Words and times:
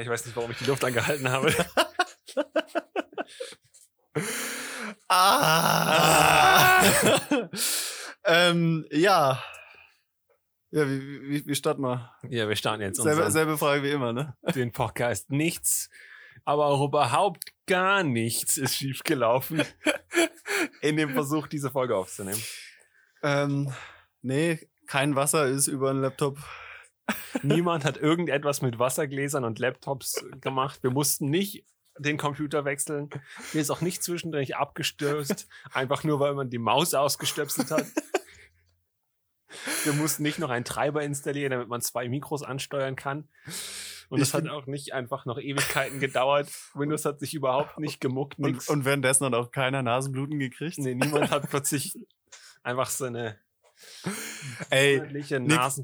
Ich 0.00 0.08
weiß 0.08 0.26
nicht, 0.26 0.36
warum 0.36 0.50
ich 0.50 0.58
die 0.58 0.64
Luft 0.64 0.84
angehalten 0.84 1.28
habe. 1.30 1.54
Ah! 5.08 6.82
ähm, 8.24 8.86
ja. 8.90 9.42
Ja, 10.70 10.88
wie, 10.88 11.22
wie, 11.28 11.46
wie 11.46 11.54
starten 11.54 11.82
wir? 11.82 12.10
Ja, 12.30 12.48
wir 12.48 12.56
starten 12.56 12.80
jetzt 12.82 13.02
Selbe, 13.02 13.30
selbe 13.30 13.58
Frage 13.58 13.82
wie 13.82 13.90
immer, 13.90 14.14
ne? 14.14 14.34
den 14.54 14.72
Podcast. 14.72 15.30
Nichts, 15.30 15.90
aber 16.46 16.66
auch 16.66 16.82
überhaupt 16.82 17.52
gar 17.66 18.02
nichts 18.04 18.56
ist 18.56 18.76
schiefgelaufen 18.76 19.62
in 20.80 20.96
dem 20.96 21.10
Versuch, 21.10 21.46
diese 21.46 21.70
Folge 21.70 21.94
aufzunehmen. 21.94 22.42
Ähm, 23.22 23.70
nee, 24.22 24.66
kein 24.86 25.14
Wasser 25.14 25.46
ist 25.46 25.66
über 25.66 25.90
einen 25.90 26.00
Laptop. 26.00 26.38
Niemand 27.42 27.84
hat 27.84 27.96
irgendetwas 27.96 28.62
mit 28.62 28.78
Wassergläsern 28.78 29.44
und 29.44 29.58
Laptops 29.58 30.24
gemacht. 30.40 30.82
Wir 30.82 30.90
mussten 30.90 31.30
nicht 31.30 31.64
den 31.98 32.16
Computer 32.16 32.64
wechseln. 32.64 33.10
Mir 33.52 33.60
ist 33.60 33.70
auch 33.70 33.80
nicht 33.80 34.02
zwischendurch 34.02 34.56
abgestürzt, 34.56 35.48
einfach 35.72 36.04
nur, 36.04 36.20
weil 36.20 36.34
man 36.34 36.50
die 36.50 36.58
Maus 36.58 36.94
ausgestöpselt 36.94 37.70
hat. 37.70 37.86
Wir 39.84 39.92
mussten 39.92 40.22
nicht 40.22 40.38
noch 40.38 40.50
einen 40.50 40.64
Treiber 40.64 41.02
installieren, 41.02 41.50
damit 41.50 41.68
man 41.68 41.82
zwei 41.82 42.08
Mikros 42.08 42.42
ansteuern 42.42 42.96
kann. 42.96 43.28
Und 44.08 44.18
Ich 44.18 44.30
das 44.30 44.34
hat 44.34 44.48
auch 44.48 44.66
nicht 44.66 44.92
einfach 44.92 45.24
noch 45.26 45.38
Ewigkeiten 45.38 46.00
gedauert. 46.00 46.50
Windows 46.74 47.04
hat 47.04 47.20
sich 47.20 47.34
überhaupt 47.34 47.78
nicht 47.78 48.00
gemuckt. 48.00 48.38
Und, 48.38 48.52
nix. 48.52 48.68
und 48.68 48.84
währenddessen 48.84 49.26
hat 49.26 49.34
auch 49.34 49.50
keiner 49.50 49.82
Nasenbluten 49.82 50.38
gekriegt. 50.38 50.78
nee, 50.78 50.94
niemand 50.94 51.30
hat 51.30 51.48
plötzlich 51.50 51.94
einfach 52.62 52.90
so 52.90 53.04
eine 53.04 53.38
Ey, 54.70 55.00
Nick, 55.12 55.30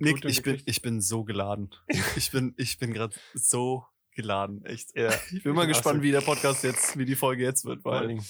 Nick 0.00 0.24
ich, 0.24 0.42
bin, 0.42 0.62
ich 0.64 0.82
bin 0.82 1.00
so 1.00 1.24
geladen. 1.24 1.70
Ich 2.16 2.30
bin, 2.30 2.54
ich 2.56 2.78
bin 2.78 2.92
gerade 2.92 3.14
so 3.34 3.84
geladen. 4.12 4.64
Echt. 4.64 4.96
Ja. 4.96 5.10
Ich 5.32 5.42
bin 5.42 5.54
mal 5.54 5.66
gespannt, 5.66 6.02
wie 6.02 6.10
der 6.10 6.20
Podcast 6.20 6.64
jetzt, 6.64 6.98
wie 6.98 7.04
die 7.04 7.16
Folge 7.16 7.44
jetzt 7.44 7.64
wird, 7.64 7.82
Vor 7.82 7.92
allen 7.92 8.00
weil. 8.02 8.08
Dingen- 8.08 8.26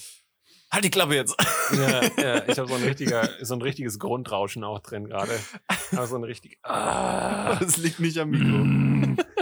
Halt 0.71 0.83
die 0.83 0.91
Klappe 0.91 1.15
jetzt! 1.15 1.35
Ja, 1.71 2.03
ja, 2.21 2.43
ich 2.47 2.59
habe 2.59 2.69
so 2.69 2.75
ein 2.75 2.83
richtiger, 2.83 3.27
so 3.41 3.55
ein 3.55 3.61
richtiges 3.63 3.97
Grundrauschen 3.97 4.63
auch 4.63 4.77
drin 4.79 5.05
gerade. 5.05 5.31
Aber 5.91 6.05
so 6.05 6.15
ein 6.15 6.23
richtig. 6.23 6.59
Ah. 6.61 7.55
Das 7.59 7.77
liegt 7.77 7.99
nicht 7.99 8.19
am 8.19 8.29
Mikro. 8.29 9.25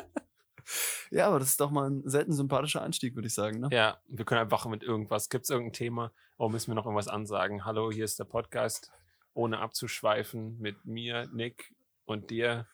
Ja, 1.09 1.27
aber 1.27 1.39
das 1.39 1.51
ist 1.51 1.61
doch 1.61 1.71
mal 1.71 1.89
ein 1.89 2.01
selten 2.05 2.33
sympathischer 2.33 2.81
Einstieg, 2.81 3.15
würde 3.15 3.27
ich 3.29 3.33
sagen. 3.33 3.61
Ne? 3.61 3.69
Ja, 3.71 3.97
wir 4.09 4.25
können 4.25 4.41
einfach 4.41 4.65
mit 4.65 4.83
irgendwas. 4.83 5.29
Gibt 5.29 5.45
es 5.45 5.49
irgendein 5.49 5.71
Thema? 5.71 6.11
Oh, 6.37 6.49
müssen 6.49 6.67
wir 6.67 6.75
noch 6.75 6.85
irgendwas 6.85 7.07
ansagen? 7.07 7.63
Hallo, 7.63 7.89
hier 7.91 8.03
ist 8.03 8.19
der 8.19 8.25
Podcast. 8.25 8.91
Ohne 9.37 9.59
abzuschweifen 9.59 10.59
mit 10.59 10.85
mir, 10.85 11.27
Nick 11.31 11.75
und 12.05 12.31
dir, 12.31 12.67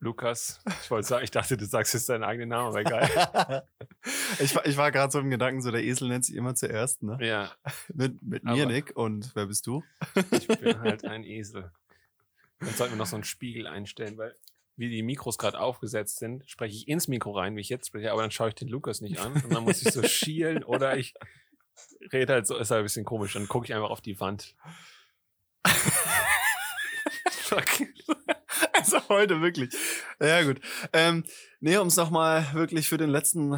Lukas. 0.00 0.62
Ich 0.82 0.90
wollte 0.90 1.08
sagen, 1.08 1.24
ich 1.24 1.32
dachte, 1.32 1.56
du 1.56 1.64
sagst 1.64 1.94
jetzt 1.94 2.08
deinen 2.08 2.22
eigenen 2.22 2.50
Namen, 2.50 2.68
aber 2.68 2.80
egal. 2.80 3.68
ich 4.38 4.54
war, 4.54 4.64
ich 4.64 4.76
war 4.76 4.92
gerade 4.92 5.10
so 5.10 5.18
im 5.18 5.30
Gedanken, 5.30 5.60
so 5.60 5.72
der 5.72 5.82
Esel 5.82 6.08
nennt 6.08 6.24
sich 6.24 6.36
immer 6.36 6.54
zuerst, 6.54 7.02
ne? 7.02 7.18
Ja, 7.20 7.52
Mit, 7.92 8.22
mit 8.22 8.44
mir, 8.44 8.66
Nick. 8.66 8.96
Und 8.96 9.34
wer 9.34 9.46
bist 9.46 9.66
du? 9.66 9.82
ich 10.30 10.46
bin 10.46 10.78
halt 10.80 11.04
ein 11.04 11.24
Esel. 11.24 11.72
Dann 12.60 12.70
sollten 12.70 12.94
wir 12.94 12.98
noch 12.98 13.06
so 13.06 13.16
einen 13.16 13.24
Spiegel 13.24 13.66
einstellen, 13.66 14.16
weil 14.16 14.36
wie 14.76 14.88
die 14.88 15.02
Mikros 15.02 15.38
gerade 15.38 15.58
aufgesetzt 15.58 16.18
sind, 16.18 16.48
spreche 16.48 16.76
ich 16.76 16.86
ins 16.86 17.08
Mikro 17.08 17.32
rein, 17.32 17.56
wie 17.56 17.60
ich 17.60 17.68
jetzt 17.68 17.88
spreche, 17.88 18.12
aber 18.12 18.22
dann 18.22 18.30
schaue 18.30 18.50
ich 18.50 18.54
den 18.54 18.68
Lukas 18.68 19.00
nicht 19.00 19.18
an 19.18 19.32
und 19.32 19.52
dann 19.52 19.64
muss 19.64 19.82
ich 19.82 19.92
so 19.92 20.04
schielen 20.04 20.62
oder 20.62 20.96
ich 20.96 21.14
rede 22.12 22.34
halt 22.34 22.46
so, 22.46 22.56
ist 22.56 22.70
halt 22.70 22.82
ein 22.82 22.84
bisschen 22.84 23.04
komisch, 23.04 23.32
dann 23.32 23.48
gucke 23.48 23.66
ich 23.66 23.74
einfach 23.74 23.90
auf 23.90 24.00
die 24.00 24.20
Wand. 24.20 24.54
Fuck. 27.30 27.66
Also 28.72 29.08
heute 29.08 29.40
wirklich. 29.40 29.74
Ja, 30.20 30.42
gut. 30.42 30.60
Ähm, 30.92 31.24
nee, 31.60 31.76
um 31.76 31.88
es 31.88 31.96
nochmal 31.96 32.52
wirklich 32.54 32.88
für 32.88 32.96
den 32.98 33.10
letzten 33.10 33.54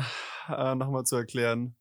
äh, 0.48 0.74
nochmal 0.74 1.04
zu 1.04 1.16
erklären. 1.16 1.76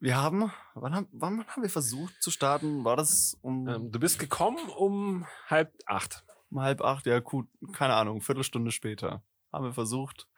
Wir 0.00 0.16
haben, 0.16 0.52
wann 0.74 0.94
haben, 0.94 1.08
wann 1.12 1.44
haben 1.46 1.62
wir 1.62 1.70
versucht 1.70 2.14
zu 2.22 2.30
starten? 2.30 2.84
War 2.84 2.96
das 2.96 3.36
um, 3.42 3.66
Ähm, 3.68 3.90
du 3.90 3.98
bist 3.98 4.18
gekommen 4.18 4.68
um 4.68 5.26
halb 5.48 5.72
acht. 5.86 6.24
um 6.50 6.60
halb 6.60 6.82
acht? 6.82 7.06
Ja, 7.06 7.18
gut, 7.18 7.48
keine 7.72 7.94
Ahnung, 7.94 8.20
Viertelstunde 8.20 8.70
später 8.70 9.22
haben 9.52 9.64
wir 9.64 9.72
versucht, 9.72 10.28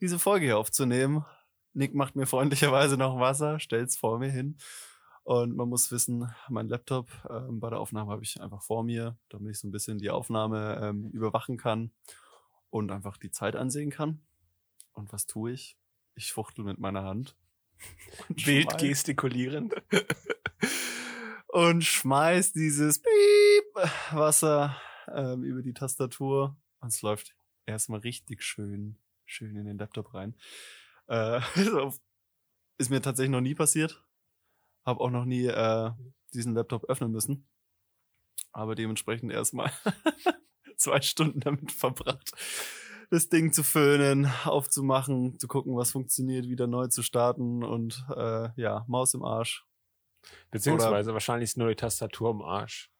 diese 0.00 0.18
Folge 0.18 0.46
hier 0.46 0.58
aufzunehmen. 0.58 1.24
Nick 1.74 1.94
macht 1.94 2.14
mir 2.16 2.26
freundlicherweise 2.26 2.96
noch 2.96 3.18
Wasser, 3.18 3.58
stellt's 3.58 3.96
vor 3.96 4.18
mir 4.18 4.30
hin. 4.30 4.56
Und 5.24 5.56
man 5.56 5.70
muss 5.70 5.90
wissen, 5.90 6.30
mein 6.50 6.68
Laptop 6.68 7.08
ähm, 7.30 7.58
bei 7.58 7.70
der 7.70 7.80
Aufnahme 7.80 8.10
habe 8.10 8.22
ich 8.22 8.40
einfach 8.42 8.62
vor 8.62 8.84
mir, 8.84 9.16
damit 9.30 9.52
ich 9.52 9.58
so 9.58 9.66
ein 9.66 9.72
bisschen 9.72 9.98
die 9.98 10.10
Aufnahme 10.10 10.78
ähm, 10.82 11.10
überwachen 11.10 11.56
kann 11.56 11.92
und 12.68 12.90
einfach 12.90 13.16
die 13.16 13.30
Zeit 13.30 13.56
ansehen 13.56 13.90
kann. 13.90 14.20
Und 14.92 15.12
was 15.12 15.26
tue 15.26 15.52
ich? 15.52 15.78
Ich 16.14 16.32
fuchtel 16.32 16.64
mit 16.64 16.78
meiner 16.78 17.04
Hand. 17.04 17.36
Wild 18.28 18.76
gestikulierend. 18.76 19.74
und 21.48 21.82
schmeiß 21.82 22.52
dieses 22.52 23.00
Piep 23.00 23.90
Wasser 24.12 24.76
ähm, 25.08 25.42
über 25.42 25.62
die 25.62 25.72
Tastatur 25.72 26.54
und 26.80 26.88
es 26.88 27.00
läuft 27.00 27.34
erstmal 27.64 28.00
richtig 28.00 28.42
schön, 28.42 28.98
schön 29.24 29.56
in 29.56 29.64
den 29.64 29.78
Laptop 29.78 30.12
rein. 30.12 30.36
Äh, 31.06 31.40
ist 32.78 32.90
mir 32.90 33.00
tatsächlich 33.00 33.32
noch 33.32 33.40
nie 33.40 33.54
passiert. 33.54 34.04
Hab 34.84 35.00
auch 35.00 35.10
noch 35.10 35.24
nie 35.24 35.46
äh, 35.46 35.90
diesen 36.32 36.54
Laptop 36.54 36.84
öffnen 36.84 37.10
müssen. 37.10 37.48
Aber 38.52 38.74
dementsprechend 38.74 39.32
erstmal 39.32 39.70
zwei 40.76 41.00
Stunden 41.00 41.40
damit 41.40 41.72
verbracht, 41.72 42.32
das 43.10 43.28
Ding 43.28 43.52
zu 43.52 43.62
föhnen, 43.62 44.30
aufzumachen, 44.44 45.38
zu 45.38 45.48
gucken, 45.48 45.76
was 45.76 45.92
funktioniert, 45.92 46.48
wieder 46.48 46.66
neu 46.66 46.88
zu 46.88 47.02
starten 47.02 47.64
und 47.64 48.04
äh, 48.14 48.48
ja, 48.56 48.84
Maus 48.88 49.14
im 49.14 49.24
Arsch. 49.24 49.64
Beziehungsweise 50.50 51.12
wahrscheinlich 51.12 51.50
ist 51.50 51.58
nur 51.58 51.68
die 51.68 51.76
Tastatur 51.76 52.30
im 52.30 52.42
Arsch. 52.42 52.90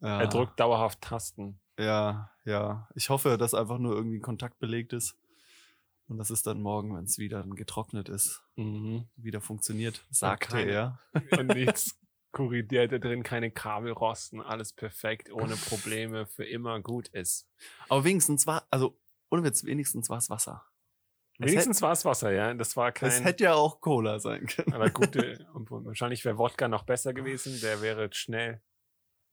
Ja. 0.00 0.20
Er 0.20 0.26
drückt 0.26 0.58
dauerhaft 0.58 1.00
Tasten. 1.00 1.60
Ja, 1.78 2.30
ja. 2.44 2.88
Ich 2.94 3.10
hoffe, 3.10 3.38
dass 3.38 3.54
einfach 3.54 3.78
nur 3.78 3.94
irgendwie 3.94 4.20
Kontakt 4.20 4.58
belegt 4.58 4.92
ist. 4.92 5.16
Und 6.12 6.18
dass 6.18 6.28
es 6.28 6.42
dann 6.42 6.60
morgen, 6.60 6.94
wenn 6.94 7.04
es 7.04 7.16
wieder 7.16 7.42
getrocknet 7.42 8.10
ist, 8.10 8.44
Mhm. 8.56 9.08
wieder 9.16 9.40
funktioniert, 9.40 10.04
sagte 10.10 10.48
keine- 10.48 10.70
er. 10.70 11.00
Und 11.40 11.46
nichts 11.56 11.98
korrigiert 12.32 12.92
da 12.92 12.98
drin, 12.98 13.22
keine 13.22 13.50
Kabel 13.50 13.92
rosten, 13.92 14.42
alles 14.42 14.74
perfekt, 14.74 15.32
ohne 15.32 15.56
Probleme, 15.56 16.26
für 16.26 16.44
immer 16.44 16.80
gut 16.80 17.08
ist. 17.08 17.48
Aber 17.88 18.04
wenigstens 18.04 18.46
war, 18.46 18.66
also 18.70 18.98
ohne 19.30 19.42
Witz, 19.44 19.64
wenigstens 19.64 20.10
war 20.10 20.18
es 20.18 20.28
Wasser. 20.28 20.66
Es 21.38 21.46
Wenigstens 21.50 21.80
war 21.80 21.92
es 21.92 22.04
Wasser, 22.04 22.30
ja. 22.30 22.52
Das 22.52 22.76
war 22.76 22.88
hätte, 22.88 23.06
es 23.06 23.14
kein. 23.16 23.24
hätte 23.24 23.44
ja 23.44 23.54
auch 23.54 23.80
Cola 23.80 24.18
sein 24.20 24.46
können. 24.46 24.74
aber 24.74 24.90
gute, 24.90 25.46
und 25.54 25.70
wahrscheinlich 25.70 26.24
wäre 26.26 26.36
Wodka 26.36 26.68
noch 26.68 26.84
besser 26.84 27.14
gewesen, 27.14 27.58
der 27.62 27.80
wäre 27.80 28.10
schnell. 28.12 28.60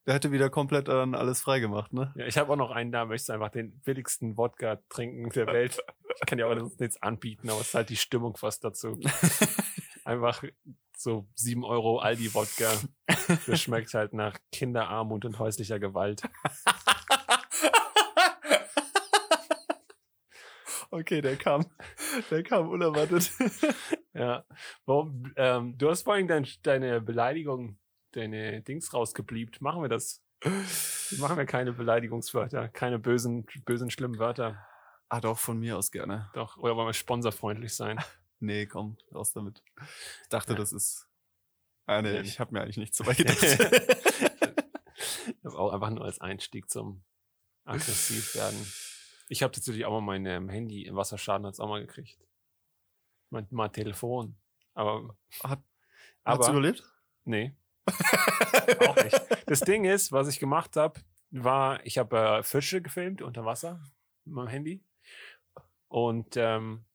Der 0.08 0.16
hätte 0.16 0.32
wieder 0.32 0.50
komplett 0.50 0.88
dann 0.88 1.14
alles 1.14 1.42
freigemacht, 1.42 1.92
ne? 1.94 2.14
Ja, 2.16 2.26
ich 2.26 2.38
habe 2.38 2.52
auch 2.54 2.56
noch 2.56 2.72
einen 2.72 2.92
da, 2.94 3.04
möchte 3.06 3.34
einfach 3.34 3.50
den 3.52 3.80
billigsten 3.82 4.38
Wodka 4.38 4.78
trinken 4.90 5.30
der 5.32 5.48
Welt. 5.48 5.78
Ich 6.16 6.26
kann 6.26 6.40
ja 6.40 6.48
auch 6.48 6.56
nichts 6.80 7.02
anbieten, 7.02 7.50
aber 7.50 7.62
es 7.62 7.70
ist 7.70 7.76
halt 7.76 7.90
die 7.90 7.98
Stimmung 7.98 8.36
fast 8.36 8.64
dazu. 8.64 9.00
Einfach 10.06 10.44
so 10.98 11.28
7 11.36 11.64
Euro 11.64 12.00
Aldi-Wodka. 12.00 12.72
Das 13.46 13.62
schmeckt 13.62 13.94
halt 13.94 14.14
nach 14.14 14.38
Kinderarmut 14.52 15.26
und 15.26 15.40
häuslicher 15.40 15.80
Gewalt. 15.80 16.22
Okay, 20.92 21.22
der 21.22 21.36
kam, 21.36 21.66
der 22.32 22.44
kam 22.44 22.70
unerwartet. 22.70 23.32
Ja. 24.14 24.44
Warum, 24.86 25.32
ähm, 25.36 25.78
du 25.78 25.90
hast 25.90 26.04
vorhin 26.04 26.28
dein, 26.28 26.48
deine 26.64 27.00
Beleidigung, 27.00 27.78
deine 28.12 28.62
Dings 28.64 28.94
rausgebliebt. 28.94 29.62
Machen 29.62 29.84
wir 29.84 29.90
das? 29.90 30.24
Machen 31.20 31.38
wir 31.38 31.46
keine 31.46 31.74
Beleidigungswörter, 31.74 32.70
keine 32.70 32.98
bösen, 32.98 33.46
bösen, 33.66 33.92
schlimmen 33.92 34.18
Wörter. 34.20 34.66
Ah, 35.10 35.20
doch, 35.22 35.38
von 35.40 35.60
mir 35.60 35.78
aus 35.78 35.92
gerne. 35.92 36.30
Doch, 36.34 36.58
oder 36.58 36.76
wollen 36.76 36.88
wir 36.88 36.94
sponsorfreundlich 36.94 37.76
sein? 37.76 38.00
Nee, 38.42 38.68
komm, 38.68 38.96
raus 39.14 39.34
damit. 39.34 39.62
Ich 40.24 40.30
dachte, 40.30 40.54
Ja. 40.54 40.60
das 40.60 40.72
ist. 40.72 41.10
Ah, 41.86 42.02
nee, 42.02 42.14
Ja. 42.16 42.22
ich 42.22 42.40
habe 42.40 42.54
mir 42.54 42.62
eigentlich 42.62 42.78
nichts 42.78 42.98
dabei 43.00 43.14
gedacht. 43.14 43.42
Habe 45.44 45.58
auch 45.60 45.74
einfach 45.74 45.90
nur 45.90 46.06
als 46.06 46.22
Einstieg 46.22 46.70
zum 46.70 47.04
aggressiv 47.66 48.36
werden. 48.36 48.58
Ich 49.28 49.44
habe 49.44 49.52
tatsächlich 49.52 49.86
auch 49.86 49.92
mal 49.92 50.02
mein 50.02 50.26
ähm, 50.26 50.48
Handy 50.48 50.84
im 50.86 50.96
Wasserschaden 50.96 51.46
hat's 51.46 51.60
auch 51.60 51.68
mal 51.68 51.82
gekriegt. 51.82 52.18
Mein, 53.30 53.46
mein 53.52 53.74
Telefon. 53.74 54.38
Aber, 54.74 55.18
Hat- 55.44 55.62
aber 56.24 56.40
Hat's 56.40 56.48
überlebt? 56.48 56.84
nee, 57.26 57.56
auch 58.88 58.96
nicht. 59.04 59.20
Das 59.48 59.60
Ding 59.62 59.84
ist, 59.84 60.12
was 60.14 60.30
ich 60.30 60.40
gemacht 60.40 60.78
habe, 60.78 61.02
war, 61.32 61.86
ich 61.86 61.98
habe 61.98 62.18
äh, 62.18 62.44
Fische 62.44 62.82
gefilmt 62.82 63.22
unter 63.22 63.44
Wasser 63.46 63.84
mit 64.24 64.36
meinem 64.36 64.48
Handy. 64.48 64.84
Und 65.90 66.38
ähm, 66.38 66.86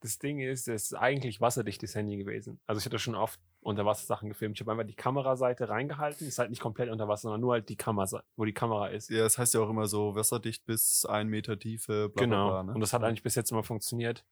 das 0.00 0.18
Ding 0.18 0.40
ist, 0.40 0.68
es 0.68 0.84
ist 0.84 0.94
eigentlich 0.94 1.40
wasserdichtes 1.40 1.94
Handy 1.94 2.16
gewesen. 2.16 2.60
Also 2.66 2.80
ich 2.80 2.86
hatte 2.86 2.98
schon 2.98 3.14
oft 3.14 3.40
Unterwassersachen 3.60 4.28
gefilmt. 4.28 4.56
Ich 4.56 4.60
habe 4.60 4.72
einfach 4.72 4.86
die 4.86 4.96
Kameraseite 4.96 5.68
reingehalten. 5.68 6.26
Ist 6.26 6.40
halt 6.40 6.50
nicht 6.50 6.60
komplett 6.60 6.90
unter 6.90 7.06
Wasser, 7.06 7.22
sondern 7.22 7.40
nur 7.40 7.52
halt 7.52 7.68
die 7.68 7.76
Kamera, 7.76 8.24
wo 8.34 8.44
die 8.44 8.52
Kamera 8.52 8.88
ist. 8.88 9.10
Ja, 9.10 9.22
das 9.22 9.38
heißt 9.38 9.54
ja 9.54 9.60
auch 9.60 9.70
immer 9.70 9.86
so, 9.86 10.16
wasserdicht 10.16 10.66
bis 10.66 11.04
ein 11.04 11.28
Meter 11.28 11.58
Tiefe, 11.58 12.08
bla 12.08 12.24
genau. 12.24 12.48
bla 12.48 12.62
bla. 12.62 12.62
Ne? 12.64 12.74
Und 12.74 12.80
das 12.80 12.92
hat 12.92 13.04
eigentlich 13.04 13.22
bis 13.22 13.36
jetzt 13.36 13.52
immer 13.52 13.62
funktioniert. 13.62 14.24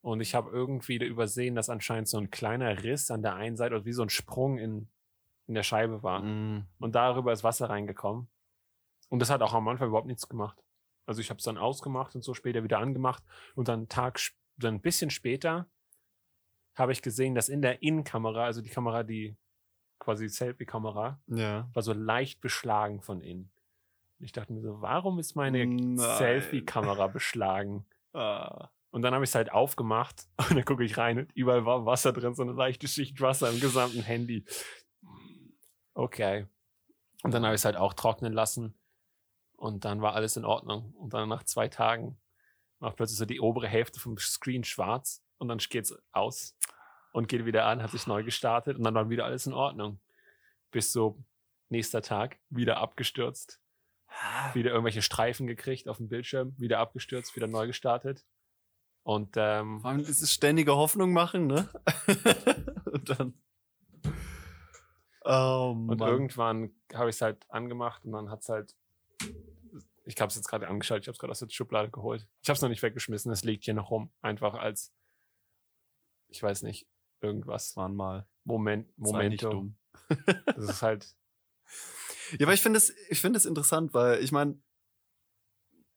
Und 0.00 0.20
ich 0.20 0.34
habe 0.34 0.50
irgendwie 0.50 0.96
übersehen, 0.96 1.54
dass 1.54 1.68
anscheinend 1.68 2.08
so 2.08 2.18
ein 2.18 2.30
kleiner 2.30 2.82
Riss 2.82 3.10
an 3.10 3.22
der 3.22 3.34
einen 3.34 3.56
Seite 3.56 3.74
oder 3.74 3.84
wie 3.84 3.92
so 3.92 4.02
ein 4.02 4.10
Sprung 4.10 4.58
in, 4.58 4.88
in 5.46 5.54
der 5.54 5.62
Scheibe 5.62 6.02
war. 6.02 6.22
Mm. 6.22 6.66
Und 6.78 6.94
darüber 6.94 7.32
ist 7.32 7.44
Wasser 7.44 7.68
reingekommen. 7.68 8.28
Und 9.08 9.18
das 9.20 9.30
hat 9.30 9.42
auch 9.42 9.54
am 9.54 9.68
Anfang 9.68 9.88
überhaupt 9.88 10.06
nichts 10.06 10.28
gemacht. 10.28 10.63
Also 11.06 11.20
ich 11.20 11.30
habe 11.30 11.38
es 11.38 11.44
dann 11.44 11.58
ausgemacht 11.58 12.14
und 12.14 12.22
so 12.24 12.34
später 12.34 12.62
wieder 12.64 12.78
angemacht. 12.78 13.22
Und 13.54 13.68
dann 13.68 13.80
einen 13.80 13.88
Tag, 13.88 14.20
dann 14.56 14.74
ein 14.76 14.80
bisschen 14.80 15.10
später 15.10 15.66
habe 16.74 16.92
ich 16.92 17.02
gesehen, 17.02 17.34
dass 17.34 17.48
in 17.48 17.62
der 17.62 17.82
Innenkamera, 17.82 18.44
also 18.44 18.60
die 18.62 18.70
Kamera, 18.70 19.02
die 19.02 19.36
quasi 19.98 20.28
Selfie-Kamera, 20.28 21.20
Ja. 21.28 21.68
war 21.72 21.82
so 21.82 21.92
leicht 21.92 22.40
beschlagen 22.40 23.00
von 23.02 23.20
innen. 23.20 23.50
Ich 24.18 24.32
dachte 24.32 24.52
mir 24.52 24.60
so, 24.60 24.80
warum 24.80 25.18
ist 25.18 25.34
meine. 25.36 25.58
Selfie-Kamera 25.98 27.06
beschlagen? 27.08 27.84
Ah. 28.16 28.70
Und 28.92 29.02
dann 29.02 29.12
habe 29.12 29.24
ich 29.24 29.30
es 29.30 29.34
halt 29.34 29.50
aufgemacht 29.50 30.28
und 30.48 30.54
dann 30.54 30.64
gucke 30.64 30.84
ich 30.84 30.96
rein 30.96 31.18
und 31.18 31.32
überall 31.34 31.66
war 31.66 31.84
Wasser 31.84 32.12
drin, 32.12 32.36
so 32.36 32.44
eine 32.44 32.52
leichte 32.52 32.86
Schicht 32.86 33.20
Wasser 33.20 33.50
im 33.50 33.58
gesamten 33.58 34.02
Handy. 34.02 34.44
Okay. 35.94 36.46
Und 37.24 37.34
dann 37.34 37.44
habe 37.44 37.56
ich 37.56 37.60
es 37.60 37.64
halt 37.64 37.76
auch 37.76 37.92
trocknen 37.94 38.32
lassen 38.32 38.72
und 39.64 39.86
dann 39.86 40.02
war 40.02 40.14
alles 40.14 40.36
in 40.36 40.44
Ordnung. 40.44 40.92
Und 40.92 41.14
dann 41.14 41.26
nach 41.26 41.42
zwei 41.44 41.68
Tagen 41.68 42.20
war 42.80 42.92
plötzlich 42.92 43.16
so 43.16 43.24
die 43.24 43.40
obere 43.40 43.66
Hälfte 43.66 43.98
vom 43.98 44.18
Screen 44.18 44.62
schwarz 44.62 45.24
und 45.38 45.48
dann 45.48 45.56
geht's 45.56 45.96
aus 46.12 46.54
und 47.12 47.28
geht 47.28 47.46
wieder 47.46 47.64
an, 47.64 47.82
hat 47.82 47.92
sich 47.92 48.06
neu 48.06 48.22
gestartet 48.22 48.76
und 48.76 48.84
dann 48.84 48.92
war 48.92 49.08
wieder 49.08 49.24
alles 49.24 49.46
in 49.46 49.54
Ordnung. 49.54 50.00
Bis 50.70 50.92
so 50.92 51.24
nächster 51.70 52.02
Tag 52.02 52.38
wieder 52.50 52.76
abgestürzt, 52.76 53.58
wieder 54.52 54.70
irgendwelche 54.70 55.00
Streifen 55.00 55.46
gekriegt 55.46 55.88
auf 55.88 55.96
dem 55.96 56.10
Bildschirm, 56.10 56.54
wieder 56.58 56.78
abgestürzt, 56.78 57.34
wieder 57.34 57.46
neu 57.46 57.66
gestartet. 57.66 58.22
Und 59.02 59.34
ähm, 59.38 59.80
Vor 59.80 59.92
allem 59.92 60.04
dieses 60.04 60.30
ständige 60.30 60.76
Hoffnung 60.76 61.14
machen, 61.14 61.46
ne? 61.46 61.70
und 62.92 63.08
dann. 63.08 63.34
Oh 65.24 65.74
Und 65.88 66.02
irgendwann 66.02 66.74
habe 66.92 67.08
ich 67.08 67.16
es 67.16 67.22
halt 67.22 67.50
angemacht 67.50 68.04
und 68.04 68.12
dann 68.12 68.28
hat 68.28 68.42
es 68.42 68.50
halt. 68.50 68.76
Ich 70.04 70.20
habe 70.20 70.28
es 70.28 70.36
jetzt 70.36 70.48
gerade 70.48 70.68
angeschaltet, 70.68 71.04
ich 71.04 71.08
habe 71.08 71.14
es 71.14 71.18
gerade 71.18 71.30
aus 71.30 71.38
der 71.38 71.48
Schublade 71.48 71.90
geholt. 71.90 72.28
Ich 72.42 72.48
habe 72.48 72.56
es 72.56 72.62
noch 72.62 72.68
nicht 72.68 72.82
weggeschmissen, 72.82 73.32
es 73.32 73.44
liegt 73.44 73.64
hier 73.64 73.74
noch 73.74 73.90
rum. 73.90 74.12
Einfach 74.20 74.54
als, 74.54 74.92
ich 76.28 76.42
weiß 76.42 76.62
nicht, 76.62 76.86
irgendwas. 77.20 77.76
waren 77.76 77.94
mal. 77.94 78.28
Moment, 78.44 78.96
Momento. 78.98 79.50
dumm. 79.50 79.76
Das 80.46 80.68
ist 80.68 80.82
halt, 80.82 81.16
Ja, 82.38 82.46
aber 82.46 82.54
ich 82.54 82.62
finde 82.62 82.78
es, 82.78 82.94
ich 83.08 83.20
finde 83.20 83.36
es 83.36 83.46
interessant, 83.46 83.94
weil 83.94 84.22
ich 84.22 84.32
meine, 84.32 84.58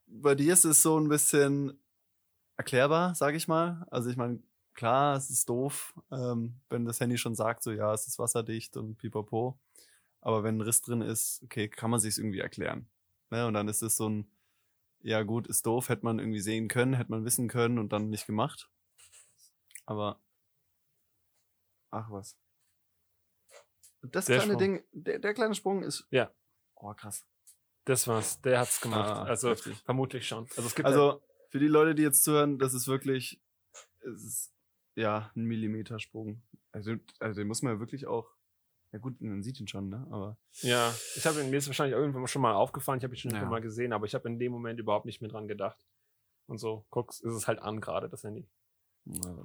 bei 0.07 0.35
dir 0.35 0.53
ist 0.53 0.65
es 0.65 0.81
so 0.81 0.99
ein 0.99 1.09
bisschen 1.09 1.81
erklärbar, 2.57 3.15
sage 3.15 3.37
ich 3.37 3.47
mal. 3.47 3.85
Also 3.91 4.09
ich 4.09 4.17
meine, 4.17 4.41
klar, 4.73 5.15
es 5.15 5.29
ist 5.29 5.49
doof, 5.49 5.93
ähm, 6.11 6.59
wenn 6.69 6.85
das 6.85 6.99
Handy 6.99 7.17
schon 7.17 7.35
sagt, 7.35 7.63
so 7.63 7.71
ja, 7.71 7.93
es 7.93 8.07
ist 8.07 8.19
wasserdicht 8.19 8.77
und 8.77 8.97
pipapo. 8.97 9.59
Aber 10.21 10.43
wenn 10.43 10.57
ein 10.57 10.61
Riss 10.61 10.81
drin 10.81 11.01
ist, 11.01 11.41
okay, 11.43 11.69
kann 11.69 11.91
man 11.91 11.99
sich 11.99 12.17
irgendwie 12.17 12.39
erklären. 12.39 12.89
Ne? 13.29 13.45
Und 13.47 13.53
dann 13.53 13.67
ist 13.67 13.81
es 13.81 13.97
so 13.97 14.09
ein, 14.09 14.31
ja 15.01 15.23
gut, 15.23 15.47
ist 15.47 15.65
doof, 15.65 15.89
hätte 15.89 16.05
man 16.05 16.19
irgendwie 16.19 16.39
sehen 16.39 16.67
können, 16.67 16.93
hätte 16.93 17.11
man 17.11 17.25
wissen 17.25 17.47
können 17.47 17.79
und 17.79 17.93
dann 17.93 18.09
nicht 18.09 18.25
gemacht. 18.25 18.69
Aber 19.85 20.21
ach 21.91 22.09
was. 22.11 22.37
Das 24.01 24.25
Der 24.25 24.37
kleine 24.37 24.53
Sprung. 24.53 24.59
Ding, 24.59 24.83
der, 24.91 25.19
der 25.19 25.33
kleine 25.33 25.55
Sprung 25.55 25.83
ist. 25.83 26.07
Ja. 26.11 26.31
Oh, 26.75 26.93
krass. 26.93 27.25
das 27.85 28.07
war's. 28.07 28.41
Der 28.41 28.59
hat's 28.59 28.79
gemacht. 28.81 29.09
Ah, 29.09 29.23
also 29.23 29.49
heftig. 29.49 29.77
vermutlich 29.83 30.27
schon. 30.27 30.45
Also 30.55 30.67
es 30.67 30.75
gibt 30.75 30.85
Also 30.85 31.21
für 31.49 31.59
die 31.59 31.67
Leute, 31.67 31.95
die 31.95 32.03
jetzt 32.03 32.23
zuhören, 32.23 32.59
das 32.59 32.73
ist 32.73 32.87
wirklich, 32.87 33.41
es 33.99 34.23
ist 34.23 34.53
ja 34.95 35.31
ein 35.35 35.45
Millimetersprung. 35.45 36.41
Also, 36.71 36.95
also 37.19 37.41
den 37.41 37.47
muss 37.47 37.61
man 37.61 37.73
ja 37.73 37.79
wirklich 37.79 38.05
auch. 38.07 38.36
Ja 38.93 38.99
gut, 38.99 39.19
man 39.21 39.43
sieht 39.43 39.59
ihn 39.59 39.67
schon, 39.67 39.89
ne? 39.89 40.07
Aber 40.11 40.37
ja, 40.61 40.93
ich 41.15 41.25
habe 41.25 41.43
mir 41.43 41.57
ist 41.57 41.67
wahrscheinlich 41.67 41.95
irgendwann 41.97 42.25
schon 42.27 42.41
mal 42.41 42.53
aufgefallen, 42.53 42.99
ich 42.99 43.03
habe 43.03 43.13
ihn 43.13 43.17
schon 43.19 43.31
Ja. 43.31 43.45
mal 43.45 43.61
gesehen, 43.61 43.91
aber 43.93 44.05
ich 44.05 44.15
habe 44.15 44.27
in 44.29 44.39
dem 44.39 44.51
Moment 44.51 44.79
überhaupt 44.79 45.05
nicht 45.05 45.21
mehr 45.21 45.29
dran 45.29 45.47
gedacht. 45.47 45.85
Und 46.47 46.57
so, 46.59 46.85
guckst, 46.89 47.21
ist 47.21 47.33
es 47.33 47.47
halt 47.47 47.59
an 47.61 47.81
gerade, 47.81 48.07
das 48.09 48.23
Handy. 48.23 48.47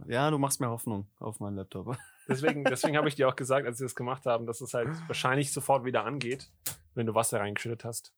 ja, 0.07 0.31
du 0.31 0.39
machst 0.39 0.61
mir 0.61 0.69
Hoffnung 0.71 1.09
auf 1.19 1.41
meinen 1.41 1.57
Laptop. 1.57 1.97
Deswegen, 2.29 2.63
deswegen 2.65 2.97
habe 2.97 3.09
ich 3.09 3.17
dir 3.17 3.29
auch 3.29 3.35
gesagt, 3.35 3.67
als 3.67 3.81
wir 3.81 3.85
das 3.85 3.97
gemacht 3.97 4.27
haben, 4.27 4.47
dass 4.47 4.61
es 4.61 4.75
halt 4.75 4.89
wahrscheinlich 5.09 5.53
sofort 5.53 5.85
wieder 5.85 6.05
angeht, 6.05 6.53
wenn 6.95 7.05
du 7.07 7.17
Wasser 7.17 7.41
reingeschüttet 7.41 7.85
hast. 7.85 8.15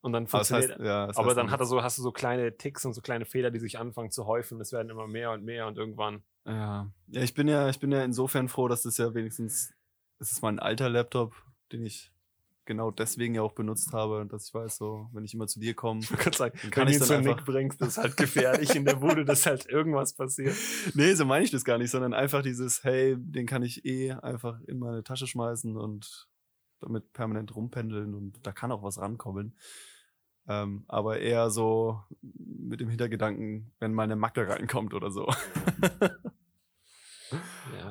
Und 0.00 0.12
dann 0.14 0.24
Aber 0.24 0.38
das 0.38 0.48
funktioniert. 0.48 0.70
heißt, 0.78 0.80
ja, 0.80 1.06
das 1.08 1.16
aber 1.18 1.34
dann 1.34 1.50
hat 1.50 1.60
er 1.60 1.66
so, 1.66 1.82
hast 1.82 1.98
du 1.98 2.02
so 2.02 2.10
kleine 2.10 2.56
Ticks 2.56 2.86
und 2.86 2.94
so 2.94 3.02
kleine 3.02 3.26
Fehler, 3.26 3.50
die 3.50 3.58
sich 3.58 3.78
anfangen 3.78 4.10
zu 4.10 4.26
häufen. 4.26 4.58
Es 4.62 4.72
werden 4.72 4.88
immer 4.88 5.06
mehr 5.06 5.32
und 5.32 5.44
mehr 5.44 5.66
und 5.66 5.76
irgendwann. 5.76 6.22
Ja. 6.46 6.90
ja, 7.08 7.20
ich 7.22 7.34
bin 7.34 7.48
ja, 7.48 7.68
ich 7.68 7.78
bin 7.80 7.92
ja 7.92 8.02
insofern 8.02 8.48
froh, 8.48 8.68
dass 8.68 8.82
das 8.82 8.96
ja 8.96 9.12
wenigstens, 9.12 9.74
es 10.18 10.32
ist 10.32 10.42
mein 10.42 10.58
alter 10.58 10.88
Laptop, 10.88 11.34
den 11.72 11.84
ich 11.84 12.12
genau 12.64 12.90
deswegen 12.90 13.34
ja 13.34 13.40
auch 13.42 13.52
benutzt 13.52 13.92
habe, 13.94 14.26
dass 14.30 14.48
ich 14.48 14.54
weiß, 14.54 14.76
so, 14.76 15.08
wenn 15.12 15.24
ich 15.24 15.32
immer 15.32 15.46
zu 15.46 15.58
dir 15.58 15.74
komme, 15.74 16.02
kann 16.02 16.86
wenn 16.86 16.92
ich 16.92 16.98
dann 16.98 17.18
einfach- 17.18 17.36
Nick 17.36 17.44
bringst, 17.46 17.80
das 17.80 17.88
ist 17.88 17.98
halt 17.98 18.16
gefährlich 18.18 18.74
in 18.76 18.84
der 18.84 18.96
Bude, 18.96 19.24
dass 19.24 19.46
halt 19.46 19.66
irgendwas 19.66 20.12
passiert. 20.12 20.54
Nee, 20.94 21.14
so 21.14 21.24
meine 21.24 21.44
ich 21.44 21.50
das 21.50 21.64
gar 21.64 21.78
nicht, 21.78 21.90
sondern 21.90 22.12
einfach 22.12 22.42
dieses, 22.42 22.84
hey, 22.84 23.16
den 23.18 23.46
kann 23.46 23.62
ich 23.62 23.84
eh 23.86 24.12
einfach 24.12 24.60
in 24.66 24.78
meine 24.78 25.02
Tasche 25.02 25.26
schmeißen 25.26 25.76
und 25.78 26.28
damit 26.80 27.12
permanent 27.14 27.56
rumpendeln 27.56 28.14
und 28.14 28.46
da 28.46 28.52
kann 28.52 28.70
auch 28.70 28.82
was 28.82 28.98
rankommen. 28.98 29.56
Ähm, 30.46 30.84
aber 30.88 31.20
eher 31.20 31.50
so 31.50 32.00
mit 32.22 32.80
dem 32.80 32.88
Hintergedanken, 32.88 33.72
wenn 33.80 33.92
mal 33.94 34.04
eine 34.04 34.16
Macke 34.16 34.46
reinkommt 34.48 34.94
oder 34.94 35.10
so. 35.10 35.26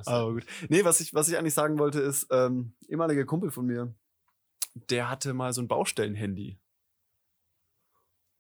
Aber 0.06 0.34
gut. 0.34 0.46
Nee, 0.70 0.84
was 0.84 1.00
ich, 1.00 1.14
was 1.14 1.30
ich 1.30 1.38
eigentlich 1.38 1.54
sagen 1.56 1.80
wollte, 1.80 2.00
ist, 2.02 2.28
ähm, 2.32 2.74
ehemaliger 2.88 3.26
Kumpel 3.26 3.50
von 3.50 3.66
mir, 3.66 3.96
der 4.92 5.10
hatte 5.10 5.34
mal 5.34 5.54
so 5.54 5.62
ein 5.62 5.68
Baustellenhandy. 5.68 6.60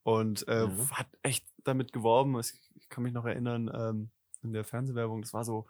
Und 0.03 0.47
äh, 0.47 0.67
Mhm. 0.67 0.89
hat 0.91 1.07
echt 1.23 1.45
damit 1.63 1.91
geworben. 1.91 2.39
Ich, 2.39 2.53
ich 2.75 2.89
kann 2.89 3.03
mich 3.03 3.13
noch 3.13 3.25
erinnern, 3.25 3.69
ähm, 3.73 4.09
in 4.43 4.53
der 4.53 4.63
Fernsehwerbung, 4.63 5.21
das 5.21 5.33
war 5.33 5.43
so 5.43 5.67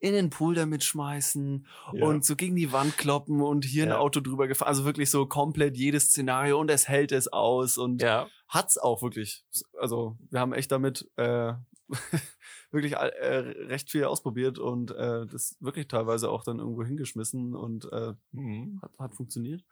in 0.00 0.12
den 0.12 0.30
Pool 0.30 0.54
damit 0.54 0.84
schmeißen 0.84 1.66
Ja. 1.92 2.04
und 2.06 2.24
so 2.24 2.36
gegen 2.36 2.54
die 2.56 2.72
Wand 2.72 2.96
kloppen 2.96 3.40
und 3.42 3.64
hier 3.64 3.82
ein 3.84 3.88
Ja. 3.90 3.98
Auto 3.98 4.20
drüber 4.20 4.46
gefahren. 4.46 4.68
Also 4.68 4.84
wirklich 4.84 5.10
so 5.10 5.26
komplett 5.26 5.76
jedes 5.76 6.04
Szenario 6.10 6.58
und 6.60 6.70
es 6.70 6.88
hält 6.88 7.10
es 7.12 7.26
aus 7.28 7.78
und 7.78 8.00
ja, 8.00 8.28
hat's 8.48 8.78
auch 8.78 9.02
wirklich. 9.02 9.44
Also 9.80 10.16
wir 10.30 10.38
haben 10.40 10.52
echt 10.52 10.70
damit 10.70 11.08
äh, 11.16 11.52
wirklich 12.70 12.94
äh, 12.94 13.36
recht 13.66 13.90
viel 13.90 14.04
ausprobiert 14.04 14.58
und 14.58 14.90
äh, 14.90 15.26
das 15.26 15.56
wirklich 15.60 15.88
teilweise 15.88 16.30
auch 16.30 16.44
dann 16.44 16.58
irgendwo 16.58 16.84
hingeschmissen 16.84 17.54
und 17.54 17.90
äh, 17.92 18.14
mhm. 18.32 18.80
hat, 18.82 18.98
hat 18.98 19.14
funktioniert. 19.14 19.64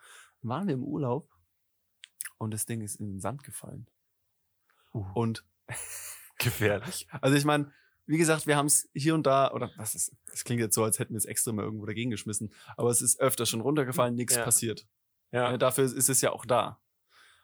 Dann 0.42 0.48
waren 0.50 0.66
wir 0.66 0.74
im 0.74 0.84
Urlaub 0.84 1.30
und 2.38 2.52
das 2.52 2.66
Ding 2.66 2.80
ist 2.80 2.96
in 2.96 3.06
den 3.06 3.20
Sand 3.20 3.42
gefallen. 3.42 3.86
Uh. 4.94 5.04
Und 5.14 5.44
gefährlich. 6.38 7.06
also 7.20 7.36
ich 7.36 7.44
meine, 7.44 7.72
wie 8.06 8.18
gesagt, 8.18 8.46
wir 8.46 8.56
haben 8.56 8.66
es 8.66 8.88
hier 8.94 9.14
und 9.14 9.26
da, 9.26 9.50
oder 9.52 9.70
was 9.76 9.94
ist, 9.94 10.14
das 10.26 10.44
klingt 10.44 10.60
jetzt 10.60 10.74
so, 10.74 10.84
als 10.84 10.98
hätten 10.98 11.14
wir 11.14 11.18
es 11.18 11.24
extra 11.24 11.52
mal 11.52 11.64
irgendwo 11.64 11.86
dagegen 11.86 12.10
geschmissen, 12.10 12.52
aber 12.76 12.90
es 12.90 13.02
ist 13.02 13.18
öfter 13.20 13.46
schon 13.46 13.60
runtergefallen, 13.60 14.14
nichts 14.14 14.36
Ja. 14.36 14.44
passiert. 14.44 14.86
Ja, 15.32 15.56
dafür 15.58 15.84
ist 15.84 16.08
es 16.08 16.20
ja 16.20 16.30
auch 16.30 16.46
da. 16.46 16.80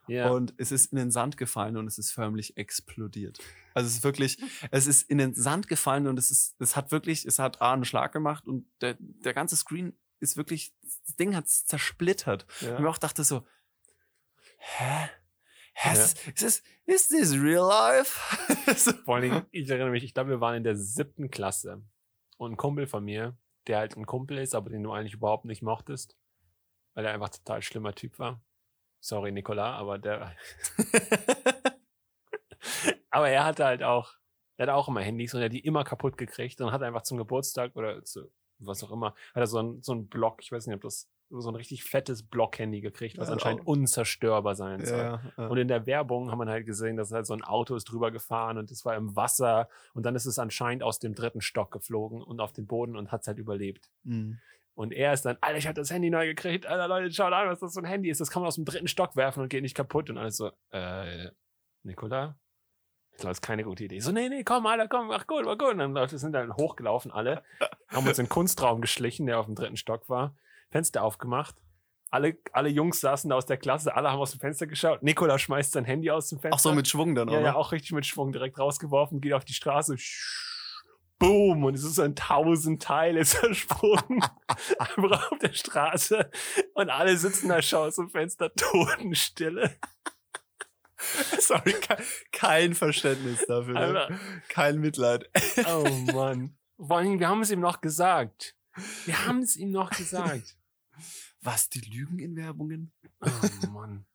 Ja. 0.09 0.30
Und 0.30 0.54
es 0.56 0.73
ist 0.73 0.92
in 0.92 0.99
den 0.99 1.11
Sand 1.11 1.37
gefallen 1.37 1.76
und 1.76 1.87
es 1.87 1.99
ist 1.99 2.11
förmlich 2.11 2.56
explodiert. 2.56 3.38
Also 3.75 3.87
es 3.87 3.97
ist 3.97 4.04
wirklich, 4.04 4.38
es 4.71 4.87
ist 4.87 5.09
in 5.09 5.18
den 5.18 5.35
Sand 5.35 5.68
gefallen 5.68 6.06
und 6.06 6.18
es 6.18 6.30
ist, 6.30 6.61
es 6.61 6.76
hat 6.76 6.90
wirklich, 6.90 7.25
es 7.25 7.38
hat 7.38 7.61
A 7.61 7.73
einen 7.73 7.85
Schlag 7.85 8.12
gemacht 8.12 8.47
und 8.47 8.66
der, 8.80 8.97
der 8.99 9.35
ganze 9.35 9.56
Screen 9.56 9.97
ist 10.21 10.37
wirklich, 10.37 10.75
das 10.82 11.16
Ding 11.16 11.35
hat 11.35 11.49
zersplittert. 11.49 12.47
ja. 12.61 12.76
Und 12.76 12.82
ich 12.82 12.88
auch 12.88 12.99
dachte 12.99 13.25
so, 13.25 13.47
hä? 14.59 15.09
Hä? 15.75 15.94
Ja. 15.97 16.02
Ist, 16.02 16.26
ist, 16.26 16.37
this, 16.37 16.62
is 16.87 17.09
this 17.09 17.32
real 17.32 17.66
life? 17.66 18.18
Vor 19.04 19.16
allen 19.16 19.23
Dingen, 19.23 19.47
ich 19.50 19.68
erinnere 19.68 19.90
mich, 19.90 20.04
ich 20.04 20.14
glaube, 20.14 20.30
wir 20.30 20.40
waren 20.40 20.56
in 20.56 20.64
der 20.64 20.76
siebten 20.76 21.30
Klasse. 21.30 21.82
Und 22.37 22.52
ein 22.52 22.56
Kumpel 22.56 22.87
von 22.87 23.04
mir, 23.04 23.37
der 23.66 23.78
halt 23.78 23.97
ein 23.97 24.06
Kumpel 24.06 24.38
ist, 24.38 24.54
aber 24.54 24.71
den 24.71 24.82
du 24.82 24.92
eigentlich 24.92 25.14
überhaupt 25.14 25.44
nicht 25.44 25.62
mochtest, 25.62 26.16
weil 26.94 27.04
er 27.04 27.14
einfach 27.14 27.30
total 27.30 27.62
schlimmer 27.62 27.94
Typ 27.94 28.18
war. 28.18 28.42
Sorry, 29.02 29.32
Nicola, 29.32 29.75
aber 29.75 29.99
der. 29.99 30.32
aber 33.11 33.28
er 33.28 33.44
hatte 33.44 33.64
halt 33.64 33.82
auch, 33.82 34.12
er 34.56 34.66
hatte 34.66 34.75
auch 34.75 34.88
immer 34.88 35.00
Handys 35.00 35.35
und 35.35 35.40
er 35.40 35.47
hat 35.47 35.52
die 35.52 35.61
immer 35.61 35.85
kaputt 35.85 36.16
gekriegt 36.16 36.61
und 36.61 36.73
hat 36.73 36.82
einfach 36.82 37.02
zum 37.02 37.18
Geburtstag 37.18 37.75
oder 37.76 38.02
zu 38.04 38.30
was 38.64 38.85
auch 38.85 38.92
immer, 38.92 39.09
hat 39.35 39.42
er 39.42 39.47
so 39.49 39.59
ein, 39.59 39.82
so 39.82 39.92
ein 39.92 40.06
Block, 40.06 40.40
ich 40.40 40.52
weiß 40.52 40.68
nicht, 40.68 40.76
ob 40.76 40.82
das 40.82 41.11
so 41.30 41.49
ein 41.49 41.56
richtig 41.56 41.82
fettes 41.82 42.23
Block-Handy 42.23 42.80
gekriegt, 42.80 43.18
was 43.18 43.26
Ja, 43.26 43.35
anscheinend 43.35 43.62
auch. 43.62 43.66
unzerstörbar 43.66 44.54
sein 44.54 44.85
soll. 44.85 44.99
ja, 44.99 45.21
ja. 45.37 45.47
Und 45.49 45.59
in 45.59 45.66
der 45.66 45.85
Werbung 45.87 46.30
haben 46.30 46.38
wir 46.38 46.47
halt 46.47 46.64
gesehen, 46.64 46.97
dass 46.97 47.11
halt 47.11 47.26
so 47.26 47.35
ein 47.35 47.42
Auto 47.42 47.75
ist 47.75 47.87
drüber 47.87 48.12
gefahren 48.12 48.56
und 48.56 48.71
es 48.71 48.85
war 48.85 48.94
im 48.94 49.16
Wasser 49.16 49.68
und 49.94 50.06
dann 50.06 50.14
ist 50.14 50.26
es 50.26 50.38
anscheinend 50.38 50.85
aus 50.85 51.00
dem 51.00 51.16
dritten 51.16 51.40
Stock 51.40 51.73
geflogen 51.73 52.23
und 52.23 52.38
auf 52.40 52.52
den 52.52 52.68
Boden 52.68 52.94
und 52.97 53.11
hat 53.11 53.23
es 53.23 53.26
halt 53.26 53.38
überlebt. 53.38 53.90
Mhm. 54.04 54.38
Und 54.74 54.92
er 54.92 55.12
ist 55.12 55.22
dann, 55.22 55.36
Alter, 55.40 55.58
ich 55.58 55.66
habe 55.66 55.74
das 55.74 55.90
Handy 55.90 56.08
neu 56.10 56.26
gekriegt, 56.26 56.66
Alter, 56.66 56.88
Leute, 56.88 57.12
schaut 57.12 57.32
an, 57.32 57.48
was 57.48 57.60
das 57.60 57.74
für 57.74 57.80
ein 57.80 57.84
Handy 57.84 58.08
ist. 58.10 58.20
Das 58.20 58.30
kann 58.30 58.42
man 58.42 58.48
aus 58.48 58.54
dem 58.56 58.64
dritten 58.64 58.88
Stock 58.88 59.16
werfen 59.16 59.42
und 59.42 59.48
geht 59.48 59.62
nicht 59.62 59.76
kaputt. 59.76 60.08
Und 60.08 60.18
alles 60.18 60.36
so, 60.36 60.50
äh, 60.70 61.28
Nikola, 61.82 62.36
glaube, 63.22 63.30
das 63.30 63.38
ist 63.38 63.42
keine 63.42 63.64
gute 63.64 63.84
Idee. 63.84 64.00
So, 64.00 64.12
nee, 64.12 64.28
nee, 64.28 64.44
komm, 64.44 64.66
Alter, 64.66 64.88
komm, 64.88 65.08
mach 65.08 65.26
gut, 65.26 65.44
mach 65.44 65.58
gut. 65.58 65.72
Und 65.72 65.78
dann 65.78 65.92
Leute 65.92 66.18
sind 66.18 66.32
dann 66.32 66.54
hochgelaufen, 66.54 67.10
alle, 67.10 67.42
haben 67.88 68.06
uns 68.06 68.18
in 68.18 68.26
den 68.26 68.30
Kunstraum 68.30 68.80
geschlichen, 68.80 69.26
der 69.26 69.38
auf 69.38 69.46
dem 69.46 69.54
dritten 69.54 69.76
Stock 69.76 70.08
war, 70.08 70.34
Fenster 70.70 71.02
aufgemacht. 71.02 71.56
Alle, 72.10 72.36
alle 72.52 72.68
Jungs 72.68 73.00
saßen 73.00 73.30
da 73.30 73.36
aus 73.36 73.46
der 73.46 73.56
Klasse, 73.56 73.94
alle 73.96 74.10
haben 74.10 74.18
aus 74.18 74.32
dem 74.32 74.40
Fenster 74.40 74.66
geschaut. 74.66 75.02
Nikola 75.02 75.38
schmeißt 75.38 75.72
sein 75.72 75.86
Handy 75.86 76.10
aus 76.10 76.28
dem 76.28 76.40
Fenster. 76.40 76.56
Ach 76.56 76.58
so, 76.58 76.74
mit 76.74 76.86
Schwung 76.86 77.14
dann, 77.14 77.28
Ja, 77.28 77.38
oder? 77.38 77.46
ja, 77.46 77.54
auch 77.54 77.72
richtig 77.72 77.92
mit 77.92 78.04
Schwung 78.04 78.32
direkt 78.32 78.58
rausgeworfen, 78.58 79.22
geht 79.22 79.32
auf 79.32 79.46
die 79.46 79.54
Straße. 79.54 79.96
Boom! 81.22 81.62
Und 81.62 81.74
es 81.74 81.84
ist 81.84 81.94
so 81.94 82.02
in 82.02 82.16
tausend 82.16 82.82
Teile 82.82 83.24
zersprungen. 83.24 84.24
Einfach 84.78 85.30
auf 85.30 85.38
der 85.38 85.52
Straße. 85.52 86.28
Und 86.74 86.90
alle 86.90 87.16
sitzen 87.16 87.48
da, 87.48 87.62
schauen 87.62 87.88
aus 87.88 87.94
dem 87.94 88.10
Fenster, 88.10 88.52
Totenstille. 88.56 89.76
Sorry, 91.38 91.76
kein, 92.32 92.74
Verständnis 92.74 93.46
dafür. 93.46 93.74
Ne? 93.74 94.20
Kein 94.48 94.80
Mitleid. 94.80 95.30
Oh 95.68 95.88
Mann. 96.12 96.56
Vor 96.76 96.96
allem, 96.96 97.20
wir 97.20 97.28
haben 97.28 97.42
es 97.42 97.52
ihm 97.52 97.60
noch 97.60 97.80
gesagt. 97.80 98.56
Wir 99.04 99.24
haben 99.24 99.42
es 99.42 99.56
ihm 99.56 99.70
noch 99.70 99.90
gesagt. 99.90 100.56
Was, 101.40 101.68
die 101.68 101.80
Lügen 101.80 102.18
in 102.18 102.34
Werbungen? 102.34 102.92
Oh 103.20 103.66
Mann. 103.68 104.06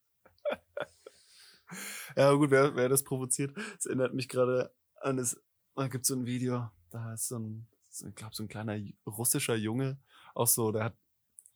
Ja, 2.17 2.33
gut, 2.33 2.51
wer, 2.51 2.75
wer 2.75 2.89
das 2.89 3.03
provoziert, 3.03 3.55
das 3.75 3.85
erinnert 3.85 4.13
mich 4.13 4.27
gerade 4.27 4.73
an 5.01 5.17
das, 5.17 5.41
da 5.75 5.87
gibt 5.87 6.05
so 6.05 6.15
ein 6.15 6.25
Video, 6.25 6.69
da 6.97 7.13
ist 7.13 7.27
so 7.27 7.39
ein, 7.39 7.67
so, 7.89 8.07
ich 8.07 8.15
glaube, 8.15 8.35
so 8.35 8.43
ein 8.43 8.47
kleiner 8.49 8.77
russischer 9.05 9.55
Junge, 9.55 9.97
auch 10.33 10.47
so, 10.47 10.71
der 10.71 10.85
hat, 10.85 10.93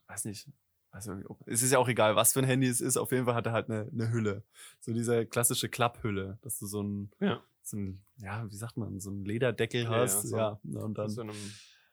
weiß 0.07 0.25
nicht, 0.25 0.47
also, 0.93 1.13
es 1.45 1.61
ist 1.63 1.71
ja 1.71 1.79
auch 1.79 1.87
egal, 1.87 2.15
was 2.17 2.33
für 2.33 2.39
ein 2.39 2.45
Handy 2.45 2.67
es 2.67 2.81
ist, 2.81 2.97
auf 2.97 3.11
jeden 3.13 3.25
Fall 3.25 3.35
hat 3.35 3.45
er 3.45 3.53
halt 3.53 3.69
eine, 3.69 3.89
eine 3.93 4.11
Hülle. 4.11 4.43
So 4.81 4.91
diese 4.93 5.25
klassische 5.25 5.69
Klapphülle, 5.69 6.37
dass 6.41 6.59
du 6.59 6.65
so 6.65 6.83
ein, 6.83 7.11
Ja. 7.21 7.41
so 7.63 7.77
ein, 7.77 8.03
ja, 8.17 8.45
wie 8.51 8.55
sagt 8.57 8.75
man, 8.75 8.99
so 8.99 9.09
ein 9.09 9.23
Lederdeckel 9.23 9.83
Ja, 9.83 9.89
hast, 9.89 10.25
ja, 10.25 10.29
so. 10.29 10.37
ja, 10.37 10.59
und 10.83 10.97
dann, 10.97 11.09
so 11.09 11.21
einem 11.21 11.35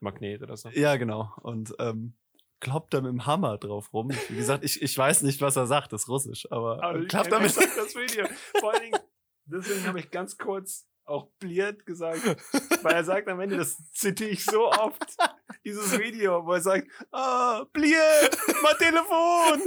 Magnet 0.01 0.43
oder 0.43 0.57
so. 0.57 0.69
ja, 0.71 0.97
genau, 0.97 1.33
und, 1.43 1.75
ähm, 1.79 2.15
kloppt 2.61 2.93
da 2.93 3.01
mit 3.01 3.11
dem 3.13 3.25
Hammer 3.25 3.57
drauf 3.57 3.93
rum. 3.93 4.11
Wie 4.29 4.37
gesagt, 4.37 4.65
ich, 4.65 4.83
ich 4.83 4.99
weiß 4.99 5.23
nicht, 5.23 5.41
was 5.41 5.55
er 5.55 5.69
sagt, 5.69 5.93
das 5.93 6.03
ist 6.03 6.09
russisch, 6.09 6.51
aber, 6.51 6.83
Aber 6.83 6.99
ich 6.99 7.07
klappt 7.09 7.31
damit. 7.31 7.57
das 7.57 7.67
Video. 7.95 8.27
Vor 8.59 8.73
allen 8.73 8.83
Dingen, 8.83 9.01
deswegen 9.45 9.87
habe 9.87 10.01
ich 10.01 10.11
ganz 10.11 10.37
kurz 10.37 10.89
auch 11.09 11.29
bliert 11.39 11.87
gesagt, 11.87 12.23
weil 12.83 12.95
er 12.95 13.05
sagt 13.05 13.29
am 13.29 13.41
Ende, 13.41 13.57
das 13.57 13.77
zitiere 13.93 14.31
ich 14.31 14.45
so 14.45 14.69
oft, 14.69 15.17
dieses 15.65 15.99
Video, 15.99 16.45
wo 16.45 16.53
er 16.53 16.61
sagt, 16.61 16.89
ah, 17.13 17.65
bliert, 17.73 18.37
mein 18.63 18.77
Telefon. 18.77 19.63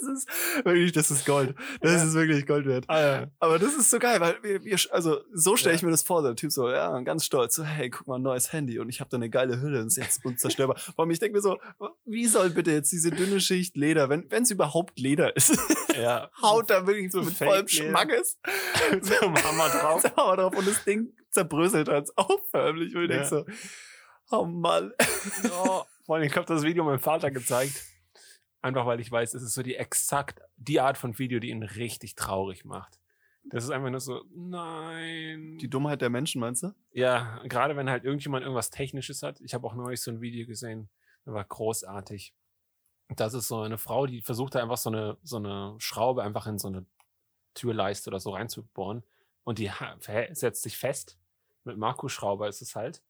Das 0.00 0.18
ist 0.18 0.64
wirklich, 0.64 0.92
das 0.92 1.10
ist 1.10 1.26
Gold. 1.26 1.54
Das 1.80 1.92
Ja. 1.92 2.04
ist 2.04 2.14
wirklich 2.14 2.46
Gold 2.46 2.66
wert. 2.66 2.84
Ah, 2.88 3.26
Aber 3.38 3.58
das 3.58 3.74
ist 3.74 3.90
so 3.90 3.98
geil, 3.98 4.20
weil 4.20 4.36
wir, 4.42 4.64
wir 4.64 4.78
also 4.92 5.20
so 5.32 5.56
stelle 5.56 5.74
ich 5.74 5.82
Ja. 5.82 5.86
mir 5.86 5.92
das 5.92 6.02
vor, 6.02 6.22
der 6.22 6.34
Typ 6.36 6.50
so, 6.52 6.70
ja, 6.70 6.98
ganz 7.00 7.24
stolz, 7.24 7.54
so, 7.54 7.64
hey, 7.64 7.90
guck 7.90 8.06
mal, 8.06 8.16
ein 8.16 8.22
neues 8.22 8.52
Handy 8.52 8.78
und 8.78 8.88
ich 8.88 9.00
habe 9.00 9.10
da 9.10 9.16
eine 9.16 9.30
geile 9.30 9.60
Hülle 9.60 9.80
und 9.80 9.88
ist 9.88 9.96
jetzt 9.96 10.24
unzerstörbar. 10.24 10.76
Vor 10.96 11.00
allem, 11.04 11.10
ich 11.10 11.18
denke 11.18 11.36
mir 11.36 11.42
so, 11.42 11.58
wie 12.04 12.26
soll 12.26 12.50
bitte 12.50 12.70
jetzt 12.72 12.90
diese 12.92 13.10
dünne 13.10 13.40
Schicht 13.40 13.76
Leder, 13.76 14.08
wenn 14.08 14.26
es 14.30 14.50
überhaupt 14.50 14.98
Leder 14.98 15.36
ist, 15.36 15.56
ja. 16.00 16.30
haut 16.42 16.70
da 16.70 16.86
wirklich 16.86 17.12
so 17.12 17.22
mit 17.22 17.34
vollem 17.34 17.68
Fake-Leder. 17.68 17.88
Schmackes 17.90 18.38
so 19.02 19.14
Hammer 19.20 19.68
drauf. 19.68 20.02
der 20.02 20.16
Hammer 20.16 20.36
drauf 20.36 20.56
und 20.56 20.66
das 20.66 20.84
Ding 20.84 21.12
zerbröselt 21.30 21.88
halt 21.88 22.10
auch 22.16 22.40
förmlich. 22.50 22.94
Und 22.96 23.04
ich 23.04 23.10
Ja. 23.10 23.24
so, 23.24 23.44
oh 24.30 24.44
Mann. 24.44 24.92
Oh, 25.64 25.82
allem, 26.08 26.24
ich 26.24 26.34
habe 26.36 26.46
das 26.46 26.62
Video 26.62 26.82
meinem 26.84 26.98
Vater 26.98 27.30
gezeigt. 27.30 27.84
Einfach 28.62 28.86
weil 28.86 29.00
ich 29.00 29.10
weiß, 29.10 29.34
es 29.34 29.42
ist 29.42 29.54
so 29.54 29.62
die 29.62 29.76
exakt 29.76 30.40
die 30.56 30.80
Art 30.80 30.98
von 30.98 31.18
Video, 31.18 31.40
die 31.40 31.50
ihn 31.50 31.62
richtig 31.62 32.14
traurig 32.14 32.64
macht. 32.64 32.98
Das 33.44 33.64
ist 33.64 33.70
einfach 33.70 33.90
nur 33.90 34.00
so, 34.00 34.22
nein. 34.34 35.56
Die 35.58 35.70
Dummheit 35.70 36.02
der 36.02 36.10
Menschen, 36.10 36.40
meinst 36.40 36.62
du? 36.62 36.74
Ja, 36.92 37.40
gerade 37.44 37.74
wenn 37.74 37.88
halt 37.88 38.04
irgendjemand 38.04 38.42
irgendwas 38.42 38.70
Technisches 38.70 39.22
hat. 39.22 39.40
Ich 39.40 39.54
habe 39.54 39.66
auch 39.66 39.74
neulich 39.74 40.02
so 40.02 40.10
ein 40.10 40.20
Video 40.20 40.46
gesehen, 40.46 40.90
das 41.24 41.34
war 41.34 41.44
großartig. 41.44 42.34
Das 43.16 43.34
ist 43.34 43.48
so 43.48 43.62
eine 43.62 43.78
Frau, 43.78 44.06
die 44.06 44.20
versucht 44.20 44.54
da 44.54 44.62
einfach 44.62 44.76
so 44.76 44.90
eine, 44.90 45.16
so 45.22 45.36
eine 45.36 45.74
Schraube 45.78 46.22
einfach 46.22 46.46
in 46.46 46.58
so 46.58 46.68
eine 46.68 46.84
Türleiste 47.54 48.10
oder 48.10 48.20
so 48.20 48.30
reinzubohren. 48.30 49.02
Und 49.44 49.58
die 49.58 49.70
setzt 50.32 50.62
sich 50.62 50.76
fest. 50.76 51.18
Mit 51.64 51.76
dem 51.76 51.82
Akkuschrauber 51.82 52.46
ist 52.46 52.62
es 52.62 52.76
halt. 52.76 53.02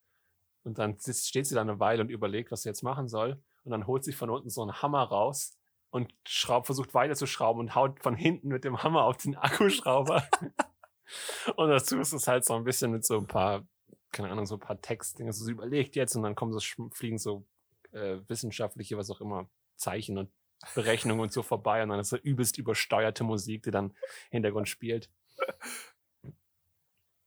Und 0.63 0.79
dann 0.79 0.97
steht 1.01 1.47
sie 1.47 1.55
da 1.55 1.61
eine 1.61 1.81
Weile 1.81 2.03
und 2.03 2.11
überlegt, 2.11 2.51
was 2.51 2.63
sie 2.63 2.69
jetzt 2.69 2.83
machen 2.83 3.09
soll. 3.09 3.43
Und 3.71 3.79
dann 3.79 3.87
holt 3.87 4.05
sie 4.05 4.13
von 4.13 4.31
unten 4.31 4.51
so 4.51 4.63
einen 4.63 4.83
Hammer 4.83 5.05
raus 5.05 5.57
und 5.91 6.13
schraubt, 6.27 6.67
versucht 6.67 6.93
weiter 6.93 7.15
zu 7.15 7.27
schrauben 7.27 7.61
und 7.61 7.75
haut 7.75 8.01
von 8.01 8.17
hinten 8.17 8.49
mit 8.49 8.65
dem 8.65 8.83
Hammer 8.83 9.05
auf 9.05 9.17
den 9.17 9.37
Akkuschrauber. 9.37 10.27
und 11.57 11.69
dazu 11.69 11.99
ist 12.01 12.13
es 12.13 12.27
halt 12.27 12.45
so 12.45 12.55
ein 12.55 12.65
bisschen 12.65 12.91
mit 12.91 13.05
so 13.05 13.19
ein 13.19 13.27
paar, 13.27 13.65
keine 14.11 14.31
Ahnung, 14.31 14.47
so 14.47 14.57
ein 14.57 14.61
paar 14.61 14.81
Textdinge. 14.81 15.29
Also 15.29 15.45
sie 15.45 15.53
überlegt 15.53 15.95
jetzt 15.95 16.17
und 16.17 16.23
dann 16.23 16.35
kommen 16.35 16.53
so, 16.53 16.61
fliegen 16.93 17.19
so 17.19 17.45
äh, 17.93 18.19
wissenschaftliche, 18.27 18.97
was 18.97 19.11
auch 19.11 19.21
immer, 19.21 19.49
Zeichen 19.77 20.19
und 20.19 20.31
Berechnungen 20.75 21.23
und 21.23 21.33
so 21.33 21.43
vorbei. 21.43 21.83
Und 21.83 21.91
dann 21.91 22.01
ist 22.01 22.11
so 22.11 22.17
übelst 22.17 22.59
übersteuerte 22.59 23.25
Musik, 23.25 23.63
die 23.63 23.71
dann 23.71 23.91
im 23.91 23.95
Hintergrund 24.31 24.69
spielt. 24.69 25.09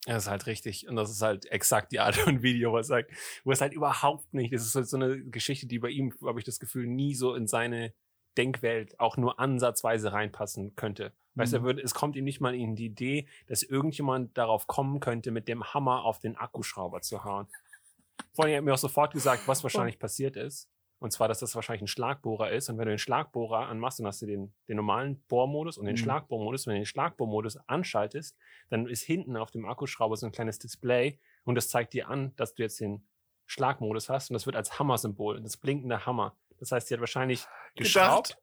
Das 0.06 0.24
ist 0.24 0.30
halt 0.30 0.46
richtig. 0.48 0.88
Und 0.90 0.96
das 0.98 1.10
ist 1.10 1.22
halt 1.22 1.46
exakt 1.46 1.92
die 1.92 2.00
Art 2.00 2.16
von 2.16 2.42
Video, 2.42 2.72
wo 2.74 2.78
es 2.78 2.88
sagt, 2.88 3.12
wo 3.44 3.52
es 3.52 3.62
halt 3.62 3.74
überhaupt 3.74 4.34
nicht, 4.34 4.54
das 4.54 4.66
ist 4.66 4.76
halt 4.76 4.88
so 4.88 4.98
eine 4.98 5.24
Geschichte, 5.24 5.66
die 5.68 5.80
bei 5.80 5.90
ihm, 5.90 6.14
habe 6.26 6.40
ich 6.40 6.46
das 6.46 6.60
Gefühl, 6.60 6.88
nie 6.88 7.16
so 7.16 7.36
in 7.36 7.48
seine 7.48 7.94
Denkwelt 8.38 9.00
auch 9.00 9.16
nur 9.16 9.40
ansatzweise 9.40 10.12
reinpassen 10.12 10.76
könnte. 10.76 11.14
Weißt 11.36 11.54
du, 11.54 11.58
er 11.58 11.62
Mhm. 11.62 11.66
würde, 11.66 11.82
es 11.84 11.94
kommt 11.94 12.16
ihm 12.16 12.26
nicht 12.26 12.42
mal 12.42 12.54
in 12.56 12.76
die 12.76 12.86
Idee, 12.88 13.28
dass 13.48 13.64
irgendjemand 13.64 14.38
darauf 14.38 14.68
kommen 14.68 15.00
könnte, 15.00 15.32
mit 15.32 15.48
dem 15.48 15.64
Hammer 15.74 16.04
auf 16.04 16.20
den 16.20 16.36
Akkuschrauber 16.36 17.02
zu 17.02 17.24
hauen. 17.24 17.48
Vor 18.34 18.46
allem 18.46 18.58
hat 18.58 18.64
mir 18.64 18.74
auch 18.74 18.78
sofort 18.78 19.14
gesagt, 19.14 19.48
was 19.48 19.64
wahrscheinlich 19.64 20.00
passiert 20.00 20.36
ist. 20.36 20.70
Und 21.04 21.12
zwar, 21.12 21.28
dass 21.28 21.40
das 21.40 21.54
wahrscheinlich 21.54 21.82
ein 21.82 21.88
Schlagbohrer 21.88 22.52
ist. 22.52 22.70
Und 22.70 22.78
wenn 22.78 22.86
du 22.86 22.94
den 22.94 22.98
Schlagbohrer 22.98 23.68
anmachst, 23.68 24.00
dann 24.00 24.08
hast 24.08 24.22
du 24.22 24.26
den, 24.26 24.54
den 24.70 24.78
normalen 24.78 25.22
Bohrmodus 25.28 25.78
und 25.78 25.86
den 25.86 25.96
Mhm. 25.96 25.98
Schlagbohrmodus. 25.98 26.66
Wenn 26.66 26.76
du 26.76 26.80
den 26.80 26.86
Schlagbohrmodus 26.86 27.58
anschaltest, 27.68 28.38
dann 28.70 28.88
ist 28.88 29.04
hinten 29.04 29.36
auf 29.36 29.52
dem 29.52 29.66
Akkuschrauber 29.66 30.16
so 30.16 30.26
ein 30.26 30.32
kleines 30.32 30.60
Display 30.60 31.20
und 31.44 31.56
das 31.56 31.68
zeigt 31.68 31.92
dir 31.92 32.08
an, 32.08 32.34
dass 32.38 32.54
du 32.56 32.64
jetzt 32.64 32.80
den 32.80 33.06
Schlagmodus 33.48 34.08
hast 34.10 34.30
und 34.30 34.36
das 34.36 34.46
wird 34.46 34.56
als 34.56 34.80
Hammer-Symbol, 34.80 35.42
das 35.42 35.58
blinkende 35.58 36.06
Hammer. 36.06 36.38
Das 36.58 36.72
heißt, 36.72 36.88
sie 36.88 36.94
hat 36.94 37.02
wahrscheinlich 37.02 37.46
geschraubt, 37.76 38.38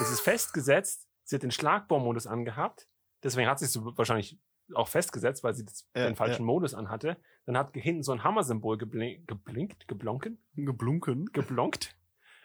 es 0.00 0.10
ist 0.10 0.20
festgesetzt, 0.20 1.06
sie 1.24 1.36
hat 1.36 1.42
den 1.42 1.50
Schlagbohrmodus 1.50 2.26
angehabt, 2.26 2.88
deswegen 3.22 3.50
hat 3.50 3.58
sie 3.58 3.66
es 3.66 3.74
so 3.74 3.94
wahrscheinlich 3.98 4.38
auch 4.74 4.88
festgesetzt, 4.88 5.44
weil 5.44 5.52
sie 5.54 5.66
Ja, 5.94 6.06
den 6.06 6.16
falschen 6.16 6.44
Modus 6.44 6.74
anhatte. 6.74 7.16
Dann 7.46 7.56
hat 7.56 7.72
hinten 7.74 8.02
so 8.02 8.12
ein 8.12 8.22
Hammer-Symbol 8.24 8.76
geblink, 8.78 9.26
geblinkt, 9.26 9.88
geblonken, 9.88 10.42
Geblunken. 10.54 11.26
geblonkt. 11.32 11.94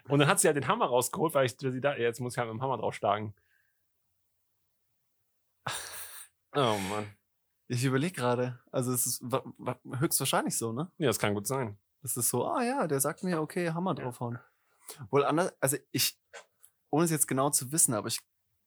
Und 0.10 0.20
dann 0.20 0.28
hat 0.28 0.40
sie 0.40 0.48
halt 0.48 0.58
den 0.58 0.68
Hammer 0.68 0.86
rausgeholt, 0.86 1.34
weil 1.34 1.46
ich 1.46 1.56
weil 1.62 1.72
sie 1.72 1.82
da, 1.82 1.96
jetzt 1.96 2.20
muss 2.20 2.34
ich 2.34 2.38
halt 2.38 2.50
mit 2.50 2.58
dem 2.60 2.62
Hammer 2.62 2.78
draufschlagen. 2.78 3.34
Oh 6.56 6.78
Mann. 6.90 7.16
Ich 7.68 7.84
überlege 7.84 8.14
gerade. 8.14 8.60
Also 8.72 8.92
es 8.94 9.08
ist 9.08 9.22
wa- 9.24 9.44
wa- 9.58 9.80
höchstwahrscheinlich 10.00 10.58
so, 10.58 10.72
ne? 10.74 10.92
Ja, 10.98 11.08
das 11.08 11.18
kann 11.20 11.34
gut 11.34 11.48
sein. 11.48 11.80
Es 12.04 12.18
ist 12.18 12.30
so, 12.30 12.46
ah 12.46 12.64
ja, 12.64 12.88
der 12.88 13.00
sagt 13.00 13.24
mir, 13.24 13.42
okay, 13.42 13.72
Hammer 13.72 13.96
draufhauen. 13.96 14.40
Wohl 15.10 15.24
anders, 15.26 15.54
also 15.62 15.78
ich, 15.92 16.20
ohne 16.92 17.06
es 17.06 17.12
jetzt 17.12 17.28
genau 17.28 17.50
zu 17.50 17.72
wissen, 17.72 17.94
aber 17.94 18.08
ich, 18.10 18.20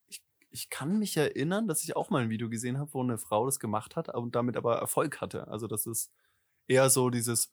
ich, 0.09 0.25
ich 0.50 0.71
kann 0.71 0.99
mich 0.99 1.16
erinnern, 1.16 1.69
dass 1.69 1.85
ich 1.85 1.95
auch 1.95 2.11
mal 2.11 2.23
ein 2.23 2.31
Video 2.31 2.49
gesehen 2.49 2.78
habe, 2.78 2.93
wo 2.95 3.02
eine 3.02 3.19
Frau 3.19 3.45
das 3.47 3.61
gemacht 3.61 3.95
hat 3.95 4.09
und 4.14 4.35
damit 4.35 4.57
aber 4.57 4.78
Erfolg 4.78 5.21
hatte. 5.21 5.47
Also 5.49 5.66
das 5.69 5.87
ist 5.87 6.11
eher 6.66 6.88
so 6.90 7.11
dieses 7.11 7.52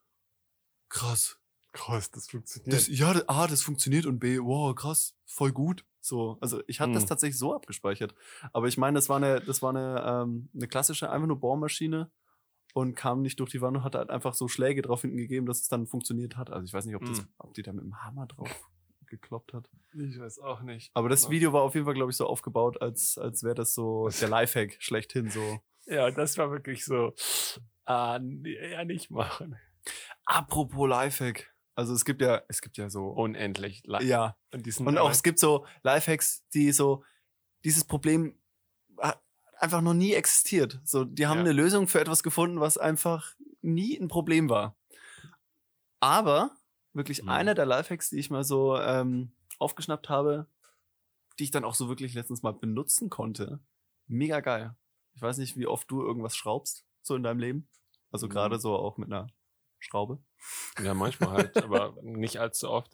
krass. 0.90 1.40
Krass, 1.74 2.10
das 2.12 2.30
funktioniert. 2.30 2.72
Das, 2.74 2.88
ja, 2.88 3.14
das, 3.14 3.28
A, 3.28 3.48
das 3.48 3.62
funktioniert 3.62 4.06
und 4.06 4.20
B, 4.20 4.40
wow, 4.40 4.74
krass, 4.76 5.16
voll 5.26 5.52
gut. 5.52 5.86
So, 6.00 6.38
also 6.42 6.62
ich 6.68 6.80
hatte 6.80 6.94
das 6.94 7.04
Hm. 7.04 7.10
tatsächlich 7.10 7.38
so 7.38 7.54
abgespeichert. 7.56 8.14
Aber 8.52 8.68
ich 8.68 8.78
meine, 8.78 8.96
das 8.96 9.10
war 9.10 9.18
eine, 9.18 9.42
das 9.42 9.62
war 9.62 9.70
eine, 9.72 10.04
ähm, 10.06 10.50
eine 10.54 10.68
klassische, 10.68 11.10
einfach 11.10 11.28
nur 11.28 11.40
Bohrmaschine 11.40 12.12
und 12.74 12.96
kam 12.96 13.22
nicht 13.22 13.40
durch 13.40 13.52
die 13.52 13.62
Wand 13.62 13.78
und 13.78 13.84
hat 13.84 13.96
halt 13.96 14.10
einfach 14.10 14.34
so 14.34 14.48
Schläge 14.48 14.82
drauf 14.82 15.02
hinten 15.02 15.18
gegeben, 15.18 15.46
dass 15.46 15.62
es 15.62 15.68
dann 15.68 15.88
funktioniert 15.88 16.38
hat. 16.38 16.50
Also 16.52 16.66
ich 16.66 16.74
weiß 16.74 16.86
nicht, 16.86 16.96
ob, 16.96 17.06
das, 17.06 17.20
Hm. 17.20 17.28
ob 17.38 17.54
die 17.54 17.64
da 17.64 17.74
mit 17.74 17.84
dem 17.84 18.04
Hammer 18.04 18.28
drauf 18.28 18.50
gekloppt 19.08 19.54
hat. 19.54 19.70
ich 19.94 20.20
weiß 20.20 20.40
auch 20.40 20.62
nicht. 20.62 20.92
Aber 20.94 21.08
das. 21.10 21.30
Video 21.30 21.54
war 21.54 21.62
auf 21.64 21.74
jeden 21.74 21.86
Fall, 21.86 21.94
glaube 21.96 22.12
ich, 22.12 22.18
so 22.18 22.28
aufgebaut, 22.28 22.82
als, 22.82 23.18
als 23.18 23.44
wäre 23.44 23.56
das 23.56 23.74
so 23.74 24.10
der 24.22 24.28
Lifehack 24.30 24.76
schlechthin. 24.80 25.30
So. 25.30 25.60
Ja, 25.86 26.12
das 26.12 26.38
war 26.38 26.52
wirklich 26.52 26.84
so, 26.86 27.14
ah, 27.86 28.20
nee, 28.22 28.58
ja, 28.72 28.84
nicht 28.86 29.10
machen. 29.12 29.56
Apropos 30.26 30.88
Lifehack. 30.90 31.53
Also 31.76 31.94
es 31.94 32.06
gibt 32.06 32.22
ja, 32.22 32.42
es 32.48 32.62
gibt 32.62 32.78
ja 32.78 32.90
so. 32.90 33.08
Unendlich. 33.08 33.82
la- 33.86 34.02
ja, 34.02 34.38
Und, 34.54 34.80
Und 34.82 34.98
auch 34.98 35.10
es 35.12 35.24
gibt 35.24 35.40
so 35.40 35.66
Lifehacks, 35.84 36.44
die 36.54 36.72
so 36.72 37.04
dieses 37.64 37.84
Problem 37.86 38.38
einfach 39.58 39.82
noch 39.82 39.94
nie 39.94 40.14
existiert. 40.14 40.82
So, 40.84 41.06
die 41.06 41.26
haben 41.28 41.38
Ja. 41.38 41.44
eine 41.46 41.54
Lösung 41.54 41.88
für 41.88 42.00
etwas 42.02 42.22
gefunden, 42.22 42.60
was 42.60 42.78
einfach 42.78 43.34
nie 43.62 43.98
ein 43.98 44.08
Problem 44.10 44.50
war. 44.50 44.76
Aber 46.00 46.52
wirklich 46.94 47.24
Mhm. 47.24 47.30
einer 47.30 47.56
der 47.56 47.66
Lifehacks, 47.66 48.10
die 48.10 48.18
ich 48.20 48.30
mal 48.30 48.44
so 48.44 48.78
ähm, 48.78 49.32
aufgeschnappt 49.60 50.10
habe, 50.10 50.48
die 51.40 51.46
ich 51.46 51.52
dann 51.52 51.64
auch 51.64 51.76
so 51.76 51.88
wirklich 51.90 52.14
letztens 52.14 52.44
mal 52.44 52.54
benutzen 52.54 53.10
konnte, 53.10 53.60
mega 54.08 54.42
geil. 54.42 54.76
Ich 55.16 55.22
weiß 55.22 55.38
nicht, 55.38 55.58
wie 55.58 55.68
oft 55.68 55.90
du 55.90 56.02
irgendwas 56.02 56.36
schraubst, 56.36 56.86
so 57.02 57.16
in 57.16 57.24
deinem 57.24 57.40
Leben. 57.40 57.68
Also 58.12 58.28
gerade 58.30 58.56
Mhm. 58.58 58.60
so 58.62 58.76
auch 58.76 58.98
mit 58.98 59.08
einer 59.12 59.28
Schraube. 59.84 60.20
Ja, 60.84 60.94
manchmal 60.94 61.32
halt, 61.32 61.58
aber 61.64 61.96
nicht 62.02 62.38
allzu 62.40 62.70
oft. 62.70 62.92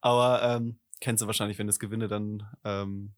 Aber 0.00 0.42
ähm, 0.42 0.78
kennst 1.00 1.22
du 1.22 1.26
wahrscheinlich, 1.26 1.58
wenn 1.58 1.66
das 1.66 1.78
Gewinde 1.78 2.08
dann 2.08 2.46
ähm, 2.64 3.14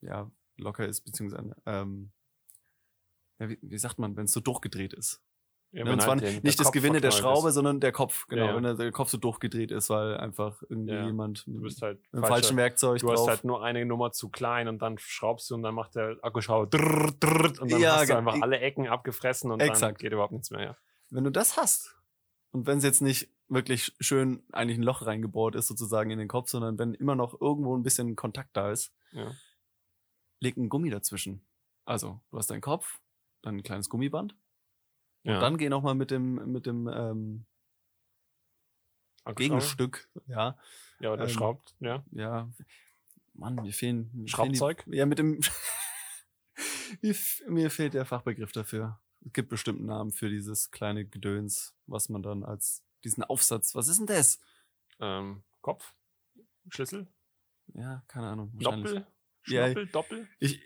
ja 0.00 0.30
locker 0.56 0.86
ist, 0.86 1.02
beziehungsweise 1.02 1.54
ähm, 1.66 2.12
ja, 3.38 3.48
wie, 3.50 3.58
wie 3.62 3.78
sagt 3.78 3.98
man, 3.98 4.16
wenn 4.16 4.24
es 4.24 4.32
so 4.32 4.40
durchgedreht 4.40 4.94
ist. 4.94 5.22
Ja, 5.72 5.84
Ne, 5.84 5.92
und 5.92 6.00
zwar 6.00 6.12
halt 6.12 6.22
den- 6.22 6.34
der 6.34 6.42
nicht 6.44 6.58
das 6.58 6.66
Kopf 6.68 6.74
Gewinde 6.74 7.00
der 7.02 7.10
Schraube, 7.10 7.48
ist. 7.48 7.54
sondern 7.56 7.80
der 7.80 7.92
Kopf, 7.92 8.26
genau, 8.28 8.42
Ja, 8.44 8.48
ja. 8.50 8.56
wenn 8.56 8.62
der, 8.62 8.74
der 8.74 8.92
Kopf 8.92 9.10
so 9.10 9.18
durchgedreht 9.18 9.72
ist, 9.72 9.90
weil 9.90 10.16
einfach 10.16 10.62
irgendwie 10.70 10.94
jemand 10.94 11.44
Du 11.46 11.50
mit, 11.60 11.82
halt 11.82 11.98
mit 12.12 12.22
falscher- 12.22 12.28
falschen 12.28 12.56
Werkzeug 12.56 13.00
Du 13.00 13.10
hast 13.10 13.18
drauf. 13.20 13.28
halt 13.28 13.44
nur 13.44 13.62
eine 13.62 13.84
Nummer 13.84 14.12
zu 14.12 14.30
klein 14.30 14.68
und 14.68 14.80
dann 14.80 14.96
schraubst 14.98 15.50
du 15.50 15.54
und 15.56 15.62
dann 15.62 15.74
macht 15.74 15.96
der 15.96 16.16
Akkuschrauber 16.22 16.66
drrrt, 16.68 17.16
drrrt, 17.22 17.58
und 17.58 17.70
dann 17.72 17.80
Ja, 17.80 17.96
hast 17.96 18.08
du 18.08 18.16
einfach 18.16 18.40
alle 18.40 18.60
Ecken 18.60 18.86
abgefressen 18.86 19.50
und 19.50 19.58
dann 19.58 19.68
Exakt. 19.68 19.98
geht 19.98 20.12
überhaupt 20.12 20.32
nichts 20.32 20.50
mehr. 20.50 20.78
Wenn 21.10 21.24
du 21.24 21.30
das 21.30 21.56
hast 21.56 21.95
und 22.56 22.66
wenn 22.66 22.78
es 22.78 22.84
jetzt 22.84 23.02
nicht 23.02 23.28
wirklich 23.48 23.94
schön 24.00 24.42
eigentlich 24.52 24.78
ein 24.78 24.82
Loch 24.82 25.04
reingebohrt 25.04 25.54
ist 25.54 25.66
sozusagen 25.68 26.10
in 26.10 26.18
den 26.18 26.26
Kopf, 26.28 26.48
sondern 26.48 26.78
wenn 26.78 26.94
immer 26.94 27.14
noch 27.14 27.38
irgendwo 27.40 27.76
ein 27.76 27.82
bisschen 27.82 28.16
Kontakt 28.16 28.56
da 28.56 28.70
ist, 28.72 28.92
Ja. 29.12 29.30
leg 30.40 30.56
ein 30.56 30.68
Gummi 30.68 30.90
dazwischen. 30.90 31.46
Also, 31.84 32.20
du 32.30 32.38
hast 32.38 32.50
deinen 32.50 32.62
Kopf, 32.62 32.98
dann 33.42 33.56
ein 33.56 33.62
kleines 33.62 33.88
Gummiband 33.88 34.34
Ja. 35.22 35.34
und 35.34 35.40
dann 35.42 35.58
geh 35.58 35.68
noch 35.68 35.82
mal 35.82 35.94
mit 35.94 36.10
dem 36.10 36.50
mit 36.50 36.66
dem 36.66 36.88
ähm? 36.88 37.46
Gegenstück, 39.36 40.08
ja, 40.28 40.56
Ja, 41.00 41.12
oder 41.12 41.24
ähm, 41.24 41.28
schraubt, 41.30 41.74
ja. 41.80 42.04
ja, 42.12 42.48
Mann, 43.34 43.56
mir 43.56 43.72
fehlen 43.72 44.08
mir 44.14 44.28
Schraubzeug? 44.28 44.82
Fehlen 44.84 44.92
die, 44.92 44.98
ja, 44.98 45.06
mit 45.06 45.18
dem 45.18 45.40
mir 47.48 47.70
fehlt 47.70 47.94
der 47.94 48.06
Fachbegriff 48.06 48.52
dafür. 48.52 49.00
Es 49.26 49.32
gibt 49.32 49.48
bestimmt 49.48 49.80
einen 49.80 49.88
Namen 49.88 50.12
für 50.12 50.30
dieses 50.30 50.70
kleine 50.70 51.04
Gedöns, 51.04 51.74
was 51.86 52.08
man 52.08 52.22
dann 52.22 52.44
als 52.44 52.84
diesen 53.02 53.24
Aufsatz, 53.24 53.74
was 53.74 53.88
ist 53.88 53.98
denn 53.98 54.06
das? 54.06 54.38
Ähm, 55.00 55.42
Kopf, 55.62 55.94
Schlüssel, 56.70 57.08
Ja, 57.74 58.04
keine 58.06 58.28
Ahnung. 58.28 58.52
Doppel, 58.56 59.04
Ja, 59.46 59.66
Schnoppel, 59.66 59.86
Doppel. 59.88 60.28
Ich 60.38 60.62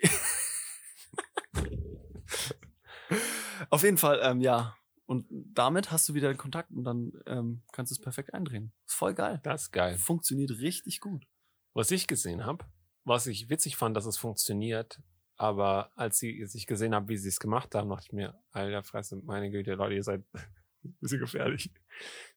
Auf 3.70 3.82
jeden 3.82 3.96
Fall, 3.96 4.20
ähm, 4.22 4.40
ja. 4.42 4.76
Und 5.06 5.26
damit 5.30 5.90
hast 5.90 6.08
du 6.08 6.14
wieder 6.14 6.34
Kontakt 6.34 6.70
und 6.70 6.84
dann 6.84 7.12
ähm, 7.26 7.62
kannst 7.72 7.90
du 7.90 7.94
es 7.94 8.00
perfekt 8.00 8.34
eindrehen. 8.34 8.72
Ist 8.86 8.94
voll 8.94 9.14
geil. 9.14 9.40
Das 9.42 9.62
ist 9.62 9.72
geil. 9.72 9.96
Funktioniert 9.96 10.50
richtig 10.50 11.00
gut. 11.00 11.26
Was 11.72 11.90
ich 11.90 12.06
gesehen 12.06 12.44
habe, 12.44 12.66
was 13.04 13.26
ich 13.26 13.48
witzig 13.48 13.76
fand, 13.76 13.96
dass 13.96 14.04
es 14.06 14.18
funktioniert, 14.18 15.00
aber 15.40 15.90
als 15.96 16.18
sie, 16.18 16.38
als 16.42 16.54
ich 16.54 16.66
gesehen 16.66 16.94
habe, 16.94 17.08
wie 17.08 17.16
sie 17.16 17.30
es 17.30 17.40
gemacht 17.40 17.74
haben, 17.74 17.88
dachte 17.88 18.04
ich 18.08 18.12
mir, 18.12 18.38
alter 18.52 18.82
Fresse, 18.82 19.16
meine 19.24 19.50
Güte, 19.50 19.72
Leute, 19.72 19.94
ihr 19.94 20.02
seid 20.02 20.22
ein 20.84 20.94
bisschen 21.00 21.18
gefährlich. 21.18 21.72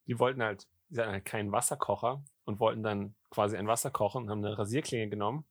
Die 0.07 0.17
wollten 0.19 0.41
halt, 0.41 0.69
sie 0.89 1.01
hatten 1.01 1.11
halt 1.11 1.25
keinen 1.25 1.51
Wasserkocher 1.51 2.23
und 2.45 2.61
wollten 2.61 2.81
dann 2.81 3.13
quasi 3.29 3.57
ein 3.57 3.67
Wasser 3.67 3.91
kochen 3.91 4.23
und 4.23 4.29
haben 4.29 4.45
eine 4.45 4.57
Rasierklinge 4.57 5.09
genommen 5.09 5.43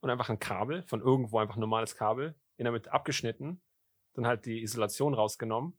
und 0.00 0.08
einfach 0.08 0.30
ein 0.30 0.38
Kabel, 0.38 0.84
von 0.84 1.02
irgendwo 1.02 1.38
einfach 1.38 1.58
ein 1.58 1.60
normales 1.60 1.96
Kabel, 1.96 2.34
in 2.56 2.64
der 2.64 2.72
Mitte 2.72 2.90
abgeschnitten, 2.90 3.60
dann 4.14 4.26
halt 4.26 4.46
die 4.46 4.62
Isolation 4.62 5.12
rausgenommen, 5.12 5.76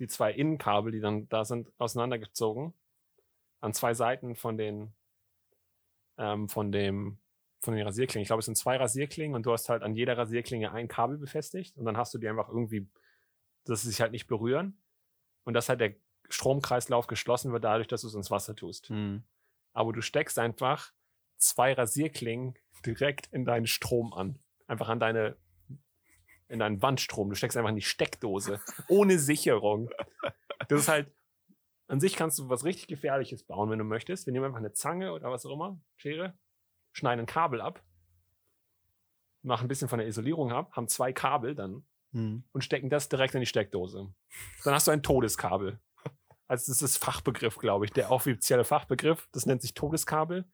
die 0.00 0.08
zwei 0.08 0.32
Innenkabel, 0.32 0.90
die 0.90 1.00
dann 1.00 1.28
da 1.28 1.44
sind, 1.44 1.70
auseinandergezogen, 1.78 2.74
an 3.60 3.72
zwei 3.72 3.94
Seiten 3.94 4.34
von 4.34 4.58
den 4.58 4.92
ähm, 6.18 6.48
von 6.48 6.72
dem 6.72 7.18
von 7.64 7.74
den 7.74 7.86
Rasierklingen. 7.86 8.22
Ich 8.22 8.28
glaube, 8.28 8.40
es 8.40 8.46
sind 8.46 8.56
zwei 8.56 8.76
Rasierklingen 8.76 9.34
und 9.34 9.46
du 9.46 9.52
hast 9.52 9.68
halt 9.68 9.82
an 9.82 9.94
jeder 9.94 10.16
Rasierklinge 10.16 10.72
ein 10.72 10.88
Kabel 10.88 11.18
befestigt 11.18 11.76
und 11.76 11.84
dann 11.84 11.96
hast 11.96 12.14
du 12.14 12.18
die 12.18 12.28
einfach 12.28 12.48
irgendwie, 12.48 12.88
dass 13.64 13.82
sie 13.82 13.88
sich 13.88 14.00
halt 14.00 14.12
nicht 14.12 14.26
berühren 14.26 14.78
und 15.44 15.54
dass 15.54 15.68
halt 15.68 15.80
der 15.80 15.94
Stromkreislauf 16.28 17.06
geschlossen 17.06 17.52
wird 17.52 17.64
dadurch, 17.64 17.88
dass 17.88 18.02
du 18.02 18.08
es 18.08 18.14
ins 18.14 18.30
Wasser 18.30 18.54
tust. 18.54 18.88
Hm. 18.88 19.24
Aber 19.72 19.92
du 19.92 20.00
steckst 20.00 20.38
einfach 20.38 20.92
zwei 21.36 21.72
Rasierklingen 21.72 22.54
direkt 22.86 23.26
in 23.32 23.44
deinen 23.44 23.66
Strom 23.66 24.12
an. 24.12 24.38
Einfach 24.66 24.88
an 24.88 25.00
deine, 25.00 25.36
in 26.48 26.58
deinen 26.58 26.80
Wandstrom. 26.80 27.28
Du 27.28 27.34
steckst 27.34 27.56
einfach 27.56 27.70
in 27.70 27.76
die 27.76 27.82
Steckdose. 27.82 28.60
ohne 28.88 29.18
Sicherung. 29.18 29.90
Das 30.68 30.80
ist 30.80 30.88
halt, 30.88 31.12
an 31.86 32.00
sich 32.00 32.16
kannst 32.16 32.38
du 32.38 32.48
was 32.48 32.64
richtig 32.64 32.86
Gefährliches 32.86 33.44
bauen, 33.44 33.70
wenn 33.70 33.78
du 33.78 33.84
möchtest. 33.84 34.26
Wir 34.26 34.32
nehmen 34.32 34.46
einfach 34.46 34.58
eine 34.58 34.72
Zange 34.72 35.12
oder 35.12 35.30
was 35.30 35.44
auch 35.44 35.52
immer, 35.52 35.78
Schere, 35.96 36.38
schneiden 36.94 37.24
ein 37.24 37.26
Kabel 37.26 37.60
ab, 37.60 37.82
machen 39.42 39.66
ein 39.66 39.68
bisschen 39.68 39.88
von 39.88 39.98
der 39.98 40.08
Isolierung 40.08 40.52
ab, 40.52 40.72
haben 40.72 40.88
zwei 40.88 41.12
Kabel 41.12 41.54
dann 41.54 41.84
Hm. 42.14 42.44
und 42.52 42.62
stecken 42.62 42.90
das 42.90 43.08
direkt 43.08 43.34
in 43.34 43.40
die 43.40 43.46
Steckdose. 43.46 44.14
Dann 44.62 44.72
hast 44.72 44.86
du 44.86 44.92
ein 44.92 45.02
Todeskabel. 45.02 45.80
Also 46.46 46.70
das 46.70 46.80
ist 46.82 46.98
Fachbegriff, 46.98 47.58
glaube 47.58 47.86
ich. 47.86 47.92
Der 47.92 48.12
offizielle 48.12 48.64
Fachbegriff, 48.64 49.26
das 49.32 49.46
nennt 49.46 49.62
sich 49.62 49.74
Todeskabel. 49.74 50.44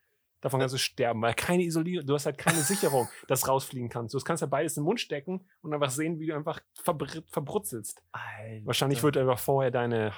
Davon 0.40 0.58
kannst 0.60 0.74
du 0.74 0.78
sterben, 0.78 1.20
weil 1.20 1.34
keine 1.34 1.64
Isolierung, 1.64 2.06
du 2.06 2.14
hast 2.14 2.24
halt 2.24 2.38
keine 2.38 2.62
Sicherung, 2.62 3.08
dass 3.28 3.46
rausfliegen 3.46 3.90
kannst. 3.90 4.14
Du 4.14 4.18
kannst 4.20 4.40
ja 4.40 4.46
beides 4.46 4.76
in 4.76 4.82
den 4.82 4.86
Mund 4.86 5.00
stecken 5.00 5.46
und 5.60 5.74
einfach 5.74 5.90
sehen, 5.90 6.18
wie 6.18 6.28
du 6.28 6.34
einfach 6.34 6.60
verbr 6.82 7.08
verbrutzelst. 7.26 8.02
Alter. 8.12 8.64
Wahrscheinlich 8.64 9.02
wird 9.02 9.18
einfach 9.18 9.38
vorher 9.38 9.70
deine 9.70 10.16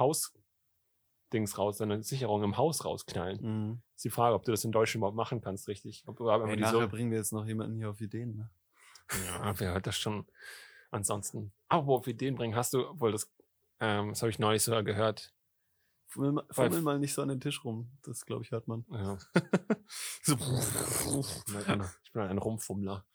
Haus-Dings 1.33 1.59
raus, 1.59 1.79
deine 1.79 2.03
Sicherung 2.03 2.43
im 2.43 2.57
Haus 2.57 2.85
rausknallen. 2.85 3.39
Hm. 3.41 3.83
Ist 3.97 4.05
die 4.05 4.11
Frage, 4.11 4.35
ob 4.35 4.45
du 4.45 4.51
das 4.51 4.65
in 4.65 4.73
Deutschland 4.73 5.01
überhaupt 5.01 5.17
machen 5.17 5.41
kannst, 5.41 5.69
richtig. 5.69 6.05
Ob 6.07 6.17
du 6.19 6.31
aber 6.31 6.49
Ey, 6.49 6.57
die 6.57 6.63
nachher 6.63 6.81
so, 6.83 6.89
bringen 6.89 7.11
wir 7.11 7.19
jetzt 7.19 7.33
noch 7.33 7.47
jemanden 7.47 7.77
hier 7.77 7.91
auf 7.91 8.01
Ideen. 8.01 8.37
Ne? 8.37 8.51
Ja, 9.27 9.59
wer 9.59 9.73
hört 9.73 9.87
das 9.87 9.97
schon? 9.97 10.27
Ansonsten, 10.91 11.53
aber 11.69 11.87
wo 11.87 12.05
wir 12.07 12.15
den 12.15 12.35
bringen, 12.35 12.55
hast 12.55 12.75
du 12.75 12.85
wohl 13.01 13.13
das, 13.13 13.31
ähm, 13.81 14.11
das 14.11 14.21
habe 14.23 14.31
ich 14.31 14.39
neulich 14.39 14.63
sogar 14.63 14.83
gehört. 14.83 15.33
Fummel, 16.07 16.33
mal- 16.33 16.45
fummel 16.51 16.83
mal 16.83 16.99
nicht 16.99 17.15
so 17.15 17.23
an 17.23 17.29
den 17.29 17.41
Tisch 17.41 17.65
rum. 17.65 17.91
Das, 18.03 18.27
glaube 18.27 18.43
ich, 18.45 18.51
hört 18.51 18.69
man. 18.69 18.85
Ja, 18.91 19.17
so. 20.23 20.35
ich 20.37 21.45
bin 21.47 21.57
ein- 22.21 22.37
ich 22.37 22.45
Rumfummler. 22.45 23.07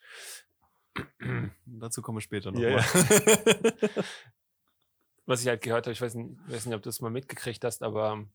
Dazu 1.67 2.01
kommen 2.01 2.17
wir 2.17 2.21
später 2.21 2.51
noch 2.51 2.59
Ja, 2.59 2.77
mal. 2.77 2.83
Was 5.27 5.41
ich 5.41 5.47
halt 5.47 5.61
gehört 5.61 5.85
habe, 5.85 5.93
ich 5.93 6.01
weiß 6.01 6.15
nicht, 6.15 6.35
weiß 6.47 6.65
nicht 6.65 6.75
ob 6.75 6.81
du 6.81 6.89
das 6.89 7.01
mal 7.01 7.11
mitgekriegt 7.11 7.63
hast, 7.63 7.83
aber 7.83 8.25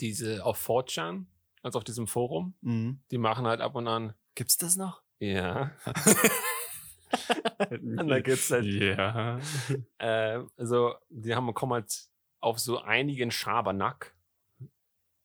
diese 0.00 0.44
auf 0.44 0.66
4chan, 0.66 1.26
also 1.62 1.78
auf 1.78 1.84
diesem 1.84 2.08
Forum, 2.08 2.54
mhm. 2.62 3.00
die 3.12 3.18
machen 3.18 3.46
halt 3.46 3.60
ab 3.60 3.76
und 3.76 3.86
an, 3.86 4.14
Gibt's 4.34 4.56
das 4.56 4.76
noch? 4.76 5.02
ja. 5.18 5.72
Und 7.70 8.08
da 8.08 8.20
gibt's 8.20 8.50
halt 8.50 8.64
Ja. 8.64 9.38
Äh, 9.98 10.42
also, 10.56 10.94
die 11.10 11.34
haben, 11.34 11.52
kommen 11.52 11.74
halt 11.74 11.92
auf 12.40 12.58
so 12.58 12.78
einigen 12.78 13.30
Schabernack. 13.30 14.14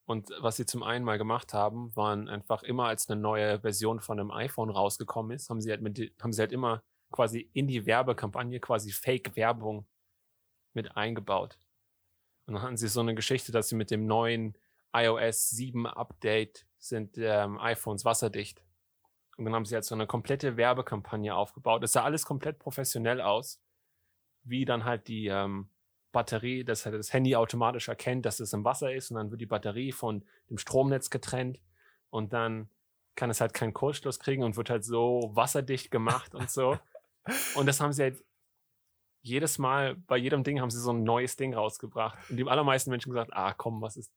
Und 0.05 0.29
was 0.39 0.57
sie 0.57 0.65
zum 0.65 0.83
einen 0.83 1.05
mal 1.05 1.17
gemacht 1.17 1.53
haben, 1.53 1.95
waren 1.95 2.27
einfach 2.27 2.63
immer, 2.63 2.87
als 2.87 3.09
eine 3.09 3.21
neue 3.21 3.61
Version 3.61 4.01
von 4.01 4.19
einem 4.19 4.31
iPhone 4.31 4.69
rausgekommen 4.69 5.31
ist, 5.31 5.49
haben 5.49 5.61
sie 5.61 5.69
halt 5.69 5.81
mit, 5.81 6.13
haben 6.21 6.33
sie 6.33 6.41
halt 6.41 6.51
immer 6.51 6.83
quasi 7.11 7.49
in 7.53 7.67
die 7.67 7.85
Werbekampagne 7.85 8.59
quasi 8.59 8.91
Fake-Werbung 8.91 9.87
mit 10.75 10.95
eingebaut. 10.95 11.57
Und 12.45 12.55
dann 12.55 12.63
hatten 12.63 12.77
sie 12.77 12.87
so 12.87 12.99
eine 12.99 13.15
Geschichte, 13.15 13.51
dass 13.51 13.69
sie 13.69 13.75
mit 13.75 13.91
dem 13.91 14.05
neuen 14.05 14.57
iOS 14.93 15.49
7 15.49 15.87
Update 15.87 16.65
sind 16.77 17.17
ähm, 17.17 17.59
iPhones 17.59 18.05
wasserdicht. 18.05 18.63
Und 19.37 19.45
dann 19.45 19.53
haben 19.53 19.65
sie 19.65 19.75
halt 19.75 19.83
so 19.83 19.95
eine 19.95 20.07
komplette 20.07 20.55
Werbekampagne 20.55 21.35
aufgebaut. 21.35 21.83
Es 21.83 21.93
sah 21.93 22.03
alles 22.03 22.25
komplett 22.25 22.59
professionell 22.59 23.19
aus 23.19 23.59
wie 24.45 24.63
dann 24.63 24.85
halt 24.85 25.07
die 25.07 25.27
ähm, 25.27 25.69
Batterie, 26.11 26.63
dass 26.63 26.85
halt 26.85 26.95
das 26.95 27.11
Handy 27.11 27.35
automatisch 27.35 27.89
erkennt, 27.89 28.25
dass 28.25 28.39
es 28.39 28.53
im 28.53 28.63
Wasser 28.63 28.93
ist 28.93 29.11
und 29.11 29.17
dann 29.17 29.31
wird 29.31 29.41
die 29.41 29.47
Batterie 29.47 29.91
von 29.91 30.23
dem 30.49 30.57
Stromnetz 30.57 31.09
getrennt 31.09 31.59
und 32.09 32.31
dann 32.31 32.69
kann 33.15 33.29
es 33.29 33.41
halt 33.41 33.53
keinen 33.53 33.73
Kurzschluss 33.73 34.19
kriegen 34.19 34.43
und 34.43 34.55
wird 34.55 34.69
halt 34.69 34.85
so 34.85 35.31
wasserdicht 35.33 35.91
gemacht 35.91 36.33
und 36.33 36.49
so. 36.49 36.77
Und 37.55 37.65
das 37.65 37.79
haben 37.79 37.91
sie 37.91 38.03
halt 38.03 38.23
jedes 39.25 39.57
Mal, 39.57 39.95
bei 40.07 40.17
jedem 40.17 40.43
Ding 40.43 40.61
haben 40.61 40.69
sie 40.69 40.79
so 40.79 40.91
ein 40.91 41.03
neues 41.03 41.35
Ding 41.35 41.53
rausgebracht. 41.53 42.17
Und 42.29 42.37
die 42.37 42.47
allermeisten 42.47 42.91
Menschen 42.91 43.11
gesagt, 43.11 43.31
ah 43.33 43.53
komm, 43.53 43.81
was 43.81 43.97
ist. 43.97 44.11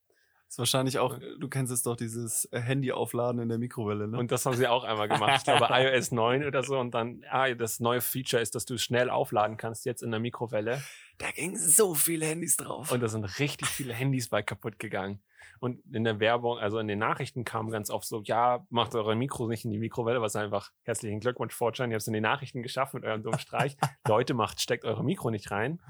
ist 0.49 0.59
wahrscheinlich 0.59 0.99
auch, 0.99 1.19
du 1.19 1.49
kennst 1.49 1.73
es 1.73 1.83
doch, 1.83 1.97
dieses 1.97 2.45
äh, 2.53 2.61
Handy 2.61 2.93
aufladen 2.93 3.41
in 3.41 3.49
der 3.49 3.59
Mikrowelle, 3.59 4.07
ne? 4.07 4.19
Und 4.19 4.31
das 4.31 4.45
haben 4.45 4.57
sie 4.57 4.69
auch 4.69 4.85
einmal 4.85 5.09
gemacht. 5.09 5.37
Ich 5.39 5.45
glaube 5.45 5.67
iOS 5.71 6.13
9 6.13 6.45
oder 6.45 6.63
so. 6.63 6.79
Und 6.79 6.93
dann, 6.93 7.25
ah, 7.31 7.53
das 7.55 7.81
neue 7.81 8.01
Feature 8.01 8.43
ist, 8.43 8.55
dass 8.55 8.67
du 8.67 8.75
es 8.75 8.83
schnell 8.83 9.09
aufladen 9.09 9.57
kannst, 9.57 9.87
jetzt 9.87 10.03
in 10.03 10.11
der 10.11 10.21
Mikrowelle. 10.21 10.83
da 11.17 11.31
gingen 11.31 11.57
so 11.57 11.95
viele 11.95 12.27
Handys 12.27 12.57
drauf. 12.57 12.93
Und 12.93 13.03
da 13.03 13.09
sind 13.09 13.25
richtig 13.39 13.69
viele 13.69 13.95
Handys 13.95 14.29
bei 14.29 14.43
kaputt 14.43 14.79
gegangen. 14.79 15.21
Und 15.61 15.81
in 15.93 16.05
der 16.05 16.21
Werbung, 16.21 16.59
also 16.59 16.79
in 16.79 16.89
den 16.89 16.99
Nachrichten 16.99 17.45
kam 17.45 17.71
ganz 17.71 17.91
oft 17.91 18.07
so, 18.07 18.23
ja, 18.23 18.67
macht 18.71 18.95
eure 18.95 19.17
Mikros 19.17 19.49
nicht 19.49 19.65
in 19.65 19.71
die 19.71 19.79
Mikrowelle, 19.79 20.21
was 20.21 20.37
einfach 20.37 20.71
herzlichen 20.83 21.21
Glückwunsch, 21.21 21.55
Fortune, 21.55 21.89
ihr 21.89 21.95
habt 21.95 22.03
es 22.03 22.07
in 22.07 22.13
den 22.13 22.23
Nachrichten 22.23 22.63
geschafft 22.63 22.95
mit 22.95 23.05
eurem 23.05 23.23
dummen 23.23 23.41
Streich. 23.41 23.77
Leute, 24.07 24.35
macht, 24.35 24.61
steckt 24.61 24.85
eure 24.85 25.05
Mikro 25.05 25.31
nicht 25.31 25.51
rein. 25.51 25.81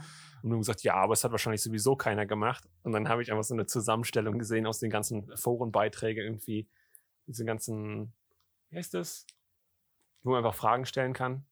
Und 0.43 0.51
nun 0.51 0.61
gesagt, 0.61 0.83
ja, 0.83 0.95
aber 0.95 1.13
es 1.13 1.25
hat 1.25 1.33
wahrscheinlich 1.33 1.63
sowieso 1.63 1.97
keiner 1.97 2.27
gemacht. 2.27 2.69
Und 2.83 2.93
dann 2.93 3.09
habe 3.09 3.23
ich 3.23 3.31
einfach 3.31 3.45
so 3.45 3.55
eine 3.55 3.67
Zusammenstellung 3.67 4.39
gesehen 4.39 4.67
aus 4.67 4.79
den 4.79 4.91
ganzen 4.91 5.37
Forenbeiträgen 5.37 6.25
irgendwie, 6.25 6.69
diese 7.27 7.45
ganzen, 7.45 8.13
wie 8.71 8.77
heißt 8.77 8.95
das? 8.95 9.27
Wo 10.23 10.31
man 10.31 10.45
einfach 10.45 10.55
Fragen 10.55 10.87
stellen 10.87 11.13
kann. 11.13 11.45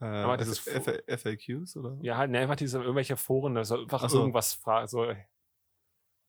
Äh, 0.00 0.04
Aber 0.04 0.36
das 0.36 0.48
ist 0.48 0.60
FAQs 0.60 1.76
oder? 1.76 1.98
Ja, 2.02 2.16
halt, 2.16 2.30
ne, 2.30 2.40
einfach 2.40 2.56
diese 2.56 2.78
irgendwelche 2.80 3.16
Foren, 3.16 3.54
da 3.54 3.64
soll 3.64 3.82
einfach 3.82 4.04
Ach 4.04 4.10
so. 4.10 4.18
irgendwas 4.18 4.54
fragen. 4.54 4.88
So, 4.88 5.06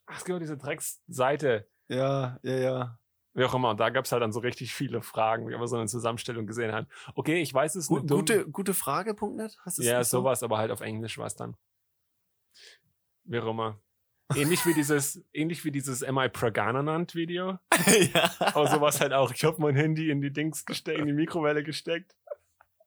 ach, 0.08 0.17
es 0.17 0.26
gibt 0.26 0.36
auch 0.36 0.39
diese 0.39 0.58
Drecksseite, 0.58 1.67
Ja, 1.88 2.39
ja, 2.41 2.56
ja. 2.58 3.00
wie 3.34 3.43
auch 3.46 3.54
immer. 3.54 3.70
Und 3.70 3.80
da 3.80 3.89
gab 3.91 4.06
es 4.06 4.12
halt 4.12 4.22
dann 4.24 4.32
so 4.32 4.39
richtig 4.39 4.74
viele 4.74 5.02
Fragen, 5.02 5.48
wie 5.48 5.54
wir 5.58 5.67
so 5.67 5.78
eine 5.78 5.88
Zusammenstellung 5.88 6.48
gesehen 6.48 6.72
haben. 6.74 6.88
Okay, 7.15 7.41
ich 7.41 7.54
weiß 7.54 7.76
es 7.76 7.89
nicht. 7.89 8.08
gute, 8.08 8.50
gute 8.50 8.74
Frage.net? 8.74 9.58
Hast 9.63 9.78
du 9.78 9.84
Ja, 9.84 10.04
so? 10.04 10.20
sowas, 10.20 10.41
aber 10.43 10.58
halt 10.58 10.72
auf 10.72 10.82
Englisch 10.82 11.17
war 11.17 11.28
es 11.28 11.36
dann. 11.36 11.56
Wie 13.26 13.39
auch 13.39 13.48
immer. 13.48 13.80
Ähnlich 14.36 14.65
wie 14.65 14.74
dieses, 14.74 15.24
ähnlich 15.34 15.63
wie 15.65 15.72
dieses 15.72 16.04
Am 16.04 16.17
I 16.17 16.30
Pragananant 16.30 17.15
Video. 17.15 17.60
ja. 18.13 18.32
Aber 18.39 18.67
sowas 18.67 19.00
halt 19.02 19.13
auch. 19.13 19.32
Ich 19.34 19.43
habe 19.43 19.62
mein 19.62 19.76
Handy 19.76 20.10
in 20.10 20.22
die 20.22 20.32
Dings 20.32 20.65
gesteckt, 20.65 21.00
in 21.00 21.06
die 21.06 21.13
Mikrowelle 21.13 21.63
gesteckt. 21.63 22.15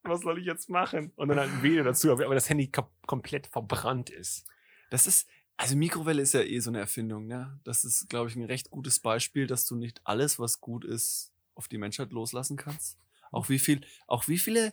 Was 0.03 0.23
soll 0.23 0.39
ich 0.39 0.47
jetzt 0.47 0.71
machen? 0.71 1.13
Und 1.17 1.29
dann 1.29 1.39
halt 1.39 1.51
ein 1.51 1.63
Video 1.63 1.85
dazu, 1.85 2.11
aber 2.11 2.35
das 2.35 2.49
Handy 2.49 2.71
kom 2.71 2.87
komplett 3.07 3.47
verbrannt 3.47 4.09
ist. 4.11 4.47
Das 4.91 5.07
ist, 5.07 5.29
also 5.61 5.77
Mikrowelle 5.77 6.23
ist 6.23 6.33
ja 6.35 6.41
eh 6.43 6.59
so 6.61 6.71
eine 6.71 6.81
Erfindung, 6.81 7.27
ne? 7.27 7.59
Das 7.65 7.85
ist, 7.85 8.09
glaube 8.09 8.29
ich, 8.31 8.37
ein 8.37 8.45
recht 8.45 8.71
gutes 8.71 8.99
Beispiel, 8.99 9.47
dass 9.47 9.67
du 9.67 9.77
nicht 9.77 10.01
alles, 10.05 10.39
was 10.39 10.61
gut 10.61 10.85
ist, 10.85 11.33
auf 11.55 11.69
die 11.69 11.79
Menschheit 11.79 12.13
loslassen 12.13 12.57
kannst. 12.57 12.97
Auch 13.31 13.49
wie 13.49 13.59
viel, 13.59 13.83
auch 14.07 14.27
wie 14.29 14.39
viele 14.39 14.73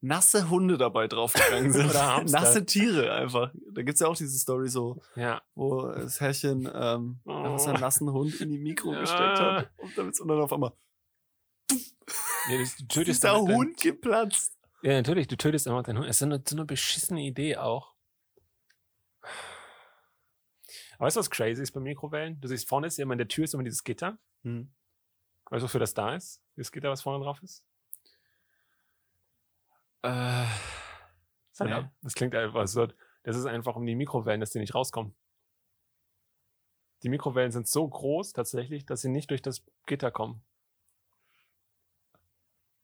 nasse 0.00 0.50
Hunde 0.50 0.76
dabei 0.78 1.08
draufgegangen 1.08 1.72
sind. 1.72 1.92
Nasse 2.30 2.64
Tiere 2.66 3.12
einfach. 3.14 3.52
Da 3.72 3.82
gibt's 3.82 4.00
ja 4.00 4.06
auch 4.06 4.16
diese 4.16 4.38
Story 4.38 4.68
so, 4.68 5.00
Ja. 5.16 5.42
wo 5.54 5.82
das 5.88 6.20
Herrchen 6.20 6.70
ähm, 6.72 7.20
Oh. 7.24 7.32
einfach 7.32 7.58
seinen 7.58 7.80
nassen 7.80 8.12
Hund 8.12 8.40
in 8.40 8.50
die 8.50 8.58
Mikro 8.58 8.92
Ja. 8.92 9.00
gesteckt 9.00 9.38
hat. 9.40 9.70
Und, 9.78 9.96
damit, 9.98 10.20
und 10.20 10.28
dann 10.28 10.40
auf 10.40 10.52
einmal 10.52 10.72
das, 11.68 11.94
du 12.46 12.54
ist 12.60 12.88
tötest 12.88 13.24
der 13.24 13.32
damit 13.32 13.48
deinen- 13.48 13.56
Hund 13.56 13.80
geplatzt. 13.80 14.52
Ja, 14.82 14.92
natürlich, 14.92 15.26
du 15.28 15.36
tötest 15.38 15.66
immer 15.66 15.82
deinen 15.82 15.96
Hund. 15.98 16.06
Es 16.08 16.16
ist 16.16 16.18
so 16.20 16.26
eine, 16.26 16.42
so 16.46 16.54
eine 16.56 16.66
beschissene 16.66 17.22
Idee 17.22 17.56
auch. 17.56 17.94
Aber 20.93 20.93
weißt 21.04 21.16
du, 21.16 21.20
was 21.20 21.30
crazy 21.30 21.62
ist 21.62 21.72
bei 21.72 21.80
Mikrowellen? 21.80 22.40
Du 22.40 22.48
siehst, 22.48 22.68
vorne 22.68 22.86
ist 22.88 22.96
ja 22.98 23.02
immer 23.02 23.12
in 23.14 23.18
der 23.18 23.28
Tür 23.28 23.44
ist 23.44 23.54
immer 23.54 23.62
dieses 23.62 23.84
Gitter. 23.84 24.18
Hm. 24.42 24.70
Weißt 25.50 25.60
du, 25.62 25.64
wofür 25.64 25.80
das 25.80 25.94
da 25.94 26.14
ist? 26.14 26.42
Dieses 26.56 26.72
Gitter, 26.72 26.90
was 26.90 27.02
vorne 27.02 27.22
drauf 27.24 27.42
ist? 27.42 27.64
Äh, 30.02 30.08
halt 30.08 30.50
Nee. 31.60 31.72
ab- 31.72 31.90
das 32.02 32.14
klingt 32.14 32.34
einfach 32.34 32.66
so. 32.66 32.88
Das 33.22 33.36
ist 33.36 33.46
einfach 33.46 33.76
um 33.76 33.86
die 33.86 33.94
Mikrowellen, 33.94 34.40
dass 34.40 34.50
die 34.50 34.58
nicht 34.58 34.74
rauskommen. 34.74 35.14
Die 37.02 37.08
Mikrowellen 37.08 37.52
sind 37.52 37.68
so 37.68 37.86
groß 37.86 38.32
tatsächlich, 38.32 38.86
dass 38.86 39.00
sie 39.02 39.08
nicht 39.08 39.30
durch 39.30 39.42
das 39.42 39.62
Gitter 39.86 40.10
kommen. 40.10 40.42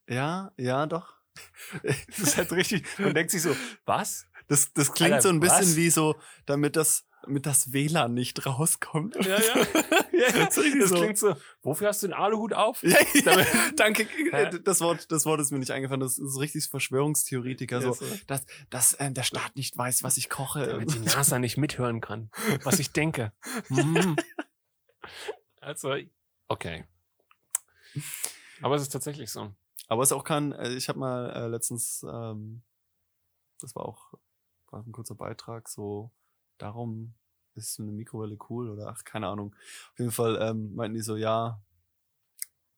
ja, 0.07 0.51
ja, 0.57 0.85
doch. 0.87 1.13
Das 2.07 2.19
ist 2.19 2.37
halt 2.37 2.51
richtig. 2.51 2.85
Man 2.99 3.13
denkt 3.13 3.31
sich 3.31 3.41
so, 3.41 3.55
was? 3.85 4.27
Das, 4.47 4.73
das 4.73 4.91
klingt 4.93 5.13
Alter, 5.13 5.23
so 5.23 5.29
ein 5.29 5.39
bisschen 5.39 5.59
was? 5.61 5.75
wie 5.77 5.89
so, 5.89 6.19
damit 6.45 6.75
das, 6.75 7.07
damit 7.23 7.45
das 7.45 7.73
WLAN 7.73 8.13
nicht 8.13 8.45
rauskommt. 8.45 9.15
Ja, 9.15 9.39
ja. 9.39 9.55
ja, 10.11 10.45
Das 10.45 10.55
das 10.55 10.91
klingt 10.91 11.17
so. 11.17 11.35
Wofür 11.61 11.89
hast 11.89 12.03
du 12.03 12.07
den 12.07 12.13
Aluhut 12.13 12.53
auf? 12.53 12.83
Ja, 12.83 12.97
ja, 13.13 13.45
danke. 13.75 14.07
Hä? 14.31 14.59
Das 14.63 14.81
Wort, 14.81 15.11
das 15.11 15.25
Wort 15.25 15.39
ist 15.39 15.51
mir 15.51 15.59
nicht 15.59 15.71
eingefallen. 15.71 15.99
Das 16.01 16.17
ist 16.17 16.39
richtig 16.39 16.65
Verschwörungstheoretiker. 16.67 17.81
Ja, 17.81 17.81
so, 17.81 17.93
so. 17.93 18.05
dass, 18.27 18.45
dass 18.69 18.97
ähm, 18.99 19.13
der 19.13 19.23
Staat 19.23 19.55
nicht 19.55 19.77
weiß, 19.77 20.03
was 20.03 20.17
ich 20.17 20.29
koche. 20.29 20.65
Damit 20.65 20.93
die 20.93 20.99
NASA 21.15 21.39
nicht 21.39 21.57
mithören 21.57 22.01
kann, 22.01 22.31
was 22.63 22.79
ich 22.79 22.91
denke. 22.91 23.31
Mhm. 23.69 24.15
Also, 25.59 25.95
okay. 26.47 26.85
Aber 28.61 28.75
es 28.75 28.83
ist 28.83 28.89
tatsächlich 28.89 29.31
so. 29.31 29.53
Aber 29.87 30.03
es 30.03 30.09
ist 30.09 30.13
auch 30.13 30.23
kein, 30.23 30.53
äh, 30.53 30.73
ich 30.73 30.89
habe 30.89 30.99
mal 30.99 31.29
äh, 31.31 31.47
letztens, 31.47 32.03
ähm, 32.03 32.63
das 33.59 33.75
war 33.75 33.85
auch 33.85 34.13
war 34.71 34.83
ein 34.85 34.91
kurzer 34.91 35.15
Beitrag, 35.15 35.67
so 35.67 36.11
darum 36.61 37.13
ist 37.55 37.79
eine 37.79 37.91
Mikrowelle 37.91 38.37
cool 38.49 38.69
oder 38.69 38.87
ach, 38.87 39.03
keine 39.03 39.27
Ahnung. 39.27 39.55
Auf 39.91 39.99
jeden 39.99 40.11
Fall 40.11 40.37
ähm, 40.41 40.73
meinten 40.75 40.95
die 40.95 41.01
so, 41.01 41.15
ja, 41.15 41.61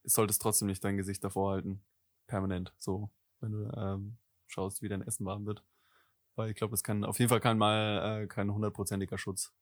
solltest 0.03 0.41
trotzdem 0.41 0.67
nicht 0.67 0.83
dein 0.83 0.97
Gesicht 0.97 1.23
davor 1.23 1.51
halten. 1.51 1.83
Permanent. 2.27 2.73
So, 2.77 3.09
wenn 3.39 3.51
du 3.51 3.71
ähm, 3.77 4.17
schaust, 4.47 4.81
wie 4.81 4.89
dein 4.89 5.01
Essen 5.01 5.25
warm 5.25 5.45
wird. 5.45 5.63
Weil 6.35 6.49
ich 6.49 6.55
glaube, 6.55 6.73
es 6.73 6.83
kann 6.83 7.03
auf 7.03 7.19
jeden 7.19 7.29
Fall 7.29 7.41
kein 7.41 7.57
mal 7.57 8.23
äh, 8.23 8.27
kein 8.27 8.51
hundertprozentiger 8.51 9.17
Schutz. 9.17 9.53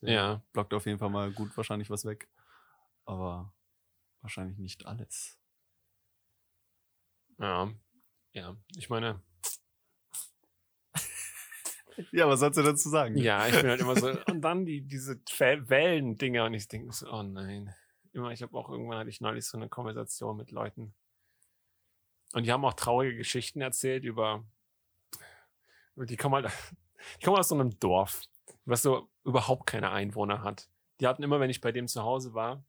Ja. 0.00 0.42
Blockt 0.52 0.74
auf 0.74 0.86
jeden 0.86 0.98
Fall 0.98 1.10
mal 1.10 1.32
gut 1.32 1.56
wahrscheinlich 1.56 1.88
was 1.88 2.04
weg. 2.04 2.28
Aber 3.06 3.54
wahrscheinlich 4.20 4.58
nicht 4.58 4.86
alles. 4.86 5.38
Ja. 7.38 7.72
Ja. 8.32 8.56
Ich 8.76 8.90
meine, 8.90 9.20
Ja, 12.12 12.28
was 12.28 12.40
sollst 12.40 12.58
du 12.58 12.62
dazu 12.62 12.88
sagen? 12.88 13.16
ja, 13.16 13.46
ich 13.46 13.56
bin 13.56 13.68
halt 13.68 13.80
immer 13.80 13.96
so. 13.96 14.10
Und 14.26 14.40
dann 14.40 14.64
die, 14.66 14.82
diese 14.82 15.16
Wellendinger 15.38 16.44
und 16.46 16.54
ich 16.54 16.68
denke 16.68 16.92
so, 16.92 17.10
oh 17.10 17.22
nein. 17.22 17.74
Immer, 18.12 18.30
ich 18.30 18.42
habe 18.42 18.56
auch 18.56 18.68
irgendwann 18.70 18.98
hatte 18.98 19.10
ich 19.10 19.20
neulich 19.20 19.46
so 19.46 19.56
eine 19.56 19.68
Konversation 19.68 20.36
mit 20.36 20.50
Leuten. 20.50 20.94
Und 22.32 22.46
die 22.46 22.52
haben 22.52 22.64
auch 22.64 22.74
traurige 22.74 23.16
Geschichten 23.16 23.60
erzählt 23.60 24.04
über, 24.04 24.44
die 25.96 26.16
kommen 26.16 26.34
halt, 26.34 26.46
die 27.20 27.24
kommen 27.24 27.38
aus 27.38 27.48
so 27.48 27.54
einem 27.54 27.78
Dorf, 27.78 28.22
was 28.64 28.82
so 28.82 29.08
überhaupt 29.24 29.66
keine 29.66 29.90
Einwohner 29.90 30.42
hat. 30.42 30.68
Die 31.00 31.06
hatten 31.06 31.22
immer, 31.22 31.40
wenn 31.40 31.50
ich 31.50 31.60
bei 31.60 31.72
dem 31.72 31.88
zu 31.88 32.02
Hause 32.02 32.34
war, 32.34 32.64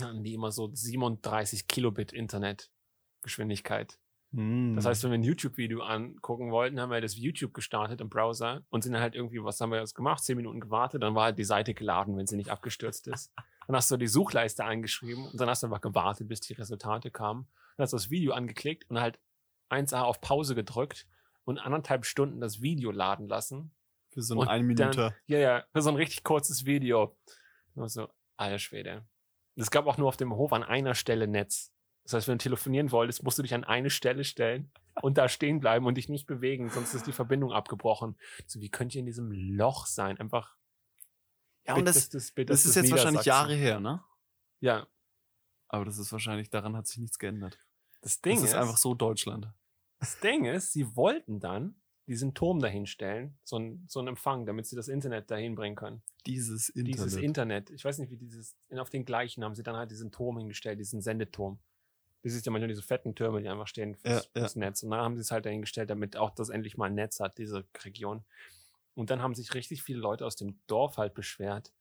hatten 0.00 0.24
die 0.24 0.34
immer 0.34 0.52
so 0.52 0.70
37 0.72 1.68
Kilobit 1.68 2.12
Internetgeschwindigkeit. 2.12 3.98
Hm. 4.36 4.74
Das 4.76 4.84
heißt, 4.84 5.02
wenn 5.04 5.10
wir 5.12 5.18
ein 5.18 5.22
YouTube-Video 5.22 5.82
angucken 5.82 6.50
wollten, 6.50 6.78
haben 6.80 6.90
wir 6.90 7.00
das 7.00 7.16
YouTube 7.16 7.54
gestartet 7.54 8.00
im 8.00 8.08
Browser 8.08 8.62
und 8.70 8.82
sind 8.82 8.92
dann 8.92 9.02
halt 9.02 9.14
irgendwie, 9.14 9.42
was 9.42 9.60
haben 9.60 9.70
wir 9.70 9.78
jetzt 9.80 9.94
gemacht? 9.94 10.22
Zehn 10.22 10.36
Minuten 10.36 10.60
gewartet, 10.60 11.02
dann 11.02 11.14
war 11.14 11.24
halt 11.24 11.38
die 11.38 11.44
Seite 11.44 11.72
geladen, 11.74 12.16
wenn 12.16 12.26
sie 12.26 12.36
nicht 12.36 12.50
abgestürzt 12.50 13.06
ist. 13.08 13.32
Dann 13.66 13.74
hast 13.76 13.90
du 13.90 13.96
die 13.96 14.06
Suchleiste 14.06 14.64
eingeschrieben 14.64 15.26
und 15.26 15.40
dann 15.40 15.48
hast 15.48 15.62
du 15.62 15.66
einfach 15.68 15.80
gewartet, 15.80 16.28
bis 16.28 16.40
die 16.40 16.52
Resultate 16.52 17.10
kamen. 17.10 17.48
Dann 17.76 17.84
hast 17.84 17.92
du 17.92 17.96
das 17.96 18.10
Video 18.10 18.32
angeklickt 18.32 18.88
und 18.90 19.00
halt 19.00 19.18
1A 19.70 20.02
auf 20.02 20.20
Pause 20.20 20.54
gedrückt 20.54 21.06
und 21.44 21.58
anderthalb 21.58 22.04
Stunden 22.04 22.40
das 22.40 22.60
Video 22.62 22.90
laden 22.90 23.28
lassen. 23.28 23.72
Für 24.10 24.22
so 24.22 24.38
Und 24.38 24.48
eine 24.48 24.64
ein 24.68 24.76
dann- 24.76 24.90
Minute. 24.90 25.14
Ja, 25.26 25.38
ja, 25.38 25.64
für 25.72 25.82
so 25.82 25.90
ein 25.90 25.96
richtig 25.96 26.22
kurzes 26.24 26.64
Video. 26.64 27.16
Nur 27.74 27.88
so, 27.88 28.08
alter 28.36 28.58
Schwede. 28.58 29.04
Es 29.56 29.70
gab 29.70 29.86
auch 29.86 29.96
nur 29.98 30.08
auf 30.08 30.16
dem 30.16 30.32
Hof 30.34 30.52
an 30.52 30.62
einer 30.62 30.94
Stelle 30.94 31.26
Netz. 31.26 31.72
Das 32.06 32.12
heißt, 32.12 32.28
wenn 32.28 32.38
du 32.38 32.44
telefonieren 32.44 32.92
wolltest, 32.92 33.24
musst 33.24 33.36
du 33.36 33.42
dich 33.42 33.52
an 33.52 33.64
eine 33.64 33.90
Stelle 33.90 34.22
stellen 34.22 34.70
und 35.02 35.18
da 35.18 35.28
stehen 35.28 35.58
bleiben 35.58 35.86
und 35.86 35.96
dich 35.96 36.08
nicht 36.08 36.28
bewegen, 36.28 36.70
sonst 36.70 36.94
ist 36.94 37.08
die 37.08 37.12
Verbindung 37.12 37.50
abgebrochen. 37.50 38.16
So, 38.46 38.60
wie 38.60 38.70
könnt 38.70 38.94
ihr 38.94 39.00
in 39.00 39.06
diesem 39.06 39.32
Loch 39.32 39.86
sein? 39.86 40.16
Einfach. 40.18 40.56
Ja, 41.66 41.74
und 41.74 41.84
das, 41.84 42.08
das 42.08 42.30
ist 42.30 42.76
jetzt 42.76 42.90
wahrscheinlich. 42.92 43.24
Jahre 43.24 43.54
her, 43.54 43.80
ne? 43.80 44.04
Ja, 44.60 44.86
Aber 45.66 45.84
das 45.84 45.98
ist 45.98 46.12
wahrscheinlich, 46.12 46.48
daran 46.48 46.76
hat 46.76 46.86
sich 46.86 46.98
nichts 46.98 47.18
geändert. 47.18 47.58
das 48.02 48.20
Ding 48.20 48.36
das 48.36 48.44
ist, 48.44 48.50
ist 48.50 48.56
einfach 48.56 48.76
so 48.76 48.94
Deutschland. 48.94 49.48
das 49.98 50.20
Ding 50.20 50.44
ist, 50.44 50.72
sie 50.72 50.94
wollten 50.94 51.40
dann 51.40 51.74
diesen 52.06 52.34
Turm 52.34 52.60
dahin 52.60 52.86
stellen, 52.86 53.36
so 53.42 53.58
ein, 53.58 53.84
so 53.88 53.98
ein 53.98 54.06
Empfang, 54.06 54.46
damit 54.46 54.66
sie 54.66 54.76
das 54.76 54.86
Internet 54.86 55.28
dahin 55.28 55.56
bringen 55.56 55.74
können. 55.74 56.02
Dieses 56.24 56.68
Internet. 56.68 56.94
Dieses 56.94 57.16
Internet, 57.16 57.70
ich 57.70 57.84
weiß 57.84 57.98
nicht, 57.98 58.10
wie 58.10 58.16
dieses, 58.16 58.56
auf 58.76 58.90
den 58.90 59.04
gleichen 59.04 59.42
haben 59.42 59.56
sie 59.56 59.64
dann 59.64 59.74
halt 59.74 59.90
diesen 59.90 60.12
Turm 60.12 60.38
hingestellt, 60.38 60.78
diesen 60.78 61.02
Sendeturm. 61.02 61.58
Das 62.22 62.32
ist 62.32 62.44
ja 62.46 62.50
manchmal 62.52 62.68
diese 62.68 62.82
fetten 62.82 63.14
Türme, 63.14 63.40
die 63.42 63.48
einfach 63.48 63.68
stehen 63.68 63.94
fürs, 63.94 64.24
Ja, 64.24 64.30
ja. 64.34 64.40
fürs 64.42 64.56
Netz. 64.56 64.82
Und 64.82 64.90
dann 64.90 65.00
haben 65.00 65.14
sie 65.14 65.20
es 65.20 65.30
halt 65.30 65.46
dahingestellt, 65.46 65.90
damit 65.90 66.16
auch 66.16 66.30
das 66.30 66.48
endlich 66.48 66.76
mal 66.76 66.86
ein 66.86 66.94
Netz 66.94 67.20
hat, 67.20 67.38
diese 67.38 67.64
Region. 67.84 68.24
Und 68.94 69.10
dann 69.10 69.22
haben 69.22 69.34
sich 69.34 69.54
richtig 69.54 69.82
viele 69.82 70.00
Leute 70.00 70.24
aus 70.26 70.36
dem 70.36 70.58
Dorf 70.66 70.96
halt 70.96 71.14
beschwert, 71.14 71.72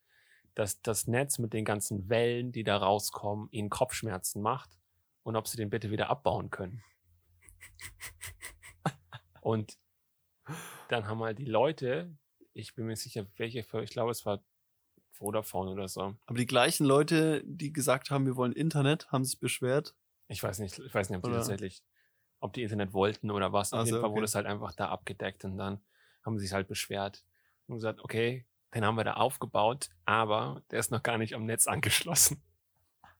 dass 0.53 0.81
das 0.81 1.07
Netz 1.07 1.39
mit 1.39 1.53
den 1.53 1.65
ganzen 1.65 2.09
Wellen, 2.09 2.51
die 2.51 2.63
da 2.63 2.77
rauskommen, 2.77 3.47
ihnen 3.51 3.69
Kopfschmerzen 3.69 4.41
macht 4.41 4.69
und 5.23 5.35
ob 5.35 5.47
sie 5.47 5.57
den 5.57 5.69
bitte 5.69 5.89
wieder 5.91 6.09
abbauen 6.09 6.49
können. 6.51 6.83
Und 9.41 9.77
dann 10.89 11.07
haben 11.07 11.21
halt 11.21 11.39
die 11.39 11.45
Leute, 11.45 12.15
ich 12.53 12.73
bin 12.75 12.85
mir 12.85 12.95
sicher, 12.95 13.25
welche, 13.37 13.63
für- 13.63 13.83
ich 13.83 13.89
glaube, 13.91 14.11
es 14.11 14.25
war 14.25 14.43
Vodafone 15.11 15.71
oder 15.71 15.87
so. 15.87 16.15
Aber 16.25 16.37
die 16.37 16.45
gleichen 16.45 16.85
Leute, 16.85 17.43
die 17.45 17.71
gesagt 17.71 18.11
haben, 18.11 18.25
wir 18.25 18.35
wollen 18.35 18.53
Internet, 18.53 19.11
haben 19.11 19.23
sich 19.25 19.39
beschwert. 19.39 19.95
Ich 20.27 20.41
weiß 20.41 20.59
nicht, 20.59 20.79
ich 20.79 20.93
weiß 20.93 21.09
nicht, 21.09 21.17
ob 21.17 21.23
die 21.23 21.29
Oder? 21.29 21.39
tatsächlich, 21.39 21.83
ob 22.39 22.53
die 22.53 22.63
Internet 22.63 22.93
wollten 22.93 23.31
oder 23.31 23.53
was. 23.53 23.73
Auf 23.73 23.79
Ach 23.79 23.85
so, 23.85 23.87
jeden 23.87 24.01
Fall 24.01 24.09
okay. 24.09 24.15
wurde 24.15 24.25
es 24.25 24.35
halt 24.35 24.45
einfach 24.45 24.73
da 24.73 24.89
abgedeckt 24.89 25.45
und 25.45 25.57
dann 25.57 25.81
haben 26.23 26.37
sie 26.37 26.45
sich 26.45 26.53
halt 26.53 26.67
beschwert 26.67 27.23
und 27.67 27.75
gesagt, 27.75 28.01
okay, 28.01 28.45
den 28.73 28.83
haben 28.83 28.95
wir 28.95 29.03
da 29.03 29.13
aufgebaut, 29.13 29.89
aber 30.05 30.63
der 30.71 30.79
ist 30.79 30.91
noch 30.91 31.03
gar 31.03 31.17
nicht 31.17 31.33
am 31.33 31.45
Netz 31.45 31.67
angeschlossen. 31.67 32.43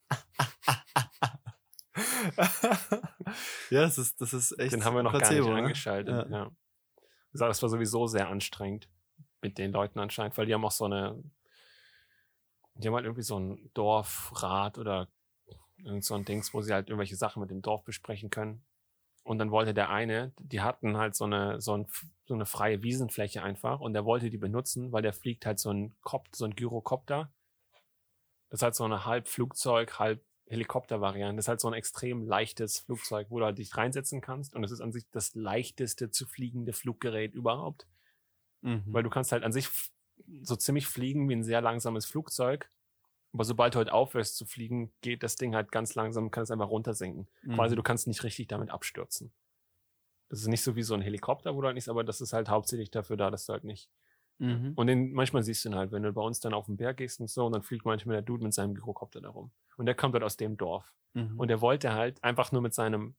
ja, 3.70 3.82
das 3.82 3.98
ist, 3.98 4.20
das 4.20 4.34
ist 4.34 4.60
echt. 4.60 4.74
Den 4.74 4.84
haben 4.84 4.96
wir 4.96 5.04
noch 5.04 5.12
Placebo, 5.12 5.46
gar 5.46 5.48
nicht 5.48 5.56
ne? 5.56 5.64
angeschaltet. 5.64 6.30
Ja. 6.30 6.38
Ja. 6.38 6.52
Das 7.34 7.62
war 7.62 7.70
sowieso 7.70 8.08
sehr 8.08 8.30
anstrengend 8.30 8.90
mit 9.42 9.58
den 9.58 9.72
Leuten 9.72 10.00
anscheinend, 10.00 10.38
weil 10.38 10.46
die 10.46 10.54
haben 10.54 10.66
auch 10.66 10.72
so 10.72 10.86
eine, 10.86 11.22
die 12.76 12.88
haben 12.88 12.96
halt 12.96 13.06
irgendwie 13.06 13.24
so 13.24 13.40
ein 13.40 13.72
Dorfrat 13.74 14.78
oder 14.78 15.08
irgend 15.86 16.04
so 16.04 16.16
ein 16.16 16.26
Dings, 16.26 16.54
wo 16.54 16.62
sie 16.62 16.74
halt 16.74 16.90
irgendwelche 16.90 17.16
Sachen 17.16 17.42
mit 17.42 17.50
dem 17.50 17.62
Dorf 17.62 17.84
besprechen 17.84 18.30
können. 18.30 18.64
Und 19.24 19.40
dann 19.40 19.50
wollte 19.50 19.74
der 19.74 19.90
eine, 19.90 20.34
die 20.40 20.62
hatten 20.62 20.98
halt 20.98 21.16
so 21.16 21.26
eine, 21.26 21.60
so, 21.60 21.76
ein, 21.76 21.88
so 22.26 22.36
eine 22.36 22.46
freie 22.46 22.84
Wiesenfläche 22.84 23.42
einfach 23.42 23.80
und 23.80 23.94
der 23.94 24.06
wollte 24.06 24.30
die 24.30 24.38
benutzen, 24.38 24.92
weil 24.92 25.02
der 25.02 25.14
fliegt 25.14 25.46
halt 25.46 25.60
so 25.60 25.72
ein 25.72 25.96
Kop, 26.02 26.28
so 26.36 26.46
ein 26.46 26.56
Gyrokopter. 26.56 27.32
Das 28.50 28.60
ist 28.60 28.64
halt 28.64 28.76
so 28.76 28.84
eine 28.84 29.06
halb 29.06 29.28
Flugzeug, 29.28 29.98
halb 29.98 30.24
Helikopter-Variante. 30.48 31.38
Das 31.38 31.46
ist 31.46 31.50
halt 31.50 31.60
so 31.60 31.68
ein 31.68 31.74
extrem 31.74 32.28
leichtes 32.28 32.80
Flugzeug, 32.80 33.28
wo 33.32 33.40
du 33.40 33.46
halt 33.46 33.58
dich 33.58 33.76
reinsetzen 33.76 34.22
kannst. 34.22 34.56
Und 34.56 34.64
es 34.64 34.72
ist 34.72 34.82
an 34.82 34.92
sich 34.92 35.10
das 35.12 35.34
leichteste 35.34 36.12
zu 36.12 36.28
fliegende 36.28 36.74
Fluggerät 36.74 37.34
überhaupt. 37.34 37.88
Mhm. 38.62 38.84
Weil 38.86 39.04
du 39.04 39.10
kannst 39.10 39.32
halt 39.32 39.44
an 39.44 39.52
sich 39.52 39.70
so 40.44 40.56
ziemlich 40.56 40.88
fliegen 40.88 41.28
wie 41.30 41.36
ein 41.36 41.44
sehr 41.44 41.62
langsames 41.62 42.06
Flugzeug. 42.06 42.70
Aber 43.36 43.44
sobald 43.44 43.76
du 43.76 43.80
halt 43.80 43.92
aufhörst 43.92 44.38
zu 44.38 44.46
fliegen, 44.46 44.94
geht 45.02 45.22
das 45.22 45.36
Ding 45.36 45.56
halt 45.56 45.70
ganz 45.70 45.94
langsam 45.94 46.24
und 46.24 46.32
kann 46.32 46.44
es 46.44 46.52
einfach 46.52 46.70
runtersinken. 46.70 47.28
Mhm. 47.42 47.56
Quasi, 47.56 47.76
du 47.76 47.84
kannst 47.84 48.08
nicht 48.08 48.24
richtig 48.24 48.48
damit 48.48 48.72
abstürzen. 48.72 49.34
Das 50.30 50.40
ist 50.40 50.48
nicht 50.48 50.64
so 50.64 50.78
wie 50.78 50.84
so 50.84 50.94
ein 50.94 51.02
Helikopter, 51.02 51.54
wo 51.54 51.60
du 51.60 51.68
halt 51.68 51.76
nicht, 51.76 51.90
aber 51.90 52.06
das 52.06 52.22
ist 52.22 52.32
halt 52.32 52.48
hauptsächlich 52.48 52.92
dafür 52.92 53.18
da, 53.18 53.30
dass 53.30 53.46
du 53.46 53.52
halt 53.52 53.66
nicht. 53.66 53.90
Mhm. 54.38 54.72
Und 54.78 54.88
den, 54.88 55.12
manchmal 55.12 55.44
siehst 55.44 55.66
du 55.66 55.70
ihn 55.70 55.76
halt, 55.76 55.92
wenn 55.92 56.04
du 56.04 56.14
bei 56.14 56.22
uns 56.22 56.40
dann 56.40 56.54
auf 56.54 56.68
den 56.68 56.78
Berg 56.78 56.96
gehst 56.96 57.20
und 57.20 57.30
so, 57.30 57.46
und 57.46 57.52
dann 57.52 57.62
fliegt 57.62 57.84
manchmal 57.84 58.16
der 58.16 58.22
Dude 58.22 58.42
mit 58.42 58.54
seinem 58.54 58.74
Gyrokopter 58.74 59.20
da 59.20 59.28
rum. 59.32 59.52
Und 59.76 59.86
der 59.86 59.96
kommt 59.96 60.14
halt 60.14 60.24
aus 60.24 60.38
dem 60.38 60.56
Dorf. 60.56 60.94
Mhm. 61.12 61.38
Und 61.38 61.52
er 61.52 61.60
wollte 61.60 61.92
halt 61.92 62.24
einfach 62.24 62.54
nur 62.54 62.62
mit 62.62 62.74
seinem, 62.74 63.16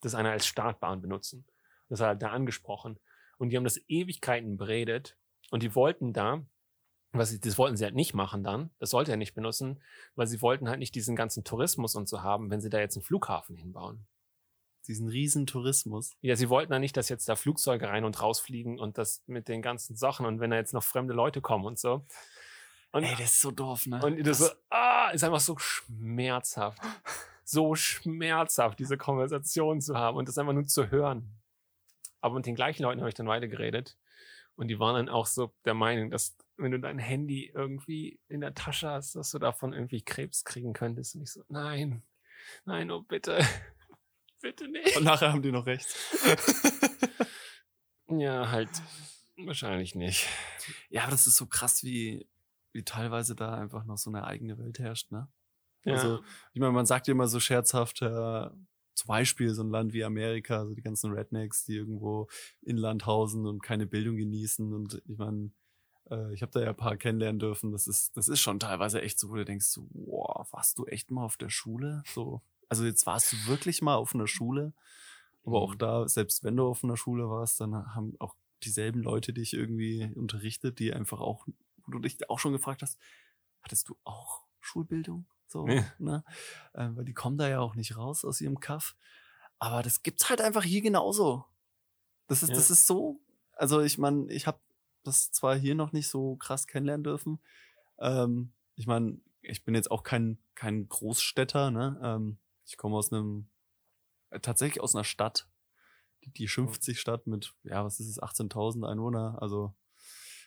das 0.00 0.14
einer 0.14 0.30
als 0.30 0.46
Startbahn 0.46 1.02
benutzen. 1.02 1.44
Das 1.90 2.00
hat 2.00 2.06
er 2.06 2.08
halt 2.08 2.22
da 2.22 2.30
angesprochen. 2.30 2.98
Und 3.36 3.50
die 3.50 3.58
haben 3.58 3.64
das 3.64 3.78
Ewigkeiten 3.88 4.56
beredet. 4.56 5.18
Und 5.50 5.62
die 5.62 5.74
wollten 5.74 6.14
da, 6.14 6.46
was 7.12 7.30
sie, 7.30 7.40
das 7.40 7.58
wollten 7.58 7.76
sie 7.76 7.84
halt 7.84 7.94
nicht 7.94 8.14
machen 8.14 8.44
dann, 8.44 8.70
das 8.78 8.90
sollte 8.90 9.10
er 9.10 9.16
nicht 9.16 9.34
benutzen, 9.34 9.80
weil 10.14 10.26
sie 10.26 10.40
wollten 10.42 10.68
halt 10.68 10.78
nicht 10.78 10.94
diesen 10.94 11.16
ganzen 11.16 11.44
Tourismus 11.44 11.94
und 11.94 12.08
so 12.08 12.22
haben, 12.22 12.50
wenn 12.50 12.60
sie 12.60 12.70
da 12.70 12.78
jetzt 12.78 12.96
einen 12.96 13.04
Flughafen 13.04 13.56
hinbauen. 13.56 14.06
Diesen 14.86 15.08
riesen 15.08 15.46
Tourismus. 15.46 16.16
Ja, 16.20 16.36
sie 16.36 16.48
wollten 16.48 16.72
dann 16.72 16.80
nicht, 16.80 16.96
dass 16.96 17.08
jetzt 17.08 17.28
da 17.28 17.36
Flugzeuge 17.36 17.88
rein 17.88 18.04
und 18.04 18.20
rausfliegen 18.20 18.78
und 18.78 18.96
das 18.96 19.22
mit 19.26 19.48
den 19.48 19.60
ganzen 19.60 19.94
Sachen 19.94 20.24
und 20.24 20.40
wenn 20.40 20.50
da 20.50 20.56
jetzt 20.56 20.72
noch 20.72 20.82
fremde 20.82 21.12
Leute 21.12 21.40
kommen 21.40 21.64
und 21.66 21.78
so. 21.78 22.06
Und, 22.92 23.04
Ey, 23.04 23.12
das 23.12 23.26
ist 23.26 23.40
so 23.40 23.50
doof, 23.50 23.86
ne? 23.86 24.00
und 24.04 24.26
das 24.26 24.38
so, 24.38 24.48
ah, 24.70 25.10
ist 25.10 25.22
einfach 25.22 25.40
so 25.40 25.56
schmerzhaft. 25.58 26.80
So 27.44 27.74
schmerzhaft, 27.74 28.78
diese 28.78 28.96
Konversation 28.96 29.80
zu 29.80 29.96
haben 29.96 30.16
und 30.16 30.28
das 30.28 30.38
einfach 30.38 30.52
nur 30.52 30.66
zu 30.66 30.90
hören. 30.90 31.40
Aber 32.20 32.36
mit 32.36 32.46
den 32.46 32.54
gleichen 32.54 32.82
Leuten 32.84 33.00
habe 33.00 33.08
ich 33.08 33.14
dann 33.14 33.26
weitergeredet. 33.26 33.96
Und 34.60 34.68
die 34.68 34.78
waren 34.78 34.94
dann 34.94 35.08
auch 35.08 35.24
so 35.24 35.54
der 35.64 35.72
Meinung, 35.72 36.10
dass 36.10 36.36
wenn 36.58 36.70
du 36.72 36.78
dein 36.78 36.98
Handy 36.98 37.50
irgendwie 37.54 38.20
in 38.28 38.42
der 38.42 38.52
Tasche 38.52 38.90
hast, 38.90 39.16
dass 39.16 39.30
du 39.30 39.38
davon 39.38 39.72
irgendwie 39.72 40.02
Krebs 40.02 40.44
kriegen 40.44 40.74
könntest. 40.74 41.14
Und 41.14 41.22
ich 41.22 41.32
so, 41.32 41.42
nein, 41.48 42.02
nein, 42.66 42.90
oh 42.90 43.00
bitte, 43.00 43.38
bitte 44.42 44.68
nicht. 44.68 44.98
Und 44.98 45.04
nachher 45.04 45.32
haben 45.32 45.40
die 45.42 45.50
noch 45.50 45.66
recht. 45.66 45.88
Ja, 48.12 48.50
halt 48.50 48.70
wahrscheinlich 49.36 49.94
nicht. 49.94 50.26
ja, 50.88 51.02
aber 51.02 51.12
das 51.12 51.28
ist 51.28 51.36
so 51.36 51.46
krass, 51.46 51.84
wie, 51.84 52.26
wie 52.72 52.82
teilweise 52.82 53.36
da 53.36 53.54
einfach 53.54 53.84
noch 53.84 53.98
so 53.98 54.10
eine 54.10 54.24
eigene 54.24 54.58
Welt 54.58 54.80
herrscht, 54.80 55.12
ne? 55.12 55.28
Ja. 55.84 55.92
Also, 55.92 56.20
ich 56.52 56.60
meine, 56.60 56.72
man 56.72 56.86
sagt 56.86 57.06
ja 57.06 57.12
immer 57.12 57.28
so 57.28 57.38
scherzhaft, 57.38 58.02
äh, 58.02 58.50
zum 59.00 59.08
Beispiel 59.08 59.54
so 59.54 59.62
ein 59.62 59.70
Land 59.70 59.92
wie 59.92 60.04
Amerika, 60.04 60.58
also 60.58 60.74
die 60.74 60.82
ganzen 60.82 61.12
Rednecks, 61.12 61.64
die 61.64 61.76
irgendwo 61.76 62.28
inland 62.62 63.06
hausen 63.06 63.46
und 63.46 63.62
keine 63.62 63.86
Bildung 63.86 64.16
genießen. 64.16 64.72
Und 64.74 65.02
ich 65.06 65.18
meine, 65.18 65.50
äh, 66.10 66.34
ich 66.34 66.42
habe 66.42 66.52
da 66.52 66.60
ja 66.60 66.70
ein 66.70 66.76
paar 66.76 66.96
kennenlernen 66.96 67.38
dürfen. 67.38 67.72
Das 67.72 67.86
ist, 67.86 68.16
das 68.16 68.28
ist 68.28 68.40
schon 68.40 68.60
teilweise 68.60 69.02
echt 69.02 69.18
so, 69.18 69.30
wo 69.30 69.36
du 69.36 69.44
denkst, 69.44 69.66
so, 69.66 69.88
wow, 69.92 70.46
warst 70.52 70.78
du 70.78 70.86
echt 70.86 71.10
mal 71.10 71.24
auf 71.24 71.36
der 71.36 71.50
Schule? 71.50 72.02
So, 72.06 72.42
also 72.68 72.84
jetzt 72.84 73.06
warst 73.06 73.32
du 73.32 73.36
wirklich 73.46 73.82
mal 73.82 73.96
auf 73.96 74.14
einer 74.14 74.26
Schule. 74.26 74.74
Aber 75.44 75.62
auch 75.62 75.74
Mhm. 75.74 75.78
da, 75.78 76.08
selbst 76.08 76.44
wenn 76.44 76.56
du 76.56 76.66
auf 76.66 76.84
einer 76.84 76.96
Schule 76.96 77.28
warst, 77.30 77.60
dann 77.60 77.94
haben 77.94 78.14
auch 78.18 78.36
dieselben 78.62 79.02
Leute 79.02 79.32
dich 79.32 79.54
irgendwie 79.54 80.12
unterrichtet, 80.14 80.78
die 80.78 80.92
einfach 80.92 81.20
auch, 81.20 81.46
wo 81.86 81.92
du 81.92 81.98
dich 82.00 82.28
auch 82.28 82.38
schon 82.38 82.52
gefragt 82.52 82.82
hast, 82.82 82.98
hattest 83.62 83.88
du 83.88 83.96
auch 84.04 84.42
Schulbildung? 84.60 85.26
So, 85.50 85.66
Nee. 85.66 85.84
ne? 85.98 86.24
Ähm, 86.74 86.96
weil 86.96 87.04
die 87.04 87.12
kommen 87.14 87.36
da 87.36 87.48
ja 87.48 87.58
auch 87.60 87.74
nicht 87.74 87.96
raus 87.96 88.24
aus 88.24 88.40
ihrem 88.40 88.60
Kaff. 88.60 88.94
Aber 89.58 89.82
das 89.82 90.02
gibt's 90.02 90.30
halt 90.30 90.40
einfach 90.40 90.62
hier 90.62 90.80
genauso. 90.80 91.44
Das 92.28 92.42
ist, 92.42 92.50
Ja. 92.50 92.54
das 92.56 92.70
ist 92.70 92.86
so. 92.86 93.20
Also 93.52 93.80
ich 93.80 93.98
meine, 93.98 94.32
ich 94.32 94.46
habe 94.46 94.60
das 95.02 95.32
zwar 95.32 95.56
hier 95.56 95.74
noch 95.74 95.92
nicht 95.92 96.08
so 96.08 96.36
krass 96.36 96.66
kennenlernen 96.66 97.04
dürfen. 97.04 97.40
Ähm, 97.98 98.52
ich 98.76 98.86
meine, 98.86 99.18
ich 99.42 99.64
bin 99.64 99.74
jetzt 99.74 99.90
auch 99.90 100.02
kein 100.04 100.38
kein 100.54 100.88
Großstädter. 100.88 101.70
Ne? 101.70 101.98
Ähm, 102.02 102.38
ich 102.64 102.76
komme 102.76 102.96
aus 102.96 103.12
einem 103.12 103.48
äh, 104.30 104.38
tatsächlich 104.40 104.80
aus 104.82 104.94
einer 104.94 105.04
Stadt, 105.04 105.48
die, 106.24 106.30
die 106.30 106.48
schimpft 106.48 106.82
sich 106.84 107.00
Stadt 107.00 107.26
mit, 107.26 107.54
ja, 107.64 107.84
was 107.84 107.98
ist 107.98 108.08
es, 108.08 108.22
18.000 108.22 108.84
Einwohner. 108.86 109.38
Also 109.42 109.74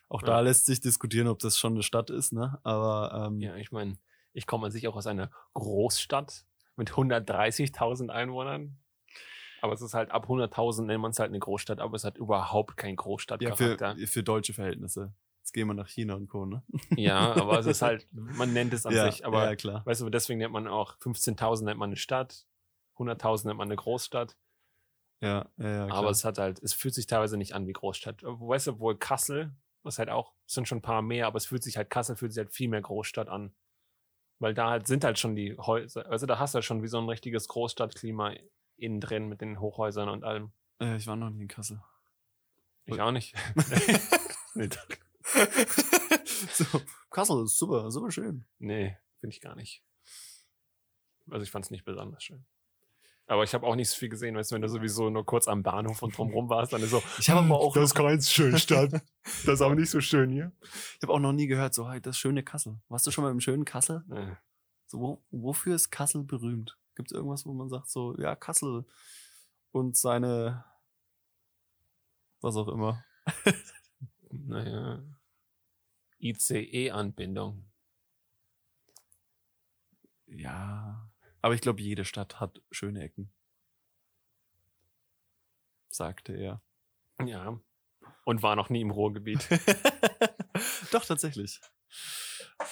auch 0.08 0.22
da 0.22 0.34
Ja. 0.36 0.40
lässt 0.42 0.66
sich 0.66 0.80
diskutieren, 0.82 1.28
ob 1.28 1.40
das 1.40 1.58
schon 1.58 1.74
eine 1.74 1.84
Stadt 1.84 2.10
ist. 2.10 2.32
Ne? 2.32 2.60
Aber 2.64 3.28
ähm, 3.28 3.40
Ja, 3.42 3.56
ich 3.58 3.72
meine, 3.72 3.98
ich 4.34 4.48
komme 4.48 4.66
an 4.66 4.72
sich 4.72 4.88
auch 4.88 4.96
aus 4.96 5.08
einer 5.08 5.32
Großstadt 5.54 6.46
mit 6.76 6.92
130.000 6.92 8.10
Einwohnern. 8.10 8.80
Aber 9.62 9.74
es 9.74 9.82
ist 9.82 9.94
halt 9.94 10.12
ab 10.12 10.28
100.000 10.28 10.84
nennt 10.84 11.02
man 11.02 11.12
es 11.12 11.20
halt 11.20 11.30
eine 11.30 11.40
Großstadt, 11.40 11.80
aber 11.80 11.96
es 11.96 12.04
hat 12.04 12.18
überhaupt 12.18 12.76
keinen 12.76 12.92
Ja, 12.92 13.04
Großstadtcharakter. 13.04 13.96
für, 13.96 14.08
für 14.08 14.24
deutsche 14.24 14.54
Verhältnisse. 14.54 15.14
Jetzt 15.40 15.54
gehen 15.54 15.68
wir 15.68 15.74
nach 15.74 15.88
China 15.88 16.16
und 16.16 16.28
Co., 16.28 16.46
ne? 16.46 16.64
Ja, 16.96 17.34
aber 17.36 17.60
es 17.60 17.66
ist 17.66 17.82
halt, 17.82 18.08
man 18.12 18.52
nennt 18.54 18.74
es 18.74 18.86
an 18.86 18.94
ja, 18.94 19.10
sich. 19.10 19.26
Aber 19.26 19.46
ja, 19.46 19.56
klar. 19.56 19.86
weißt 19.86 20.02
du, 20.02 20.10
deswegen 20.10 20.40
nennt 20.40 20.52
man 20.52 20.68
auch 20.68 20.98
15.000 21.00 21.64
nennt 21.64 21.80
man 21.80 21.90
eine 21.90 21.96
Stadt, 21.96 22.46
100.000 22.98 23.48
nennt 23.48 23.58
man 23.58 23.68
eine 23.68 23.76
Großstadt. 23.76 24.38
Ja, 25.22 25.50
ja, 25.58 25.70
ja, 25.70 25.86
klar. 25.86 25.98
aber 25.98 26.10
es 26.10 26.26
hat 26.26 26.38
halt, 26.38 26.62
es 26.62 26.74
fühlt 26.74 26.94
sich 26.94 27.08
teilweise 27.08 27.38
nicht 27.38 27.54
an 27.56 27.66
wie 27.66 27.72
Großstadt. 27.74 28.24
Weißt 28.24 28.68
du, 28.68 28.80
wohl 28.80 28.98
Kassel, 28.98 29.56
was 29.82 29.98
halt 29.98 30.10
auch, 30.10 30.34
es 30.46 30.56
sind 30.56 30.68
schon 30.68 30.80
ein 30.80 30.82
paar 30.82 31.02
mehr, 31.02 31.28
aber 31.28 31.38
es 31.38 31.46
fühlt 31.46 31.64
sich 31.64 31.78
halt, 31.78 31.90
Kassel 31.90 32.18
fühlt 32.18 32.34
sich 32.34 32.44
halt 32.44 32.54
viel 32.54 32.68
mehr 32.68 32.82
Großstadt 32.82 33.30
an. 33.30 33.56
Weil 34.40 34.54
da 34.54 34.70
halt 34.70 34.88
sind 34.88 35.04
halt 35.04 35.20
schon 35.20 35.36
die 35.36 35.58
Häuser, 35.58 36.06
also 36.10 36.26
da 36.26 36.40
hast 36.40 36.54
du 36.54 36.58
halt 36.58 36.66
schon 36.66 36.84
wie 36.84 36.88
so 36.88 36.98
ein 36.98 37.08
richtiges 37.08 37.48
Großstadtklima 37.48 38.34
innen 38.76 39.00
drin 39.00 39.30
mit 39.30 39.42
den 39.42 39.60
Hochhäusern 39.60 40.10
und 40.10 40.24
allem. 40.24 40.52
äh, 40.80 40.98
ich 40.98 41.08
war 41.08 41.16
noch 41.16 41.30
nie 41.30 41.44
in 41.44 41.48
Kassel. 41.48 41.82
Ich 42.86 43.00
auch 43.00 43.12
nicht. 43.12 43.34
nee, 44.56 44.68
so, 46.52 46.82
Kassel 47.10 47.44
ist 47.46 47.58
super, 47.58 47.90
super 47.92 48.12
schön. 48.12 48.46
nee 48.60 48.98
finde 49.24 49.36
ich 49.36 49.42
gar 49.42 49.56
nicht. 49.56 49.82
Also 51.32 51.44
ich 51.44 51.50
fand 51.52 51.64
es 51.64 51.72
nicht 51.72 51.86
besonders 51.86 52.22
schön. 52.22 52.46
Aber 53.34 53.44
ich 53.44 53.56
habe 53.56 53.66
auch 53.66 53.76
nicht 53.76 53.90
so 53.90 53.98
viel 53.98 54.10
gesehen, 54.10 54.36
weißt 54.36 54.52
du, 54.52 54.56
wenn 54.56 54.62
du 54.62 54.70
sowieso 54.70 55.10
nur 55.10 55.26
kurz 55.26 55.48
am 55.48 55.64
Bahnhof 55.64 56.04
und 56.04 56.16
drumrum 56.16 56.50
warst, 56.50 56.72
dann 56.72 56.84
ist 56.84 56.92
so, 56.92 57.02
Ich 57.18 57.32
habe 57.32 57.40
aber 57.40 57.60
auch, 57.60 57.74
das 57.74 57.92
ist 57.94 58.32
schön 58.32 58.58
Stadt. 58.60 58.92
Das 59.24 59.56
ist 59.56 59.62
aber 59.62 59.74
nicht 59.74 59.90
so 59.90 60.02
schön 60.02 60.32
hier. 60.32 60.52
ich 60.62 61.02
habe 61.02 61.14
auch 61.14 61.20
noch 61.20 61.32
nie 61.34 61.48
gehört, 61.48 61.74
so, 61.74 61.90
hey, 61.90 62.00
das 62.00 62.16
schöne 62.16 62.44
Kassel. 62.44 62.80
Warst 62.90 63.08
du 63.08 63.12
schon 63.12 63.24
mal 63.24 63.32
im 63.32 63.40
schönen 63.40 63.66
Kassel? 63.66 64.04
Nee. 64.08 64.36
So, 64.86 65.00
wo, 65.00 65.24
wofür 65.32 65.76
ist 65.76 65.90
Kassel 65.90 66.24
berühmt? 66.24 66.78
Gibt 66.94 67.10
es 67.10 67.16
irgendwas, 67.16 67.44
wo 67.48 67.54
man 67.54 67.70
sagt, 67.70 67.90
so, 67.90 68.16
ja, 68.20 68.36
Kassel 68.36 68.86
und 69.72 69.98
seine, 69.98 70.64
was 72.40 72.56
auch 72.56 72.68
immer. 72.68 73.04
Naja. 74.36 75.04
ICE-Anbindung. 76.20 77.72
Ja, 80.26 81.13
aber 81.44 81.54
ich 81.54 81.62
glaube, 81.62 81.82
jede 81.82 82.06
Stadt 82.06 82.40
hat 82.40 82.62
schöne 82.72 83.04
Ecken. 83.04 83.30
Sagte 85.90 86.34
er. 86.34 86.62
Ja. 87.24 87.60
Und 88.24 88.42
war 88.42 88.56
noch 88.56 88.70
nie 88.70 88.82
im 88.82 88.92
Ruhrgebiet. 88.92 89.48
Doch, 90.92 91.06
tatsächlich. 91.06 91.60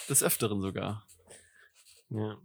Des 0.10 0.24
Öfteren 0.24 0.62
sogar. 0.62 1.06
ja. 2.10 2.38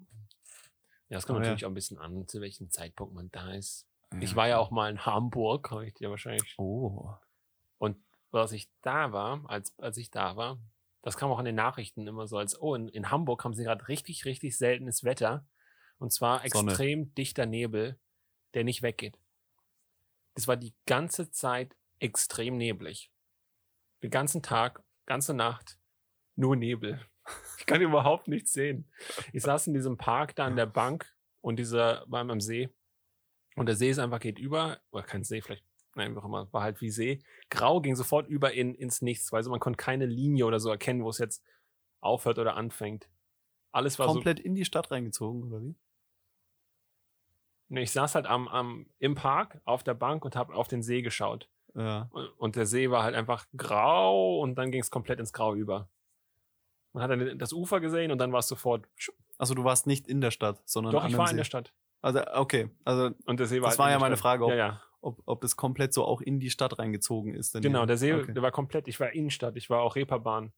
Ja, 1.08 1.18
es 1.18 1.26
kommt 1.26 1.36
ja. 1.36 1.42
natürlich 1.44 1.64
auch 1.64 1.70
ein 1.70 1.74
bisschen 1.74 1.98
an, 1.98 2.26
zu 2.26 2.40
welchem 2.40 2.68
Zeitpunkt 2.70 3.14
man 3.14 3.30
da 3.30 3.52
ist. 3.52 3.86
Ich 4.18 4.34
war 4.34 4.48
ja 4.48 4.58
auch 4.58 4.72
mal 4.72 4.90
in 4.90 5.06
Hamburg, 5.06 5.70
habe 5.70 5.86
ich 5.86 5.94
dir 5.94 6.10
wahrscheinlich. 6.10 6.56
Oh. 6.58 7.14
Und 7.78 7.96
als 8.32 8.50
ich 8.50 8.68
da 8.82 9.12
war, 9.12 9.48
als, 9.48 9.78
als 9.78 9.96
ich 9.98 10.10
da 10.10 10.36
war, 10.36 10.58
das 11.02 11.16
kam 11.16 11.30
auch 11.30 11.38
in 11.38 11.44
den 11.44 11.54
Nachrichten 11.54 12.08
immer 12.08 12.26
so 12.26 12.36
als, 12.36 12.60
oh, 12.60 12.74
in, 12.74 12.88
in 12.88 13.12
Hamburg 13.12 13.44
haben 13.44 13.54
sie 13.54 13.62
gerade 13.62 13.86
richtig, 13.86 14.24
richtig 14.24 14.58
seltenes 14.58 15.04
Wetter. 15.04 15.46
Und 15.98 16.12
zwar 16.12 16.46
Sonne. 16.48 16.70
extrem 16.70 17.14
dichter 17.14 17.46
Nebel, 17.46 17.98
der 18.54 18.64
nicht 18.64 18.82
weggeht. 18.82 19.18
Es 20.34 20.46
war 20.46 20.56
die 20.56 20.74
ganze 20.86 21.30
Zeit 21.30 21.76
extrem 21.98 22.56
neblig. 22.56 23.10
Den 24.02 24.10
ganzen 24.10 24.42
Tag, 24.42 24.84
ganze 25.06 25.34
Nacht, 25.34 25.78
nur 26.34 26.56
Nebel. 26.56 27.00
Ich 27.58 27.66
kann 27.66 27.80
überhaupt 27.80 28.28
nichts 28.28 28.52
sehen. 28.52 28.88
Ich 29.32 29.42
saß 29.42 29.66
in 29.66 29.74
diesem 29.74 29.96
Park 29.96 30.36
da 30.36 30.46
an 30.46 30.54
der 30.54 30.66
Bank 30.66 31.12
und 31.40 31.56
dieser 31.56 32.04
war 32.06 32.20
am 32.20 32.40
See. 32.40 32.68
Und 33.56 33.66
der 33.66 33.74
See 33.74 33.90
ist 33.90 33.98
einfach 33.98 34.20
geht 34.20 34.38
über, 34.38 34.78
oder 34.92 35.02
kein 35.02 35.24
See, 35.24 35.40
vielleicht, 35.40 35.64
nein, 35.96 36.14
wie 36.14 36.18
auch 36.18 36.24
immer, 36.24 36.52
war 36.52 36.62
halt 36.62 36.80
wie 36.80 36.90
See. 36.90 37.18
Grau 37.50 37.80
ging 37.80 37.96
sofort 37.96 38.28
über 38.28 38.52
in, 38.52 38.76
ins 38.76 39.02
Nichts, 39.02 39.32
weil 39.32 39.42
so 39.42 39.50
man 39.50 39.58
konnte 39.58 39.78
keine 39.78 40.06
Linie 40.06 40.46
oder 40.46 40.60
so 40.60 40.70
erkennen, 40.70 41.02
wo 41.02 41.08
es 41.08 41.18
jetzt 41.18 41.42
aufhört 42.00 42.38
oder 42.38 42.54
anfängt. 42.54 43.08
Alles 43.72 43.98
war 43.98 44.06
Komplett 44.06 44.38
in 44.38 44.54
die 44.54 44.64
Stadt 44.64 44.92
reingezogen, 44.92 45.42
oder 45.44 45.62
wie? 45.62 45.74
Nee, 47.68 47.82
ich 47.82 47.90
saß 47.92 48.14
halt 48.14 48.26
am, 48.26 48.46
am, 48.48 48.86
im 48.98 49.14
Park 49.14 49.60
auf 49.64 49.82
der 49.82 49.94
Bank 49.94 50.24
und 50.24 50.36
habe 50.36 50.54
auf 50.54 50.68
den 50.68 50.82
See 50.82 51.02
geschaut. 51.02 51.48
Ja. 51.74 52.08
Und- 52.12 52.28
Und 52.38 52.56
der 52.56 52.66
See 52.66 52.90
war 52.90 53.02
halt 53.02 53.14
einfach 53.14 53.46
grau 53.56 54.38
und 54.40 54.54
dann 54.56 54.70
ging 54.70 54.80
es 54.80 54.90
komplett 54.90 55.18
ins 55.20 55.32
Grau 55.32 55.54
über. 55.54 55.88
Man 56.92 57.02
hat 57.02 57.10
dann 57.10 57.38
das 57.38 57.52
Ufer 57.52 57.80
gesehen 57.80 58.10
und 58.12 58.18
dann 58.18 58.32
war 58.32 58.38
es 58.38 58.48
sofort. 58.48 58.86
Also 59.36 59.54
du 59.54 59.64
warst 59.64 59.86
nicht 59.86 60.06
in 60.08 60.20
der 60.20 60.30
Stadt, 60.30 60.62
sondern 60.66 60.92
Doch, 60.94 61.02
an 61.04 61.10
ich 61.10 61.18
war 61.18 61.26
See. 61.26 61.32
in 61.32 61.36
der 61.38 61.44
Stadt. 61.44 61.74
Also 62.00 62.20
okay, 62.34 62.70
also 62.84 63.10
Und 63.26 63.40
der 63.40 63.46
See 63.46 63.56
war 63.60 63.68
Das 63.68 63.72
halt 63.72 63.78
war 63.80 63.90
ja 63.90 63.98
meine 63.98 64.16
Stadt. 64.16 64.22
Frage, 64.22 64.44
ob- 64.44 64.50
Ja, 64.50 64.56
ja. 64.56 64.82
ob, 65.00 65.20
ob 65.26 65.40
das 65.42 65.56
komplett 65.56 65.92
so 65.92 66.04
auch 66.04 66.20
in 66.22 66.40
die 66.40 66.50
Stadt 66.50 66.78
reingezogen 66.78 67.34
ist. 67.34 67.54
denn 67.54 67.62
Genau, 67.62 67.84
der 67.84 67.96
See, 67.98 68.14
okay. 68.14 68.32
der 68.32 68.42
war 68.42 68.52
komplett. 68.52 68.88
Ich 68.88 68.98
war 69.00 69.12
Innenstadt, 69.12 69.56
ich 69.56 69.68
war 69.68 69.82
auch 69.82 69.96
Reeperbahn. 69.96 70.52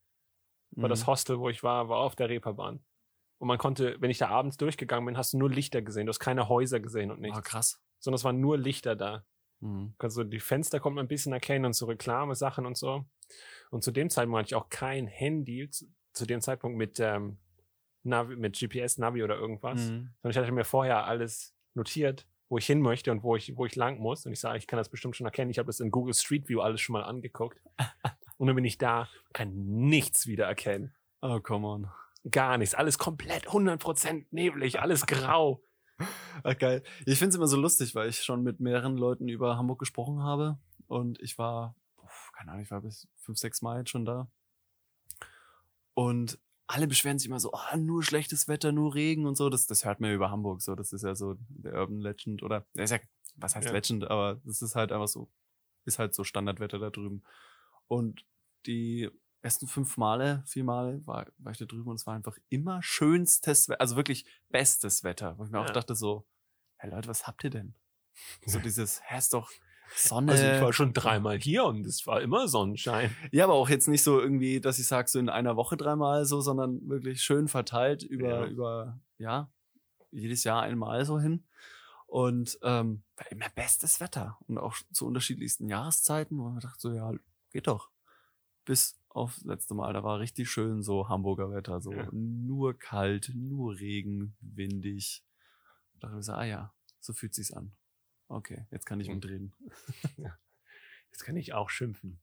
War 0.73 0.89
das 0.91 1.03
Mhm. 1.03 1.07
Hostel, 1.09 1.39
wo 1.41 1.49
ich 1.49 1.63
war, 1.63 1.89
war 1.89 1.99
auf 1.99 2.15
der 2.15 2.29
Reeperbahn. 2.29 2.81
Und 3.39 3.49
man 3.49 3.59
konnte, 3.59 3.97
wenn 4.01 4.11
ich 4.11 4.19
da 4.19 4.29
abends 4.29 4.57
durchgegangen 4.57 5.07
bin, 5.07 5.17
hast 5.17 5.33
du 5.33 5.39
nur 5.39 5.51
Lichter 5.51 5.81
gesehen. 5.81 6.07
Du 6.07 6.11
hast 6.11 6.19
keine 6.19 6.49
Häuser 6.49 6.81
gesehen 6.81 7.11
und 7.11 7.21
nichts. 7.21 7.39
Ah, 7.39 7.43
krass. 7.43 7.81
Sondern 8.01 8.17
es 8.17 8.25
waren 8.25 8.41
nur 8.41 8.59
Lichter 8.59 8.97
da. 8.97 9.25
Mhm. 9.61 9.95
Also 9.99 10.25
die 10.25 10.41
Fenster 10.41 10.81
konnte 10.81 10.97
man 10.97 11.05
ein 11.05 11.09
bisschen 11.09 11.33
erkennen 11.33 11.65
und 11.65 11.73
so 11.73 11.87
Reklame-Sachen 11.87 12.67
und 12.67 12.77
so. 12.77 13.05
Und 13.71 13.85
zu 13.85 13.93
dem 13.93 14.11
Zeitpunkt 14.11 14.39
hatte 14.39 14.49
ich 14.49 14.55
auch 14.55 14.69
kein 14.69 15.07
Handy, 15.07 15.71
zu, 15.71 15.87
zu 16.13 16.27
dem 16.27 16.41
Zeitpunkt 16.41 16.77
mit, 16.77 16.99
ähm, 17.01 17.39
Navi, 18.03 18.37
mit 18.37 18.59
GPS-Navi 18.59 19.23
oder 19.23 19.37
irgendwas. 19.37 19.81
Mhm. 19.81 20.11
Sondern 20.21 20.31
ich 20.31 20.39
hatte 20.39 20.53
mir 20.53 20.65
vorher 20.65 21.07
alles 21.07 21.55
notiert, 21.75 22.27
wo 22.49 22.59
ich 22.59 22.67
hin 22.67 22.81
möchte 22.81 23.13
und 23.13 23.23
wo 23.23 23.37
ich, 23.37 23.57
wo 23.57 23.67
ich 23.67 23.77
lang 23.77 23.99
muss. 23.99 24.27
Und 24.27 24.33
ich 24.33 24.41
sage, 24.41 24.59
ich 24.59 24.67
kann 24.67 24.79
das 24.79 24.89
bestimmt 24.89 25.17
schon 25.17 25.27
erkennen. 25.27 25.51
Ich 25.51 25.59
habe 25.59 25.67
das 25.67 25.81
in 25.81 25.91
Google 25.91 26.15
Street 26.15 26.49
View 26.49 26.61
alles 26.61 26.81
schon 26.81 26.95
mal 26.95 27.05
angeguckt. 27.05 27.61
und 28.39 28.47
dann 28.47 28.57
bin 28.57 28.65
ich 28.65 28.79
da, 28.79 29.09
kann 29.33 29.55
nichts 29.55 30.27
wieder 30.27 30.47
erkennen. 30.47 30.95
Oh, 31.21 31.41
come 31.41 31.67
on. 31.67 31.91
Gar 32.31 32.59
nichts. 32.59 32.75
Alles 32.75 32.99
komplett 32.99 33.49
100% 33.49 34.27
neblig, 34.31 34.81
alles 34.81 35.07
grau. 35.07 35.63
Ach, 36.45 36.57
geil. 36.59 36.83
Ich 37.07 37.19
finde 37.19 37.31
es 37.31 37.35
immer 37.37 37.49
so 37.49 37.57
lustig, 37.61 37.95
weil 37.95 38.09
ich 38.09 38.23
schon 38.23 38.43
mit 38.43 38.61
mehreren 38.61 38.97
Leuten 38.97 39.29
über 39.29 39.57
Hamburg 39.57 39.79
gesprochen 39.79 40.23
habe. 40.23 40.59
Und 40.87 41.21
ich 41.21 41.39
war, 41.39 41.77
keine 42.33 42.53
Ahnung, 42.53 42.63
ich 42.63 42.71
war 42.71 42.81
bis 42.81 43.09
fünf, 43.17 43.39
sechs 43.39 43.63
Mal 43.63 43.79
jetzt 43.81 43.91
schon 43.91 44.05
da. 44.05 44.31
Und 45.95 46.39
alle 46.69 46.87
beschweren 46.87 47.19
sich 47.19 47.29
immer 47.29 47.41
so, 47.41 47.53
ah, 47.53 47.77
nur 47.77 48.03
schlechtes 48.03 48.47
Wetter, 48.47 48.73
nur 48.73 48.95
Regen 48.95 49.27
und 49.27 49.37
so. 49.37 49.49
Das, 49.49 49.67
das 49.67 49.85
hört 49.85 50.01
man 50.01 50.11
ja 50.11 50.17
über 50.17 50.31
Hamburg 50.31 50.63
so. 50.63 50.75
Das 50.75 50.93
ist 50.93 51.03
ja 51.03 51.15
so 51.15 51.37
der 51.49 51.75
Urban 51.75 52.01
Legend 52.01 52.43
oder, 52.43 52.67
der 52.75 52.85
ist 52.85 52.91
ja, 52.91 53.01
was 53.37 53.57
heißt 53.57 53.67
Ja. 53.67 53.73
Legend, 53.73 54.11
aber 54.11 54.41
das 54.45 54.63
ist 54.63 54.77
halt 54.77 54.93
einfach 54.93 55.09
so, 55.09 55.31
ist 55.85 55.99
halt 55.99 56.15
so 56.15 56.25
Standardwetter 56.25 56.79
da 56.79 56.91
drüben. 56.91 57.25
Und 57.89 58.25
die 58.67 59.11
ersten 59.43 59.67
fünf 59.69 59.97
Male, 59.97 60.43
vier 60.47 60.65
Male 60.65 61.07
war, 61.07 61.27
war 61.39 61.53
ich 61.53 61.59
da 61.59 61.65
drüben 61.65 61.89
und 61.91 61.97
es 61.97 62.07
war 62.07 62.15
einfach 62.15 62.37
immer 62.49 62.83
schönstes 62.83 63.69
Wetter, 63.69 63.81
also 63.81 63.97
wirklich 63.97 64.27
bestes 64.49 65.05
Wetter. 65.05 65.39
Wo 65.39 65.45
ich 65.45 65.51
mir 65.51 65.61
auch 65.61 65.67
Ja. 65.67 65.73
dachte 65.73 65.95
so, 65.95 66.27
hey 66.77 66.91
Leute, 66.91 67.09
was 67.09 67.27
habt 67.27 67.45
ihr 67.45 67.51
denn? 67.51 67.75
So 68.47 68.59
dieses, 68.59 69.01
hä, 69.05 69.19
ist 69.19 69.33
doch 69.33 69.51
Sonne. 69.95 70.33
Also 70.33 70.45
ich 70.45 70.61
war 70.61 70.73
schon 70.73 70.93
dreimal 70.93 71.39
hier 71.39 71.65
und 71.65 71.87
es 71.87 72.07
war 72.07 72.21
immer 72.21 72.47
Sonnenschein. 72.49 73.15
ja, 73.33 73.45
aber 73.45 73.55
auch 73.55 73.69
jetzt 73.71 73.89
nicht 73.89 74.03
so 74.03 74.21
irgendwie, 74.21 74.61
dass 74.61 74.79
ich 74.79 74.87
sage, 74.87 75.09
so 75.09 75.19
in 75.19 75.29
einer 75.31 75.57
Woche 75.57 75.77
dreimal 75.77 76.25
so, 76.27 76.41
sondern 76.41 76.87
wirklich 76.89 77.23
schön 77.23 77.49
verteilt 77.49 78.03
über, 78.03 78.41
Ja. 78.41 78.47
über, 78.47 79.01
ja, 79.19 79.51
jedes 80.11 80.45
Jahr 80.45 80.63
einmal 80.63 81.05
so 81.07 81.19
hin. 81.21 81.47
Und 82.07 82.59
ähm, 82.63 83.03
war 83.17 83.31
immer 83.31 83.49
bestes 83.55 84.01
Wetter. 84.01 84.39
Und 84.47 84.59
auch 84.59 84.77
zu 84.93 85.07
unterschiedlichsten 85.07 85.69
Jahreszeiten, 85.69 86.39
wo 86.39 86.49
man 86.51 86.61
dachte 86.61 86.81
so, 86.81 86.93
ja, 86.93 87.13
geht 87.53 87.67
doch. 87.67 87.91
Bis 88.65 88.99
auf 89.19 89.35
das 89.35 89.45
letzte 89.45 89.75
Mal, 89.75 89.93
da 89.93 90.03
war 90.03 90.19
richtig 90.21 90.51
schön 90.51 90.83
so 90.83 91.09
Hamburger 91.09 91.51
Wetter, 91.51 91.81
so 91.81 91.93
Ja. 91.93 92.09
nur 92.13 92.79
kalt, 92.79 93.31
nur 93.35 93.79
Regen, 93.79 94.37
windig. 94.41 95.23
Da 96.01 96.09
dachte 96.09 96.21
ich 96.21 96.27
so, 96.27 96.33
ah 96.33 96.45
ja, 96.45 96.75
so 97.01 97.13
fühlt 97.13 97.35
sich's 97.35 97.53
an. 97.53 97.73
Okay, 98.29 98.67
jetzt 98.71 98.85
kann 98.87 99.01
ich 99.01 99.09
Mhm. 99.09 99.15
mitreden. 99.15 99.55
Jetzt 101.11 101.25
kann 101.25 101.37
ich 101.37 101.55
auch 101.55 101.71
schimpfen. 101.71 102.21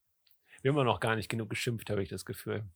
Wir 0.61 0.69
haben 0.71 0.77
ja 0.77 0.83
noch 0.83 0.99
gar 0.99 1.15
nicht 1.15 1.27
genug 1.27 1.49
geschimpft, 1.49 1.89
habe 1.89 2.03
ich 2.03 2.09
das 2.09 2.23
Gefühl. 2.23 2.69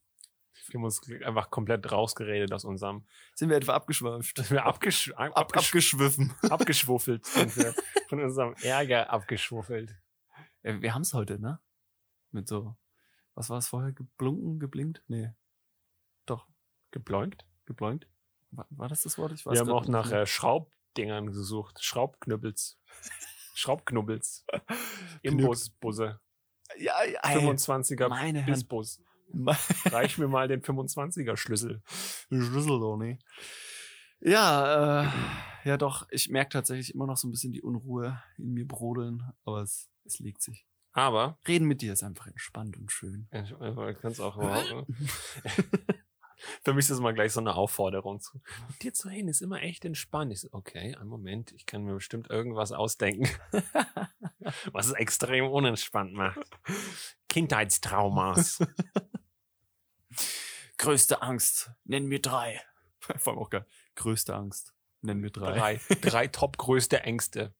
Wir 0.66 0.74
haben 0.74 0.84
uns 0.84 1.00
einfach 1.24 1.50
komplett 1.50 1.90
rausgeredet 1.90 2.52
aus 2.52 2.64
unserem. 2.64 3.06
Sind 3.34 3.48
wir 3.48 3.56
etwa 3.56 3.74
abgeschweift? 3.74 4.36
Dass 4.36 4.50
wir 4.50 4.66
abgesch 4.66 5.12
ab, 5.12 5.30
Ab, 5.30 5.36
abgesch 5.38 5.66
abgeschwiffen. 5.68 6.34
abgeschwuffelt 6.50 7.24
sind 7.26 7.56
wir. 7.56 7.74
Von 8.08 8.20
unserem 8.20 8.54
Ärger 8.62 9.10
abgeschwuffelt. 9.10 9.94
Ja, 10.64 10.82
wir 10.82 10.92
haben's 10.94 11.14
heute, 11.14 11.38
ne? 11.38 11.60
Mit 12.32 12.48
so, 12.48 12.76
was 13.34 13.50
war 13.50 13.58
es 13.58 13.68
vorher? 13.68 13.92
Geblunken, 13.92 14.58
geblinkt? 14.58 15.02
Nee. 15.08 15.30
Doch, 16.26 16.46
Gebläunt. 16.90 17.46
gebläunkt. 17.66 18.08
War, 18.50 18.66
war 18.70 18.88
das 18.88 19.02
das 19.02 19.16
Wort? 19.18 19.32
Ich 19.32 19.46
weiß 19.46 19.54
Wir 19.54 19.60
haben 19.60 19.70
auch 19.70 19.82
nicht 19.82 19.90
nach 19.90 20.10
mehr. 20.10 20.22
äh, 20.22 20.26
Schraubdingern 20.26 21.26
gesucht. 21.28 21.82
Schraubknüppels. 21.82 22.78
Schraubknubbels. 23.54 24.44
Imbusbusse. 25.22 26.20
ja, 26.78 27.04
ja, 27.04 27.20
ey, 27.22 27.38
25er 27.38 28.08
meine. 28.08 28.42
Bissbus. 28.42 29.00
Reich 29.84 30.18
mir 30.18 30.26
mal 30.26 30.48
den 30.48 30.60
25er 30.62 31.36
Schlüssel. 31.36 31.82
Schlüssel 32.28 32.80
doch 32.80 32.96
nicht. 32.96 33.22
Ja, 34.20 35.04
äh, 35.04 35.08
ja 35.64 35.76
doch, 35.76 36.06
ich 36.10 36.28
merke 36.30 36.50
tatsächlich 36.50 36.94
immer 36.94 37.06
noch 37.06 37.16
so 37.16 37.28
ein 37.28 37.30
bisschen 37.30 37.52
die 37.52 37.62
Unruhe 37.62 38.20
in 38.38 38.52
mir 38.52 38.66
brodeln, 38.66 39.22
aber 39.44 39.62
es, 39.62 39.88
es 40.04 40.18
legt 40.18 40.42
sich. 40.42 40.66
Aber, 40.92 41.38
Reden 41.46 41.66
mit 41.66 41.82
dir 41.82 41.92
ist 41.92 42.02
einfach 42.02 42.26
entspannt 42.26 42.76
und 42.76 42.90
schön. 42.90 43.28
ich 43.32 44.00
kann 44.00 44.12
es 44.12 44.20
auch 44.20 44.36
überhaupt. 44.38 44.86
Für 46.64 46.72
mich 46.72 46.84
ist 46.84 46.90
das 46.90 47.00
mal 47.00 47.12
gleich 47.14 47.32
so 47.32 47.40
eine 47.40 47.54
Aufforderung 47.54 48.20
zu. 48.20 48.40
Mit 48.68 48.82
dir 48.82 48.94
zu 48.94 49.08
reden 49.08 49.28
ist 49.28 49.42
immer 49.42 49.62
echt 49.62 49.84
entspannt. 49.84 50.32
Ich 50.32 50.40
so, 50.40 50.48
okay, 50.52 50.94
einen 50.94 51.08
Moment, 51.08 51.52
ich 51.52 51.66
kann 51.66 51.84
mir 51.84 51.94
bestimmt 51.94 52.30
irgendwas 52.30 52.72
ausdenken, 52.72 53.28
was 54.72 54.86
es 54.86 54.92
extrem 54.92 55.46
unentspannt 55.46 56.12
macht. 56.14 56.38
Kindheitstraumas. 57.28 58.64
Größte 60.78 61.20
Angst, 61.22 61.70
nenn 61.84 62.06
mir 62.06 62.20
drei. 62.20 62.60
Vor 63.00 63.34
allem 63.34 63.42
auch 63.42 63.50
geil. 63.50 63.66
Größte 63.96 64.34
Angst, 64.34 64.74
nenn 65.02 65.18
mir 65.18 65.30
drei. 65.30 65.52
Drei, 65.52 65.96
drei 66.00 66.26
top 66.28 66.56
größte 66.56 67.02
Ängste. 67.02 67.54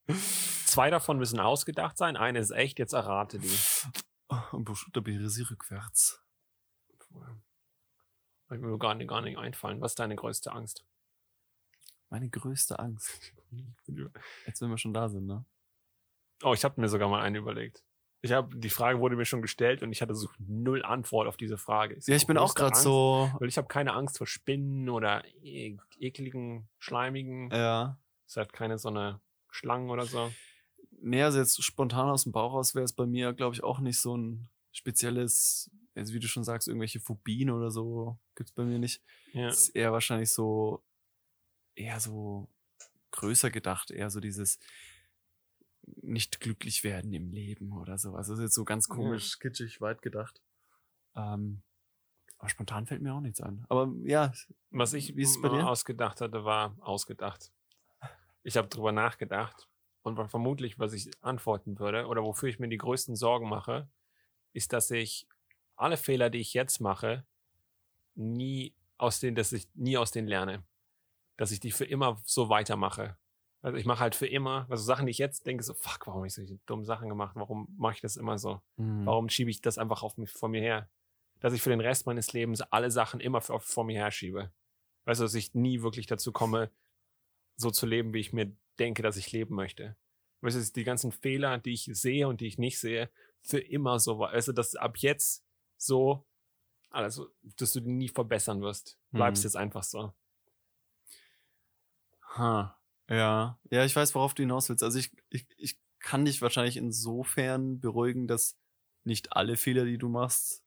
Zwei 0.71 0.89
davon 0.89 1.17
müssen 1.17 1.41
ausgedacht 1.41 1.97
sein. 1.97 2.15
Eine 2.15 2.39
ist 2.39 2.51
echt, 2.51 2.79
jetzt 2.79 2.93
errate 2.93 3.39
die. 3.39 3.57
Buchstabiere 4.53 5.29
sie 5.29 5.43
rückwärts. 5.43 6.23
Wird 8.47 8.61
mir 8.61 8.77
gar 8.77 8.95
nicht, 8.95 9.09
gar 9.09 9.21
nicht 9.21 9.37
einfallen. 9.37 9.81
Was 9.81 9.91
ist 9.91 9.99
deine 9.99 10.15
größte 10.15 10.53
Angst? 10.53 10.85
Meine 12.09 12.29
größte 12.29 12.79
Angst. 12.79 13.33
Jetzt, 14.45 14.61
wenn 14.61 14.69
wir 14.69 14.77
schon 14.77 14.93
da 14.93 15.09
sind, 15.09 15.25
ne? 15.25 15.43
Oh, 16.41 16.53
ich 16.53 16.63
habe 16.63 16.79
mir 16.79 16.87
sogar 16.87 17.09
mal 17.09 17.21
eine 17.21 17.39
überlegt. 17.39 17.83
Ich 18.21 18.31
habe 18.31 18.55
die 18.55 18.69
Frage 18.69 18.99
wurde 18.99 19.17
mir 19.17 19.25
schon 19.25 19.41
gestellt 19.41 19.83
und 19.83 19.91
ich 19.91 20.01
hatte 20.01 20.15
so 20.15 20.29
null 20.37 20.85
Antwort 20.85 21.27
auf 21.27 21.35
diese 21.35 21.57
Frage. 21.57 21.95
Ist 21.95 22.07
Ja, 22.07 22.15
ich 22.15 22.27
bin 22.27 22.37
auch 22.37 22.55
gerade 22.55 22.77
so. 22.77 23.29
weil 23.39 23.49
ich 23.49 23.57
habe 23.57 23.67
keine 23.67 23.91
Angst 23.91 24.19
vor 24.19 24.27
Spinnen 24.27 24.87
oder 24.87 25.25
e 25.43 25.77
ekligen, 25.99 26.69
schleimigen. 26.79 27.51
Ja. 27.51 27.99
Es 28.25 28.37
hat 28.37 28.53
keine 28.53 28.77
so 28.77 28.87
eine 28.87 29.19
Schlangen 29.49 29.89
oder 29.89 30.05
so. 30.05 30.31
Nee, 31.03 31.23
also 31.23 31.39
jetzt 31.39 31.61
spontan 31.63 32.09
aus 32.09 32.23
dem 32.23 32.31
Bauch 32.31 32.53
raus 32.53 32.75
wäre 32.75 32.85
es 32.85 32.93
bei 32.93 33.07
mir, 33.07 33.33
glaube 33.33 33.55
ich, 33.55 33.63
auch 33.63 33.79
nicht 33.79 33.99
so 33.99 34.15
ein 34.15 34.49
spezielles, 34.71 35.71
also 35.95 36.13
wie 36.13 36.19
du 36.19 36.27
schon 36.27 36.43
sagst, 36.43 36.67
irgendwelche 36.67 36.99
Phobien 36.99 37.49
oder 37.49 37.71
so 37.71 38.19
gibt's 38.35 38.51
bei 38.51 38.63
mir 38.63 38.77
nicht. 38.77 39.01
Ja. 39.33 39.47
Es 39.47 39.63
ist 39.63 39.69
eher 39.69 39.91
wahrscheinlich 39.91 40.31
so, 40.31 40.83
eher 41.75 41.99
so 41.99 42.49
größer 43.11 43.49
gedacht, 43.49 43.89
eher 43.89 44.11
so 44.11 44.19
dieses 44.19 44.59
nicht 46.03 46.39
glücklich 46.39 46.83
werden 46.83 47.11
im 47.13 47.31
Leben 47.31 47.73
oder 47.73 47.97
so. 47.97 48.15
Also 48.15 48.33
das 48.33 48.39
ist 48.39 48.43
jetzt 48.43 48.55
so 48.55 48.63
ganz 48.63 48.87
komisch, 48.87 49.39
kitschig, 49.39 49.81
weit 49.81 50.03
gedacht. 50.03 50.39
Ähm, 51.15 51.63
aber 52.37 52.49
spontan 52.49 52.85
fällt 52.85 53.01
mir 53.01 53.13
auch 53.13 53.21
nichts 53.21 53.41
ein. 53.41 53.65
Aber 53.69 53.91
ja, 54.03 54.31
Was 54.69 54.93
ich 54.93 55.15
Wie 55.15 55.23
ist 55.23 55.35
es 55.37 55.41
bei 55.41 55.49
dir? 55.49 55.67
ausgedacht 55.67 56.21
hatte, 56.21 56.45
war 56.45 56.77
ausgedacht. 56.79 57.51
Ich 58.43 58.55
habe 58.55 58.67
drüber 58.67 58.91
nachgedacht 58.91 59.67
und 60.03 60.17
vermutlich, 60.29 60.79
was 60.79 60.93
ich 60.93 61.11
antworten 61.21 61.79
würde 61.79 62.07
oder 62.07 62.23
wofür 62.23 62.49
ich 62.49 62.59
mir 62.59 62.69
die 62.69 62.77
größten 62.77 63.15
Sorgen 63.15 63.49
mache, 63.49 63.89
ist, 64.53 64.73
dass 64.73 64.91
ich 64.91 65.27
alle 65.75 65.97
Fehler, 65.97 66.29
die 66.29 66.39
ich 66.39 66.53
jetzt 66.53 66.81
mache, 66.81 67.25
nie 68.15 68.75
aus 68.97 69.19
denen, 69.19 69.35
dass 69.35 69.51
ich 69.51 69.67
nie 69.75 69.97
aus 69.97 70.11
denen 70.11 70.27
lerne, 70.27 70.63
dass 71.37 71.51
ich 71.51 71.59
die 71.59 71.71
für 71.71 71.85
immer 71.85 72.21
so 72.25 72.49
weitermache. 72.49 73.17
Also 73.61 73.77
ich 73.77 73.85
mache 73.85 73.99
halt 73.99 74.15
für 74.15 74.27
immer, 74.27 74.67
also 74.69 74.83
Sachen, 74.83 75.05
die 75.05 75.11
ich 75.11 75.17
jetzt 75.19 75.45
denke, 75.47 75.63
so 75.63 75.73
fuck, 75.73 76.07
warum 76.07 76.19
habe 76.21 76.27
ich 76.27 76.33
solche 76.33 76.59
dummen 76.65 76.85
Sachen 76.85 77.09
gemacht? 77.09 77.35
Warum 77.35 77.67
mache 77.77 77.95
ich 77.95 78.01
das 78.01 78.17
immer 78.17 78.37
so? 78.37 78.61
hm, 78.77 79.05
Warum 79.05 79.29
schiebe 79.29 79.51
ich 79.51 79.61
das 79.61 79.77
einfach 79.77 80.03
auf 80.03 80.17
mich, 80.17 80.31
vor 80.31 80.49
mir 80.49 80.61
her? 80.61 80.89
Dass 81.39 81.53
ich 81.53 81.61
für 81.61 81.69
den 81.71 81.81
Rest 81.81 82.05
meines 82.05 82.33
Lebens 82.33 82.61
alle 82.61 82.91
Sachen 82.91 83.19
immer 83.19 83.41
vor, 83.41 83.59
vor 83.59 83.83
mir 83.85 83.99
her 83.99 84.11
schiebe. 84.11 84.51
Weißt 85.05 85.19
du, 85.21 85.25
dass 85.25 85.35
ich 85.35 85.53
nie 85.55 85.81
wirklich 85.81 86.07
dazu 86.07 86.31
komme, 86.31 86.71
so 87.57 87.71
zu 87.71 87.85
leben, 87.85 88.13
wie 88.13 88.19
ich 88.19 88.33
mir 88.33 88.55
denke, 88.79 89.01
dass 89.03 89.17
ich 89.17 89.31
leben 89.31 89.55
möchte. 89.55 89.97
Weißt 90.41 90.57
du, 90.57 90.73
die 90.73 90.83
ganzen 90.83 91.11
Fehler, 91.11 91.57
die 91.59 91.73
ich 91.73 91.85
sehe 91.93 92.27
und 92.27 92.41
die 92.41 92.47
ich 92.47 92.57
nicht 92.57 92.79
sehe, 92.79 93.09
für 93.41 93.59
immer 93.59 93.99
so 93.99 94.19
war. 94.19 94.29
Also, 94.31 94.51
dass 94.53 94.75
ab 94.75 94.97
jetzt 94.97 95.45
so, 95.77 96.25
also, 96.91 97.29
dass 97.57 97.73
du 97.73 97.81
die 97.81 97.91
nie 97.91 98.09
verbessern 98.09 98.61
wirst. 98.61 98.99
Bleibst 99.13 99.43
Mhm. 99.43 99.45
jetzt 99.45 99.57
einfach 99.57 99.83
so. 99.83 100.13
Ha. 102.37 102.77
Ja, 103.09 103.59
ja, 103.69 103.83
ich 103.85 103.95
weiß, 103.95 104.15
worauf 104.15 104.33
du 104.33 104.43
hinaus 104.43 104.69
willst. 104.69 104.83
Also 104.83 104.97
ich, 104.99 105.11
ich, 105.29 105.45
ich 105.57 105.79
kann 105.99 106.23
dich 106.25 106.41
wahrscheinlich 106.41 106.77
insofern 106.77 107.79
beruhigen, 107.81 108.27
dass 108.27 108.57
nicht 109.03 109.33
alle 109.33 109.57
Fehler, 109.57 109.85
die 109.85 109.97
du 109.97 110.07
machst, 110.07 110.63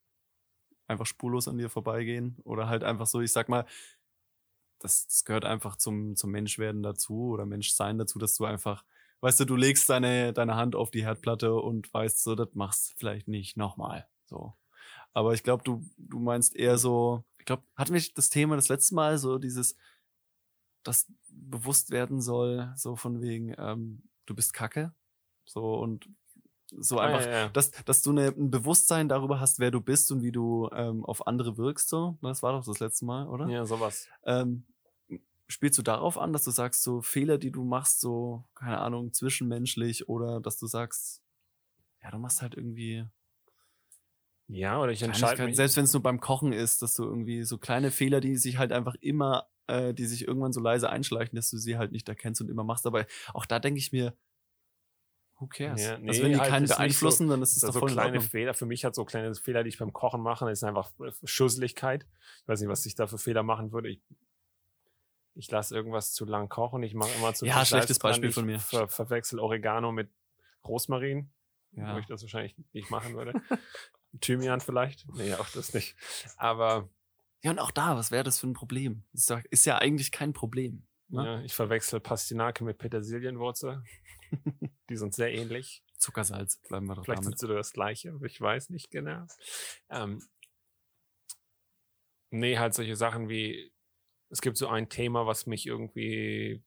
einfach 0.89 1.07
spurlos 1.07 1.49
an 1.49 1.59
dir 1.59 1.71
vorbeigehen. 1.71 2.39
Oder 2.45 2.69
halt 2.69 2.85
einfach 2.85 3.07
so, 3.07 3.21
ich 3.21 3.33
sag 3.33 3.49
mal, 3.49 3.67
das, 4.85 5.07
das 5.07 5.25
gehört 5.25 5.47
einfach 5.47 5.77
zum, 5.77 6.15
zum 6.15 6.31
Menschwerden 6.31 6.83
dazu 6.83 7.31
oder 7.31 7.47
Menschsein 7.47 7.97
dazu, 7.97 8.19
dass 8.19 8.37
du 8.37 8.45
einfach, 8.45 8.85
weißt 9.21 9.41
du, 9.41 9.45
du 9.47 9.57
legst 9.57 9.89
deine, 9.89 10.35
deine 10.35 10.57
Hand 10.57 10.77
auf 10.77 10.91
die 10.91 11.05
Herdplatte 11.05 11.55
und 11.55 11.93
weißt 11.93 12.23
so, 12.23 12.35
das 12.35 12.55
machst 12.55 12.91
du 12.91 12.95
vielleicht 12.99 13.27
nicht 13.27 13.57
nochmal. 13.57 14.07
So. 14.27 14.55
Aber 15.15 15.33
ich 15.33 15.43
glaube, 15.43 15.65
du, 15.65 15.83
du 15.97 16.19
meinst 16.19 16.55
eher 16.55 16.77
so, 16.77 17.25
ich 17.39 17.47
glaube, 17.47 17.63
hatten 17.77 17.95
wir 17.95 18.03
das 18.15 18.29
Thema 18.29 18.57
das 18.57 18.69
letzte 18.69 18.95
Mal, 18.95 19.17
so 19.17 19.39
dieses, 19.39 19.75
das 20.83 21.11
bewusst 21.31 21.91
werden 21.91 22.21
soll, 22.21 22.71
so 22.77 22.95
von 22.95 23.23
wegen, 23.23 23.55
ähm, 23.57 24.03
du 24.27 24.35
bist 24.35 24.53
Kacke. 24.53 24.93
So 25.47 25.77
und 25.77 26.11
so 26.77 26.99
Ah, 26.99 27.05
einfach, 27.05 27.25
ja, 27.25 27.33
ja. 27.33 27.49
Dass, 27.49 27.71
dass 27.71 28.03
du 28.03 28.11
eine, 28.11 28.29
ein 28.29 28.51
Bewusstsein 28.51 29.09
darüber 29.09 29.41
hast, 29.41 29.59
wer 29.61 29.71
du 29.71 29.81
bist 29.81 30.13
und 30.13 30.23
wie 30.23 30.33
du 30.33 30.69
ähm, 30.75 31.05
auf 31.05 31.27
andere 31.27 31.57
wirkst. 31.57 31.89
So, 31.89 32.19
das 32.21 32.43
war 32.43 32.53
doch 32.53 32.67
das 32.67 32.81
letzte 32.81 33.07
Mal, 33.07 33.29
oder? 33.29 33.49
Ja, 33.49 33.65
sowas. 33.65 34.09
Ähm, 34.25 34.65
spielst 35.49 35.79
du 35.79 35.83
darauf 35.83 36.19
an, 36.19 36.33
dass 36.33 36.45
du 36.45 36.51
sagst, 36.51 36.83
so 36.83 37.03
Fehler, 37.03 37.39
die 37.39 37.51
du 37.51 37.65
machst, 37.65 38.01
so, 38.01 38.45
keine 38.55 38.79
Ahnung, 38.79 39.13
zwischenmenschlich 39.13 40.09
oder 40.09 40.41
dass 40.41 40.59
du 40.59 40.67
sagst, 40.67 41.23
ja, 42.03 42.11
du 42.11 42.19
machst 42.19 42.43
halt 42.43 42.55
irgendwie 42.55 43.07
Ja, 44.49 44.81
oder 44.81 44.93
ich 44.93 45.03
entscheide 45.03 45.47
mich. 45.47 45.57
selbst 45.57 45.77
wenn 45.77 45.85
es 45.85 45.93
nur 45.93 46.03
beim 46.03 46.21
Kochen 46.21 46.53
ist, 46.53 46.83
dass 46.83 46.95
du 46.95 47.05
irgendwie 47.05 47.45
so 47.45 47.59
kleine 47.59 47.91
Fehler, 47.91 48.21
die 48.21 48.37
sich 48.37 48.59
halt 48.59 48.73
einfach 48.73 48.95
immer, 49.01 49.49
äh, 49.67 49.95
die 49.95 50.07
sich 50.07 50.27
irgendwann 50.27 50.53
so 50.53 50.61
leise 50.61 50.91
einschleichen, 50.91 51.37
dass 51.37 51.51
du 51.51 51.57
sie 51.57 51.79
halt 51.79 51.93
nicht 51.93 52.09
erkennst 52.09 52.41
und 52.41 52.51
immer 52.51 52.65
machst. 52.65 52.87
Aber 52.87 53.07
auch 53.33 53.47
da 53.47 53.59
denke 53.59 53.79
ich 53.79 53.93
mir, 53.93 54.15
who 55.39 55.47
cares? 55.47 55.83
Ja, 55.83 55.99
nee, 55.99 56.09
also 56.09 56.23
wenn 56.23 56.33
die 56.33 56.39
halt 56.39 56.51
keinen 56.51 56.67
beeinflussen, 56.67 57.29
dann 57.29 57.43
ist 57.43 57.53
es 57.53 57.61
so, 57.61 57.69
doch 57.69 57.75
so 57.75 57.81
voll 57.81 57.93
kleine. 57.93 58.21
Fehler. 58.21 58.55
Für 58.55 58.67
mich 58.67 58.85
hat 58.85 58.95
so 58.95 59.05
kleine 59.05 59.35
Fehler, 59.35 59.63
die 59.63 59.71
ich 59.71 59.79
beim 59.79 59.93
Kochen 59.93 60.21
mache, 60.23 60.51
ist 60.51 60.65
einfach 60.65 60.91
Schusseligkeit. 61.25 62.07
Ich 62.43 62.49
weiß 62.49 62.61
nicht, 62.61 62.69
was 62.69 62.87
ich 62.87 62.95
da 62.95 63.07
für 63.07 63.19
Fehler 63.19 63.43
machen 63.43 63.73
würde. 63.73 63.89
Ich, 63.91 64.01
ich 65.35 65.51
lasse 65.51 65.75
irgendwas 65.75 66.13
zu 66.13 66.25
lang 66.25 66.49
kochen. 66.49 66.83
Ich 66.83 66.95
mache 66.95 67.11
immer 67.19 67.35
zu 67.35 67.47
Ja, 67.47 67.55
Salz 67.57 67.69
schlechtes 67.69 67.99
dran. 67.99 68.13
Beispiel 68.13 68.33
von 68.33 68.47
mir. 68.47 68.61
Ver 68.61 68.89
verwechsel 68.89 69.39
Oregano 69.41 69.93
mit 69.93 70.11
Rosmarin, 70.67 71.33
Ja. 71.73 71.95
wo 71.95 71.99
ich 71.99 72.07
das 72.07 72.23
wahrscheinlich 72.23 72.57
nicht 72.73 72.91
machen 72.91 73.15
würde. 73.15 73.33
Thymian 74.21 74.61
vielleicht. 74.61 75.07
Nee, 75.15 75.35
auch 75.35 75.49
das 75.51 75.75
nicht. 75.75 75.97
Aber 76.37 76.89
ja, 77.43 77.51
und 77.51 77.59
auch 77.59 77.73
da, 77.73 77.97
was 77.97 78.11
wäre 78.11 78.25
das 78.25 78.39
für 78.39 78.47
ein 78.47 78.55
Problem? 78.55 79.05
Ist 79.13 79.29
ja, 79.29 79.43
ist 79.51 79.67
ja 79.67 79.77
eigentlich 79.79 80.13
kein 80.13 80.33
Problem. 80.33 80.87
Ne? 81.09 81.25
ja, 81.25 81.41
ich 81.43 81.55
verwechsel 81.55 82.01
Pastinake 82.01 82.65
mit 82.65 82.79
Petersilienwurzel. 82.79 83.83
die 84.89 84.97
sind 84.97 85.15
sehr 85.15 85.33
ähnlich. 85.33 85.85
Zuckersalz, 85.99 86.57
bleiben 86.69 86.87
wir 86.87 86.95
doch 86.95 87.05
Vielleicht 87.05 87.25
damit. 87.25 87.39
sind 87.39 87.49
sie 87.49 87.55
das 87.55 87.73
gleiche, 87.73 88.13
aber 88.13 88.25
ich 88.27 88.41
weiß 88.41 88.71
nicht 88.71 88.91
genau. 88.91 89.27
Ähm, 89.91 90.23
nee, 92.31 92.59
halt 92.59 92.75
solche 92.75 92.97
Sachen 92.97 93.29
wie, 93.29 93.73
es 94.35 94.41
gibt 94.41 94.57
so 94.57 94.67
ein 94.67 94.89
Thema, 94.89 95.29
was 95.29 95.47
mich 95.47 95.65
irgendwie, 95.65 96.61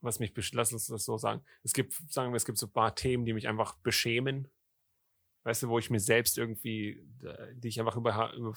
was 0.00 0.20
mich, 0.20 0.32
lass 0.52 0.72
uns 0.72 0.86
das 0.86 1.04
so 1.04 1.18
sagen. 1.18 1.44
Es 1.64 1.72
gibt, 1.72 1.92
sagen 2.08 2.32
wir, 2.32 2.36
es 2.36 2.44
gibt 2.44 2.56
so 2.56 2.68
ein 2.68 2.72
paar 2.72 2.94
Themen, 2.94 3.24
die 3.24 3.32
mich 3.32 3.48
einfach 3.48 3.78
beschämen. 3.78 4.46
Weißt 5.42 5.64
du, 5.64 5.68
wo 5.68 5.80
ich 5.80 5.90
mir 5.90 5.98
selbst 5.98 6.38
irgendwie, 6.38 7.04
die 7.54 7.66
ich 7.66 7.80
einfach 7.80 7.96
über, 7.96 8.32
über 8.34 8.54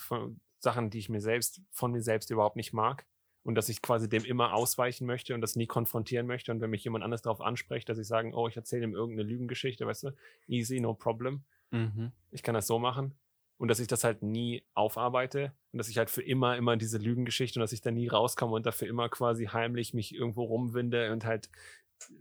Sachen, 0.59 0.91
die 0.91 0.99
ich 0.99 1.09
mir 1.09 1.21
selbst, 1.21 1.63
von 1.71 1.91
mir 1.91 2.03
selbst 2.03 2.29
überhaupt 2.29 2.55
nicht 2.55 2.71
mag 2.71 3.07
und 3.41 3.55
dass 3.55 3.69
ich 3.69 3.81
quasi 3.81 4.07
dem 4.07 4.23
immer 4.23 4.53
ausweichen 4.53 5.07
möchte 5.07 5.33
und 5.33 5.41
das 5.41 5.55
nie 5.55 5.65
konfrontieren 5.65 6.27
möchte. 6.27 6.51
Und 6.51 6.61
wenn 6.61 6.69
mich 6.69 6.83
jemand 6.83 7.03
anders 7.03 7.23
darauf 7.23 7.41
anspricht, 7.41 7.89
dass 7.89 7.97
ich 7.97 8.05
sagen, 8.05 8.35
oh, 8.35 8.47
ich 8.47 8.55
erzähle 8.55 8.83
ihm 8.83 8.93
irgendeine 8.93 9.27
Lügengeschichte, 9.27 9.87
weißt 9.87 10.03
du, 10.03 10.11
easy, 10.47 10.79
no 10.79 10.93
problem. 10.93 11.43
Mhm. 11.71 12.11
Ich 12.29 12.43
kann 12.43 12.53
das 12.53 12.67
so 12.67 12.77
machen. 12.77 13.17
Und 13.59 13.67
dass 13.67 13.81
ich 13.81 13.87
das 13.87 14.05
halt 14.05 14.23
nie 14.23 14.63
aufarbeite 14.73 15.51
und 15.73 15.79
dass 15.79 15.89
ich 15.89 15.97
halt 15.97 16.09
für 16.09 16.23
immer, 16.23 16.55
immer 16.55 16.77
diese 16.77 16.97
Lügengeschichte 16.97 17.59
und 17.59 17.61
dass 17.61 17.73
ich 17.73 17.81
da 17.81 17.91
nie 17.91 18.07
rauskomme 18.07 18.53
und 18.53 18.65
dafür 18.65 18.87
immer 18.87 19.09
quasi 19.09 19.47
heimlich 19.47 19.93
mich 19.93 20.15
irgendwo 20.15 20.43
rumwinde 20.43 21.11
und 21.11 21.25
halt 21.25 21.49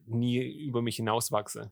nie 0.07 0.67
über 0.67 0.83
mich 0.83 0.97
hinauswachse. 0.97 1.71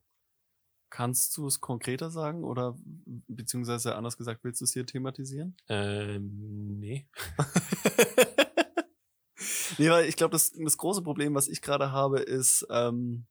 Kannst 0.89 1.37
du 1.37 1.49
es 1.49 1.61
konkreter 1.61 2.11
sagen 2.11 2.45
oder 2.45 2.79
beziehungsweise 3.27 3.97
anders 3.97 4.17
gesagt, 4.17 4.45
willst 4.45 4.61
du 4.61 4.67
es 4.67 4.73
hier 4.73 4.87
thematisieren? 4.87 5.57
Ähm, 5.69 6.79
nee. 6.79 7.09
nee, 9.79 9.91
weil 9.91 10.09
ich 10.09 10.15
glaube, 10.17 10.31
das, 10.31 10.53
das 10.53 10.79
große 10.79 11.03
Problem, 11.03 11.35
was 11.35 11.49
ich 11.49 11.61
gerade 11.61 11.91
habe, 11.91 12.21
ist 12.21 12.65
ähm, 12.71 13.27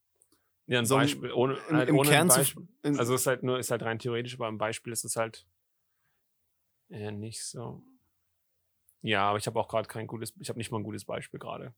Ja, 0.66 0.80
ein 0.80 0.86
So 0.86 0.96
Beispiel, 0.96 1.32
ohne, 1.32 1.56
im, 1.70 1.76
halt 1.76 1.88
im 1.88 1.98
ohne 1.98 2.10
Kern 2.10 2.30
ein. 2.30 2.36
Beispiel. 2.36 2.68
Also 2.82 3.14
es 3.14 3.22
ist 3.22 3.26
halt 3.26 3.42
nur, 3.42 3.58
ist 3.58 3.70
halt 3.70 3.82
rein 3.82 3.98
theoretisch, 3.98 4.34
aber 4.34 4.48
im 4.48 4.58
Beispiel 4.58 4.92
ist 4.92 5.06
es 5.06 5.16
halt 5.16 5.46
eher 6.88 7.12
nicht 7.12 7.44
so. 7.44 7.82
Ja, 9.02 9.28
aber 9.28 9.38
ich 9.38 9.46
habe 9.46 9.58
auch 9.58 9.68
gerade 9.68 9.88
kein 9.88 10.06
gutes, 10.06 10.34
ich 10.40 10.48
habe 10.48 10.58
nicht 10.58 10.70
mal 10.70 10.78
ein 10.78 10.84
gutes 10.84 11.04
Beispiel 11.04 11.38
gerade 11.38 11.74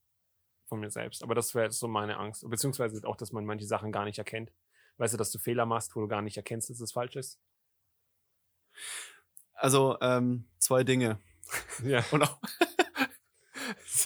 von 0.67 0.81
mir 0.81 0.91
selbst. 0.91 1.23
Aber 1.23 1.35
das 1.35 1.55
wäre 1.55 1.71
so 1.71 1.89
meine 1.89 2.19
Angst. 2.19 2.49
Beziehungsweise 2.49 3.07
auch, 3.07 3.17
dass 3.17 3.33
man 3.33 3.45
manche 3.45 3.67
Sachen 3.67 3.93
gar 3.93 4.05
nicht 4.05 4.19
erkennt. 4.19 4.53
Weißt 4.97 5.15
du, 5.15 5.19
dass 5.19 5.31
du 5.31 5.39
Fehler 5.39 5.67
machst, 5.67 5.95
wo 5.95 6.01
du 6.01 6.09
gar 6.09 6.23
nicht 6.23 6.37
erkennst, 6.37 6.71
dass 6.71 6.81
es 6.81 6.93
falsch 6.93 7.17
ist? 7.17 7.39
also 9.59 9.99
ähm, 10.01 10.45
zwei 10.59 10.85
Dinge. 10.85 11.19
Ja. 11.83 12.05
Und 12.11 12.23
auch 12.23 12.39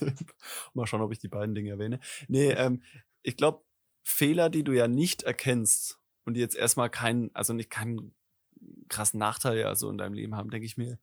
mal 0.75 0.87
schauen, 0.87 1.01
ob 1.01 1.11
ich 1.11 1.19
die 1.19 1.29
beiden 1.29 1.57
Dinge 1.57 1.71
erwähne. 1.71 1.99
Nee, 2.29 2.51
ähm, 2.51 2.85
ich 3.23 3.37
glaube, 3.37 3.65
Fehler, 4.05 4.49
die 4.49 4.63
du 4.63 4.73
ja 4.73 4.87
nicht 4.87 5.25
erkennst 5.25 5.99
und 6.25 6.35
die 6.35 6.41
jetzt 6.41 6.55
erstmal 6.55 6.89
keinen, 6.89 7.35
also 7.35 7.53
nicht 7.53 7.71
keinen 7.71 8.15
krassen 8.89 9.19
Nachteil 9.19 9.59
ja 9.59 9.75
so 9.75 9.91
in 9.91 9.99
deinem 9.99 10.15
Leben 10.15 10.37
haben, 10.37 10.51
denke 10.51 10.67
ich 10.67 10.77
mir, 10.77 10.99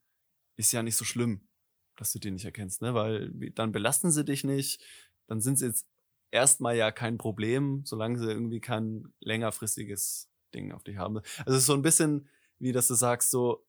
ist 0.56 0.72
ja 0.72 0.82
nicht 0.82 0.96
so 0.96 1.04
schlimm, 1.04 1.48
dass 1.96 2.12
du 2.12 2.18
die 2.18 2.30
nicht 2.30 2.44
erkennst, 2.44 2.82
ne? 2.82 2.94
Weil 2.94 3.30
dann 3.54 3.72
belasten 3.72 4.10
sie 4.10 4.24
dich 4.24 4.44
nicht, 4.44 4.82
dann 5.26 5.40
sind 5.40 5.58
sie 5.58 5.66
jetzt 5.66 5.86
erstmal 6.30 6.76
ja 6.76 6.90
kein 6.92 7.18
Problem, 7.18 7.82
solange 7.84 8.18
sie 8.18 8.30
irgendwie 8.30 8.60
kein 8.60 9.12
längerfristiges 9.20 10.30
Ding 10.54 10.72
auf 10.72 10.84
dich 10.84 10.96
haben. 10.96 11.18
Also 11.18 11.52
es 11.52 11.58
ist 11.58 11.66
so 11.66 11.74
ein 11.74 11.82
bisschen 11.82 12.28
wie, 12.58 12.72
dass 12.72 12.88
du 12.88 12.94
sagst, 12.94 13.30
so 13.30 13.66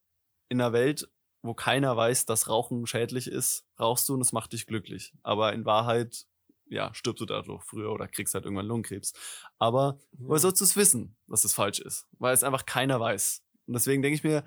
in 0.50 0.62
einer 0.62 0.74
Welt, 0.74 1.10
wo 1.42 1.54
keiner 1.54 1.96
weiß, 1.96 2.26
dass 2.26 2.50
Rauchen 2.50 2.86
schädlich 2.86 3.28
ist, 3.28 3.66
rauchst 3.80 4.08
du 4.10 4.14
und 4.14 4.22
es 4.22 4.34
macht 4.34 4.54
dich 4.54 4.68
glücklich. 4.68 5.14
Aber 5.24 5.54
in 5.54 5.66
Wahrheit, 5.66 6.28
ja, 6.66 6.94
stirbst 6.94 7.22
du 7.22 7.26
dadurch 7.26 7.64
früher 7.64 7.92
oder 7.92 8.08
kriegst 8.08 8.34
halt 8.34 8.46
irgendwann 8.46 8.68
Lungenkrebs. 8.68 9.14
Aber 9.58 10.00
woher 10.12 10.40
sollst 10.40 10.62
du 10.62 10.66
es 10.66 10.76
wissen, 10.76 11.16
dass 11.28 11.44
es 11.44 11.54
falsch 11.54 11.80
ist? 11.80 12.08
Weil 12.20 12.34
es 12.34 12.44
einfach 12.44 12.66
keiner 12.66 13.00
weiß. 13.00 13.44
Und 13.68 13.74
deswegen 13.74 14.02
denke 14.02 14.16
ich 14.16 14.24
mir, 14.24 14.44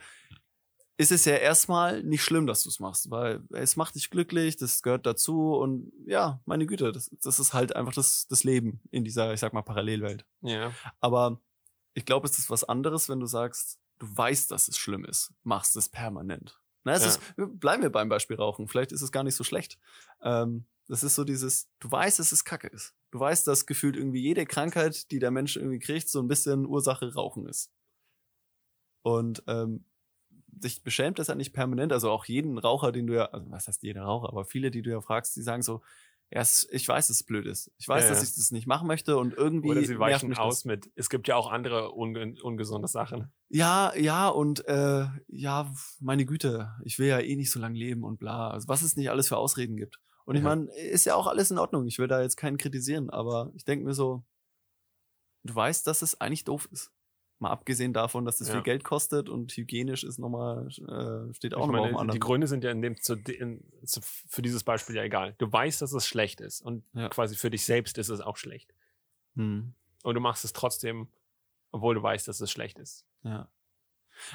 ist 0.96 1.10
es 1.10 1.24
ja 1.24 1.34
erstmal 1.34 2.02
nicht 2.04 2.22
schlimm, 2.22 2.46
dass 2.46 2.62
du 2.62 2.68
es 2.68 2.78
machst, 2.78 3.10
weil 3.10 3.42
es 3.50 3.74
macht 3.76 3.96
dich 3.96 4.10
glücklich, 4.10 4.56
das 4.56 4.80
gehört 4.82 5.06
dazu 5.06 5.54
und 5.56 5.92
ja, 6.06 6.40
meine 6.44 6.66
Güte, 6.66 6.92
das, 6.92 7.10
das 7.20 7.40
ist 7.40 7.52
halt 7.52 7.74
einfach 7.74 7.92
das, 7.94 8.28
das 8.28 8.44
Leben 8.44 8.80
in 8.92 9.02
dieser, 9.04 9.32
ich 9.34 9.40
sag 9.40 9.52
mal, 9.52 9.62
Parallelwelt. 9.62 10.24
Ja. 10.42 10.72
Aber 11.00 11.40
ich 11.94 12.04
glaube, 12.04 12.28
es 12.28 12.38
ist 12.38 12.48
was 12.48 12.62
anderes, 12.64 13.08
wenn 13.08 13.18
du 13.18 13.26
sagst, 13.26 13.80
du 13.98 14.06
weißt, 14.16 14.50
dass 14.52 14.68
es 14.68 14.78
schlimm 14.78 15.04
ist, 15.04 15.32
machst 15.42 15.76
es 15.76 15.88
permanent. 15.88 16.60
Na, 16.84 16.92
es 16.92 17.02
Ja. 17.02 17.08
ist, 17.08 17.20
bleiben 17.58 17.82
wir 17.82 17.90
beim 17.90 18.08
Beispiel 18.08 18.36
Rauchen. 18.36 18.68
Vielleicht 18.68 18.92
ist 18.92 19.02
es 19.02 19.10
gar 19.10 19.24
nicht 19.24 19.36
so 19.36 19.42
schlecht. 19.42 19.78
Ähm, 20.22 20.66
das 20.86 21.02
ist 21.02 21.14
so 21.14 21.24
dieses, 21.24 21.68
du 21.80 21.90
weißt, 21.90 22.18
dass 22.18 22.30
es 22.30 22.44
Kacke 22.44 22.68
ist. 22.68 22.92
Du 23.10 23.18
weißt, 23.18 23.46
dass 23.46 23.64
gefühlt 23.66 23.96
irgendwie 23.96 24.20
jede 24.20 24.44
Krankheit, 24.44 25.10
die 25.10 25.18
der 25.18 25.30
Mensch 25.30 25.56
irgendwie 25.56 25.78
kriegt, 25.78 26.08
so 26.10 26.20
ein 26.20 26.28
bisschen 26.28 26.66
Ursache 26.66 27.14
Rauchen 27.14 27.46
ist. 27.48 27.70
Und 29.04 29.42
ähm, 29.46 29.84
dich 30.48 30.82
beschämt 30.82 31.18
das 31.18 31.28
ja 31.28 31.34
nicht 31.34 31.52
permanent. 31.52 31.92
Also 31.92 32.10
auch 32.10 32.24
jeden 32.24 32.58
Raucher, 32.58 32.90
den 32.90 33.06
du 33.06 33.14
ja, 33.14 33.26
also 33.26 33.50
was 33.50 33.68
heißt 33.68 33.82
jeder 33.82 34.02
Raucher, 34.02 34.28
aber 34.30 34.46
viele, 34.46 34.70
die 34.70 34.82
du 34.82 34.90
ja 34.90 35.00
fragst, 35.02 35.36
die 35.36 35.42
sagen 35.42 35.62
so, 35.62 35.82
ja, 36.30 36.40
ich 36.40 36.88
weiß, 36.88 37.06
dass 37.08 37.16
es 37.20 37.22
blöd 37.22 37.46
ist. 37.46 37.70
Ich 37.78 37.86
weiß, 37.86 38.04
Ja, 38.04 38.14
dass 38.14 38.22
ich 38.22 38.34
das 38.34 38.50
nicht 38.50 38.66
machen 38.66 38.88
möchte 38.88 39.18
und 39.18 39.34
irgendwie 39.34 39.68
Oder 39.68 39.84
sie 39.84 39.98
weichen 39.98 40.30
mich 40.30 40.38
das. 40.38 40.46
aus 40.46 40.64
mit, 40.64 40.90
es 40.96 41.10
gibt 41.10 41.28
ja 41.28 41.36
auch 41.36 41.52
andere 41.52 41.92
unge 41.92 42.34
ungesunde 42.42 42.88
Sachen. 42.88 43.30
Ja, 43.50 43.94
ja, 43.94 44.28
und 44.28 44.66
äh, 44.66 45.06
ja, 45.28 45.72
meine 46.00 46.24
Güte, 46.24 46.72
ich 46.82 46.98
will 46.98 47.08
ja 47.08 47.20
eh 47.20 47.36
nicht 47.36 47.50
so 47.52 47.60
lange 47.60 47.78
leben 47.78 48.02
und 48.02 48.18
bla. 48.18 48.50
Also 48.50 48.68
was 48.68 48.82
es 48.82 48.96
nicht 48.96 49.10
alles 49.10 49.28
für 49.28 49.36
Ausreden 49.36 49.76
gibt. 49.76 50.00
Und 50.24 50.34
ich 50.36 50.42
Ja. 50.42 50.48
meine, 50.48 50.74
ist 50.76 51.04
ja 51.04 51.14
auch 51.14 51.26
alles 51.26 51.50
in 51.50 51.58
Ordnung. 51.58 51.86
Ich 51.86 51.98
will 51.98 52.08
da 52.08 52.22
jetzt 52.22 52.36
keinen 52.36 52.56
kritisieren, 52.58 53.10
aber 53.10 53.52
ich 53.54 53.64
denke 53.64 53.84
mir 53.84 53.94
so, 53.94 54.24
du 55.44 55.54
weißt, 55.54 55.86
dass 55.86 56.02
es 56.02 56.20
eigentlich 56.20 56.44
doof 56.44 56.68
ist. 56.72 56.90
Mal 57.40 57.50
abgesehen 57.50 57.92
davon, 57.92 58.24
dass 58.24 58.38
das 58.38 58.48
Ja. 58.48 58.54
viel 58.54 58.62
Geld 58.62 58.84
kostet 58.84 59.28
und 59.28 59.52
hygienisch 59.52 60.04
ist 60.04 60.18
nochmal, 60.18 60.68
äh, 60.68 61.34
steht 61.34 61.54
auch 61.54 61.66
nochmal 61.66 61.90
auf 61.92 62.00
anderen. 62.00 62.10
die 62.10 62.18
Gründe 62.20 62.46
sind 62.46 62.64
ja 62.64 62.70
in 62.70 62.80
dem, 62.80 63.00
zu, 63.00 63.14
in, 63.14 63.64
zu, 63.84 64.00
für 64.02 64.40
dieses 64.40 64.62
Beispiel 64.64 64.96
ja 64.96 65.02
egal. 65.02 65.34
Du 65.38 65.50
weißt, 65.52 65.82
dass 65.82 65.92
es 65.92 66.06
schlecht 66.06 66.40
ist 66.40 66.62
und 66.62 66.84
Ja. 66.94 67.08
quasi 67.08 67.36
für 67.36 67.50
dich 67.50 67.64
selbst 67.64 67.98
ist 67.98 68.08
es 68.08 68.20
auch 68.20 68.36
schlecht. 68.36 68.72
Hm, 69.36 69.74
Und 70.04 70.14
du 70.14 70.20
machst 70.20 70.44
es 70.44 70.52
trotzdem, 70.52 71.08
obwohl 71.72 71.94
du 71.94 72.02
weißt, 72.02 72.28
dass 72.28 72.40
es 72.40 72.50
schlecht 72.50 72.78
ist. 72.78 73.04
ja. 73.22 73.48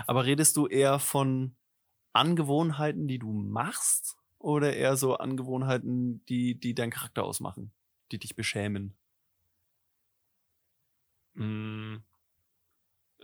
Aber 0.07 0.25
redest 0.25 0.57
du 0.57 0.67
eher 0.67 0.99
von 0.99 1.55
Angewohnheiten, 2.11 3.07
die 3.07 3.17
du 3.17 3.31
machst? 3.31 4.17
oder 4.39 4.73
eher 4.73 4.95
so 4.95 5.17
Angewohnheiten, 5.17 6.25
die, 6.27 6.55
die 6.55 6.73
deinen 6.73 6.91
Charakter 6.91 7.23
ausmachen, 7.25 7.71
die 8.11 8.19
dich 8.19 8.35
beschämen? 8.35 8.95
Mm, 11.35 11.88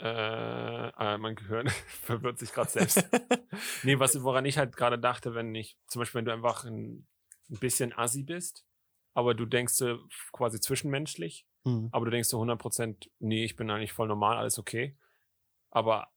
äh, 0.08 1.14
äh, 1.14 1.18
mein 1.18 1.36
Gehirn 1.36 1.68
verwirrt 1.88 2.40
sich 2.40 2.52
gerade 2.52 2.70
selbst. 2.70 3.08
nee, 3.84 4.00
was, 4.00 4.22
woran 4.24 4.46
ich 4.46 4.58
halt 4.58 4.76
gerade 4.76 5.00
dachte, 5.00 5.34
wenn 5.36 5.54
ich, 5.56 5.78
zum 5.88 6.02
Beispiel, 6.02 6.20
wenn 6.20 6.26
du 6.26 6.34
einfach 6.34 6.66
ein, 6.66 7.08
ein 7.50 7.60
bisschen 7.60 7.94
assi 7.98 8.24
bist, 8.24 8.66
aber 9.14 9.34
du 9.34 9.46
denkst 9.46 9.74
so 9.74 10.00
quasi 10.32 10.60
zwischenmenschlich, 10.60 11.46
Mhm. 11.68 11.90
aber 11.92 12.06
du 12.06 12.12
denkst 12.12 12.30
so 12.30 12.40
100%, 12.40 13.10
nee, 13.18 13.44
ich 13.44 13.56
bin 13.56 13.72
eigentlich 13.72 13.92
voll 13.92 14.08
normal, 14.08 14.38
alles 14.38 14.60
okay. 14.60 14.96
Aber 15.72 16.10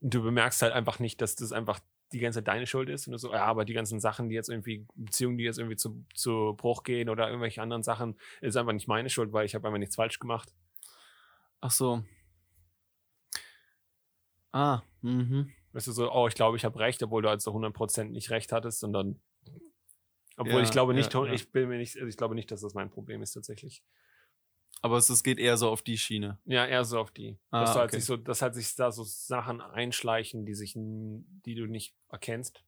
du 0.00 0.22
bemerkst 0.22 0.62
halt 0.62 0.72
einfach 0.72 0.98
nicht, 1.00 1.20
dass 1.20 1.34
das 1.36 1.52
einfach 1.52 1.80
die 2.12 2.18
ganze 2.18 2.38
Zeit 2.38 2.48
deine 2.48 2.66
Schuld 2.66 2.88
ist 2.88 3.06
und 3.06 3.16
so, 3.18 3.30
ja, 3.30 3.44
aber 3.44 3.66
die 3.66 3.74
ganzen 3.74 4.00
Sachen, 4.00 4.30
die 4.30 4.34
jetzt 4.34 4.48
irgendwie, 4.48 4.86
Beziehungen, 4.94 5.36
die 5.36 5.44
jetzt 5.44 5.58
irgendwie 5.58 5.76
zu, 5.76 6.02
zu 6.14 6.54
Bruch 6.56 6.82
gehen 6.82 7.10
oder 7.10 7.28
irgendwelche 7.28 7.60
anderen 7.60 7.82
Sachen, 7.82 8.18
ist 8.40 8.56
einfach 8.56 8.72
nicht 8.72 8.88
meine 8.88 9.10
Schuld, 9.10 9.34
weil 9.34 9.44
ich 9.44 9.54
habe 9.54 9.68
einfach 9.68 9.78
nichts 9.78 9.96
falsch 9.96 10.18
gemacht. 10.18 10.54
Ach 11.60 11.70
so. 11.70 12.02
Ah, 14.52 14.82
mhm. 15.02 15.52
Weißt 15.72 15.86
du, 15.86 15.92
so, 15.92 16.12
oh, 16.12 16.26
ich 16.26 16.34
glaube, 16.34 16.56
ich 16.56 16.64
habe 16.64 16.78
recht, 16.78 17.02
obwohl 17.02 17.22
du 17.22 17.28
halt 17.28 17.40
so 17.40 17.52
100% 17.52 18.04
nicht 18.04 18.30
recht 18.30 18.52
hattest 18.52 18.82
und 18.82 18.92
dann, 18.92 19.20
obwohl 20.36 20.54
Ja, 20.54 20.62
ich 20.62 20.70
glaube 20.70 20.94
nicht, 20.94 21.14
ja, 21.14 21.26
ja. 21.26 21.32
ich 21.32 21.52
bin 21.52 21.68
mir 21.68 21.78
nicht, 21.78 21.96
also 21.96 22.08
ich 22.08 22.16
glaube 22.16 22.34
nicht, 22.34 22.50
dass 22.50 22.62
das 22.62 22.74
mein 22.74 22.90
Problem 22.90 23.22
ist 23.22 23.32
tatsächlich. 23.32 23.84
Aber 24.82 24.96
es, 24.96 25.10
es 25.10 25.22
geht 25.22 25.38
eher 25.38 25.56
so 25.56 25.68
auf 25.68 25.82
die 25.82 25.98
Schiene. 25.98 26.38
Ja, 26.44 26.66
eher 26.66 26.84
so 26.84 26.98
auf 26.98 27.10
die. 27.10 27.38
Ah, 27.50 27.60
dass, 27.60 27.76
halt 27.76 27.90
okay. 27.90 27.96
sich 27.96 28.06
so, 28.06 28.16
dass 28.16 28.40
halt 28.40 28.54
sich 28.54 28.74
da 28.76 28.90
so 28.90 29.04
Sachen 29.04 29.60
einschleichen, 29.60 30.46
die 30.46 30.54
sich, 30.54 30.72
die 30.74 31.54
du 31.54 31.66
nicht 31.66 31.94
erkennst. 32.08 32.64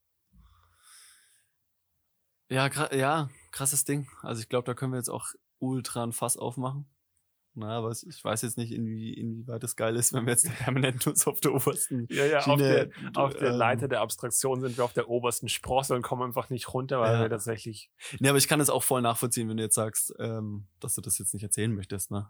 Ja, 2.50 2.68
ja, 2.92 3.30
krasses 3.50 3.84
Ding. 3.84 4.08
Also 4.20 4.42
ich 4.42 4.48
glaube, 4.50 4.66
da 4.66 4.74
können 4.74 4.92
wir 4.92 4.98
jetzt 4.98 5.08
auch 5.08 5.28
ultra 5.58 6.04
ein 6.04 6.12
Fass 6.12 6.36
aufmachen. 6.36 6.86
Na, 7.54 7.76
aber 7.76 7.90
es- 7.90 8.02
ich 8.02 8.24
weiß 8.24 8.40
jetzt 8.42 8.56
nicht, 8.56 8.72
inwie, 8.72 9.12
inwieweit 9.12 9.62
das 9.62 9.76
geil 9.76 9.94
ist, 9.96 10.14
wenn 10.14 10.24
wir 10.24 10.32
jetzt 10.32 10.48
permanent 10.58 11.06
uns 11.06 11.26
auf 11.26 11.38
der 11.40 11.52
obersten 11.54 12.06
Ja, 12.10 12.24
ja, 12.24 12.38
auf 12.38 12.44
Schiene, 12.44 12.88
der, 12.88 12.90
auf 13.14 13.34
der 13.34 13.50
ähm, 13.50 13.56
Leiter 13.56 13.88
der 13.88 14.00
Abstraktion 14.00 14.62
sind 14.62 14.78
wir 14.78 14.84
auf 14.84 14.94
der 14.94 15.08
obersten 15.10 15.50
Sprosse 15.50 15.94
und 15.94 16.00
kommen 16.00 16.22
einfach 16.22 16.48
nicht 16.48 16.72
runter, 16.72 17.00
weil 17.00 17.14
Ja. 17.14 17.20
wir 17.20 17.28
tatsächlich, 17.28 17.90
Nee, 18.20 18.30
aber 18.30 18.38
ich 18.38 18.48
kann 18.48 18.60
es 18.60 18.70
auch 18.70 18.82
voll 18.82 19.02
nachvollziehen, 19.02 19.50
wenn 19.50 19.58
du 19.58 19.62
jetzt 19.62 19.74
sagst, 19.74 20.14
ähm, 20.18 20.66
dass 20.80 20.94
du 20.94 21.02
das 21.02 21.18
jetzt 21.18 21.34
nicht 21.34 21.42
erzählen 21.42 21.74
möchtest, 21.74 22.10
ne? 22.10 22.26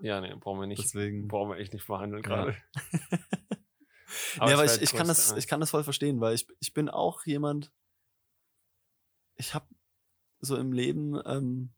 Äh, 0.00 0.06
ja, 0.06 0.20
nee, 0.20 0.34
brauchen 0.34 0.58
wir 0.58 0.66
nicht, 0.66 0.82
deswegen. 0.82 1.28
brauchen 1.28 1.50
wir 1.50 1.58
echt 1.58 1.72
nicht 1.72 1.84
verhandeln 1.84 2.22
Ja. 2.24 2.28
gerade. 2.28 2.56
nee, 3.14 4.40
aber 4.40 4.64
es 4.64 4.72
ich, 4.74 4.78
wär 4.78 4.82
ich, 4.82 4.92
kann 4.94 5.06
das, 5.06 5.36
ich 5.36 5.46
kann 5.46 5.60
das 5.60 5.70
voll 5.70 5.84
verstehen, 5.84 6.20
weil 6.20 6.34
ich, 6.34 6.48
ich 6.58 6.74
bin 6.74 6.88
auch 6.88 7.24
jemand, 7.26 7.72
ich 9.36 9.54
habe 9.54 9.66
so 10.40 10.56
im 10.56 10.72
Leben 10.72 11.18
ähm, 11.26 11.70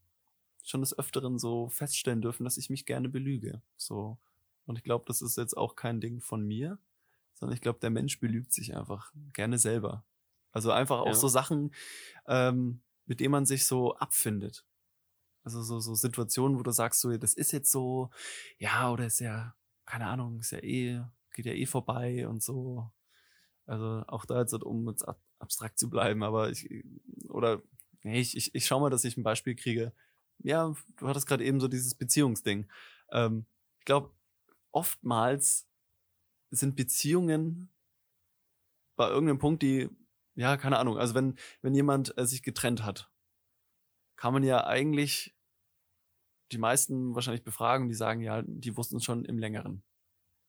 schon 0.71 0.81
des 0.83 0.99
Öfteren 0.99 1.39
so 1.39 1.69
feststellen 1.69 2.23
dürfen, 2.23 2.45
dass 2.45 2.57
ich 2.59 2.71
mich 2.71 2.87
gerne 2.87 3.09
belüge. 3.09 3.62
So. 3.77 4.19
Und 4.67 4.77
ich 4.79 4.85
glaube, 4.85 5.05
das 5.07 5.23
ist 5.23 5.37
jetzt 5.37 5.57
auch 5.57 5.77
kein 5.77 6.01
Ding 6.01 6.21
von 6.21 6.43
mir, 6.47 6.79
sondern 7.35 7.55
ich 7.55 7.61
glaube, 7.62 7.81
der 7.81 7.91
Mensch 7.91 8.21
belügt 8.21 8.53
sich 8.53 8.77
einfach 8.77 9.12
gerne 9.33 9.59
selber. 9.59 10.05
Also 10.53 10.73
einfach 10.73 11.01
auch 11.01 11.14
Ja. 11.14 11.21
so 11.21 11.29
Sachen, 11.29 11.73
ähm, 12.27 12.83
mit 13.07 13.21
denen 13.21 13.33
man 13.33 13.47
sich 13.47 13.67
so 13.67 13.97
abfindet. 13.97 14.67
Also 15.45 15.62
so, 15.62 15.79
so 15.81 15.95
Situationen, 15.95 16.59
wo 16.59 16.62
du 16.62 16.73
sagst, 16.73 17.01
so, 17.01 17.17
das 17.17 17.35
ist 17.35 17.53
jetzt 17.53 17.71
so, 17.71 18.11
ja, 18.59 18.91
oder 18.91 19.07
ist 19.07 19.21
ja, 19.21 19.55
keine 19.85 20.07
Ahnung, 20.07 20.41
ist 20.41 20.51
ja 20.51 20.59
eh, 20.59 21.03
geht 21.33 21.47
ja 21.47 21.53
eh 21.53 21.67
vorbei 21.67 22.27
und 22.29 22.43
so. 22.43 22.91
Also 23.67 24.05
auch 24.09 24.25
da 24.27 24.41
jetzt, 24.41 24.55
um 24.55 24.89
jetzt 24.89 25.03
ab- 25.07 25.21
abstrakt 25.39 25.79
zu 25.79 25.91
bleiben, 25.91 26.23
aber 26.23 26.51
ich, 26.51 26.69
oder, 27.29 27.62
nee, 28.03 28.21
ich, 28.21 28.37
ich, 28.37 28.55
ich 28.55 28.67
schau 28.67 28.81
mal, 28.81 28.91
dass 28.91 29.05
ich 29.05 29.17
ein 29.17 29.23
Beispiel 29.25 29.57
kriege. 29.57 29.93
Ja, 30.39 30.74
du 30.97 31.09
hattest 31.09 31.26
gerade 31.26 31.45
eben 31.45 31.61
so 31.61 31.68
dieses 31.68 31.95
Beziehungsding. 31.95 32.70
Ähm, 33.11 33.47
ich 33.78 33.84
glaube, 33.84 34.14
oftmals 34.72 35.66
sind 36.51 36.76
Beziehungen 36.76 37.70
bei 38.97 39.09
irgendeinem 39.09 39.39
Punkt, 39.39 39.62
die, 39.62 39.89
ja, 40.34 40.57
keine 40.57 40.78
Ahnung, 40.78 40.99
also 40.99 41.14
wenn, 41.14 41.37
wenn 41.62 41.74
jemand 41.74 42.16
äh, 42.18 42.26
sich 42.26 42.43
getrennt 42.43 42.84
hat, 42.84 43.11
kann 44.16 44.32
man 44.32 44.43
ja 44.43 44.66
eigentlich 44.66 45.34
die 46.53 46.59
meisten 46.59 47.14
wahrscheinlich 47.14 47.45
befragen, 47.45 47.89
die 47.89 47.95
sagen, 47.95 48.20
ja, 48.20 48.43
die 48.43 48.76
wussten 48.76 48.97
es 48.97 49.05
schon 49.05 49.24
im 49.24 49.39
längeren. 49.39 49.82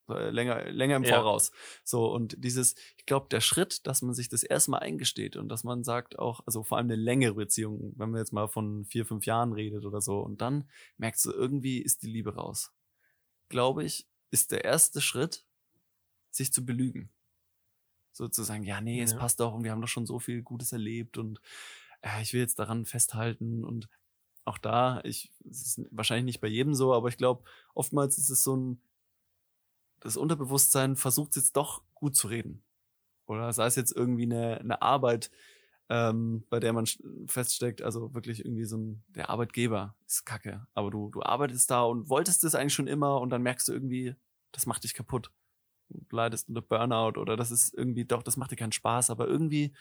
Äh, 0.09 0.29
Länger, 0.29 0.69
länger 0.71 0.95
im 0.97 1.03
Ja. 1.05 1.19
Voraus. 1.19 1.51
So, 1.83 2.11
und 2.13 2.35
dieses, 2.43 2.75
ich 2.97 3.05
glaube, 3.05 3.27
der 3.29 3.41
Schritt, 3.41 3.85
dass 3.87 4.01
man 4.01 4.13
sich 4.13 4.29
das 4.29 4.43
erstmal 4.43 4.79
eingesteht 4.81 5.35
und 5.35 5.49
dass 5.49 5.63
man 5.63 5.83
sagt 5.83 6.17
auch, 6.19 6.41
also 6.45 6.63
vor 6.63 6.77
allem 6.77 6.87
eine 6.87 6.95
längere 6.95 7.33
Beziehung, 7.35 7.93
wenn 7.97 8.11
man 8.11 8.19
jetzt 8.19 8.33
mal 8.33 8.47
von 8.47 8.85
vier, 8.85 9.05
fünf 9.05 9.25
Jahren 9.25 9.53
redet 9.53 9.85
oder 9.85 10.01
so, 10.01 10.19
und 10.19 10.41
dann 10.41 10.69
merkst 10.97 11.25
du, 11.25 11.31
irgendwie 11.31 11.79
ist 11.81 12.03
die 12.03 12.07
Liebe 12.07 12.35
raus. 12.35 12.71
Glaube 13.49 13.83
ich, 13.83 14.07
ist 14.31 14.51
der 14.51 14.63
erste 14.65 15.01
Schritt, 15.01 15.45
sich 16.31 16.53
zu 16.53 16.65
belügen. 16.65 17.09
So 18.11 18.27
zu 18.27 18.43
sagen, 18.43 18.63
ja, 18.63 18.81
nee, 18.81 19.01
es 19.01 19.11
Ja. 19.11 19.19
passt 19.19 19.39
doch 19.39 19.53
und 19.53 19.63
wir 19.63 19.71
haben 19.71 19.81
doch 19.81 19.87
schon 19.87 20.05
so 20.07 20.19
viel 20.19 20.41
Gutes 20.41 20.71
erlebt 20.71 21.17
und 21.17 21.39
äh, 22.01 22.21
ich 22.21 22.33
will 22.33 22.41
jetzt 22.41 22.59
daran 22.59 22.85
festhalten 22.85 23.63
und 23.63 23.89
auch 24.45 24.57
da, 24.57 25.01
ich, 25.03 25.31
es 25.49 25.77
ist 25.77 25.87
wahrscheinlich 25.91 26.25
nicht 26.25 26.41
bei 26.41 26.47
jedem 26.47 26.73
so, 26.73 26.93
aber 26.93 27.09
ich 27.09 27.17
glaube, 27.17 27.43
oftmals 27.73 28.17
ist 28.17 28.29
es 28.29 28.43
so 28.43 28.55
ein, 28.55 28.81
das 29.99 30.17
Unterbewusstsein 30.17 30.95
versucht 30.95 31.35
jetzt 31.35 31.55
doch 31.55 31.83
gut 31.93 32.15
zu 32.15 32.27
reden. 32.27 32.63
Oder 33.25 33.51
sei 33.53 33.65
es 33.65 33.75
jetzt 33.75 33.95
irgendwie 33.95 34.23
eine, 34.23 34.59
eine 34.59 34.81
Arbeit, 34.81 35.29
ähm, 35.89 36.43
bei 36.49 36.59
der 36.59 36.73
man 36.73 36.85
feststeckt, 37.27 37.81
also 37.81 38.13
wirklich 38.13 38.43
irgendwie 38.43 38.65
so 38.65 38.77
ein, 38.77 39.03
der 39.09 39.29
Arbeitgeber 39.29 39.95
ist 40.05 40.25
kacke, 40.25 40.67
aber 40.73 40.91
du, 40.91 41.09
du 41.11 41.21
arbeitest 41.21 41.71
da 41.71 41.83
und 41.83 42.09
wolltest 42.09 42.43
es 42.43 42.55
eigentlich 42.55 42.73
schon 42.73 42.87
immer 42.87 43.21
und 43.21 43.29
dann 43.29 43.41
merkst 43.41 43.67
du 43.67 43.73
irgendwie, 43.73 44.15
das 44.51 44.65
macht 44.65 44.83
dich 44.83 44.93
kaputt. 44.93 45.31
Du 45.89 46.15
leidest 46.15 46.49
unter 46.49 46.61
Burnout 46.61 47.19
oder 47.19 47.37
das 47.37 47.51
ist 47.51 47.73
irgendwie, 47.73 48.03
doch, 48.03 48.23
das 48.23 48.35
macht 48.35 48.51
dir 48.51 48.57
keinen 48.57 48.73
Spaß, 48.73 49.09
aber 49.09 49.27
irgendwie, 49.27 49.73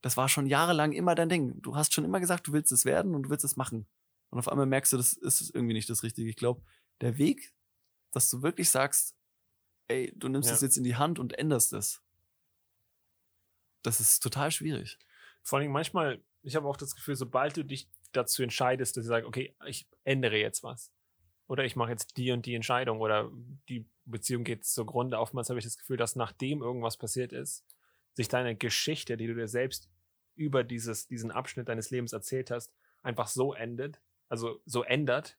das 0.00 0.16
war 0.16 0.28
schon 0.28 0.46
jahrelang 0.46 0.92
immer 0.92 1.14
dein 1.14 1.28
Ding. 1.28 1.62
Du 1.62 1.76
hast 1.76 1.94
schon 1.94 2.04
immer 2.04 2.18
gesagt, 2.18 2.48
du 2.48 2.52
willst 2.52 2.72
es 2.72 2.84
werden 2.84 3.14
und 3.14 3.24
du 3.24 3.30
willst 3.30 3.44
es 3.44 3.56
machen. 3.56 3.86
Und 4.30 4.38
auf 4.38 4.48
einmal 4.48 4.66
merkst 4.66 4.92
du, 4.92 4.96
das 4.96 5.12
ist 5.12 5.54
irgendwie 5.54 5.74
nicht 5.74 5.90
das 5.90 6.02
Richtige. 6.02 6.28
Ich 6.28 6.36
glaube, 6.36 6.62
der 7.00 7.18
Weg, 7.18 7.52
dass 8.12 8.30
du 8.30 8.42
wirklich 8.42 8.70
sagst, 8.70 9.14
ey, 9.90 10.12
du 10.16 10.28
nimmst 10.28 10.48
Ja. 10.48 10.54
es 10.54 10.60
jetzt 10.62 10.76
in 10.76 10.84
die 10.84 10.96
Hand 10.96 11.18
und 11.18 11.38
änderst 11.38 11.72
es, 11.72 12.02
das 13.82 14.00
ist 14.00 14.20
total 14.22 14.50
schwierig. 14.50 14.98
Vor 15.42 15.58
allem 15.58 15.72
manchmal, 15.72 16.22
ich 16.42 16.54
habe 16.56 16.68
auch 16.68 16.76
das 16.76 16.94
Gefühl, 16.94 17.16
sobald 17.16 17.56
du 17.56 17.64
dich 17.64 17.88
dazu 18.12 18.42
entscheidest, 18.42 18.96
dass 18.96 19.04
du 19.04 19.08
sagst, 19.08 19.26
okay, 19.26 19.54
ich 19.66 19.88
ändere 20.04 20.36
jetzt 20.36 20.62
was. 20.62 20.92
Oder 21.46 21.64
ich 21.64 21.76
mache 21.76 21.90
jetzt 21.90 22.16
die 22.16 22.30
und 22.30 22.46
die 22.46 22.54
Entscheidung 22.54 23.00
oder 23.00 23.30
die 23.68 23.86
Beziehung 24.04 24.44
geht 24.44 24.64
zugrunde. 24.64 25.18
Oftmals 25.18 25.48
habe 25.48 25.58
ich 25.58 25.64
das 25.64 25.76
Gefühl, 25.78 25.96
dass 25.96 26.14
nachdem 26.14 26.62
irgendwas 26.62 26.96
passiert 26.96 27.32
ist, 27.32 27.64
sich 28.14 28.28
deine 28.28 28.54
Geschichte, 28.56 29.16
die 29.16 29.26
du 29.26 29.34
dir 29.34 29.48
selbst 29.48 29.88
über 30.36 30.62
dieses, 30.62 31.06
diesen 31.06 31.30
Abschnitt 31.30 31.68
deines 31.68 31.90
Lebens 31.90 32.12
erzählt 32.12 32.50
hast, 32.50 32.72
einfach 33.02 33.28
so 33.28 33.54
endet, 33.54 34.00
also 34.28 34.60
so 34.66 34.82
ändert, 34.84 35.38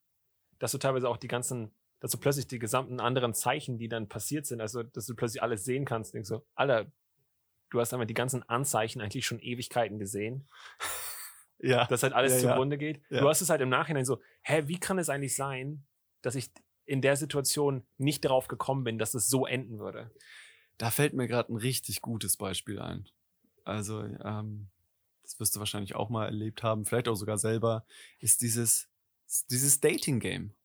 dass 0.60 0.72
du 0.72 0.78
teilweise 0.78 1.08
auch 1.10 1.18
die 1.18 1.28
ganzen, 1.28 1.72
dass 2.02 2.12
du 2.12 2.18
plötzlich 2.18 2.48
die 2.48 2.60
gesamten 2.60 3.00
anderen 3.00 3.34
Zeichen, 3.34 3.78
die 3.78 3.88
dann 3.88 4.10
passiert 4.10 4.46
sind, 4.46 4.60
also 4.60 4.84
dass 4.84 5.06
du 5.06 5.16
plötzlich 5.16 5.42
alles 5.42 5.64
sehen 5.64 5.86
kannst, 5.86 6.14
denkst 6.14 6.28
so, 6.28 6.44
Alter, 6.56 6.92
du 7.70 7.80
hast 7.80 7.94
einmal 7.94 8.08
die 8.08 8.14
ganzen 8.14 8.44
Anzeichen 8.50 9.00
eigentlich 9.02 9.26
schon 9.26 9.40
Ewigkeiten 9.40 9.98
gesehen 10.00 10.46
Ja. 11.64 11.86
dass 11.86 12.02
halt 12.04 12.14
alles 12.14 12.34
Ja, 12.34 12.40
ja. 12.40 12.50
zugrunde 12.56 12.78
geht. 12.80 13.02
Ja. 13.12 13.22
Du 13.22 13.30
hast 13.30 13.40
es 13.42 13.50
halt 13.50 13.62
im 13.62 13.70
Nachhinein 13.70 14.04
so, 14.04 14.20
hä, 14.42 14.64
wie 14.66 14.80
kann 14.80 14.98
es 14.98 15.10
eigentlich 15.10 15.36
sein, 15.36 15.86
dass 16.24 16.34
ich 16.36 16.50
in 16.86 17.02
der 17.02 17.16
Situation 17.16 17.86
nicht 18.00 18.26
darauf 18.26 18.48
gekommen 18.48 18.84
bin, 18.84 18.98
dass 18.98 19.14
es 19.14 19.30
so 19.30 19.46
enden 19.46 19.78
würde? 19.78 20.10
Da 20.80 20.90
fällt 20.90 21.14
mir 21.14 21.28
gerade 21.28 21.54
ein 21.54 21.58
richtig 21.58 22.02
gutes 22.02 22.36
Beispiel 22.36 22.80
ein. 22.80 23.08
Also, 23.64 24.02
ähm, 24.04 24.70
das 25.22 25.40
wirst 25.40 25.56
du 25.56 25.60
wahrscheinlich 25.60 25.94
auch 25.96 26.10
mal 26.10 26.26
erlebt 26.26 26.64
haben, 26.64 26.84
vielleicht 26.84 27.08
auch 27.08 27.16
sogar 27.16 27.38
selber, 27.38 27.86
ist 28.20 28.42
dieses, 28.42 28.90
dieses 29.52 29.80
Dating-Game. 29.80 30.56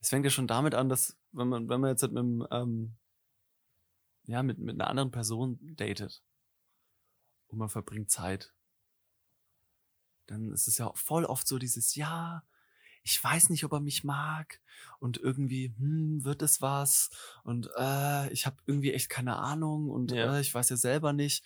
Es 0.00 0.08
fängt 0.08 0.24
ja 0.24 0.30
schon 0.30 0.46
damit 0.46 0.74
an, 0.74 0.88
dass, 0.88 1.16
wenn 1.32 1.48
man, 1.48 1.68
wenn 1.68 1.80
man 1.80 1.90
jetzt 1.90 2.02
halt 2.02 2.12
mit, 2.12 2.20
einem, 2.22 2.46
ähm, 2.50 2.96
ja, 4.26 4.42
mit, 4.42 4.58
mit 4.58 4.74
einer 4.80 4.88
anderen 4.88 5.10
Person 5.10 5.58
datet 5.76 6.22
und 7.48 7.58
man 7.58 7.68
verbringt 7.68 8.10
Zeit, 8.10 8.54
dann 10.26 10.52
ist 10.52 10.68
es 10.68 10.78
ja 10.78 10.92
voll 10.94 11.24
oft 11.24 11.46
so 11.46 11.58
dieses, 11.58 11.94
ja, 11.94 12.44
ich 13.02 13.22
weiß 13.22 13.50
nicht, 13.50 13.64
ob 13.64 13.72
er 13.72 13.80
mich 13.80 14.04
mag 14.04 14.60
und 14.98 15.16
irgendwie, 15.18 15.74
hm, 15.78 16.24
wird 16.24 16.42
es 16.42 16.60
was 16.62 17.10
und 17.44 17.70
äh, 17.76 18.30
ich 18.32 18.46
habe 18.46 18.56
irgendwie 18.66 18.92
echt 18.92 19.08
keine 19.08 19.36
Ahnung 19.36 19.90
und 19.90 20.12
Ja. 20.12 20.36
äh, 20.36 20.40
ich 20.40 20.54
weiß 20.54 20.68
ja 20.70 20.76
selber 20.76 21.12
nicht. 21.12 21.44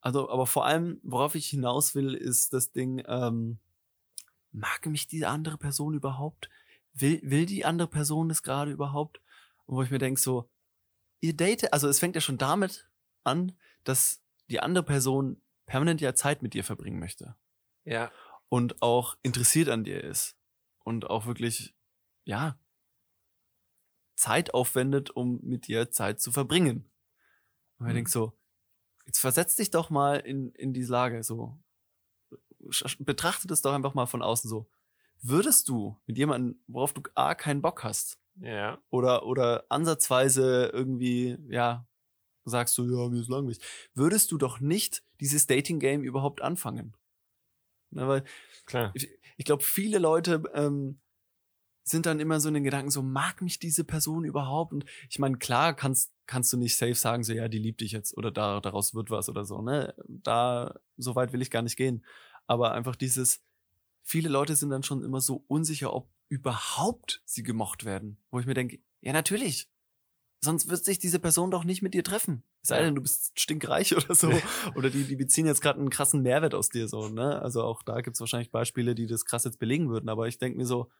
Also, 0.00 0.30
aber 0.30 0.46
vor 0.46 0.66
allem, 0.66 1.00
worauf 1.02 1.34
ich 1.34 1.46
hinaus 1.46 1.94
will, 1.94 2.14
ist 2.14 2.52
das 2.52 2.72
Ding, 2.72 3.02
ähm, 3.06 3.58
mag 4.52 4.86
mich 4.86 5.08
die 5.08 5.26
andere 5.26 5.58
Person 5.58 5.94
überhaupt? 5.94 6.50
Will, 6.92 7.20
will 7.22 7.46
die 7.46 7.64
andere 7.64 7.88
Person 7.88 8.28
das 8.28 8.42
gerade 8.42 8.70
überhaupt? 8.72 9.20
Und 9.66 9.76
wo 9.76 9.82
ich 9.82 9.90
mir 9.90 9.98
denke, 9.98 10.20
so, 10.20 10.50
ihr 11.20 11.36
datet, 11.36 11.72
also 11.72 11.88
es 11.88 11.98
fängt 11.98 12.14
ja 12.14 12.20
schon 12.20 12.38
damit 12.38 12.90
an, 13.24 13.52
dass 13.84 14.22
die 14.50 14.60
andere 14.60 14.84
Person 14.84 15.40
permanent 15.66 16.00
ja 16.00 16.14
Zeit 16.14 16.42
mit 16.42 16.54
dir 16.54 16.64
verbringen 16.64 16.98
möchte 16.98 17.36
Ja. 17.84 18.10
und 18.48 18.82
auch 18.82 19.16
interessiert 19.22 19.68
an 19.68 19.84
dir 19.84 20.02
ist 20.02 20.36
und 20.84 21.08
auch 21.08 21.26
wirklich, 21.26 21.74
ja, 22.24 22.58
Zeit 24.16 24.52
aufwendet, 24.52 25.10
um 25.10 25.40
mit 25.42 25.66
dir 25.66 25.90
Zeit 25.90 26.20
zu 26.20 26.32
verbringen. 26.32 26.90
Und 27.78 27.86
ich 27.86 27.92
Mhm. 27.92 27.94
denke 27.96 28.10
so, 28.10 28.32
jetzt 29.06 29.18
versetz 29.20 29.56
dich 29.56 29.70
doch 29.70 29.88
mal 29.90 30.16
in, 30.20 30.52
in 30.54 30.72
diese 30.74 30.92
Lage, 30.92 31.22
so. 31.22 31.58
Sch- 32.68 33.02
Betrachte 33.02 33.46
das 33.46 33.62
doch 33.62 33.72
einfach 33.72 33.94
mal 33.94 34.06
von 34.06 34.22
außen 34.22 34.50
so. 34.50 34.68
Würdest 35.22 35.68
du 35.68 35.98
mit 36.06 36.18
jemandem, 36.18 36.62
worauf 36.66 36.92
du 36.92 37.02
A, 37.14 37.34
keinen 37.34 37.62
Bock 37.62 37.84
hast, 37.84 38.18
Ja. 38.40 38.78
oder, 38.90 39.26
oder 39.26 39.64
ansatzweise 39.68 40.70
irgendwie, 40.72 41.36
ja, 41.48 41.86
sagst 42.44 42.76
du, 42.78 42.84
ja, 42.84 43.08
mir 43.08 43.20
ist 43.20 43.28
langweilig, 43.28 43.60
würdest 43.94 44.32
du 44.32 44.38
doch 44.38 44.60
nicht 44.60 45.02
dieses 45.20 45.46
Dating-Game 45.46 46.02
überhaupt 46.02 46.40
anfangen. 46.40 46.96
Na, 47.90 48.08
weil 48.08 48.24
Klar. 48.66 48.92
ich, 48.94 49.08
ich 49.36 49.44
glaube, 49.44 49.62
viele 49.62 49.98
Leute 49.98 50.42
ähm, 50.54 51.00
sind 51.82 52.06
dann 52.06 52.20
immer 52.20 52.40
so 52.40 52.48
in 52.48 52.54
den 52.54 52.64
Gedanken, 52.64 52.90
so 52.90 53.02
mag 53.02 53.42
mich 53.42 53.58
diese 53.58 53.84
Person 53.84 54.24
überhaupt? 54.24 54.72
Und 54.72 54.84
ich 55.08 55.18
meine, 55.18 55.38
klar 55.38 55.74
kannst, 55.74 56.12
kannst 56.26 56.52
du 56.52 56.56
nicht 56.56 56.76
safe 56.76 56.94
sagen, 56.94 57.24
so 57.24 57.32
ja, 57.32 57.48
die 57.48 57.58
liebt 57.58 57.80
dich 57.80 57.92
jetzt 57.92 58.16
oder 58.16 58.30
da, 58.30 58.60
daraus 58.60 58.94
wird 58.94 59.10
was 59.10 59.28
oder 59.28 59.44
so, 59.44 59.60
ne? 59.60 59.94
Da, 60.06 60.78
so 60.96 61.14
weit 61.16 61.32
will 61.32 61.42
ich 61.42 61.50
gar 61.50 61.62
nicht 61.62 61.76
gehen. 61.76 62.04
Aber 62.46 62.72
einfach 62.72 62.96
dieses, 62.96 63.42
viele 64.02 64.28
Leute 64.28 64.56
sind 64.56 64.70
dann 64.70 64.82
schon 64.82 65.02
immer 65.02 65.20
so 65.20 65.44
unsicher, 65.48 65.92
ob 65.92 66.10
überhaupt 66.28 67.22
sie 67.24 67.42
gemocht 67.42 67.84
werden. 67.84 68.18
Wo 68.30 68.40
ich 68.40 68.46
mir 68.46 68.54
denke, 68.54 68.80
ja, 69.00 69.12
natürlich. 69.12 69.68
Sonst 70.42 70.70
wird 70.70 70.82
sich 70.84 70.98
diese 70.98 71.18
Person 71.18 71.50
doch 71.50 71.64
nicht 71.64 71.82
mit 71.82 71.92
dir 71.92 72.02
treffen. 72.02 72.42
Es 72.62 72.68
sei 72.68 72.80
denn, 72.82 72.94
du 72.94 73.02
bist 73.02 73.38
stinkreich 73.38 73.94
oder 73.96 74.14
so. 74.14 74.32
oder 74.74 74.88
die, 74.88 75.04
die 75.04 75.16
beziehen 75.16 75.46
jetzt 75.46 75.60
gerade 75.60 75.78
einen 75.78 75.90
krassen 75.90 76.22
Mehrwert 76.22 76.54
aus 76.54 76.70
dir 76.70 76.88
so, 76.88 77.08
ne? 77.08 77.40
Also 77.42 77.62
auch 77.62 77.82
da 77.82 78.00
gibt's 78.00 78.20
wahrscheinlich 78.20 78.50
Beispiele, 78.50 78.94
die 78.94 79.06
das 79.06 79.24
krass 79.26 79.44
jetzt 79.44 79.58
belegen 79.58 79.90
würden. 79.90 80.08
Aber 80.08 80.28
ich 80.28 80.38
denke 80.38 80.56
mir 80.56 80.66
so, 80.66 80.90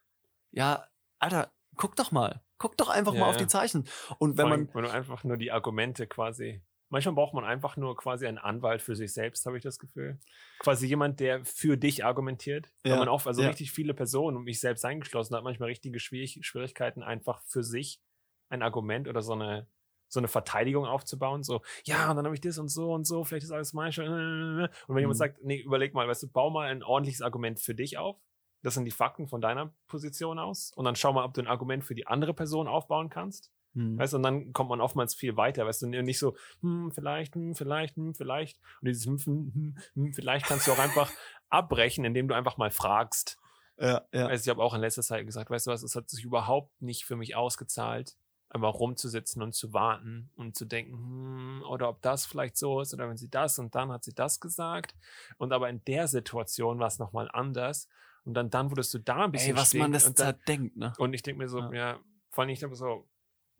ja, 0.51 0.87
Alter, 1.19 1.53
guck 1.77 1.97
doch 1.97 2.13
mal. 2.13 2.43
Guck 2.59 2.77
doch 2.77 2.91
einfach 2.91 3.15
Ja, 3.15 3.21
mal 3.21 3.27
auf 3.29 3.37
ja. 3.37 3.43
die 3.43 3.47
Zeichen. 3.47 3.87
Und 4.19 4.37
wenn 4.37 4.47
allem, 4.47 4.65
man, 4.67 4.75
wenn 4.75 4.83
du 4.85 4.91
einfach 4.91 5.25
nur 5.25 5.39
die 5.39 5.53
Argumente 5.53 6.07
quasi. 6.07 6.61
Manchmal 6.91 7.15
braucht 7.15 7.35
man 7.35 7.45
einfach 7.45 7.77
nur 7.77 7.97
quasi 7.97 8.27
einen 8.27 8.39
Anwalt 8.39 8.83
für 8.83 8.97
sich 8.97 9.13
selbst, 9.13 9.47
habe 9.47 9.57
ich 9.57 9.63
das 9.63 9.79
Gefühl. 9.79 10.19
Quasi 10.59 10.87
jemand, 10.87 11.21
der 11.21 11.45
für 11.45 11.77
dich 11.77 12.05
argumentiert. 12.05 12.73
Weil 12.89 12.91
Ja, 12.91 12.99
man 12.99 13.09
auch, 13.09 13.25
also 13.27 13.43
ja. 13.43 13.49
richtig 13.49 13.73
viele 13.73 13.95
Personen, 13.95 14.37
und 14.37 14.45
mich 14.45 14.61
selbst 14.61 14.85
eingeschlossen, 14.85 15.35
hat 15.37 15.45
manchmal 15.45 15.69
richtige 15.69 16.01
Schwierig 16.01 16.39
Schwierigkeiten, 16.43 17.03
einfach 17.03 17.41
für 17.47 17.63
sich 17.63 18.01
ein 18.49 18.63
Argument 18.63 19.07
oder 19.09 19.23
so 19.23 19.33
eine, 19.33 19.69
so 20.09 20.19
eine 20.21 20.29
Verteidigung 20.29 20.85
aufzubauen. 20.87 21.45
So, 21.45 21.63
ja, 21.85 22.11
und 22.11 22.17
dann 22.17 22.25
habe 22.25 22.35
ich 22.35 22.41
das 22.41 22.59
und 22.59 22.69
so 22.69 22.93
und 22.93 23.07
so, 23.07 23.25
vielleicht 23.25 23.45
ist 23.45 23.53
alles 23.53 23.73
mein 23.73 23.93
Schuld. 23.93 24.09
Und 24.11 24.69
wenn 24.89 24.99
jemand 24.99 25.17
Mhm. 25.17 25.19
sagt, 25.19 25.43
nee, 25.45 25.61
überleg 25.61 25.95
mal, 25.95 26.09
weißt 26.09 26.25
du, 26.25 26.29
bau 26.29 26.51
mal 26.51 26.69
ein 26.69 26.83
ordentliches 26.83 27.23
Argument 27.23 27.61
für 27.61 27.75
dich 27.75 27.97
auf. 27.99 28.17
Das 28.63 28.75
sind 28.75 28.85
die 28.85 28.91
Fakten 28.91 29.29
von 29.29 29.41
deiner 29.41 29.73
Position 29.87 30.39
aus. 30.39 30.73
Und 30.75 30.85
dann 30.85 30.97
schau 30.97 31.13
mal, 31.13 31.25
ob 31.25 31.33
du 31.35 31.41
ein 31.41 31.47
Argument 31.47 31.85
für 31.85 31.95
die 31.95 32.07
andere 32.09 32.35
Person 32.35 32.69
aufbauen 32.69 33.09
kannst. 33.09 33.51
Hm, 33.75 33.99
Weißt 33.99 34.13
du, 34.15 34.17
und 34.17 34.23
dann 34.23 34.53
kommt 34.53 34.71
man 34.71 34.81
oftmals 34.81 35.15
viel 35.15 35.37
weiter, 35.37 35.67
weißt 35.67 35.83
du, 35.83 35.87
nicht 35.89 36.19
so, 36.19 36.37
hm, 36.61 36.91
vielleicht, 36.93 37.35
hm, 37.35 37.55
vielleicht, 37.55 37.97
hm, 37.97 38.15
vielleicht. 38.15 38.59
Und 38.81 38.89
dieses 38.89 39.07
hm, 39.07 39.19
hm, 39.25 39.53
hm, 39.55 39.77
hm, 39.95 40.13
vielleicht 40.15 40.47
kannst 40.47 40.67
du 40.67 40.73
auch 40.73 40.79
einfach 40.79 41.11
abbrechen, 41.51 42.05
indem 42.05 42.29
du 42.29 42.35
einfach 42.35 42.57
mal 42.57 42.71
fragst. 42.71 43.39
ja, 43.79 44.07
ja, 44.13 44.27
Also 44.27 44.45
ich 44.45 44.49
habe 44.51 44.63
auch 44.63 44.75
in 44.75 44.81
letzter 44.81 45.03
Zeit 45.03 45.27
gesagt, 45.27 45.51
weißt 45.51 45.67
du 45.67 45.71
was, 45.71 45.83
es 45.83 45.97
hat 45.97 46.09
sich 46.11 46.25
überhaupt 46.25 46.81
nicht 46.83 47.05
für 47.05 47.17
mich 47.17 47.37
ausgezahlt, 47.37 48.17
einfach 48.51 48.75
rumzusitzen 48.75 49.43
und 49.43 49.55
zu 49.55 49.73
warten 49.73 50.31
und 50.37 50.57
zu 50.57 50.67
denken, 50.67 50.93
hm, 50.95 51.63
oder 51.69 51.89
ob 51.89 52.03
das 52.03 52.27
vielleicht 52.27 52.57
so 52.57 52.81
ist, 52.81 52.93
oder 52.95 53.09
wenn 53.09 53.17
sie 53.17 53.31
das 53.31 53.59
und 53.59 53.75
dann 53.75 53.91
hat 53.91 54.05
sie 54.05 54.15
das 54.15 54.41
gesagt. 54.41 54.95
Und 55.39 55.53
aber 55.53 55.69
in 55.71 55.83
der 55.85 56.07
Situation 56.09 56.79
war 56.79 56.89
es 56.89 56.99
nochmal 56.99 57.29
anders. 57.33 57.89
Und 58.25 58.35
dann, 58.35 58.51
dann 58.51 58.71
wurdest 58.71 58.93
du 58.93 58.99
da 58.99 59.25
ein 59.25 59.33
bisschen 59.33 59.55
Ey, 59.55 59.61
was 59.61 59.75
man 59.75 59.93
das 59.93 60.05
und 60.05 60.19
dann, 60.19 60.35
zerdenkt, 60.35 60.77
ne? 60.77 60.93
und 60.99 61.15
ich 61.15 61.23
denke 61.23 61.39
mir 61.43 61.49
so, 61.49 61.61
Ja. 61.61 61.73
ja, 61.73 62.01
vor 62.31 62.43
allem 62.43 62.51
ich 62.51 62.63
habe 62.63 62.75
so, 62.77 63.09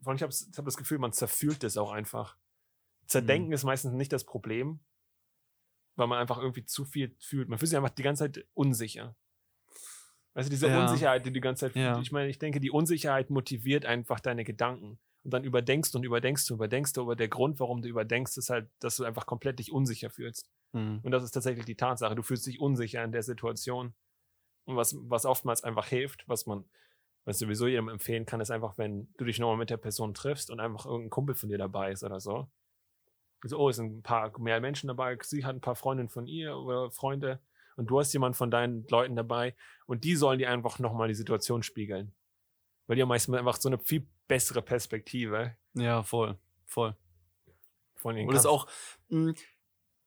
vor 0.03 0.09
allem 0.11 0.17
ich 0.17 0.23
habe 0.23 0.33
hab 0.57 0.65
das 0.65 0.77
Gefühl, 0.77 0.99
man 0.99 1.13
zerfühlt 1.13 1.63
das 1.63 1.77
auch 1.77 1.91
einfach. 1.93 2.37
Zerdenken 3.07 3.49
Mhm. 3.49 3.55
ist 3.55 3.65
meistens 3.65 3.93
nicht 3.93 4.13
das 4.13 4.25
Problem, 4.25 4.81
weil 5.97 6.07
man 6.07 6.19
einfach 6.19 6.39
irgendwie 6.39 6.65
zu 6.65 6.85
viel 6.85 7.15
fühlt. 7.19 7.49
Man 7.49 7.59
fühlt 7.59 7.69
sich 7.71 7.77
einfach 7.77 7.91
die 7.91 8.03
ganze 8.03 8.25
Zeit 8.31 8.47
unsicher. 8.55 9.17
Weißt 10.35 10.49
du, 10.49 10.51
diese 10.51 10.69
Ja. 10.69 10.81
Unsicherheit, 10.81 11.27
die 11.27 11.31
du 11.31 11.35
die 11.35 11.41
ganze 11.41 11.67
Zeit, 11.67 11.77
Ja. 11.77 11.99
ich 12.01 12.13
meine, 12.13 12.29
ich 12.29 12.39
denke, 12.39 12.61
die 12.61 12.71
Unsicherheit 12.71 13.31
motiviert 13.31 13.85
einfach 13.85 14.21
deine 14.21 14.45
Gedanken. 14.45 14.99
Und 15.23 15.33
dann 15.35 15.45
überdenkst 15.45 15.91
du 15.91 15.99
und 15.99 16.05
überdenkst 16.05 16.47
du, 16.47 16.55
überdenkst 16.55 16.93
du, 16.95 17.03
aber 17.03 17.17
der 17.17 17.29
Grund, 17.29 17.59
warum 17.61 17.83
du 17.83 17.89
überdenkst, 17.89 18.39
ist 18.39 18.49
halt, 18.49 18.71
dass 18.79 18.97
du 18.97 19.05
einfach 19.05 19.27
komplett 19.27 19.59
dich 19.59 19.71
unsicher 19.73 20.09
fühlst. 20.09 20.49
Hm. 20.73 21.01
Und 21.03 21.11
das 21.11 21.25
ist 21.25 21.33
tatsächlich 21.33 21.67
die 21.67 21.75
Tatsache. 21.75 22.15
Du 22.15 22.23
fühlst 22.23 22.47
dich 22.47 22.61
unsicher 22.61 23.03
in 23.05 23.13
der 23.13 23.23
Situation. 23.23 23.93
Und 24.65 24.77
was, 24.77 24.97
was 25.01 25.27
oftmals 25.27 25.63
einfach 25.65 25.89
hilft, 25.89 26.27
was 26.29 26.47
man, 26.47 26.65
was 27.25 27.39
sowieso 27.39 27.67
jedem 27.67 27.89
empfehlen 27.89 28.27
kann, 28.27 28.41
ist 28.41 28.51
einfach, 28.51 28.79
wenn 28.79 29.13
du 29.17 29.25
dich 29.25 29.39
nochmal 29.39 29.57
mit 29.57 29.71
der 29.71 29.77
Person 29.77 30.15
triffst 30.15 30.51
und 30.51 30.61
einfach 30.61 30.87
irgendein 30.87 31.11
Kumpel 31.11 31.35
von 31.35 31.49
dir 31.49 31.59
dabei 31.59 31.93
ist 31.93 32.03
oder 32.03 32.21
so. 32.21 32.49
So, 33.43 33.59
oh, 33.59 33.69
es 33.71 33.77
sind 33.77 33.99
ein 33.99 34.03
paar 34.03 34.39
mehr 34.39 34.61
Menschen 34.61 34.89
dabei, 34.89 35.17
sie 35.23 35.45
hat 35.45 35.55
ein 35.55 35.61
paar 35.61 35.77
Freundinnen 35.77 36.11
von 36.11 36.27
ihr 36.27 36.57
oder 36.57 36.91
Freunde 36.91 37.41
und 37.77 37.87
du 37.87 37.99
hast 37.99 38.13
jemanden 38.13 38.35
von 38.37 38.51
deinen 38.51 38.87
Leuten 38.89 39.17
dabei 39.17 39.55
und 39.87 40.05
die 40.05 40.15
sollen 40.17 40.39
dir 40.39 40.51
einfach 40.51 40.79
nochmal 40.79 41.09
die 41.09 41.15
Situation 41.15 41.63
spiegeln. 41.63 42.13
Weil 42.87 42.97
die 42.97 43.03
haben 43.03 43.09
meistens 43.09 43.35
einfach 43.37 43.57
so 43.57 43.69
eine 43.69 43.79
viel 43.79 44.07
bessere 44.29 44.61
Perspektive 44.61 45.57
Ja, 45.75 46.03
voll, 46.03 46.37
voll. 46.67 46.95
von 47.97 48.15
den 48.15 48.27
Und 48.27 48.35
das 48.35 48.43
ist 48.43 48.51
auch 48.51 48.67
mh, 49.09 49.35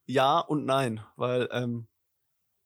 ja 0.06 0.40
und 0.40 0.66
nein, 0.66 1.04
weil 1.16 1.50
ähm, 1.52 1.88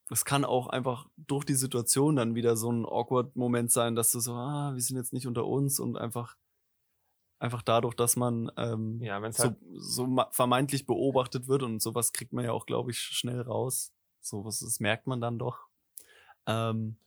es 0.10 0.26
kann 0.26 0.46
auch 0.46 0.68
einfach 0.68 1.08
durch 1.18 1.46
die 1.46 1.54
Situation 1.56 2.16
dann 2.16 2.36
wieder 2.36 2.56
so 2.56 2.72
ein 2.72 2.86
awkward 2.86 3.36
Moment 3.36 3.72
sein, 3.72 3.96
dass 3.96 4.12
du 4.12 4.20
so, 4.20 4.34
ah, 4.34 4.74
wir 4.74 4.82
sind 4.82 4.98
jetzt 4.98 5.14
nicht 5.14 5.28
unter 5.28 5.46
uns 5.46 5.80
und 5.80 5.98
einfach 5.98 6.38
einfach 7.40 7.62
dadurch, 7.62 7.94
dass 7.94 8.16
man 8.16 8.52
ähm, 8.58 9.00
ja, 9.02 9.22
wenn 9.22 9.30
es 9.30 9.38
so, 9.38 9.44
halt, 9.44 9.58
so 9.76 10.08
vermeintlich 10.32 10.88
beobachtet 10.88 11.48
wird 11.48 11.62
und 11.64 11.82
sowas 11.82 12.12
kriegt 12.12 12.34
man 12.34 12.44
ja 12.46 12.52
auch, 12.52 12.66
glaube 12.66 12.92
ich, 12.92 13.00
schnell 13.00 13.42
raus. 13.42 13.94
Sowas, 14.22 14.60
das 14.60 14.80
merkt 14.80 15.06
man 15.08 15.22
dann 15.22 15.38
doch. 15.38 15.68
Ähm, 16.48 16.98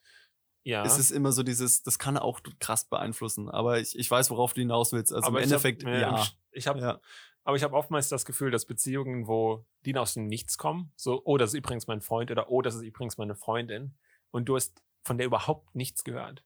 ja. 0.63 0.85
Es 0.85 0.99
ist 0.99 1.11
immer 1.11 1.33
so 1.33 1.43
dieses, 1.43 1.83
das 1.83 1.99
kann 1.99 2.17
auch 2.17 2.41
krass 2.61 2.85
beeinflussen, 2.85 3.49
aber 3.49 3.81
ich, 3.81 3.99
ich 3.99 4.11
weiß, 4.11 4.31
worauf 4.31 4.53
du 4.53 4.61
hinaus 4.61 4.93
willst. 4.93 5.13
Also 5.13 5.27
Aber 5.27 5.43
im 5.43 5.49
ich 5.49 5.53
hab- 5.53 5.65
Endeffekt, 5.65 5.83
ja, 5.83 6.27
Ich 6.53 6.67
habe 6.67 6.79
ja. 6.81 7.01
Aber 7.45 7.57
ich 7.57 7.63
habe 7.63 7.75
oftmals 7.75 8.09
das 8.09 8.25
Gefühl, 8.25 8.51
dass 8.51 8.67
Beziehungen, 8.67 9.27
wo 9.27 9.65
die 9.85 9.97
aus 9.97 10.15
dem 10.15 10.27
Nichts 10.27 10.59
kommen, 10.59 10.93
so, 10.97 11.23
oh, 11.25 11.39
das 11.39 11.51
ist 11.51 11.59
übrigens 11.59 11.87
mein 11.87 12.01
Freund 12.03 12.31
oder 12.31 12.51
oh, 12.51 12.63
das 12.63 12.75
ist 12.75 12.83
übrigens 12.83 13.17
meine 13.19 13.35
Freundin, 13.35 13.95
und 14.31 14.49
du 14.49 14.57
hast 14.57 14.83
von 15.03 15.17
der 15.19 15.27
überhaupt 15.27 15.75
nichts 15.75 16.05
gehört. 16.05 16.45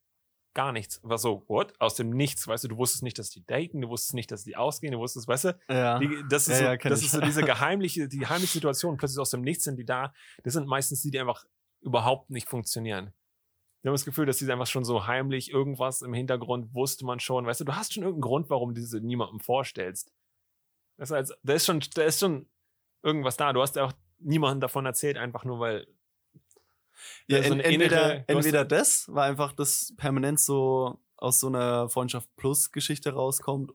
Gar 0.54 0.70
nichts. 0.70 1.00
War 1.02 1.18
so, 1.18 1.42
what? 1.48 1.72
Aus 1.80 1.96
dem 1.96 2.10
Nichts, 2.10 2.46
weißt 2.46 2.62
du, 2.62 2.68
du 2.68 2.76
wusstest 2.76 3.02
nicht, 3.02 3.18
dass 3.18 3.28
die 3.30 3.44
daten, 3.44 3.80
du 3.80 3.88
wusstest 3.88 4.14
nicht, 4.14 4.30
dass 4.30 4.44
die 4.44 4.56
ausgehen, 4.56 4.92
du 4.92 5.00
wusstest, 5.00 5.26
weißt 5.26 5.44
du, 5.46 5.58
Ja. 5.68 5.98
die, 5.98 6.22
das 6.30 6.44
ist, 6.46 6.50
Ja, 6.50 6.56
so, 6.58 6.64
ja, 6.64 6.76
das 6.76 7.00
ich. 7.00 7.06
ist 7.06 7.12
so 7.12 7.20
diese 7.20 7.42
geheimliche, 7.42 8.06
die 8.08 8.24
heimliche 8.24 8.52
Situation, 8.52 8.96
plötzlich 8.96 9.18
aus 9.18 9.30
dem 9.30 9.40
Nichts 9.42 9.64
sind 9.64 9.76
die 9.76 9.84
da. 9.84 10.14
Das 10.44 10.52
sind 10.52 10.68
meistens 10.68 11.02
die, 11.02 11.10
die 11.10 11.18
einfach 11.18 11.44
überhaupt 11.80 12.30
nicht 12.30 12.48
funktionieren. 12.48 13.12
Wir 13.82 13.90
haben 13.90 13.94
das 13.94 14.04
Gefühl, 14.04 14.26
dass 14.26 14.38
die 14.38 14.50
einfach 14.50 14.68
schon 14.68 14.84
so 14.84 15.06
heimlich 15.08 15.50
irgendwas 15.50 16.00
im 16.02 16.14
Hintergrund 16.14 16.72
wusste 16.72 17.04
man 17.04 17.18
schon. 17.20 17.44
Weißt 17.46 17.60
du, 17.60 17.64
du 17.64 17.74
hast 17.74 17.92
schon 17.92 18.04
irgendeinen 18.04 18.22
Grund, 18.30 18.48
warum 18.48 18.74
du 18.74 18.80
diese 18.80 19.00
niemandem 19.00 19.40
vorstellst. 19.40 20.12
Das 20.96 21.10
heißt, 21.10 21.36
da 21.42 21.52
ist 21.54 21.66
schon, 21.66 21.80
da 21.94 22.02
ist 22.04 22.20
schon 22.20 22.46
irgendwas 23.02 23.36
da. 23.36 23.52
Du 23.52 23.60
hast 23.60 23.76
ja 23.76 23.84
auch 23.84 23.92
niemandem 24.18 24.60
davon 24.60 24.86
erzählt, 24.86 25.16
einfach 25.18 25.44
nur 25.44 25.58
weil. 25.60 25.86
Ja, 27.26 27.42
so 27.42 27.54
entweder, 27.54 27.64
innere- 28.06 28.18
hast- 28.20 28.28
entweder 28.28 28.64
das, 28.64 29.08
weil 29.12 29.30
einfach 29.30 29.52
das 29.52 29.92
permanent 29.96 30.38
so 30.40 31.00
aus 31.16 31.40
so 31.40 31.48
einer 31.48 31.88
Freundschaft 31.88 32.28
plus 32.36 32.70
Geschichte 32.72 33.12
rauskommt, 33.12 33.72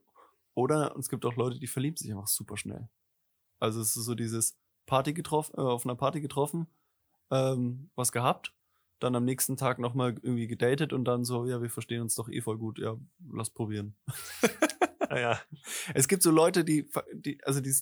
oder 0.54 0.94
es 0.98 1.08
gibt 1.08 1.24
auch 1.24 1.36
Leute, 1.36 1.58
die 1.58 1.66
verlieben 1.66 1.96
sich 1.96 2.10
einfach 2.10 2.26
super 2.26 2.56
schnell. 2.56 2.88
Also 3.60 3.80
es 3.80 3.96
ist 3.96 4.04
so 4.04 4.14
dieses 4.14 4.58
Party 4.86 5.12
getroffen, 5.12 5.54
äh, 5.56 5.60
auf 5.60 5.84
einer 5.84 5.94
Party 5.96 6.20
getroffen, 6.20 6.66
ähm, 7.30 7.90
was 7.94 8.12
gehabt, 8.12 8.54
dann 8.98 9.14
am 9.14 9.24
nächsten 9.24 9.56
Tag 9.56 9.78
nochmal 9.78 10.16
irgendwie 10.22 10.46
gedatet 10.48 10.92
und 10.92 11.04
dann 11.04 11.24
so, 11.24 11.46
ja, 11.46 11.60
wir 11.62 11.70
verstehen 11.70 12.02
uns 12.02 12.14
doch 12.14 12.28
eh 12.28 12.40
voll 12.40 12.58
gut, 12.58 12.78
ja, 12.78 12.96
lass 13.32 13.50
probieren. 13.50 13.96
Ah, 15.10 15.18
ja. 15.18 15.40
Es 15.92 16.06
gibt 16.06 16.22
so 16.22 16.30
Leute, 16.30 16.64
die, 16.64 16.88
die 17.12 17.42
also 17.42 17.60
die, 17.60 17.74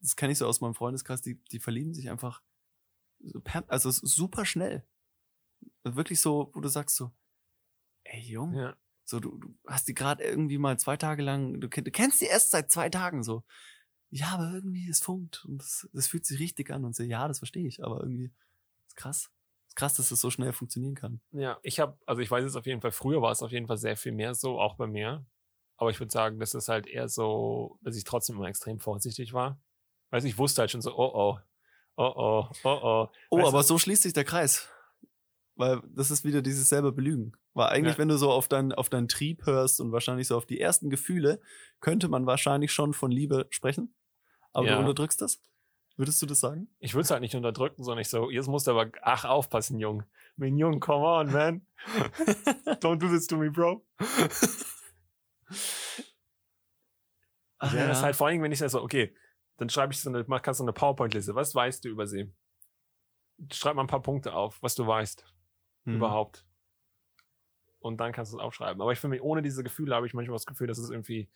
das 0.00 0.14
kenne 0.14 0.32
ich 0.32 0.38
so 0.38 0.46
aus 0.46 0.60
meinem 0.60 0.74
Freundeskreis, 0.74 1.20
die, 1.20 1.34
die 1.50 1.58
verlieben 1.58 1.94
sich 1.94 2.10
einfach, 2.10 2.42
so 3.18 3.42
also 3.66 3.90
super 3.90 4.44
schnell. 4.44 4.86
Wirklich 5.82 6.20
so, 6.20 6.50
wo 6.54 6.60
du 6.60 6.68
sagst 6.68 6.94
so, 6.94 7.10
ey 8.04 8.20
Jung, 8.20 8.54
ja. 8.54 8.76
so 9.04 9.18
du, 9.18 9.36
du 9.36 9.58
hast 9.66 9.88
die 9.88 9.94
gerade 9.94 10.22
irgendwie 10.22 10.58
mal 10.58 10.78
zwei 10.78 10.96
Tage 10.96 11.24
lang, 11.24 11.60
du, 11.60 11.68
du 11.68 11.90
kennst 11.90 12.20
die 12.20 12.26
erst 12.26 12.52
seit 12.52 12.70
zwei 12.70 12.88
Tagen 12.88 13.24
so. 13.24 13.42
Ja, 14.10 14.28
aber 14.28 14.52
irgendwie 14.52 14.88
es 14.88 15.00
funkt 15.00 15.44
und 15.46 15.58
das, 15.58 15.88
das 15.92 16.06
fühlt 16.06 16.24
sich 16.24 16.38
richtig 16.38 16.70
an 16.70 16.84
und 16.84 16.94
so, 16.94 17.02
ja, 17.02 17.26
das 17.26 17.38
verstehe 17.38 17.66
ich, 17.66 17.82
aber 17.82 18.00
irgendwie 18.00 18.32
ist 18.86 18.96
krass. 18.96 19.32
Ist 19.66 19.74
krass, 19.74 19.94
dass 19.94 20.10
das 20.10 20.20
so 20.20 20.30
schnell 20.30 20.52
funktionieren 20.52 20.94
kann. 20.94 21.20
Ja, 21.32 21.58
ich 21.64 21.80
habe, 21.80 21.98
also 22.06 22.22
ich 22.22 22.30
weiß 22.30 22.44
es 22.44 22.54
auf 22.54 22.66
jeden 22.66 22.80
Fall, 22.80 22.92
früher 22.92 23.20
war 23.22 23.32
es 23.32 23.42
auf 23.42 23.50
jeden 23.50 23.66
Fall 23.66 23.78
sehr 23.78 23.96
viel 23.96 24.12
mehr 24.12 24.36
so, 24.36 24.60
auch 24.60 24.76
bei 24.76 24.86
mir. 24.86 25.26
Aber 25.76 25.90
ich 25.90 25.98
würde 26.00 26.12
sagen, 26.12 26.38
das 26.38 26.54
ist 26.54 26.68
halt 26.68 26.86
eher 26.86 27.08
so, 27.08 27.78
dass 27.82 27.96
ich 27.96 28.04
trotzdem 28.04 28.36
immer 28.36 28.46
extrem 28.48 28.78
vorsichtig 28.78 29.32
war. 29.32 29.60
Weißt 30.10 30.24
du, 30.24 30.28
ich 30.28 30.38
wusste 30.38 30.60
halt 30.62 30.70
schon 30.70 30.82
so, 30.82 30.94
oh 30.96 31.10
oh. 31.14 31.38
Oh 31.96 32.12
oh, 32.16 32.48
oh 32.64 32.68
oh. 32.82 33.08
Oh, 33.30 33.38
Weißt 33.38 33.48
aber 33.48 33.58
du- 33.60 33.64
so 33.66 33.78
schließt 33.78 34.02
sich 34.02 34.12
der 34.12 34.24
Kreis. 34.24 34.68
Weil 35.56 35.80
das 35.94 36.10
ist 36.10 36.24
wieder 36.24 36.42
dieses 36.42 36.68
selber 36.68 36.90
Belügen. 36.90 37.36
Weil 37.52 37.68
eigentlich, 37.68 37.94
Ja. 37.94 37.98
wenn 37.98 38.08
du 38.08 38.16
so 38.18 38.32
auf, 38.32 38.48
dein, 38.48 38.72
auf 38.72 38.88
deinen 38.88 39.06
Trieb 39.06 39.46
hörst 39.46 39.80
und 39.80 39.92
wahrscheinlich 39.92 40.26
so 40.26 40.36
auf 40.36 40.46
die 40.46 40.60
ersten 40.60 40.90
Gefühle, 40.90 41.40
könnte 41.80 42.08
man 42.08 42.26
wahrscheinlich 42.26 42.72
schon 42.72 42.92
von 42.94 43.12
Liebe 43.12 43.46
sprechen. 43.50 43.94
Aber 44.52 44.66
Ja. 44.66 44.74
du 44.74 44.80
unterdrückst 44.80 45.20
das? 45.22 45.40
Würdest 45.96 46.20
du 46.20 46.26
das 46.26 46.40
sagen? 46.40 46.66
Ich 46.80 46.94
würde 46.94 47.02
es 47.02 47.10
halt 47.12 47.20
nicht 47.20 47.36
unterdrücken, 47.36 47.84
sondern 47.84 48.00
ich 48.00 48.08
so, 48.08 48.28
jetzt 48.30 48.48
musst 48.48 48.66
du 48.66 48.72
aber, 48.72 48.90
ach, 49.02 49.24
aufpassen, 49.24 49.78
Jung. 49.78 50.02
Mein 50.36 50.56
Jung, 50.56 50.80
come 50.80 51.04
on, 51.06 51.30
man. 51.30 51.66
Don't 52.80 52.96
do 52.98 53.06
this 53.08 53.28
to 53.28 53.36
me, 53.36 53.48
bro. 53.50 53.86
Ach 57.58 57.74
ja, 57.74 57.86
das 57.88 57.98
ist 57.98 58.04
halt 58.04 58.16
vor 58.16 58.26
allem, 58.26 58.42
wenn 58.42 58.52
ich 58.52 58.58
so, 58.58 58.82
okay, 58.82 59.14
dann 59.56 59.68
schreibe 59.68 59.92
ich 59.92 60.00
so 60.00 60.10
eine, 60.10 60.24
kannst 60.40 60.60
du 60.60 60.64
eine 60.64 60.72
PowerPoint-Liste. 60.72 61.34
Was 61.34 61.54
weißt 61.54 61.84
du 61.84 61.88
über 61.88 62.06
sie? 62.06 62.32
Schreib 63.52 63.76
mal 63.76 63.82
ein 63.82 63.88
paar 63.88 64.02
Punkte 64.02 64.34
auf, 64.34 64.62
was 64.62 64.74
du 64.74 64.86
weißt 64.86 65.24
Hm. 65.84 65.96
überhaupt. 65.96 66.44
Und 67.78 67.98
dann 67.98 68.12
kannst 68.12 68.32
du 68.32 68.38
es 68.38 68.42
aufschreiben. 68.42 68.80
Aber 68.80 68.92
ich 68.92 68.98
finde, 68.98 69.22
ohne 69.22 69.42
diese 69.42 69.62
Gefühle 69.62 69.94
habe 69.94 70.06
ich 70.06 70.14
manchmal 70.14 70.36
das 70.36 70.46
Gefühl, 70.46 70.66
dass 70.66 70.78
es 70.78 70.88
irgendwie, 70.90 71.28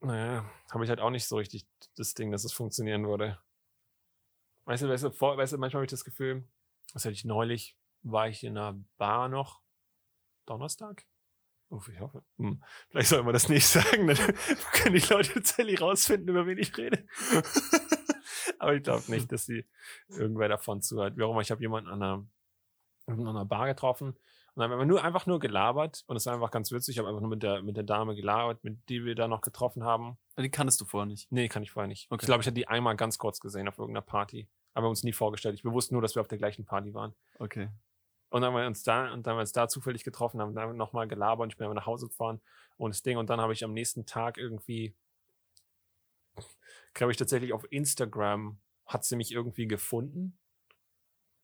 naja, 0.00 0.44
habe 0.70 0.84
ich 0.84 0.90
halt 0.90 1.00
auch 1.00 1.10
nicht 1.10 1.26
so 1.26 1.36
richtig 1.36 1.66
das 1.96 2.12
Ding, 2.14 2.30
dass 2.30 2.44
es 2.44 2.52
funktionieren 2.52 3.06
würde. 3.06 3.38
Weißt 4.66 4.82
du, 4.82 4.88
weißt 4.88 5.04
du, 5.04 5.10
vor, 5.12 5.38
weißt 5.38 5.54
du 5.54 5.58
manchmal 5.58 5.80
habe 5.80 5.86
ich 5.86 5.90
das 5.90 6.04
Gefühl, 6.04 6.44
was 6.92 7.04
hatte 7.04 7.14
ich 7.14 7.24
neulich, 7.24 7.76
war 8.02 8.28
ich 8.28 8.44
in 8.44 8.58
einer 8.58 8.78
Bar 8.98 9.28
noch, 9.28 9.62
Donnerstag? 10.44 11.06
Uff, 11.68 11.88
ich 11.88 12.00
hoffe. 12.00 12.22
Hm. 12.38 12.62
Vielleicht 12.90 13.08
soll 13.08 13.22
man 13.22 13.32
das 13.32 13.48
nicht 13.48 13.66
sagen, 13.66 14.06
dann 14.06 14.16
können 14.72 14.94
die 14.94 15.06
Leute 15.12 15.32
tatsächlich 15.34 15.80
rausfinden, 15.80 16.28
über 16.28 16.46
wen 16.46 16.58
ich 16.58 16.76
rede. 16.76 17.06
Aber 18.58 18.74
ich 18.74 18.82
glaube 18.82 19.10
nicht, 19.10 19.30
dass 19.32 19.46
sie 19.46 19.66
irgendwer 20.08 20.48
davon 20.48 20.80
zuhört. 20.80 21.16
Wie 21.16 21.22
auch 21.22 21.32
immer, 21.32 21.40
ich 21.40 21.50
habe 21.50 21.60
jemanden 21.60 21.90
an 21.90 22.02
einer, 22.02 22.26
an 23.06 23.26
einer 23.26 23.44
Bar 23.44 23.66
getroffen 23.66 24.16
und 24.56 24.62
dann 24.62 24.70
haben 24.70 24.78
wir 24.78 24.86
nur 24.86 25.04
einfach 25.04 25.26
nur 25.26 25.38
gelabert 25.38 26.02
und 26.06 26.16
es 26.16 26.24
war 26.24 26.32
einfach 26.32 26.50
ganz 26.50 26.72
witzig. 26.72 26.94
Ich 26.94 26.98
habe 26.98 27.08
einfach 27.08 27.20
nur 27.20 27.28
mit 27.28 27.42
der, 27.42 27.60
mit 27.60 27.76
der 27.76 27.84
Dame 27.84 28.14
gelabert, 28.14 28.64
mit 28.64 28.88
die 28.88 29.04
wir 29.04 29.14
da 29.14 29.28
noch 29.28 29.42
getroffen 29.42 29.84
haben. 29.84 30.16
Die 30.38 30.48
kanntest 30.48 30.80
du 30.80 30.86
vorher 30.86 31.04
nicht. 31.04 31.30
Nee, 31.30 31.48
kann 31.48 31.62
ich 31.62 31.72
vorher 31.72 31.88
nicht. 31.88 32.06
Okay. 32.10 32.22
Ich 32.22 32.26
glaube, 32.26 32.40
ich 32.40 32.46
hatte 32.46 32.54
die 32.54 32.66
einmal 32.66 32.96
ganz 32.96 33.18
kurz 33.18 33.38
gesehen 33.38 33.68
auf 33.68 33.76
irgendeiner 33.78 34.00
Party. 34.00 34.48
Aber 34.72 34.84
wir 34.84 34.86
haben 34.86 34.90
uns 34.92 35.04
nie 35.04 35.12
vorgestellt. 35.12 35.56
Ich, 35.56 35.64
wir 35.64 35.72
wussten 35.72 35.94
nur, 35.94 36.00
dass 36.00 36.14
wir 36.14 36.22
auf 36.22 36.28
der 36.28 36.38
gleichen 36.38 36.64
Party 36.64 36.94
waren. 36.94 37.14
Okay. 37.38 37.68
Und 38.28 38.42
dann 38.42 38.52
haben 38.52 38.60
wir 38.60 38.66
uns 38.66 38.82
da, 38.82 39.12
und 39.12 39.26
dann 39.26 39.32
haben 39.32 39.38
wir 39.38 39.42
uns 39.42 39.52
da 39.52 39.68
zufällig 39.68 40.04
getroffen, 40.04 40.40
haben 40.40 40.54
dann 40.54 40.76
nochmal 40.76 41.06
gelabert 41.06 41.44
und 41.44 41.52
ich 41.52 41.56
bin 41.56 41.72
nach 41.72 41.86
Hause 41.86 42.08
gefahren 42.08 42.40
und 42.76 42.94
das 42.94 43.02
Ding. 43.02 43.18
Und 43.18 43.30
dann 43.30 43.40
habe 43.40 43.52
ich 43.52 43.64
am 43.64 43.72
nächsten 43.72 44.04
Tag 44.04 44.36
irgendwie, 44.38 44.94
glaube 46.94 47.12
ich, 47.12 47.16
tatsächlich 47.16 47.52
auf 47.52 47.64
Instagram 47.70 48.58
hat 48.86 49.04
sie 49.04 49.16
mich 49.16 49.32
irgendwie 49.32 49.66
gefunden. 49.66 50.38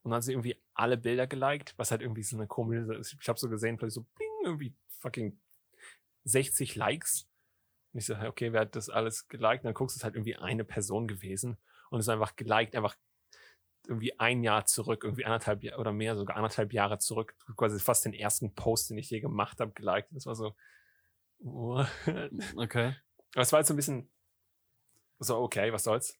Und 0.03 0.11
dann 0.11 0.17
hat 0.17 0.25
sie 0.25 0.33
irgendwie 0.33 0.61
alle 0.75 0.97
Bilder 0.97 1.27
geliked, 1.27 1.75
was 1.77 1.93
halt 1.93 2.03
irgendwie 2.03 2.25
so 2.25 2.37
eine 2.37 2.49
komische, 2.49 3.01
ich 3.21 3.29
habe 3.29 3.39
so 3.39 3.49
gesehen, 3.49 3.77
plötzlich 3.77 3.95
so, 3.95 4.07
bing, 4.17 4.29
irgendwie 4.45 4.75
fucking 5.01 5.41
60 6.25 6.75
Likes. 6.75 7.29
Und 7.93 7.99
ich 7.99 8.07
so, 8.07 8.17
okay, 8.17 8.53
wer 8.53 8.63
hat 8.63 8.75
das 8.75 8.89
alles 8.89 9.29
geliked? 9.29 9.63
Und 9.63 9.69
dann 9.69 9.75
guckst 9.75 9.97
du, 9.97 10.01
es 10.01 10.05
halt 10.05 10.17
irgendwie 10.17 10.37
eine 10.37 10.65
Person 10.65 11.07
gewesen 11.07 11.59
und 11.91 12.01
es 12.01 12.07
ist 12.07 12.09
einfach 12.09 12.37
geliked, 12.37 12.75
einfach 12.75 12.97
irgendwie 13.87 14.19
ein 14.19 14.43
Jahr 14.43 14.65
zurück, 14.67 15.05
irgendwie 15.05 15.25
anderthalb 15.25 15.63
Jahre 15.63 15.81
oder 15.81 15.93
mehr, 15.93 16.17
sogar 16.17 16.37
anderthalb 16.37 16.73
Jahre 16.73 16.99
zurück, 16.99 17.35
quasi 17.57 17.79
fast 17.81 18.05
den 18.05 18.15
ersten 18.15 18.55
Post, 18.55 18.91
den 18.91 18.99
ich 18.99 19.11
je 19.11 19.21
gemacht 19.21 19.61
habe, 19.61 19.73
geliked. 19.73 20.09
Das 20.13 20.27
war 20.27 20.35
so, 20.35 20.55
what? 21.39 21.89
Okay. 22.57 22.95
Aber 23.35 23.43
es 23.43 23.53
war 23.53 23.59
halt 23.59 23.67
so 23.67 23.75
ein 23.75 23.77
bisschen 23.77 24.11
so, 25.19 25.39
okay, 25.39 25.73
was 25.73 25.85
soll's? 25.85 26.19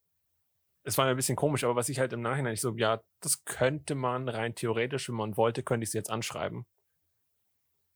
Es 0.85 0.99
war 0.99 1.05
mir 1.05 1.13
ein 1.13 1.17
bisschen 1.17 1.37
komisch, 1.37 1.63
aber 1.65 1.77
was 1.77 1.89
ich 1.89 2.01
halt 2.01 2.13
im 2.13 2.23
Nachhinein, 2.23 2.55
ich 2.55 2.61
so, 2.61 2.75
ja, 2.77 3.03
das 3.21 3.45
könnte 3.45 3.95
man 3.95 4.29
rein 4.29 4.55
theoretisch, 4.55 5.09
wenn 5.09 5.17
man 5.17 5.37
wollte, 5.37 5.63
könnte 5.63 5.85
ich 5.85 5.91
sie 5.93 5.99
jetzt 5.99 6.11
anschreiben. 6.11 6.67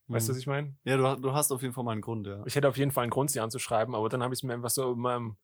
Weißt 0.08 0.28
du, 0.28 0.30
was 0.30 0.36
Hm. 0.36 0.40
ich 0.40 0.46
meine? 0.46 0.76
Ja, 0.84 0.96
du, 0.96 1.20
du 1.20 1.32
hast 1.32 1.50
auf 1.50 1.62
jeden 1.62 1.74
Fall 1.74 1.82
mal 1.82 1.92
einen 1.92 2.00
Grund, 2.00 2.26
ja. 2.28 2.44
Ich 2.46 2.54
hätte 2.54 2.68
auf 2.68 2.76
jeden 2.76 2.92
Fall 2.92 3.02
einen 3.02 3.10
Grund, 3.10 3.30
sie 3.30 3.40
anzuschreiben, 3.40 3.94
aber 3.94 4.08
dann 4.08 4.22
habe 4.22 4.34
ich 4.34 4.38
es 4.38 4.42
mir 4.44 4.54
einfach 4.54 4.70
so 4.70 4.92
in 4.92 5.00
meinem, 5.00 5.36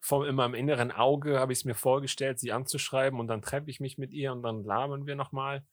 vor, 0.00 0.26
in 0.26 0.34
meinem 0.34 0.54
inneren 0.54 0.92
Auge 0.92 1.38
habe 1.38 1.52
ich 1.52 1.60
es 1.60 1.64
mir 1.64 1.74
vorgestellt, 1.74 2.38
sie 2.38 2.52
anzuschreiben 2.52 3.18
und 3.18 3.26
dann 3.26 3.42
treffe 3.42 3.70
ich 3.70 3.80
mich 3.80 3.98
mit 3.98 4.12
ihr 4.12 4.32
und 4.32 4.42
dann 4.42 4.64
labern 4.64 5.06
wir 5.06 5.16
nochmal. 5.16 5.66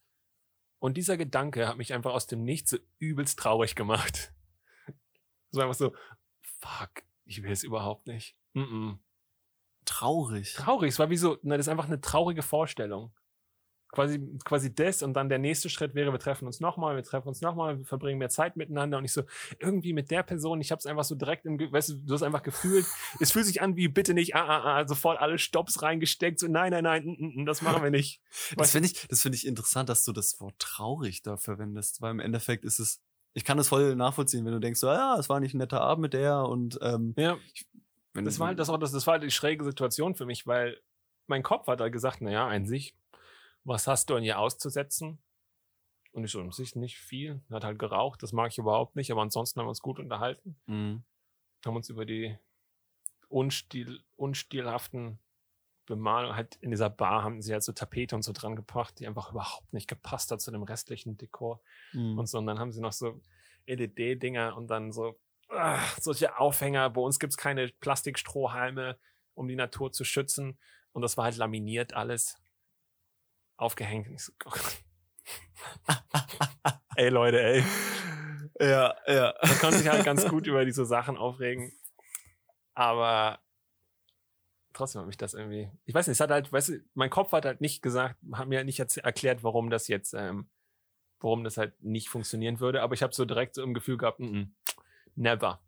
Und 0.80 0.97
dieser 0.97 1.17
Gedanke 1.17 1.67
hat 1.67 1.78
mich 1.78 1.93
einfach 1.93 2.13
aus 2.13 2.28
dem 2.28 2.43
Nichts 2.43 2.71
so 2.71 2.78
übelst 2.99 3.39
traurig 3.39 3.76
gemacht. 3.76 4.32
So 5.51 5.61
einfach 5.61 5.76
so, 5.76 5.95
fuck, 6.41 7.03
ich 7.23 7.41
will 7.41 7.51
es 7.51 7.63
überhaupt 7.63 8.07
nicht. 8.07 8.36
Mm 8.53 8.59
-mm. 8.59 8.97
Traurig. 9.86 10.53
Traurig, 10.53 10.89
es 10.89 10.99
war 10.99 11.09
wie 11.09 11.15
so, 11.15 11.38
na, 11.43 11.55
das 11.55 11.67
ist 11.67 11.71
einfach 11.71 11.86
eine 11.86 12.01
traurige 12.01 12.41
Vorstellung. 12.41 13.13
Quasi, 13.96 14.20
quasi 14.43 14.76
das 14.76 15.02
und 15.04 15.14
dann 15.14 15.30
der 15.30 15.39
nächste 15.39 15.70
Schritt 15.70 15.96
wäre, 15.96 16.12
wir 16.12 16.20
treffen 16.20 16.46
uns 16.46 16.60
nochmal, 16.60 16.98
wir 16.98 17.04
treffen 17.04 17.30
uns 17.30 17.39
nochmal, 17.39 17.78
wir 17.80 17.86
verbringen 17.86 18.20
mehr 18.20 18.30
Zeit 18.30 18.58
miteinander. 18.58 18.98
Und 18.98 19.06
ich 19.06 19.14
so, 19.14 19.24
irgendwie 19.60 19.93
mit 19.93 20.12
der 20.12 20.22
Person, 20.22 20.60
ich 20.60 20.72
habe 20.72 20.80
es 20.80 20.86
einfach 20.86 21.06
so 21.06 21.16
direkt 21.16 21.46
im, 21.46 21.58
weißt 21.58 21.89
du, 21.89 21.93
du 21.96 22.14
hast 22.14 22.24
einfach 22.24 22.43
gefühlt, 22.43 22.86
es 23.22 23.32
fühlt 23.32 23.46
sich 23.46 23.62
an 23.62 23.78
wie 23.78 23.88
bitte 23.88 24.14
nicht, 24.14 24.36
ah, 24.36 24.46
ah, 24.46 24.80
ah, 24.80 24.88
sofort 24.88 25.20
alle 25.20 25.38
Stops 25.38 25.82
reingesteckt, 25.82 26.39
so 26.39 26.48
nein, 26.48 26.72
nein, 26.72 26.84
nein, 26.84 27.06
mm, 27.06 27.41
mm, 27.41 27.46
das 27.46 27.62
machen 27.62 27.82
wir 27.82 27.89
nicht. 27.89 28.22
Das 28.58 28.72
finde 28.72 28.89
ich, 28.89 29.08
das 29.08 29.22
finde 29.22 29.38
ich 29.38 29.48
interessant, 29.48 29.88
dass 29.88 30.04
du 30.04 30.12
das 30.12 30.41
Wort 30.41 30.60
traurig 30.60 31.22
da 31.22 31.38
verwendest, 31.38 32.02
weil 32.02 32.12
im 32.12 32.20
Endeffekt 32.20 32.66
ist 32.66 32.80
es, 32.80 33.02
ich 33.34 33.46
kann 33.46 33.58
das 33.58 33.70
voll 33.70 33.96
nachvollziehen, 33.96 34.46
wenn 34.46 34.54
du 34.54 34.60
denkst, 34.60 34.82
so, 34.82 34.88
ja, 34.88 35.18
es 35.18 35.30
war 35.30 35.39
nicht 35.39 35.54
ein 35.54 35.60
netter 35.60 35.80
Abend 35.80 36.02
mit 36.02 36.14
der 36.14 36.43
und 36.43 36.78
ähm, 36.82 37.14
Ja, 37.18 37.38
wenn 38.14 38.26
das 38.26 38.39
war 38.39 38.48
halt 38.48 38.60
das, 38.60 38.70
auch 38.70 38.78
das, 38.78 38.91
das 38.91 39.08
war 39.08 39.14
halt 39.14 39.24
die 39.24 39.32
schräge 39.32 39.64
Situation 39.64 40.16
für 40.16 40.26
mich, 40.26 40.48
weil 40.48 40.78
mein 41.28 41.43
Kopf 41.43 41.68
hat 41.68 41.82
halt 41.82 41.91
gesagt, 41.91 42.22
naja, 42.22 42.48
an 42.48 42.66
sich, 42.66 42.96
was 43.66 43.88
hast 43.88 44.09
du 44.09 44.16
an 44.16 44.24
ihr 44.24 44.39
auszusetzen? 44.39 45.22
Und 46.13 46.24
ich 46.24 46.32
so, 46.32 46.39
an 46.39 46.51
sich 46.51 46.76
nicht 46.76 46.97
viel. 46.97 47.41
Hat 47.51 47.66
halt 47.66 47.78
geraucht, 47.78 48.24
das 48.24 48.32
mag 48.32 48.49
ich 48.51 48.57
überhaupt 48.57 48.95
nicht, 48.95 49.11
aber 49.11 49.22
ansonsten 49.22 49.59
haben 49.59 49.66
wir 49.66 49.70
uns 49.70 49.82
gut 49.82 49.99
unterhalten. 49.99 50.57
Mhm. 50.66 51.03
Haben 51.66 51.76
uns 51.76 51.89
über 51.89 52.05
die 52.05 52.38
unstil, 53.28 54.01
unstilhaften 54.16 55.20
Bemalungen, 55.88 56.36
halt 56.36 56.55
in 56.61 56.72
dieser 56.72 56.89
Bar 56.89 57.24
haben 57.24 57.41
sie 57.41 57.53
halt 57.53 57.63
so 57.63 57.72
Tapete 57.72 58.16
und 58.16 58.22
so 58.24 58.32
dran 58.34 58.55
gebracht, 58.55 58.97
die 58.99 59.07
einfach 59.07 59.32
überhaupt 59.32 59.72
nicht 59.74 59.88
gepasst 59.88 60.32
hat 60.32 60.41
zu 60.41 60.51
dem 60.51 60.63
restlichen 60.63 61.18
Dekor 61.18 61.61
Mhm. 61.93 62.18
und 62.18 62.28
so. 62.28 62.38
Und 62.38 62.47
dann 62.47 62.59
haben 62.59 62.72
sie 62.72 62.82
noch 62.82 62.93
so 62.93 63.22
LED-Dinger 63.68 64.55
und 64.55 64.68
dann 64.68 64.91
so 64.91 65.20
ach, 65.49 65.97
solche 65.99 66.39
Aufhänger. 66.39 66.89
Bei 66.89 67.01
uns 67.01 67.20
gibt's 67.20 67.38
keine 67.38 67.68
Plastikstrohhalme, 67.68 68.97
um 69.36 69.47
die 69.47 69.55
Natur 69.55 69.91
zu 69.91 70.03
schützen. 70.03 70.57
Und 70.91 71.01
das 71.01 71.18
war 71.18 71.26
halt 71.26 71.38
laminiert 71.38 71.93
alles. 71.93 72.38
Aufgehängt. 73.58 74.08
Und 74.08 74.16
ich 74.16 74.24
so, 74.24 74.34
oh 74.45 74.51
ey, 76.95 77.10
Leute, 77.10 77.41
ey. 77.41 77.64
Ja, 78.60 78.95
ja. 79.08 79.34
Man 79.41 79.58
kann 79.60 79.74
sich 79.74 79.88
halt 79.88 80.06
ganz 80.06 80.28
gut 80.28 80.47
über 80.47 80.66
diese 80.66 80.86
Sachen 80.86 81.18
aufregen. 81.18 81.72
Aber 82.74 83.39
trotzdem 84.74 85.01
hat 85.01 85.08
mich 85.08 85.18
das 85.18 85.34
irgendwie. 85.34 85.70
Ich 85.86 85.93
weiß 85.93 86.08
nicht, 86.08 86.16
es 86.16 86.20
hat 86.20 86.32
halt, 86.32 86.51
weißt 86.51 86.70
du, 86.70 86.80
mein 86.93 87.10
Kopf 87.10 87.32
hat 87.32 87.45
halt 87.45 87.62
nicht 87.62 87.82
gesagt, 87.82 88.18
hat 88.34 88.47
mir 88.47 88.64
nicht 88.64 88.80
erklärt, 88.80 89.43
warum 89.43 89.70
das 89.70 89.88
jetzt, 89.88 90.14
ähm, 90.14 90.49
warum 91.20 91.43
das 91.43 91.58
halt 91.58 91.82
nicht 91.84 92.10
funktionieren 92.10 92.60
würde. 92.60 92.82
Aber 92.82 92.93
ich 92.93 93.03
habe 93.03 93.14
so 93.14 93.26
direkt 93.26 93.56
so 93.56 93.64
im 93.64 93.74
Gefühl 93.74 93.97
gehabt, 93.97 94.20
mm 94.20 94.26
-mm, 94.26 94.47
never. 95.16 95.62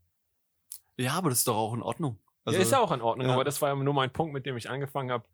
Ja, 0.98 1.14
aber 1.14 1.30
das 1.30 1.40
ist 1.40 1.48
doch 1.48 1.56
auch 1.56 1.74
in 1.74 1.82
Ordnung. 1.82 2.20
Also, 2.44 2.60
ja, 2.60 2.64
ist 2.64 2.72
ja 2.72 2.80
auch 2.80 2.92
in 2.92 3.02
Ordnung, 3.02 3.28
ja. 3.28 3.34
aber 3.34 3.44
das 3.44 3.62
war 3.62 3.76
nur 3.76 3.94
mein 3.94 4.12
Punkt, 4.12 4.34
mit 4.34 4.46
dem 4.46 4.56
ich 4.56 4.70
angefangen 4.70 5.12
habe, 5.12 5.26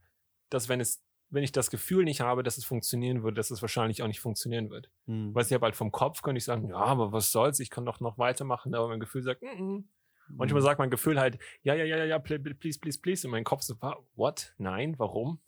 dass 0.49 0.67
wenn 0.67 0.81
es, 0.81 1.03
wenn 1.33 1.43
ich 1.43 1.51
das 1.51 1.69
Gefühl 1.69 2.03
nicht 2.03 2.21
habe, 2.21 2.43
dass 2.43 2.57
es 2.57 2.65
funktionieren 2.65 3.23
würde, 3.23 3.35
dass 3.35 3.51
es 3.51 3.61
wahrscheinlich 3.61 4.01
auch 4.03 4.07
nicht 4.07 4.19
funktionieren 4.19 4.69
wird. 4.69 4.89
Mhm. 5.07 5.33
Weil 5.33 5.43
ich 5.45 5.51
habe 5.53 5.65
halt 5.65 5.75
vom 5.75 5.91
Kopf, 5.91 6.21
könnte 6.21 6.37
ich 6.37 6.45
sagen, 6.45 6.67
ja, 6.69 6.77
aber 6.77 7.11
was 7.11 7.31
soll's, 7.31 7.59
ich 7.59 7.69
kann 7.69 7.85
doch 7.85 7.99
noch 7.99 8.17
weitermachen, 8.17 8.73
aber 8.75 8.87
mein 8.87 8.99
Gefühl 8.99 9.23
sagt, 9.23 9.41
mm 9.41 9.47
-mm. 9.47 9.83
Manchmal 10.29 10.61
Mhm. 10.61 10.65
sagt 10.65 10.79
mein 10.79 10.89
Gefühl 10.89 11.19
halt, 11.19 11.37
ja, 11.63 11.73
ja, 11.73 11.83
ja, 11.83 11.97
ja, 11.97 12.05
ja, 12.05 12.17
pl- 12.17 12.39
pl- 12.41 12.53
please, 12.57 12.79
please, 12.79 12.97
please. 12.99 13.27
Und 13.27 13.31
mein 13.31 13.43
Kopf 13.43 13.61
so, 13.61 13.75
what? 14.15 14.53
Nein, 14.57 14.95
warum? 14.97 15.41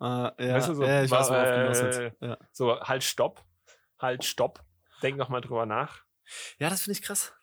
Äh, 0.00 0.04
ja, 0.04 0.32
Weißt 0.54 0.70
du, 0.70 0.74
so, 0.74 0.84
ja, 0.84 1.02
ich 1.04 1.10
weiß, 1.10 1.28
worauf 1.28 1.48
du 1.48 1.58
hinaus 1.60 1.78
äh. 1.98 2.12
Ja. 2.20 2.38
So, 2.50 2.80
halt, 2.80 3.04
stopp. 3.04 3.44
Halt, 3.98 4.24
stopp. 4.24 4.64
Denk 5.02 5.18
noch 5.18 5.28
mal 5.28 5.42
drüber 5.42 5.66
nach. 5.66 6.02
ja, 6.58 6.70
das 6.70 6.82
finde 6.82 6.98
ich 6.98 7.02
krass. 7.04 7.34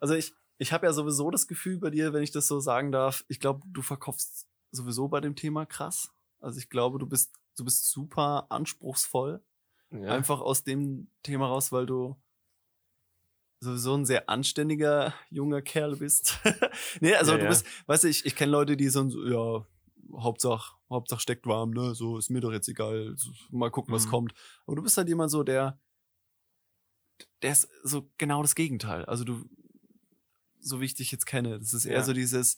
Also 0.00 0.14
ich, 0.14 0.34
ich 0.58 0.72
habe 0.72 0.86
ja 0.86 0.92
sowieso 0.92 1.30
das 1.30 1.46
Gefühl 1.48 1.78
bei 1.78 1.88
dir, 1.90 2.12
wenn 2.12 2.22
ich 2.22 2.30
das 2.30 2.46
so 2.46 2.60
sagen 2.60 2.92
darf, 2.92 3.24
ich 3.28 3.40
glaube, 3.40 3.62
du 3.72 3.80
verkaufst 3.80 4.46
sowieso 4.70 5.08
bei 5.08 5.20
dem 5.20 5.34
Thema 5.34 5.64
krass. 5.64 6.12
Also 6.40 6.58
ich 6.58 6.68
glaube, 6.68 6.98
du 6.98 7.06
bist, 7.06 7.34
du 7.56 7.64
bist 7.64 7.90
super 7.90 8.46
anspruchsvoll. 8.50 9.42
Ja. 9.90 10.08
Einfach 10.08 10.40
aus 10.40 10.64
dem 10.64 11.10
Thema 11.22 11.46
raus, 11.46 11.72
weil 11.72 11.86
du 11.86 12.16
sowieso 13.60 13.94
ein 13.94 14.04
sehr 14.06 14.28
anständiger 14.28 15.14
junger 15.30 15.62
Kerl 15.62 15.96
bist. 15.96 16.38
nee, 17.00 17.14
also 17.14 17.32
Ja, 17.32 17.38
du 17.38 17.48
bist, 17.48 17.66
weißt 17.86 18.04
du, 18.04 18.08
ich, 18.08 18.24
ich 18.24 18.36
kenne 18.36 18.52
Leute, 18.52 18.76
die 18.76 18.88
so, 18.88 19.02
ja, 19.26 19.66
Hauptsache, 20.16 20.76
Hauptsache 20.88 21.20
steckt 21.20 21.46
warm, 21.46 21.70
ne, 21.70 21.94
so 21.94 22.18
ist 22.18 22.30
mir 22.30 22.40
doch 22.40 22.52
jetzt 22.52 22.68
egal, 22.68 23.16
mal 23.50 23.70
gucken, 23.70 23.92
was 23.92 24.06
Mhm. 24.06 24.10
kommt. 24.10 24.34
Aber 24.66 24.76
du 24.76 24.82
bist 24.82 24.96
halt 24.96 25.08
jemand 25.08 25.30
so, 25.30 25.42
der, 25.42 25.80
der 27.42 27.52
ist 27.52 27.68
so 27.82 28.10
genau 28.18 28.42
das 28.42 28.54
Gegenteil. 28.54 29.04
Also 29.06 29.24
du, 29.24 29.44
so 30.60 30.80
wie 30.80 30.84
ich 30.86 30.94
dich 30.94 31.10
jetzt 31.10 31.26
kenne, 31.26 31.58
das 31.58 31.74
ist 31.74 31.84
eher 31.84 31.98
Ja. 31.98 32.04
so 32.04 32.12
dieses, 32.12 32.56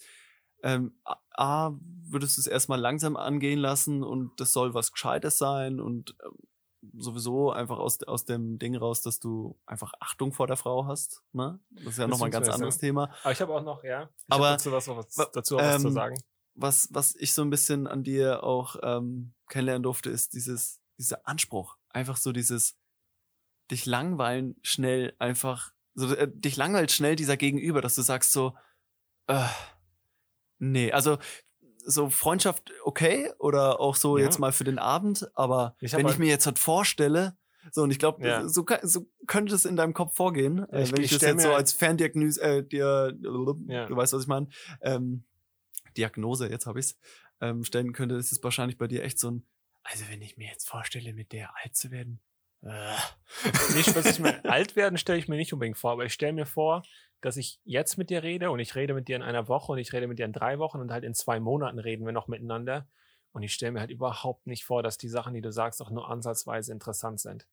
ähm, 0.63 0.95
A, 1.33 1.73
würdest 2.05 2.37
du 2.37 2.41
es 2.41 2.47
erstmal 2.47 2.81
langsam 2.81 3.17
angehen 3.17 3.59
lassen 3.59 4.03
und 4.03 4.39
das 4.41 4.53
soll 4.53 4.75
was 4.75 4.93
Gescheites 4.93 5.39
sein 5.39 5.81
und 5.81 6.17
ähm, 6.25 6.37
sowieso 6.99 7.51
einfach 7.51 7.79
aus, 7.79 8.03
aus 8.05 8.25
dem 8.25 8.59
Ding 8.59 8.77
raus, 8.77 9.03
dass 9.03 9.21
du 9.21 9.59
einfach 9.67 9.93
Achtung 10.01 10.33
vor 10.33 10.47
der 10.47 10.57
Frau 10.57 10.87
hast. 10.87 11.23
Ne? 11.33 11.61
Das 11.71 11.87
ist 11.87 11.99
ja 11.99 12.07
nochmal 12.07 12.29
ein 12.29 12.33
ganz 12.33 12.49
anderes 12.49 12.77
ja. 12.77 12.81
Thema. 12.81 13.15
Aber 13.23 13.33
ich 13.33 13.41
habe 13.41 13.55
auch 13.55 13.63
noch, 13.63 13.85
ja, 13.85 14.11
ich 14.17 14.25
Aber 14.33 14.51
dazu 14.51 14.73
was, 14.73 14.89
was, 14.89 15.31
dazu 15.33 15.57
auch 15.57 15.61
ähm, 15.61 15.67
was 15.67 15.83
zu 15.83 15.89
ähm, 15.89 15.95
sagen. 15.95 16.23
Was, 16.55 16.89
was 16.91 17.15
ich 17.17 17.33
so 17.33 17.43
ein 17.43 17.51
bisschen 17.51 17.87
an 17.87 18.03
dir 18.03 18.43
auch 18.43 18.77
ähm, 18.83 19.35
kennenlernen 19.49 19.83
durfte, 19.83 20.11
ist 20.11 20.35
dieses, 20.35 20.81
dieser 20.99 21.27
Anspruch. 21.27 21.77
Einfach 21.91 22.17
so 22.17 22.33
dieses 22.33 22.77
dich 23.71 23.87
langweilen 23.87 24.57
schnell 24.63 25.15
einfach, 25.19 25.73
so 25.95 26.13
äh, 26.15 26.29
dich 26.31 26.57
langweilt 26.57 26.93
schnell 26.93 27.17
dieser 27.17 27.37
Gegenüber, 27.37 27.81
dass 27.81 27.95
du 27.95 28.03
sagst 28.03 28.33
so, 28.33 28.55
äh, 29.27 29.47
nee, 30.61 30.93
also 30.93 31.19
so 31.85 32.11
Freundschaft 32.11 32.73
okay 32.85 33.33
oder 33.39 33.81
auch 33.81 33.97
so 33.97 34.19
ja. 34.19 34.25
jetzt 34.25 34.39
mal 34.39 34.53
für 34.53 34.65
den 34.65 34.79
Abend, 34.79 35.29
aber 35.35 35.77
ich 35.81 35.93
wenn 35.93 36.05
halt 36.05 36.15
ich 36.15 36.19
mir 36.19 36.29
jetzt 36.29 36.47
halt 36.47 36.59
vorstelle, 36.59 37.37
so 37.73 37.83
und 37.83 37.91
ich 37.91 37.99
glaube, 37.99 38.27
ja. 38.27 38.49
so, 38.49 38.65
so 38.83 39.07
könnte 39.27 39.55
es 39.55 39.65
in 39.65 39.77
deinem 39.77 39.95
Kopf 39.95 40.15
vorgehen, 40.15 40.67
äh, 40.71 40.83
ich, 40.83 40.93
wenn 40.93 41.03
ich, 41.03 41.13
ich 41.13 41.19
das 41.19 41.29
jetzt 41.29 41.43
so 41.43 41.53
als 41.53 41.73
Ferndiagnose, 41.73 42.41
äh, 42.41 42.67
dir, 42.67 43.17
ja. 43.67 43.87
du 43.87 43.97
weißt, 43.97 44.13
was 44.13 44.23
ich 44.23 44.29
meine, 44.29 44.49
ähm, 44.83 45.25
Diagnose, 45.97 46.49
jetzt 46.49 46.67
habe 46.67 46.79
ich's, 46.79 46.97
ähm, 47.41 47.65
stellen 47.65 47.93
könnte, 47.93 48.15
ist 48.15 48.33
es 48.33 48.43
wahrscheinlich 48.43 48.79
bei 48.79 48.87
dir 48.87 49.03
echt 49.03 49.19
so 49.19 49.31
ein, 49.31 49.47
also 49.83 50.05
wenn 50.11 50.23
ich 50.23 50.37
mir 50.37 50.49
jetzt 50.49 50.69
vorstelle, 50.69 51.13
mit 51.15 51.33
der 51.33 51.51
alt 51.63 51.75
zu 51.75 51.91
werden. 51.91 52.21
Nicht, 52.63 53.95
was 53.95 54.07
ich 54.07 54.19
mir 54.19 54.45
alt 54.51 54.77
werden 54.77 54.99
stelle 54.99 55.19
ich 55.19 55.29
mir 55.29 55.37
nicht 55.37 55.53
unbedingt 55.53 55.79
vor, 55.79 55.93
aber 55.93 56.05
ich 56.05 56.13
stelle 56.13 56.33
mir 56.33 56.47
vor, 56.47 56.83
dass 57.21 57.37
ich 57.37 57.61
jetzt 57.65 57.97
mit 57.97 58.11
dir 58.11 58.23
rede 58.23 58.51
und 58.51 58.61
ich 58.61 58.75
rede 58.75 58.95
mit 58.95 59.09
dir 59.09 59.17
in 59.17 59.23
einer 59.23 59.49
Woche 59.49 59.73
und 59.73 59.79
ich 59.79 59.93
rede 59.93 60.07
mit 60.07 60.19
dir 60.19 60.25
in 60.25 60.33
drei 60.33 60.59
Wochen 60.59 60.81
und 60.81 60.91
halt 60.91 61.05
in 61.05 61.15
zwei 61.15 61.41
Monaten 61.41 61.79
reden 61.79 62.05
wir 62.05 62.13
noch 62.13 62.29
miteinander. 62.29 62.89
Und 63.33 63.43
ich 63.43 63.53
stelle 63.53 63.73
mir 63.73 63.81
halt 63.81 63.91
überhaupt 63.91 64.47
nicht 64.47 64.65
vor, 64.65 64.83
dass 64.83 64.99
die 64.99 65.09
Sachen, 65.09 65.35
die 65.35 65.41
du 65.41 65.53
sagst, 65.53 65.81
auch 65.81 65.91
nur 65.91 66.11
ansatzweise 66.11 66.73
interessant 66.73 67.21
sind. 67.21 67.47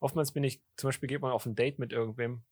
Oftmals 0.00 0.32
bin 0.32 0.42
ich, 0.42 0.60
zum 0.76 0.88
Beispiel 0.88 1.08
geht 1.08 1.22
man 1.22 1.32
auf 1.32 1.46
ein 1.46 1.54
Date 1.54 1.78
mit 1.78 1.92
irgendwem 1.92 2.42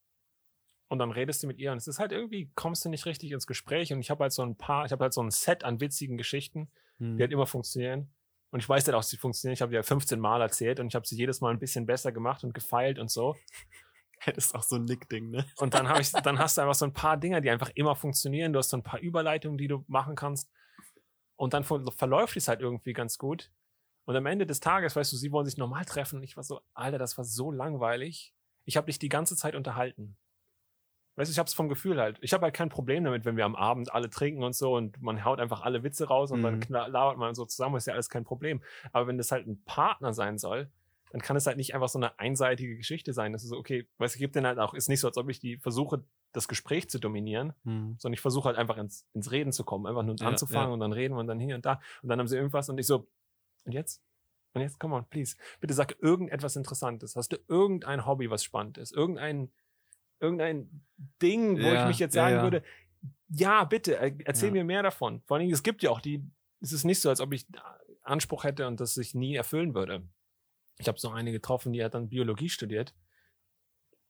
und 0.88 0.98
dann 0.98 1.10
redest 1.10 1.42
du 1.42 1.46
mit 1.46 1.58
ihr 1.58 1.72
und 1.72 1.78
es 1.78 1.88
ist 1.88 1.98
halt 1.98 2.12
irgendwie, 2.12 2.50
kommst 2.54 2.84
du 2.84 2.88
nicht 2.88 3.06
richtig 3.06 3.32
ins 3.32 3.46
Gespräch 3.46 3.92
und 3.92 4.00
ich 4.00 4.10
habe 4.10 4.22
halt 4.24 4.32
so 4.32 4.42
ein 4.42 4.56
paar, 4.56 4.84
ich 4.84 4.92
habe 4.92 5.02
halt 5.04 5.14
so 5.14 5.22
ein 5.22 5.30
Set 5.30 5.64
an 5.64 5.80
witzigen 5.80 6.16
Geschichten, 6.16 6.70
hm. 6.98 7.16
die 7.16 7.22
halt 7.22 7.32
immer 7.32 7.46
funktionieren. 7.46 8.12
Und 8.52 8.60
ich 8.60 8.68
weiß 8.68 8.84
halt 8.84 8.94
auch, 8.94 9.02
sie 9.02 9.16
funktionieren. 9.16 9.54
Ich 9.54 9.62
habe 9.62 9.74
ja 9.74 9.82
15 9.82 10.20
Mal 10.20 10.42
erzählt 10.42 10.78
und 10.78 10.88
ich 10.88 10.94
habe 10.94 11.06
sie 11.06 11.16
jedes 11.16 11.40
Mal 11.40 11.52
ein 11.52 11.58
bisschen 11.58 11.86
besser 11.86 12.12
gemacht 12.12 12.44
und 12.44 12.54
gefeilt 12.54 12.98
und 12.98 13.10
so. 13.10 13.34
Das 14.24 14.36
ist 14.36 14.54
auch 14.54 14.62
so 14.62 14.76
ein 14.76 14.84
Nick-Ding, 14.84 15.30
ne? 15.30 15.44
Und 15.56 15.74
dann, 15.74 16.00
ich, 16.00 16.12
dann 16.12 16.38
hast 16.38 16.56
du 16.56 16.60
einfach 16.60 16.76
so 16.76 16.84
ein 16.84 16.92
paar 16.92 17.16
Dinger, 17.16 17.40
die 17.40 17.50
einfach 17.50 17.72
immer 17.74 17.96
funktionieren. 17.96 18.52
Du 18.52 18.60
hast 18.60 18.68
so 18.68 18.76
ein 18.76 18.84
paar 18.84 19.00
Überleitungen, 19.00 19.58
die 19.58 19.66
du 19.66 19.84
machen 19.88 20.14
kannst. 20.14 20.48
Und 21.34 21.54
dann 21.54 21.64
verläuft 21.64 22.36
es 22.36 22.46
halt 22.46 22.60
irgendwie 22.60 22.92
ganz 22.92 23.18
gut. 23.18 23.50
Und 24.04 24.14
am 24.14 24.26
Ende 24.26 24.46
des 24.46 24.60
Tages, 24.60 24.94
weißt 24.94 25.12
du, 25.12 25.16
sie 25.16 25.32
wollen 25.32 25.46
sich 25.46 25.56
normal 25.56 25.84
treffen. 25.86 26.18
Und 26.18 26.22
ich 26.22 26.36
war 26.36 26.44
so, 26.44 26.60
Alter, 26.72 26.98
das 26.98 27.18
war 27.18 27.24
so 27.24 27.50
langweilig. 27.50 28.32
Ich 28.64 28.76
habe 28.76 28.86
dich 28.86 29.00
die 29.00 29.08
ganze 29.08 29.34
Zeit 29.34 29.56
unterhalten. 29.56 30.16
Weißt 31.16 31.30
du, 31.30 31.32
ich 31.32 31.38
habe 31.38 31.46
es 31.46 31.54
vom 31.54 31.68
Gefühl 31.68 32.00
halt. 32.00 32.18
Ich 32.22 32.32
habe 32.32 32.44
halt 32.44 32.54
kein 32.54 32.70
Problem 32.70 33.04
damit, 33.04 33.24
wenn 33.24 33.36
wir 33.36 33.44
am 33.44 33.54
Abend 33.54 33.92
alle 33.92 34.08
trinken 34.08 34.42
und 34.42 34.54
so 34.54 34.74
und 34.74 35.00
man 35.02 35.24
haut 35.24 35.40
einfach 35.40 35.62
alle 35.62 35.82
Witze 35.82 36.08
raus 36.08 36.30
und 36.30 36.40
mhm. 36.40 36.60
dann 36.70 36.90
labert 36.92 37.18
man 37.18 37.34
so 37.34 37.44
zusammen, 37.44 37.76
ist 37.76 37.86
ja 37.86 37.92
alles 37.92 38.08
kein 38.08 38.24
Problem. 38.24 38.62
Aber 38.92 39.06
wenn 39.06 39.18
das 39.18 39.30
halt 39.30 39.46
ein 39.46 39.62
Partner 39.64 40.14
sein 40.14 40.38
soll, 40.38 40.70
dann 41.12 41.20
kann 41.20 41.36
es 41.36 41.46
halt 41.46 41.58
nicht 41.58 41.74
einfach 41.74 41.90
so 41.90 41.98
eine 41.98 42.18
einseitige 42.18 42.76
Geschichte 42.76 43.12
sein. 43.12 43.34
Das 43.34 43.42
ist 43.42 43.50
so, 43.50 43.58
okay, 43.58 43.86
weißt 43.98 44.14
du, 44.14 44.18
gibt 44.18 44.34
denn 44.34 44.46
halt 44.46 44.58
auch, 44.58 44.72
ist 44.72 44.88
nicht 44.88 45.00
so, 45.00 45.08
als 45.08 45.18
ob 45.18 45.28
ich 45.28 45.38
die 45.38 45.58
versuche, 45.58 46.02
das 46.32 46.48
Gespräch 46.48 46.88
zu 46.88 46.98
dominieren, 46.98 47.52
mhm. 47.64 47.96
sondern 47.98 48.14
ich 48.14 48.22
versuche 48.22 48.46
halt 48.46 48.56
einfach 48.56 48.78
ins, 48.78 49.06
ins 49.12 49.30
Reden 49.30 49.52
zu 49.52 49.64
kommen, 49.64 49.86
einfach 49.86 50.02
nur 50.02 50.16
ja, 50.18 50.26
anzufangen 50.26 50.68
ja. 50.68 50.72
und 50.72 50.80
dann 50.80 50.92
reden 50.92 51.14
wir 51.14 51.20
und 51.20 51.26
dann 51.26 51.38
hier 51.38 51.54
und 51.54 51.66
da. 51.66 51.82
Und 52.02 52.08
dann 52.08 52.18
haben 52.18 52.28
sie 52.28 52.36
irgendwas 52.36 52.70
und 52.70 52.78
ich 52.78 52.86
so, 52.86 53.06
und 53.64 53.72
jetzt? 53.72 54.02
Und 54.54 54.62
jetzt, 54.62 54.78
come 54.80 54.94
on, 54.94 55.04
please. 55.06 55.36
Bitte 55.60 55.74
sag 55.74 55.96
irgendetwas 56.00 56.56
Interessantes. 56.56 57.16
Hast 57.16 57.32
du 57.32 57.36
irgendein 57.48 58.06
Hobby, 58.06 58.30
was 58.30 58.42
spannend 58.42 58.78
ist? 58.78 58.92
Irgendein, 58.92 59.50
irgendein 60.22 60.82
Ding, 61.20 61.58
wo 61.58 61.66
ja, 61.66 61.82
ich 61.82 61.88
mich 61.88 61.98
jetzt 61.98 62.14
sagen 62.14 62.42
würde, 62.42 62.62
ja, 63.28 63.64
bitte, 63.64 63.98
erzähl 64.24 64.50
mir 64.50 64.64
mehr 64.64 64.82
davon. 64.82 65.22
Vor 65.22 65.36
allen 65.36 65.42
Dingen, 65.42 65.54
es 65.54 65.62
gibt 65.62 65.82
ja 65.82 65.90
auch 65.90 66.00
die, 66.00 66.24
es 66.60 66.72
ist 66.72 66.84
nicht 66.84 67.00
so, 67.00 67.08
als 67.08 67.20
ob 67.20 67.32
ich 67.32 67.46
Anspruch 68.02 68.44
hätte 68.44 68.66
und 68.66 68.80
das 68.80 68.94
sich 68.94 69.14
nie 69.14 69.34
erfüllen 69.34 69.74
würde. 69.74 70.06
Ich 70.78 70.88
habe 70.88 70.98
so 70.98 71.10
eine 71.10 71.32
getroffen, 71.32 71.72
die 71.72 71.82
hat 71.82 71.94
dann 71.94 72.08
Biologie 72.08 72.48
studiert. 72.48 72.94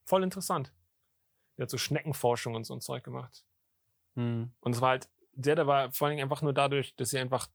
Voll 0.04 0.22
interessant. 0.22 0.72
Die 1.56 1.62
hat 1.62 1.70
so 1.70 1.78
Schneckenforschung 1.78 2.54
und 2.54 2.64
so 2.64 2.74
ein 2.74 2.80
Zeug 2.80 3.04
gemacht. 3.04 3.44
Hm. 4.14 4.52
Und 4.60 4.74
es 4.74 4.80
war 4.80 4.90
halt, 4.90 5.08
der, 5.32 5.56
der 5.56 5.66
war 5.66 5.92
vor 5.92 6.06
allen 6.06 6.16
Dingen 6.16 6.24
einfach 6.24 6.42
nur 6.42 6.52
dadurch, 6.52 6.94
dass 6.96 7.10
sie 7.10 7.18
einfach 7.18 7.48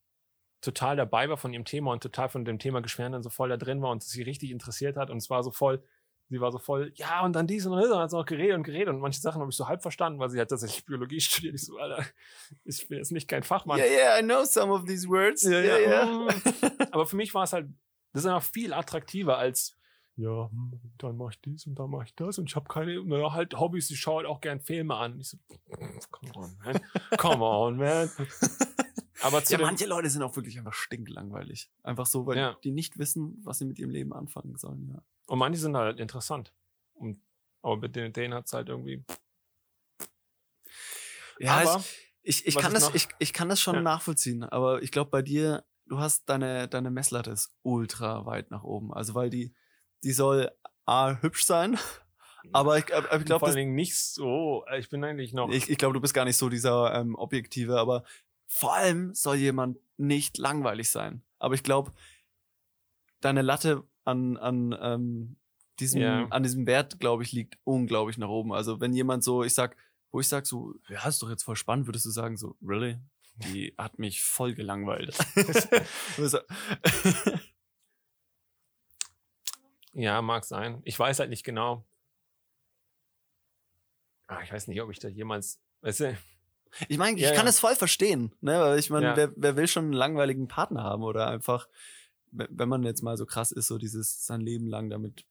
total 0.61 0.95
dabei 0.95 1.29
war 1.29 1.37
von 1.37 1.53
ihrem 1.53 1.65
Thema 1.65 1.91
und 1.91 2.01
total 2.01 2.29
von 2.29 2.45
dem 2.45 2.59
Thema 2.59 2.81
Geschweren 2.81 3.11
dann 3.11 3.23
so 3.23 3.29
voll 3.29 3.49
da 3.49 3.57
drin 3.57 3.81
war 3.81 3.91
und 3.91 4.03
sie 4.03 4.23
richtig 4.23 4.51
interessiert 4.51 4.97
hat. 4.97 5.09
Und 5.09 5.17
es 5.17 5.29
war 5.29 5.43
so 5.43 5.51
voll, 5.51 5.83
sie 6.29 6.41
war 6.41 6.51
so 6.51 6.59
voll, 6.59 6.91
ja, 6.95 7.23
und 7.23 7.33
dann 7.33 7.47
dies 7.47 7.65
und 7.65 7.77
das, 7.77 7.89
und 7.89 7.97
hat 7.97 8.09
sie 8.09 8.17
noch 8.17 8.25
geredet 8.25 8.55
und 8.55 8.63
geredet. 8.63 8.89
Und 8.89 8.99
manche 8.99 9.19
Sachen 9.19 9.41
habe 9.41 9.49
ich 9.49 9.57
so 9.57 9.67
halb 9.67 9.81
verstanden, 9.81 10.19
weil 10.19 10.29
sie 10.29 10.39
hat 10.39 10.49
tatsächlich 10.49 10.85
Biologie 10.85 11.19
studiert. 11.21 11.55
Ich 11.55 11.65
so, 11.65 11.77
Alter, 11.77 12.05
ich 12.65 12.87
bin 12.87 12.97
jetzt 12.97 13.11
nicht 13.11 13.27
kein 13.27 13.43
Fachmann. 13.43 13.79
Yeah, 13.79 13.87
yeah, 13.87 14.19
I 14.19 14.23
know 14.23 14.43
some 14.45 14.71
of 14.71 14.85
these 14.85 15.07
words. 15.07 15.43
Yeah, 15.43 15.61
yeah. 15.61 15.79
yeah. 15.79 16.27
Aber 16.91 17.05
für 17.05 17.15
mich 17.15 17.33
war 17.33 17.43
es 17.43 17.53
halt 17.53 17.67
das 18.17 18.23
ist 18.23 18.31
einfach 18.31 18.49
viel 18.49 18.73
attraktiver 18.73 19.37
als, 19.37 19.77
ja, 20.15 20.49
hm, 20.49 20.79
dann 20.97 21.17
mache 21.17 21.33
ich 21.33 21.41
dies 21.41 21.67
und 21.67 21.77
dann 21.77 21.91
mache 21.91 22.05
ich 22.05 22.15
das 22.15 22.39
und 22.39 22.49
ich 22.49 22.55
habe 22.55 22.67
keine, 22.67 23.03
naja, 23.03 23.31
halt 23.33 23.59
Hobbys, 23.59 23.91
ich 23.91 23.99
schaue 23.99 24.17
halt 24.17 24.27
auch 24.27 24.41
gern 24.41 24.59
Filme 24.59 24.95
an. 24.95 25.19
Ich 25.19 25.29
so, 25.29 25.37
come 26.09 26.31
on, 26.33 26.57
man. 26.63 26.79
Come 27.17 27.45
on, 27.45 27.77
man. 27.77 28.09
Aber 29.21 29.43
ja, 29.43 29.57
manche 29.59 29.85
Leute 29.85 30.09
sind 30.09 30.23
auch 30.23 30.35
wirklich 30.35 30.57
einfach 30.57 30.73
stinklangweilig. 30.73 31.69
Einfach 31.83 32.07
so, 32.07 32.25
weil 32.25 32.37
ja. 32.37 32.57
die 32.63 32.71
nicht 32.71 32.97
wissen, 32.97 33.39
was 33.43 33.59
sie 33.59 33.65
mit 33.65 33.77
ihrem 33.77 33.91
Leben 33.91 34.13
anfangen 34.13 34.57
sollen, 34.57 34.89
ja. 34.93 35.01
Und 35.27 35.39
manche 35.39 35.59
sind 35.59 35.77
halt 35.77 35.99
interessant. 35.99 36.53
Und, 36.93 37.21
aber 37.61 37.77
mit 37.77 37.95
denen, 37.95 38.13
denen 38.13 38.33
hat 38.33 38.45
es 38.47 38.53
halt 38.53 38.69
irgendwie. 38.69 39.05
Ja, 41.39 41.57
aber, 41.57 41.83
ich, 42.23 42.45
ich, 42.45 42.47
ich 42.47 42.57
kann 42.57 42.73
das, 42.73 42.93
ich, 42.95 43.07
ich 43.19 43.33
kann 43.33 43.49
das 43.49 43.61
schon 43.61 43.75
ja. 43.75 43.81
nachvollziehen, 43.81 44.43
aber 44.43 44.81
ich 44.81 44.91
glaube, 44.91 45.11
bei 45.11 45.21
dir 45.21 45.63
du 45.87 45.99
hast 45.99 46.29
deine, 46.29 46.67
deine 46.67 46.91
Messlatte 46.91 47.31
ist 47.31 47.53
ultra 47.63 48.25
weit 48.25 48.51
nach 48.51 48.63
oben. 48.63 48.93
Also, 48.93 49.15
weil 49.15 49.29
die, 49.29 49.53
die 50.03 50.11
soll 50.11 50.51
A, 50.85 51.17
hübsch 51.21 51.43
sein, 51.43 51.77
aber 52.53 52.77
ich, 52.77 52.93
aber 52.93 53.17
ich 53.17 53.25
glaube. 53.25 53.39
Vor 53.39 53.47
allen 53.49 53.57
Dingen 53.57 53.75
nicht 53.75 53.97
so. 53.97 54.65
Ich 54.77 54.89
bin 54.89 55.03
eigentlich 55.03 55.33
noch. 55.33 55.49
Ich, 55.49 55.69
ich 55.69 55.77
glaube, 55.77 55.93
du 55.93 56.01
bist 56.01 56.13
gar 56.13 56.25
nicht 56.25 56.37
so 56.37 56.49
dieser 56.49 56.93
ähm, 56.95 57.15
Objektive, 57.15 57.79
aber 57.79 58.03
vor 58.45 58.73
allem 58.73 59.13
soll 59.13 59.35
jemand 59.35 59.77
nicht 59.97 60.37
langweilig 60.37 60.89
sein. 60.89 61.23
Aber 61.39 61.55
ich 61.55 61.63
glaube, 61.63 61.91
deine 63.19 63.41
Latte 63.41 63.83
an, 64.07 64.37
an, 64.37 64.75
ähm, 64.81 65.35
diesem, 65.79 66.01
yeah. 66.01 66.27
an 66.29 66.43
diesem 66.43 66.65
Wert, 66.65 66.99
glaube 66.99 67.23
ich, 67.23 67.31
liegt 67.33 67.57
unglaublich 67.63 68.17
nach 68.17 68.29
oben. 68.29 68.53
Also, 68.53 68.79
wenn 68.79 68.93
jemand 68.93 69.23
so, 69.23 69.43
ich 69.43 69.53
sag, 69.53 69.75
wo 70.11 70.19
ich 70.19 70.27
sag 70.27 70.47
so, 70.47 70.73
ja, 70.87 71.07
ist 71.07 71.21
doch 71.21 71.29
jetzt 71.29 71.43
voll 71.43 71.55
spannend, 71.55 71.87
würdest 71.87 72.05
du 72.05 72.09
sagen 72.09 72.37
so, 72.37 72.55
really? 72.61 72.97
Die 73.35 73.73
hat 73.77 73.99
mich 73.99 74.23
voll 74.23 74.53
gelangweilt. 74.55 75.15
ja, 79.93 80.21
mag 80.21 80.45
sein. 80.45 80.81
Ich 80.85 80.97
weiß 80.97 81.19
halt 81.19 81.29
nicht 81.29 81.43
genau. 81.43 81.85
Ah, 84.27 84.41
ich 84.43 84.51
weiß 84.51 84.67
nicht, 84.67 84.81
ob 84.81 84.89
ich 84.91 84.99
da 84.99 85.07
jemals. 85.07 85.59
Weißt 85.81 85.99
du, 86.01 86.17
ich 86.89 86.97
meine, 86.97 87.17
ich 87.17 87.23
ja, 87.23 87.33
kann 87.33 87.45
ja. 87.45 87.49
es 87.49 87.59
voll 87.59 87.75
verstehen, 87.75 88.33
ne? 88.41 88.59
Weil 88.59 88.79
ich 88.79 88.89
meine, 88.89 89.07
ja. 89.07 89.17
wer, 89.17 89.31
wer 89.35 89.55
will 89.55 89.67
schon 89.67 89.85
einen 89.85 89.93
langweiligen 89.93 90.47
Partner 90.47 90.83
haben 90.83 91.03
oder 91.03 91.27
einfach, 91.27 91.67
wenn 92.31 92.69
man 92.69 92.83
jetzt 92.83 93.01
mal 93.01 93.17
so 93.17 93.25
krass 93.25 93.51
ist, 93.51 93.67
so 93.67 93.77
dieses 93.77 94.25
sein 94.25 94.41
Leben 94.41 94.67
lang 94.67 94.89
damit 94.89 95.25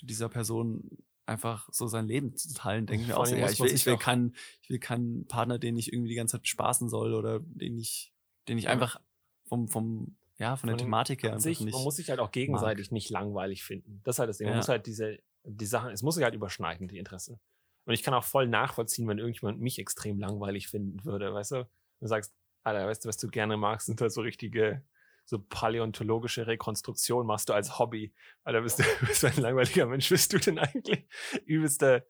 dieser 0.00 0.28
Person 0.28 0.98
einfach 1.26 1.68
so 1.72 1.86
sein 1.86 2.06
Leben 2.06 2.36
zu 2.36 2.52
teilen, 2.54 2.86
denke 2.86 3.02
ich 3.02 3.08
mir 3.08 3.16
auch 3.16 3.26
so, 3.26 3.36
ja, 3.36 3.48
ich 3.48 3.60
will, 3.60 3.72
ich 3.72 3.86
will 3.86 3.96
keinen, 3.96 4.34
ich 4.60 4.70
will 4.70 4.78
keinen 4.78 5.26
Partner, 5.26 5.58
den 5.58 5.76
ich 5.76 5.92
irgendwie 5.92 6.10
die 6.10 6.16
ganze 6.16 6.38
Zeit 6.38 6.48
spaßen 6.48 6.88
soll 6.88 7.14
oder 7.14 7.40
den 7.40 7.78
ich, 7.78 8.12
den 8.48 8.58
ich 8.58 8.64
ja. 8.64 8.70
einfach 8.70 9.00
vom, 9.46 9.68
vom, 9.68 10.16
ja, 10.38 10.56
von, 10.56 10.68
von 10.68 10.76
der 10.76 10.84
Thematik 10.84 11.22
her 11.22 11.38
sich, 11.38 11.60
nicht. 11.60 11.74
Man 11.74 11.84
muss 11.84 11.96
sich 11.96 12.10
halt 12.10 12.18
auch 12.18 12.32
gegenseitig 12.32 12.88
mag. 12.88 12.92
nicht 12.92 13.10
langweilig 13.10 13.62
finden. 13.62 14.00
Das 14.04 14.16
ist 14.16 14.18
halt 14.18 14.30
das 14.30 14.38
Ding. 14.38 14.46
Man 14.46 14.54
ja. 14.54 14.58
muss 14.58 14.68
halt 14.68 14.86
diese, 14.86 15.18
die 15.44 15.66
Sachen, 15.66 15.90
es 15.90 16.02
muss 16.02 16.16
sich 16.16 16.24
halt 16.24 16.34
überschneiden, 16.34 16.88
die 16.88 16.98
Interessen. 16.98 17.38
Und 17.84 17.94
ich 17.94 18.02
kann 18.02 18.14
auch 18.14 18.24
voll 18.24 18.48
nachvollziehen, 18.48 19.08
wenn 19.08 19.18
irgendjemand 19.18 19.60
mich 19.60 19.78
extrem 19.78 20.18
langweilig 20.18 20.68
finden 20.68 21.04
würde, 21.04 21.32
weißt 21.32 21.52
du? 21.52 21.68
Du 22.00 22.06
sagst, 22.06 22.34
Alter, 22.64 22.86
weißt 22.86 23.04
du, 23.04 23.08
was 23.08 23.16
du 23.16 23.28
gerne 23.28 23.56
magst, 23.56 23.86
sind 23.86 24.00
halt 24.00 24.12
so 24.12 24.20
richtige 24.20 24.82
so 25.24 25.38
paläontologische 25.38 26.46
Rekonstruktion 26.46 27.26
machst 27.26 27.48
du 27.48 27.52
als 27.52 27.78
Hobby. 27.78 28.12
Weil 28.44 28.54
da 28.54 28.60
bist 28.60 28.78
du, 28.78 28.82
bist 29.06 29.24
ein 29.24 29.36
langweiliger 29.36 29.86
Mensch, 29.86 30.08
bist 30.08 30.32
du 30.32 30.38
denn 30.38 30.58
eigentlich 30.58 31.06
übelster 31.46 32.04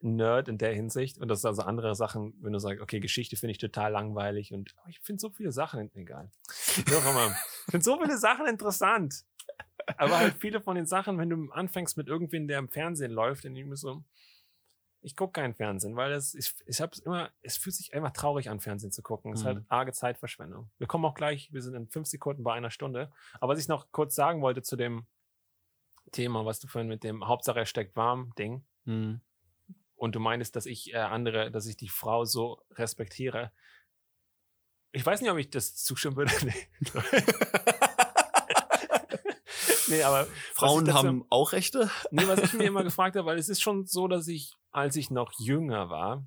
Nerd 0.00 0.48
in 0.48 0.58
der 0.58 0.74
Hinsicht. 0.74 1.18
Und 1.18 1.28
das 1.28 1.40
sind 1.40 1.48
also 1.48 1.62
andere 1.62 1.94
Sachen, 1.94 2.34
wenn 2.40 2.52
du 2.52 2.58
sagst, 2.58 2.82
okay, 2.82 3.00
Geschichte 3.00 3.36
finde 3.36 3.52
ich 3.52 3.58
total 3.58 3.92
langweilig 3.92 4.52
und 4.52 4.74
oh, 4.78 4.88
ich 4.88 5.00
finde 5.00 5.20
so 5.20 5.30
viele 5.30 5.50
Sachen, 5.50 5.90
egal. 5.94 6.30
Ich 7.66 7.70
finde 7.70 7.84
so 7.84 7.98
viele 8.00 8.18
Sachen 8.18 8.46
interessant. 8.46 9.24
Aber 9.96 10.18
halt 10.18 10.34
viele 10.38 10.60
von 10.60 10.76
den 10.76 10.86
Sachen, 10.86 11.18
wenn 11.18 11.30
du 11.30 11.50
anfängst 11.52 11.96
mit 11.96 12.08
irgendwen, 12.08 12.48
der 12.48 12.58
im 12.58 12.68
Fernsehen 12.68 13.12
läuft, 13.12 13.44
dann 13.44 13.56
irgendwie 13.56 13.76
so, 13.76 14.02
Ich 15.06 15.16
gucke 15.16 15.32
keinen 15.40 15.54
Fernsehen, 15.54 15.96
weil 15.96 16.12
es, 16.12 16.34
ich, 16.34 16.54
ich 16.64 16.80
hab's 16.80 16.98
immer, 17.00 17.30
es 17.42 17.58
fühlt 17.58 17.76
sich 17.76 17.92
einfach 17.92 18.12
traurig 18.12 18.48
an, 18.48 18.58
Fernsehen 18.58 18.90
zu 18.90 19.02
gucken. 19.02 19.32
Es 19.34 19.40
ist 19.40 19.46
halt 19.46 19.58
Mhm. 19.58 19.66
arge 19.68 19.92
Zeitverschwendung. 19.92 20.70
Wir 20.78 20.86
kommen 20.86 21.04
auch 21.04 21.14
gleich, 21.14 21.52
wir 21.52 21.60
sind 21.60 21.74
in 21.74 21.88
fünf 21.88 22.06
Sekunden 22.08 22.42
bei 22.42 22.54
einer 22.54 22.70
Stunde. 22.70 23.12
Aber 23.38 23.52
was 23.52 23.60
ich 23.60 23.68
noch 23.68 23.92
kurz 23.92 24.14
sagen 24.14 24.40
wollte 24.40 24.62
zu 24.62 24.76
dem 24.76 25.06
Thema, 26.10 26.46
was 26.46 26.58
du 26.58 26.68
vorhin 26.68 26.88
mit 26.88 27.04
dem 27.04 27.26
Hauptsache 27.28 27.58
er 27.58 27.66
steckt 27.66 27.96
warm 27.96 28.32
Ding 28.38 28.64
Hm. 28.86 29.20
und 29.96 30.14
du 30.14 30.20
meinst, 30.20 30.56
dass 30.56 30.64
ich 30.66 30.92
äh, 30.94 30.96
andere, 30.98 31.50
dass 31.50 31.66
ich 31.66 31.76
die 31.76 31.88
Frau 31.88 32.24
so 32.24 32.62
respektiere. 32.72 33.52
Ich 34.92 35.04
weiß 35.04 35.20
nicht, 35.20 35.30
ob 35.30 35.36
ich 35.38 35.50
das 35.50 35.74
zustimmen 35.76 36.16
würde. 36.16 36.32
nee, 39.88 40.02
aber 40.02 40.26
Frauen 40.52 40.84
dazu- 40.84 40.98
haben 40.98 41.24
auch 41.30 41.52
Rechte? 41.52 41.90
Nee, 42.10 42.26
was 42.26 42.40
ich 42.40 42.52
mir 42.52 42.64
immer 42.64 42.84
gefragt 42.84 43.16
habe, 43.16 43.26
weil 43.26 43.38
es 43.38 43.48
ist 43.48 43.62
schon 43.62 43.86
so, 43.86 44.08
dass 44.08 44.28
ich, 44.28 44.54
als 44.70 44.96
ich 44.96 45.10
noch 45.10 45.32
jünger 45.38 45.90
war, 45.90 46.26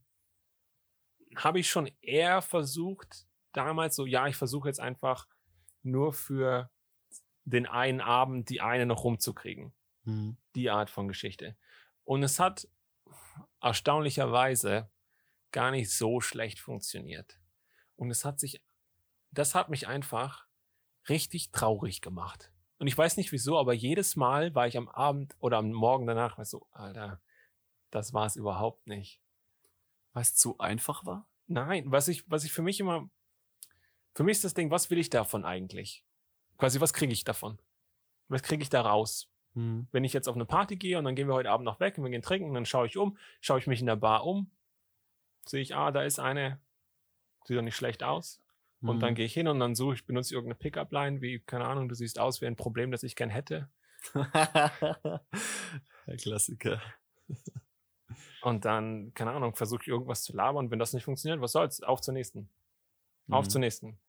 habe 1.35 1.59
ich 1.59 1.69
schon 1.69 1.89
eher 2.01 2.41
versucht, 2.41 3.27
damals 3.53 3.95
so, 3.95 4.05
ja, 4.05 4.27
ich 4.27 4.35
versuche 4.35 4.69
jetzt 4.69 4.79
einfach 4.79 5.27
nur 5.83 6.13
für 6.13 6.69
den 7.45 7.65
einen 7.65 8.01
Abend 8.01 8.49
die 8.49 8.61
eine 8.61 8.85
noch 8.85 9.03
rumzukriegen. 9.03 9.73
Hm. 10.03 10.37
Die 10.55 10.69
Art 10.69 10.89
von 10.89 11.07
Geschichte. 11.07 11.57
Und 12.03 12.23
es 12.23 12.39
hat 12.39 12.67
erstaunlicherweise 13.61 14.89
gar 15.51 15.71
nicht 15.71 15.91
so 15.91 16.21
schlecht 16.21 16.59
funktioniert. 16.59 17.39
Und 17.95 18.11
es 18.11 18.25
hat 18.25 18.39
sich, 18.39 18.61
das 19.31 19.55
hat 19.55 19.69
mich 19.69 19.87
einfach 19.87 20.45
richtig 21.09 21.51
traurig 21.51 22.01
gemacht. 22.01 22.51
Und 22.79 22.87
ich 22.87 22.97
weiß 22.97 23.17
nicht 23.17 23.31
wieso, 23.31 23.57
aber 23.57 23.73
jedes 23.73 24.15
Mal 24.15 24.53
war 24.53 24.67
ich 24.67 24.77
am 24.77 24.87
Abend 24.89 25.35
oder 25.39 25.57
am 25.57 25.71
Morgen 25.71 26.05
danach, 26.05 26.37
war 26.37 26.45
so, 26.45 26.67
Alter, 26.71 27.21
das 27.89 28.13
war 28.13 28.25
es 28.25 28.35
überhaupt 28.35 28.87
nicht. 28.87 29.19
Weil 30.13 30.21
es 30.21 30.35
zu 30.35 30.57
einfach 30.59 31.05
war? 31.05 31.27
Nein, 31.47 31.91
was 31.91 32.07
ich, 32.07 32.29
was 32.29 32.43
ich 32.43 32.51
für 32.51 32.61
mich 32.61 32.79
immer, 32.79 33.09
für 34.13 34.23
mich 34.23 34.37
ist 34.37 34.43
das 34.43 34.53
Ding, 34.53 34.69
was 34.69 34.89
will 34.89 34.99
ich 34.99 35.09
davon 35.09 35.45
eigentlich? 35.45 36.03
Quasi, 36.57 36.79
was 36.81 36.93
kriege 36.93 37.13
ich 37.13 37.23
davon? 37.23 37.59
Was 38.27 38.43
kriege 38.43 38.61
ich 38.61 38.69
da 38.69 38.81
raus? 38.81 39.29
Hm. 39.53 39.87
Wenn 39.91 40.03
ich 40.03 40.13
jetzt 40.13 40.27
auf 40.27 40.35
eine 40.35 40.45
Party 40.45 40.75
gehe 40.75 40.97
und 40.97 41.05
dann 41.05 41.15
gehen 41.15 41.27
wir 41.27 41.33
heute 41.33 41.49
Abend 41.49 41.65
noch 41.65 41.79
weg 41.79 41.97
und 41.97 42.03
wir 42.03 42.11
gehen 42.11 42.21
trinken, 42.21 42.53
dann 42.53 42.65
schaue 42.65 42.87
ich 42.87 42.97
um, 42.97 43.17
schaue 43.41 43.59
ich 43.59 43.67
mich 43.67 43.79
in 43.79 43.85
der 43.85 43.95
Bar 43.95 44.25
um, 44.25 44.51
sehe 45.45 45.61
ich, 45.61 45.75
ah, 45.75 45.91
da 45.91 46.03
ist 46.03 46.19
eine, 46.19 46.59
sieht 47.45 47.57
doch 47.57 47.63
nicht 47.63 47.75
schlecht 47.75 48.03
aus. 48.03 48.41
Und 48.85 48.95
Hm. 48.95 48.99
dann 49.01 49.15
gehe 49.15 49.25
ich 49.25 49.33
hin 49.33 49.47
und 49.47 49.59
dann 49.59 49.75
suche 49.75 49.95
ich, 49.95 50.05
benutze 50.05 50.29
ich 50.29 50.33
irgendeine 50.33 50.59
Pickup-Line, 50.59 51.21
wie, 51.21 51.39
keine 51.39 51.65
Ahnung, 51.65 51.89
du 51.89 51.95
siehst 51.95 52.19
aus 52.19 52.41
wie 52.41 52.47
ein 52.47 52.55
Problem, 52.55 52.91
das 52.91 53.03
ich 53.03 53.15
gern 53.15 53.29
hätte. 53.29 53.69
Der 56.07 56.17
Klassiker. 56.17 56.81
Und 58.41 58.65
dann, 58.65 59.13
keine 59.13 59.31
Ahnung, 59.31 59.55
versuche 59.55 59.81
ich 59.81 59.87
irgendwas 59.87 60.23
zu 60.23 60.35
labern. 60.35 60.71
Wenn 60.71 60.79
das 60.79 60.93
nicht 60.93 61.03
funktioniert, 61.03 61.41
was 61.41 61.51
soll's? 61.51 61.81
Auf 61.81 62.01
zur 62.01 62.13
nächsten. 62.13 62.49
Auf 63.29 63.45
Hm. 63.45 63.49
zur 63.49 63.61
nächsten. 63.61 63.99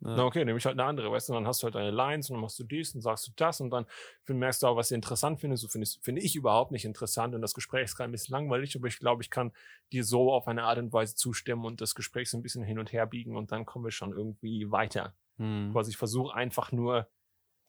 Ja. 0.00 0.14
Na 0.14 0.24
okay, 0.24 0.44
nehme 0.44 0.58
ich 0.58 0.66
halt 0.66 0.78
eine 0.78 0.84
andere, 0.86 1.10
weißt 1.10 1.28
du, 1.28 1.32
und 1.32 1.38
dann 1.38 1.46
hast 1.46 1.62
du 1.62 1.64
halt 1.64 1.74
deine 1.74 1.90
Lines 1.90 2.28
und 2.28 2.34
dann 2.34 2.42
machst 2.42 2.58
du 2.58 2.64
dies 2.64 2.94
und 2.94 3.00
sagst 3.00 3.26
du 3.26 3.32
das 3.34 3.60
und 3.62 3.70
dann 3.70 3.86
merkst 4.26 4.62
du 4.62 4.66
auch, 4.66 4.76
was 4.76 4.88
du 4.88 4.94
interessant 4.94 5.40
findest. 5.40 5.62
So 5.62 5.68
findest, 5.68 6.04
finde 6.04 6.20
ich 6.20 6.36
überhaupt 6.36 6.70
nicht 6.70 6.84
interessant 6.84 7.34
und 7.34 7.40
das 7.40 7.54
Gespräch 7.54 7.84
ist 7.84 7.96
gerade 7.96 8.10
ein 8.10 8.12
bisschen 8.12 8.34
langweilig, 8.34 8.76
aber 8.76 8.88
ich 8.88 8.98
glaube, 8.98 9.22
ich 9.22 9.30
kann 9.30 9.52
dir 9.92 10.04
so 10.04 10.32
auf 10.32 10.48
eine 10.48 10.64
Art 10.64 10.78
und 10.78 10.92
Weise 10.92 11.14
zustimmen 11.14 11.64
und 11.64 11.80
das 11.80 11.94
Gespräch 11.94 12.28
so 12.28 12.36
ein 12.36 12.42
bisschen 12.42 12.62
hin 12.62 12.78
und 12.78 12.92
her 12.92 13.06
biegen 13.06 13.36
und 13.36 13.52
dann 13.52 13.64
kommen 13.64 13.84
wir 13.86 13.90
schon 13.90 14.12
irgendwie 14.12 14.70
weiter. 14.70 15.14
Hm. 15.38 15.70
Quasi 15.72 15.92
ich 15.92 15.96
versuche 15.96 16.34
einfach 16.34 16.72
nur, 16.72 17.08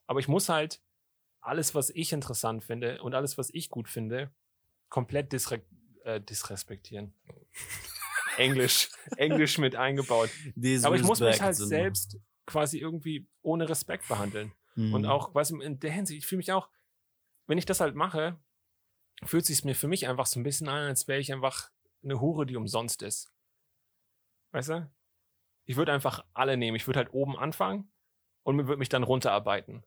aber 0.05 0.19
ich 0.19 0.28
muss 0.28 0.49
halt 0.49 0.82
alles, 1.39 1.75
was 1.75 1.89
ich 1.91 2.11
interessant 2.11 2.65
finde 2.65 3.01
und 3.01 3.15
alles, 3.15 3.38
was 3.38 3.49
ich 3.53 3.69
gut 3.69 3.88
finde, 3.88 4.32
komplett 4.89 5.32
disre 5.32 5.61
äh, 6.03 6.19
disrespektieren. 6.19 7.13
Englisch, 8.38 8.90
Englisch 9.18 9.58
mit 9.58 9.76
eingebaut. 9.76 10.30
Aber 10.84 10.96
ich 10.96 11.04
muss 11.04 11.20
mich 11.20 11.42
halt 11.42 11.56
selbst 11.56 12.18
quasi 12.46 12.80
irgendwie 12.80 13.28
ohne 13.42 13.70
Respekt 13.70 14.08
behandeln. 14.08 14.54
Hm. 14.76 14.94
Und 14.94 15.06
auch, 15.06 15.36
was 15.36 15.52
in 15.52 15.80
der 15.80 15.92
Hinsicht, 15.92 16.20
ich 16.20 16.26
fühle 16.26 16.38
mich 16.38 16.52
auch, 16.52 16.70
wenn 17.48 17.58
ich 17.58 17.66
das 17.66 17.80
halt 17.80 17.96
mache, 17.96 18.40
fühlt 19.24 19.46
sich 19.46 19.64
mir 19.64 19.76
für 19.76 19.88
mich 19.88 20.08
einfach 20.08 20.26
so 20.26 20.40
ein 20.40 20.44
bisschen 20.44 20.70
an, 20.70 20.84
als 20.84 21.08
wäre 21.08 21.20
ich 21.20 21.34
einfach 21.34 21.72
eine 22.04 22.22
Hure, 22.22 22.46
die 22.46 22.56
umsonst 22.56 23.02
ist. 23.02 23.34
Weißt 24.52 24.70
du? 24.70 24.92
Ich 25.66 25.76
würde 25.76 25.92
einfach 25.92 26.26
alle 26.34 26.56
nehmen. 26.56 26.78
Ich 26.78 26.88
würde 26.88 27.00
halt 27.00 27.14
oben 27.14 27.38
anfangen 27.38 27.92
und 28.44 28.58
würde 28.58 28.78
mich 28.78 28.90
dann 28.90 29.04
runterarbeiten. 29.04 29.84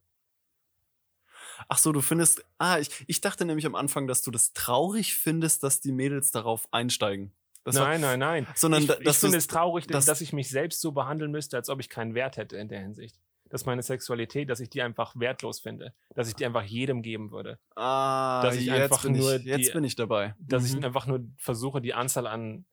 Ach 1.68 1.78
so, 1.78 1.92
du 1.92 2.00
findest. 2.00 2.44
Ah, 2.58 2.78
ich, 2.78 3.04
ich 3.06 3.20
dachte 3.20 3.44
nämlich 3.44 3.66
am 3.66 3.74
Anfang, 3.74 4.06
dass 4.06 4.22
du 4.22 4.30
das 4.30 4.52
traurig 4.52 5.14
findest, 5.14 5.62
dass 5.62 5.80
die 5.80 5.92
Mädels 5.92 6.30
darauf 6.30 6.72
einsteigen. 6.72 7.32
Das 7.64 7.76
war- 7.76 7.88
nein, 7.88 8.00
nein, 8.00 8.18
nein. 8.18 8.46
Sondern 8.54 8.82
ich, 8.82 8.90
ich 9.00 9.16
finde 9.16 9.36
es 9.38 9.46
traurig, 9.46 9.86
dass- 9.86 10.06
dass 10.06 10.20
ich 10.20 10.32
mich 10.32 10.48
selbst 10.48 10.80
so 10.80 10.92
behandeln 10.92 11.30
müsste, 11.30 11.56
als 11.56 11.68
ob 11.68 11.80
ich 11.80 11.88
keinen 11.88 12.14
Wert 12.14 12.36
hätte 12.36 12.56
in 12.56 12.68
der 12.68 12.80
Hinsicht. 12.80 13.16
Dass 13.50 13.66
meine 13.66 13.82
Sexualität, 13.82 14.48
dass 14.48 14.60
ich 14.60 14.70
die 14.70 14.80
einfach 14.80 15.14
wertlos 15.16 15.58
finde. 15.60 15.92
Dass 16.14 16.28
ich 16.28 16.34
die 16.36 16.46
einfach 16.46 16.62
jedem 16.62 17.02
geben 17.02 17.32
würde. 17.32 17.58
Ah, 17.74 18.42
dass 18.42 18.54
ich 18.56 18.66
jetzt 18.66 18.80
einfach 18.82 19.02
bin 19.02 19.16
nur 19.16 19.34
ich, 19.36 19.44
jetzt 19.44 19.68
die- 19.68 19.72
bin 19.72 19.84
ich 19.84 19.96
dabei. 19.96 20.34
dass 20.38 20.62
Mhm. 20.72 20.78
ich 20.78 20.84
einfach 20.84 21.06
nur 21.06 21.20
versuche, 21.36 21.80
die 21.80 21.92
Anzahl 21.94 22.26
an 22.28 22.64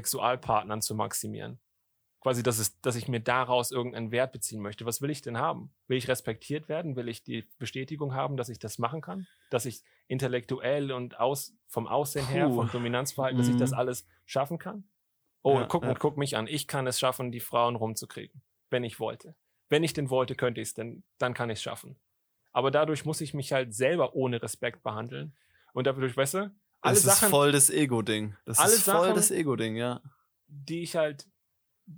Sexualpartnern 0.00 0.80
zu 0.82 0.94
maximieren. 0.94 1.58
Quasi, 2.20 2.42
dass, 2.42 2.58
es, 2.58 2.78
dass 2.80 2.96
ich 2.96 3.08
mir 3.08 3.20
daraus 3.20 3.70
irgendeinen 3.70 4.10
Wert 4.12 4.32
beziehen 4.32 4.60
möchte. 4.60 4.84
Was 4.86 5.00
will 5.00 5.10
ich 5.10 5.22
denn 5.22 5.38
haben? 5.38 5.72
Will 5.88 5.96
ich 5.96 6.06
respektiert 6.08 6.68
werden? 6.68 6.94
Will 6.96 7.08
ich 7.08 7.22
die 7.24 7.48
Bestätigung 7.58 8.14
haben, 8.14 8.36
dass 8.36 8.50
ich 8.50 8.58
das 8.58 8.78
machen 8.78 9.00
kann? 9.00 9.26
Dass 9.50 9.64
ich 9.64 9.82
intellektuell 10.10 10.90
und 10.92 11.18
aus, 11.20 11.54
vom 11.68 11.86
Aussehen 11.86 12.26
her, 12.26 12.48
Puh. 12.48 12.56
vom 12.56 12.70
Dominanzverhalten, 12.70 13.38
dass 13.38 13.48
ich 13.48 13.56
das 13.56 13.70
Mhm. 13.70 13.78
alles 13.78 14.06
schaffen 14.26 14.58
kann? 14.58 14.84
Oh, 15.42 15.60
Ja, 15.60 15.66
guck, 15.66 15.84
ja. 15.84 15.94
guck 15.94 16.16
mich 16.16 16.36
an. 16.36 16.46
Ich 16.48 16.66
kann 16.66 16.86
es 16.86 16.98
schaffen, 16.98 17.30
die 17.32 17.40
Frauen 17.40 17.76
rumzukriegen. 17.76 18.42
Wenn 18.70 18.84
ich 18.84 18.98
wollte. 19.00 19.34
Wenn 19.68 19.84
ich 19.84 19.92
denn 19.92 20.10
wollte, 20.10 20.34
könnte 20.34 20.60
ich 20.60 20.68
es, 20.68 20.74
denn 20.74 21.04
dann 21.18 21.32
kann 21.32 21.48
ich 21.48 21.58
es 21.58 21.62
schaffen. 21.62 21.96
Aber 22.52 22.70
dadurch 22.70 23.04
muss 23.04 23.20
ich 23.20 23.34
mich 23.34 23.52
halt 23.52 23.72
selber 23.74 24.14
ohne 24.14 24.42
Respekt 24.42 24.82
behandeln. 24.82 25.36
Und 25.72 25.86
dadurch, 25.86 26.16
weißt 26.16 26.34
du, 26.34 26.38
alle 26.80 26.94
das 26.94 27.02
Sachen, 27.04 27.24
ist 27.26 27.30
voll 27.30 27.52
das 27.52 27.70
Ego-Ding. 27.70 28.36
Das 28.44 28.58
alle 28.58 28.72
ist 28.72 28.82
voll 28.82 28.94
Sachen- 29.04 29.14
das 29.14 29.30
Ego-Ding, 29.30 29.76
ja. 29.76 30.00
die 30.48 30.82
ich 30.82 30.96
halt 30.96 31.28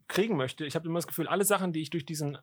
kriegen 0.08 0.36
möchte. 0.36 0.66
Ich 0.66 0.74
habe 0.74 0.86
immer 0.86 0.98
das 0.98 1.06
Gefühl, 1.06 1.26
alle 1.28 1.44
Sachen, 1.46 1.72
die 1.72 1.80
ich 1.80 1.88
durch 1.90 2.04
diesen 2.04 2.36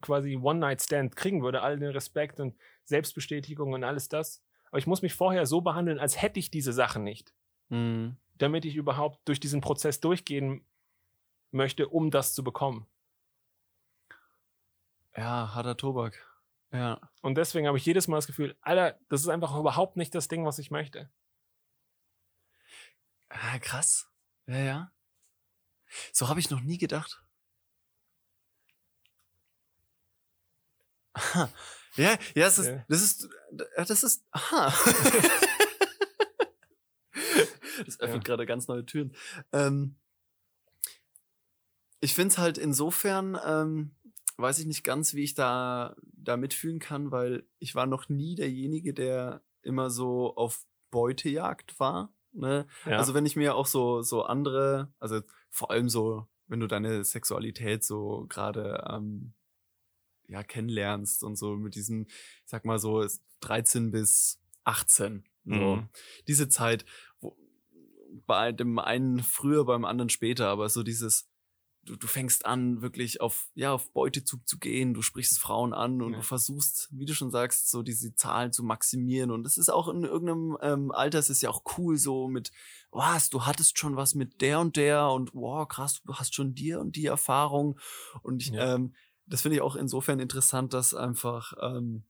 quasi 0.00 0.36
One-Night-Stand 0.36 1.14
kriegen 1.16 1.42
würde, 1.42 1.60
all 1.60 1.78
den 1.78 1.90
Respekt 1.90 2.40
und 2.40 2.56
Selbstbestätigung 2.84 3.72
und 3.74 3.84
alles 3.84 4.08
das. 4.08 4.42
Aber 4.70 4.78
ich 4.78 4.86
muss 4.86 5.02
mich 5.02 5.14
vorher 5.14 5.46
so 5.46 5.60
behandeln, 5.60 5.98
als 5.98 6.20
hätte 6.20 6.38
ich 6.38 6.50
diese 6.50 6.72
Sachen 6.72 7.02
nicht, 7.04 7.34
Mhm. 7.68 8.16
damit 8.38 8.64
ich 8.64 8.76
überhaupt 8.76 9.20
durch 9.26 9.40
diesen 9.40 9.60
Prozess 9.60 10.00
durchgehen 10.00 10.64
möchte, 11.50 11.88
um 11.88 12.10
das 12.10 12.34
zu 12.34 12.44
bekommen. 12.44 12.86
Ja, 15.16 15.52
harter 15.54 15.76
Tobak. 15.76 16.26
Ja. 16.72 17.00
Und 17.20 17.34
deswegen 17.34 17.66
habe 17.66 17.76
ich 17.78 17.84
jedes 17.84 18.06
Mal 18.06 18.16
das 18.18 18.28
Gefühl, 18.28 18.56
Alter, 18.60 18.98
das 19.08 19.22
ist 19.22 19.28
einfach 19.28 19.56
überhaupt 19.56 19.96
nicht 19.96 20.14
das 20.14 20.28
Ding, 20.28 20.44
was 20.46 20.58
ich 20.60 20.70
möchte. 20.70 21.10
Ah, 23.28 23.58
krass. 23.58 24.08
Ja, 24.46 24.58
ja. 24.58 24.92
So 26.12 26.28
habe 26.28 26.38
ich 26.38 26.50
noch 26.50 26.60
nie 26.60 26.78
gedacht. 26.78 27.24
Ja, 31.96 32.10
ja, 32.34 32.44
das 32.44 32.58
ist, 32.58 32.66
Ja. 32.68 32.84
das 32.88 33.02
ist, 33.02 33.28
ja, 33.76 33.84
das 33.84 34.02
ist, 34.02 34.24
aha. 34.30 34.72
das 37.84 38.00
öffnet 38.00 38.18
Ja. 38.28 38.34
gerade 38.34 38.46
ganz 38.46 38.68
neue 38.68 38.84
Türen. 38.86 39.14
Ähm, 39.52 39.96
ich 42.00 42.14
finde 42.14 42.28
es 42.32 42.38
halt 42.38 42.58
insofern, 42.58 43.38
ähm, 43.44 43.94
weiß 44.36 44.58
ich 44.58 44.66
nicht 44.66 44.84
ganz, 44.84 45.14
wie 45.14 45.24
ich 45.24 45.34
da, 45.34 45.94
da 46.02 46.36
mitfühlen 46.36 46.78
kann, 46.78 47.10
weil 47.10 47.44
ich 47.58 47.74
war 47.74 47.86
noch 47.86 48.08
nie 48.08 48.34
derjenige, 48.36 48.94
der 48.94 49.42
immer 49.62 49.90
so 49.90 50.34
auf 50.36 50.64
Beutejagd 50.90 51.78
war. 51.78 52.12
Ne? 52.32 52.66
Ja. 52.86 52.96
Also 52.98 53.12
wenn 53.12 53.26
ich 53.26 53.36
mir 53.36 53.54
auch 53.54 53.66
so, 53.66 54.00
so 54.02 54.22
andere, 54.22 54.92
also 54.98 55.20
vor 55.50 55.70
allem 55.70 55.88
so, 55.88 56.26
wenn 56.46 56.60
du 56.60 56.66
deine 56.66 57.04
Sexualität 57.04 57.84
so 57.84 58.26
gerade 58.28 58.84
ähm, 58.88 59.34
ja, 60.30 60.42
kennenlernst 60.42 61.24
und 61.24 61.36
so 61.36 61.56
mit 61.56 61.74
diesem, 61.74 62.06
ich 62.08 62.42
sag 62.46 62.64
mal 62.64 62.78
so, 62.78 63.04
13 63.40 63.90
bis 63.90 64.38
18. 64.64 65.24
So. 65.44 65.52
Mhm. 65.76 65.88
Diese 66.28 66.48
Zeit, 66.48 66.84
wo 67.20 67.36
bei 68.26 68.52
dem 68.52 68.78
einen 68.78 69.20
früher, 69.22 69.64
beim 69.64 69.84
anderen 69.84 70.08
später, 70.10 70.48
aber 70.48 70.68
so 70.68 70.82
dieses, 70.82 71.28
du, 71.82 71.96
du 71.96 72.06
fängst 72.06 72.44
an, 72.44 72.82
wirklich 72.82 73.20
auf, 73.20 73.50
ja, 73.54 73.72
auf 73.72 73.90
Beutezug 73.92 74.46
zu 74.46 74.58
gehen, 74.58 74.94
du 74.94 75.02
sprichst 75.02 75.38
Frauen 75.38 75.72
an 75.72 76.02
und 76.02 76.12
Ja. 76.12 76.18
du 76.18 76.22
versuchst, 76.24 76.88
wie 76.92 77.06
du 77.06 77.14
schon 77.14 77.30
sagst, 77.30 77.70
so 77.70 77.82
diese 77.82 78.14
Zahlen 78.14 78.52
zu 78.52 78.62
maximieren. 78.62 79.30
Und 79.30 79.44
das 79.44 79.56
ist 79.58 79.70
auch 79.70 79.88
in 79.88 80.04
irgendeinem 80.04 80.58
ähm, 80.60 80.92
Alter, 80.92 81.18
es 81.18 81.30
ist 81.30 81.40
ja 81.42 81.50
auch 81.50 81.62
cool, 81.78 81.96
so 81.96 82.28
mit, 82.28 82.52
was, 82.90 83.30
du 83.30 83.46
hattest 83.46 83.78
schon 83.78 83.96
was 83.96 84.14
mit 84.14 84.40
der 84.42 84.60
und 84.60 84.76
der 84.76 85.08
und 85.08 85.34
wow, 85.34 85.66
krass, 85.66 86.02
du 86.04 86.14
hast 86.14 86.34
schon 86.34 86.54
die 86.54 86.74
und 86.74 86.94
die 86.96 87.06
Erfahrung. 87.06 87.80
Und 88.22 88.42
ich, 88.42 88.50
Ja. 88.50 88.74
ähm, 88.74 88.94
das 89.30 89.42
finde 89.42 89.56
ich 89.56 89.62
auch 89.62 89.76
insofern 89.76 90.20
interessant, 90.20 90.74
dass 90.74 90.92
einfach 90.94 91.54
ähm, 91.60 92.04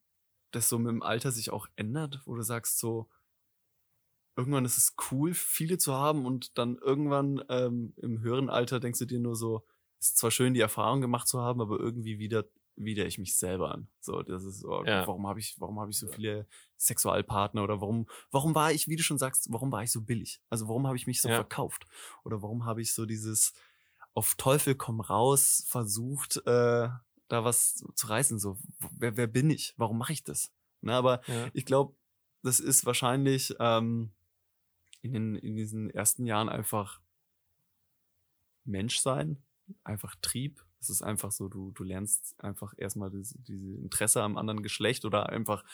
das 0.50 0.68
so 0.68 0.78
mit 0.78 0.88
dem 0.88 1.02
Alter 1.02 1.30
sich 1.30 1.50
auch 1.50 1.66
ändert, 1.76 2.20
wo 2.24 2.34
du 2.34 2.42
sagst 2.42 2.78
so, 2.78 3.08
irgendwann 4.36 4.64
ist 4.64 4.78
es 4.78 4.94
cool, 5.10 5.34
viele 5.34 5.78
zu 5.78 5.94
haben 5.94 6.24
und 6.24 6.56
dann 6.58 6.76
irgendwann 6.78 7.44
ähm, 7.48 7.92
im 7.98 8.20
höheren 8.20 8.48
Alter 8.48 8.80
denkst 8.80 8.98
du 8.98 9.04
dir 9.04 9.20
nur 9.20 9.36
so, 9.36 9.64
ist 10.00 10.16
zwar 10.16 10.30
schön, 10.30 10.54
die 10.54 10.60
Erfahrung 10.60 11.00
gemacht 11.00 11.28
zu 11.28 11.40
haben, 11.40 11.60
aber 11.60 11.78
irgendwie 11.78 12.18
wieder 12.18 12.44
wieder 12.76 13.04
ich 13.04 13.18
mich 13.18 13.36
selber 13.36 13.72
an. 13.72 13.88
So, 14.00 14.22
das 14.22 14.42
ist 14.42 14.60
so, 14.60 14.84
Ja. 14.84 15.06
warum 15.06 15.26
habe 15.26 15.38
ich, 15.38 15.60
warum 15.60 15.78
habe 15.80 15.90
ich 15.90 15.98
so 15.98 16.06
viele 16.06 16.46
Sexualpartner 16.78 17.62
oder 17.62 17.82
warum, 17.82 18.06
warum 18.30 18.54
war 18.54 18.72
ich, 18.72 18.88
wie 18.88 18.96
du 18.96 19.02
schon 19.02 19.18
sagst, 19.18 19.52
warum 19.52 19.70
war 19.70 19.82
ich 19.82 19.92
so 19.92 20.00
billig? 20.00 20.40
Also 20.48 20.66
warum 20.66 20.86
habe 20.86 20.96
ich 20.96 21.06
mich 21.06 21.20
so 21.20 21.28
Ja. 21.28 21.34
verkauft? 21.34 21.84
Oder 22.24 22.40
warum 22.40 22.64
habe 22.64 22.80
ich 22.80 22.94
so 22.94 23.04
dieses 23.04 23.52
auf 24.14 24.34
Teufel 24.36 24.74
komm 24.74 25.00
raus 25.00 25.64
versucht, 25.68 26.42
äh, 26.46 26.88
da 27.30 27.44
was 27.44 27.84
zu 27.94 28.06
reißen? 28.06 28.38
So, 28.38 28.58
wer, 28.98 29.16
wer 29.16 29.26
bin 29.26 29.50
ich? 29.50 29.74
Warum 29.76 29.98
mache 29.98 30.12
ich 30.12 30.24
das? 30.24 30.52
Na, 30.82 30.98
aber 30.98 31.22
Ja. 31.26 31.48
ich 31.52 31.64
glaube, 31.64 31.94
das 32.42 32.60
ist 32.60 32.84
wahrscheinlich 32.86 33.54
ähm, 33.60 34.12
in, 35.02 35.12
den, 35.12 35.34
in 35.36 35.56
diesen 35.56 35.90
ersten 35.90 36.26
Jahren 36.26 36.48
einfach 36.48 37.00
Menschsein, 38.64 39.42
einfach 39.84 40.14
Trieb. 40.20 40.64
Es 40.80 40.90
ist 40.90 41.02
einfach 41.02 41.30
so, 41.30 41.48
du, 41.48 41.72
du 41.72 41.84
lernst 41.84 42.34
einfach 42.42 42.74
erstmal 42.76 43.10
diese, 43.10 43.38
diese 43.40 43.74
Interesse 43.74 44.22
am 44.22 44.36
anderen 44.36 44.62
Geschlecht 44.62 45.04
oder 45.04 45.28
einfach 45.28 45.64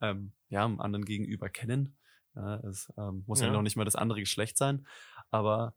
ähm, 0.00 0.32
ja, 0.48 0.64
am 0.64 0.80
anderen 0.80 1.04
gegenüber 1.04 1.48
kennen. 1.48 1.96
Ja, 2.34 2.56
es 2.68 2.92
ähm, 2.98 3.24
muss 3.26 3.40
ja. 3.40 3.46
Ja. 3.46 3.52
noch 3.52 3.62
nicht 3.62 3.76
mal 3.76 3.84
das 3.84 3.96
andere 3.96 4.20
Geschlecht 4.20 4.58
sein, 4.58 4.86
aber 5.30 5.74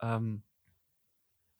ähm, 0.00 0.42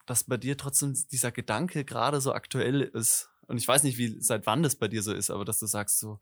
dass 0.07 0.25
bei 0.25 0.37
dir 0.37 0.57
trotzdem 0.57 0.95
dieser 1.11 1.33
Gedanke 1.33 1.85
gerade 1.85 2.21
so 2.21 2.33
aktuell 2.33 2.83
ist. 2.83 3.31
Und 3.47 3.59
ich 3.59 3.69
weiß 3.69 3.83
nicht, 3.83 3.99
wie 3.99 4.21
seit 4.21 4.47
wann 4.47 4.63
das 4.63 4.77
bei 4.77 4.89
dir 4.89 5.03
so 5.03 5.13
ist, 5.13 5.31
aber 5.31 5.45
dass 5.45 5.59
du 5.59 5.67
sagst 5.67 5.99
so, 5.99 6.21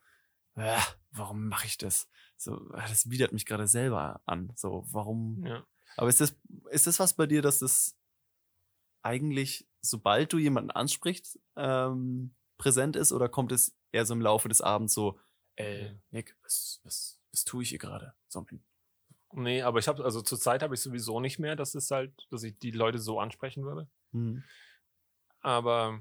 äh, 0.54 0.78
warum 1.10 1.48
mache 1.48 1.66
ich 1.66 1.78
das? 1.78 2.08
So, 2.36 2.72
äh, 2.72 2.88
das 2.88 3.10
widert 3.10 3.32
mich 3.32 3.46
gerade 3.46 3.66
selber 3.66 4.20
an. 4.26 4.52
So, 4.56 4.84
warum? 4.90 5.44
Ja. 5.46 5.66
Aber 5.96 6.08
ist 6.08 6.20
das, 6.20 6.34
ist 6.70 6.86
das 6.86 6.98
was 6.98 7.14
bei 7.14 7.26
dir, 7.26 7.42
dass 7.42 7.58
das 7.58 7.96
eigentlich, 9.02 9.68
sobald 9.80 10.32
du 10.32 10.38
jemanden 10.38 10.70
ansprichst, 10.70 11.38
ähm, 11.56 12.34
präsent 12.58 12.96
ist 12.96 13.12
oder 13.12 13.28
kommt 13.28 13.52
es 13.52 13.76
eher 13.90 14.06
so 14.06 14.14
im 14.14 14.20
Laufe 14.20 14.48
des 14.48 14.60
Abends 14.60 14.94
so, 14.94 15.18
äh, 15.56 15.94
Nick, 16.10 16.36
was, 16.42 16.80
was, 16.84 17.20
was 17.32 17.44
tue 17.44 17.62
ich 17.62 17.70
hier 17.70 17.78
gerade? 17.78 18.14
So, 18.28 18.46
Nee, 19.34 19.62
aber 19.62 19.78
ich 19.78 19.88
habe, 19.88 20.04
also 20.04 20.20
zur 20.20 20.38
Zeit 20.38 20.62
habe 20.62 20.74
ich 20.74 20.80
sowieso 20.80 21.20
nicht 21.20 21.38
mehr, 21.38 21.56
dass 21.56 21.74
es 21.74 21.90
halt, 21.90 22.12
dass 22.30 22.42
ich 22.42 22.58
die 22.58 22.70
Leute 22.70 22.98
so 22.98 23.18
ansprechen 23.18 23.64
würde. 23.64 23.88
hm. 24.12 24.42
Aber 25.40 26.00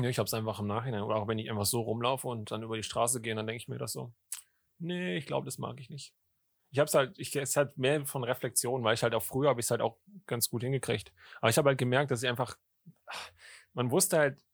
ja, 0.00 0.08
ich 0.08 0.18
habe 0.18 0.26
es 0.26 0.34
einfach 0.34 0.60
im 0.60 0.66
Nachhinein. 0.66 1.02
Oder 1.02 1.16
auch 1.16 1.28
wenn 1.28 1.38
ich 1.38 1.50
einfach 1.50 1.66
so 1.66 1.80
rumlaufe 1.80 2.28
und 2.28 2.50
dann 2.50 2.62
über 2.62 2.76
die 2.76 2.82
Straße 2.82 3.20
gehe, 3.20 3.34
dann 3.34 3.46
denke 3.46 3.60
ich 3.60 3.68
mir 3.68 3.78
das 3.78 3.92
so. 3.92 4.12
Nee, 4.78 5.16
ich 5.16 5.26
glaube, 5.26 5.44
das 5.44 5.58
mag 5.58 5.78
ich 5.80 5.90
nicht. 5.90 6.14
Ich 6.70 6.78
habe 6.78 6.86
es 6.86 6.94
halt, 6.94 7.18
ich 7.18 7.34
es 7.34 7.56
halt 7.56 7.76
mehr 7.78 8.04
von 8.06 8.24
Reflexion, 8.24 8.84
weil 8.84 8.94
ich 8.94 9.02
halt 9.02 9.14
auch 9.14 9.22
früher 9.22 9.48
habe 9.48 9.60
ich 9.60 9.66
es 9.66 9.70
halt 9.70 9.80
auch 9.80 9.98
ganz 10.26 10.50
gut 10.50 10.62
hingekriegt. 10.62 11.12
Aber 11.40 11.50
ich 11.50 11.58
habe 11.58 11.68
halt 11.68 11.78
gemerkt, 11.78 12.10
dass 12.10 12.22
ich 12.22 12.28
einfach, 12.28 12.56
man 13.72 13.90
wusste 13.90 14.18
halt 14.18 14.44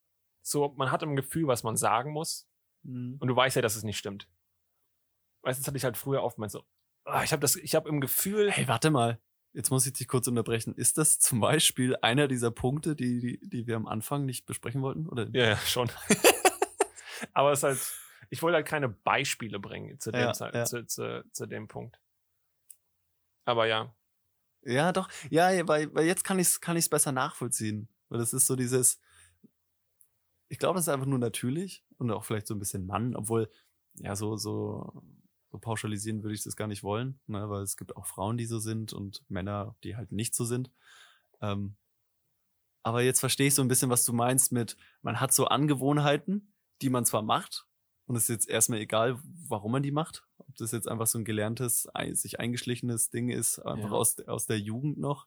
so, 0.43 0.75
man 0.77 0.91
hat 0.91 1.03
im 1.03 1.17
Gefühl, 1.17 1.47
was 1.47 1.63
man 1.63 1.77
sagen 1.77 2.13
muss. 2.13 2.49
Hm. 2.85 3.17
Und 3.19 3.29
du 3.29 3.37
weißt 3.37 3.57
ja, 3.57 3.63
dass 3.63 3.77
es 3.77 3.83
nicht 3.83 3.99
stimmt. 3.99 4.29
Weißt 5.43 5.59
du, 5.59 5.61
das 5.61 5.67
hatte 5.67 5.77
ich 5.77 5.85
halt 5.85 5.97
früher 5.97 6.23
oftmals 6.23 6.53
so. 6.53 6.65
Ah, 7.05 7.23
Ich 7.23 7.33
habe 7.33 7.41
das, 7.41 7.57
ich 7.57 7.75
habe 7.75 7.89
im 7.89 8.01
Gefühl, 8.01 8.51
Hey, 8.51 8.69
warte 8.69 8.91
mal. 8.91 9.19
Jetzt 9.53 9.71
muss 9.71 9.87
ich 9.87 9.93
dich 9.93 10.09
kurz 10.09 10.27
unterbrechen. 10.27 10.75
Ist 10.75 10.99
das 10.99 11.21
zum 11.21 11.39
Beispiel 11.39 11.97
einer 12.03 12.27
dieser 12.27 12.51
Punkte, 12.51 12.97
die, 12.97 13.21
die, 13.21 13.49
die 13.49 13.67
wir 13.69 13.77
am 13.77 13.87
Anfang 13.87 14.25
nicht 14.25 14.47
besprechen 14.47 14.83
wollten? 14.83 15.09
Oder? 15.09 15.29
Ja, 15.33 15.51
ja, 15.51 15.57
schon. 15.59 15.89
Aber 17.33 17.53
es 17.53 17.61
ist 17.61 17.63
halt, 17.63 17.79
ich 18.31 18.43
wollte 18.43 18.57
halt 18.57 18.67
keine 18.67 18.89
Beispiele 18.89 19.61
bringen 19.61 20.01
zu 20.01 20.11
dem, 20.11 20.23
Ja, 20.23 20.33
Zeit, 20.33 20.55
ja. 20.55 20.65
Zu, 20.65 20.85
zu, 20.87 21.25
zu 21.31 21.47
dem 21.47 21.69
Punkt. 21.69 22.01
Aber 23.45 23.67
ja, 23.67 23.95
Ja, 24.63 24.91
doch. 24.93 25.09
Ja, 25.31 25.51
ja, 25.51 25.69
weil, 25.69 25.95
weil 25.95 26.07
jetzt 26.07 26.25
kann 26.25 26.39
ich 26.41 26.49
es 26.49 26.61
kann 26.61 26.77
ich's 26.77 26.89
besser 26.89 27.13
nachvollziehen. 27.13 27.89
Weil 28.09 28.19
das 28.19 28.33
ist 28.33 28.47
so 28.49 28.57
dieses, 28.57 28.99
ich 30.49 30.59
glaube, 30.59 30.77
das 30.79 30.87
ist 30.89 30.93
einfach 30.93 31.07
nur 31.07 31.19
natürlich 31.19 31.85
und 31.99 32.11
auch 32.11 32.25
vielleicht 32.25 32.47
so 32.49 32.55
ein 32.55 32.59
bisschen 32.59 32.87
Mann, 32.87 33.15
obwohl, 33.15 33.51
ja, 33.95 34.17
so, 34.17 34.37
so, 34.37 35.03
so 35.55 35.59
pauschalisieren 35.61 36.25
würde 36.25 36.35
ich 36.35 36.43
das 36.43 36.57
gar 36.57 36.67
nicht 36.67 36.83
wollen, 36.83 37.21
ne, 37.29 37.49
weil 37.49 37.63
es 37.63 37.77
gibt 37.77 37.97
auch 37.97 38.07
Frauen, 38.07 38.37
die 38.37 38.47
so 38.47 38.59
sind 38.59 38.93
und 38.93 39.23
Männer, 39.29 39.77
die 39.85 39.95
halt 39.95 40.11
nicht 40.11 40.35
so 40.35 40.45
sind. 40.45 40.73
Ähm, 41.41 41.77
aber 42.83 43.03
jetzt 43.03 43.21
verstehe 43.21 43.47
ich 43.47 43.55
so 43.55 43.63
ein 43.63 43.69
bisschen, 43.69 43.89
was 43.89 44.05
du 44.05 44.13
meinst 44.13 44.51
mit, 44.51 44.77
man 45.03 45.21
hat 45.21 45.33
so 45.33 45.47
Angewohnheiten, 45.47 46.53
die 46.83 46.91
man 46.91 47.05
zwar 47.05 47.23
macht, 47.23 47.67
und 48.07 48.17
es 48.17 48.25
ist 48.25 48.29
jetzt 48.31 48.49
erstmal 48.49 48.81
egal, 48.81 49.19
warum 49.49 49.73
man 49.73 49.83
die 49.83 49.93
macht. 49.93 50.27
Ob 50.39 50.55
das 50.57 50.73
jetzt 50.73 50.89
einfach 50.89 51.07
so 51.07 51.19
ein 51.19 51.25
gelerntes, 51.25 51.89
sich 52.13 52.39
eingeschlichenes 52.39 53.09
Ding 53.11 53.31
ist, 53.31 53.61
einfach 53.61 53.93
Ja. 53.93 53.97
aus, 53.97 54.19
aus 54.27 54.45
der 54.47 54.59
Jugend 54.59 54.99
noch. 54.99 55.27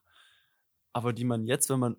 Aber 0.92 1.12
die 1.12 1.24
man 1.24 1.46
jetzt, 1.46 1.70
wenn 1.70 1.80
man 1.80 1.96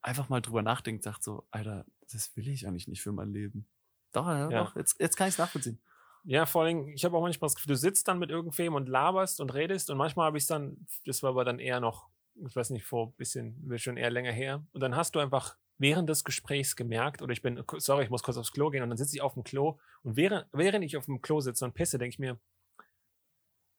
einfach 0.00 0.28
mal 0.30 0.40
drüber 0.40 0.62
nachdenkt, 0.62 1.02
sagt 1.02 1.24
so, 1.24 1.46
Alter, 1.50 1.84
das 2.10 2.34
will 2.36 2.48
ich 2.48 2.66
eigentlich 2.66 2.88
nicht 2.88 3.02
für 3.02 3.12
mein 3.12 3.32
Leben. 3.32 3.66
Doch, 4.12 4.26
ja, 4.26 4.50
Ja. 4.50 4.64
doch, 4.64 4.76
jetzt, 4.76 4.98
jetzt 5.00 5.16
kann 5.16 5.28
ich 5.28 5.34
es 5.34 5.38
nachvollziehen. 5.38 5.78
Ja, 6.24 6.46
vor 6.46 6.62
allem, 6.64 6.88
ich 6.88 7.04
habe 7.04 7.16
auch 7.16 7.20
manchmal 7.22 7.46
das 7.48 7.54
Gefühl, 7.54 7.74
du 7.74 7.76
sitzt 7.76 8.08
dann 8.08 8.18
mit 8.18 8.30
irgendwem 8.30 8.74
und 8.74 8.88
laberst 8.88 9.40
und 9.40 9.52
redest 9.54 9.90
und 9.90 9.98
manchmal 9.98 10.26
habe 10.26 10.38
ich 10.38 10.46
dann, 10.46 10.86
das 11.06 11.22
war 11.22 11.30
aber 11.30 11.44
dann 11.44 11.58
eher 11.58 11.80
noch, 11.80 12.08
ich 12.46 12.56
weiß 12.56 12.70
nicht, 12.70 12.84
vor 12.84 13.08
ein 13.08 13.12
bisschen, 13.12 13.78
schon 13.78 13.96
eher 13.96 14.10
länger 14.10 14.32
her. 14.32 14.64
Und 14.72 14.80
dann 14.80 14.96
hast 14.96 15.14
du 15.14 15.20
einfach 15.20 15.56
während 15.78 16.08
des 16.08 16.24
Gesprächs 16.24 16.76
gemerkt, 16.76 17.20
oder 17.22 17.32
ich 17.32 17.42
bin, 17.42 17.62
sorry, 17.78 18.04
ich 18.04 18.10
muss 18.10 18.22
kurz 18.22 18.36
aufs 18.36 18.52
Klo 18.52 18.70
gehen 18.70 18.82
und 18.82 18.88
dann 18.90 18.96
sitze 18.98 19.16
ich 19.16 19.22
auf 19.22 19.34
dem 19.34 19.44
Klo 19.44 19.78
und 20.02 20.16
während, 20.16 20.46
während 20.52 20.84
ich 20.84 20.96
auf 20.96 21.04
dem 21.06 21.20
Klo 21.20 21.40
sitze 21.40 21.64
und 21.64 21.74
pisse, 21.74 21.98
denke 21.98 22.14
ich 22.14 22.18
mir, 22.18 22.38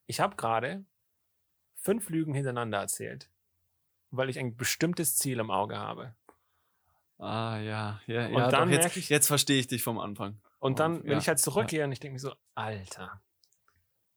ich 0.08 0.20
habe 0.20 0.36
gerade 0.36 0.86
fünf 1.78 2.10
Lügen 2.10 2.34
hintereinander 2.34 2.80
erzählt, 2.80 3.30
weil 4.12 4.30
ich 4.30 4.38
ein 4.40 4.56
bestimmtes 4.56 5.16
Ziel 5.18 5.40
im 5.40 5.50
Auge 5.52 5.78
habe. 5.78 6.16
Ah, 7.18 7.58
ja, 7.60 8.02
ja, 8.08 8.26
Und 8.28 8.34
ja. 8.34 8.50
dann 8.50 8.70
doch, 8.70 8.76
jetzt, 8.78 8.98
ich- 8.98 9.10
jetzt 9.10 9.28
verstehe 9.28 9.60
ich 9.60 9.68
dich 9.68 9.84
vom 9.84 10.00
Anfang. 10.00 10.38
Und 10.66 10.80
dann, 10.80 11.02
Oh, 11.02 11.04
wenn 11.04 11.12
ja, 11.12 11.18
ich 11.20 11.28
halt 11.28 11.40
zurückgehe 11.40 11.84
und 11.84 11.92
ich 11.92 12.00
denke 12.00 12.14
mir 12.14 12.20
so, 12.20 12.34
Alter, 12.56 13.22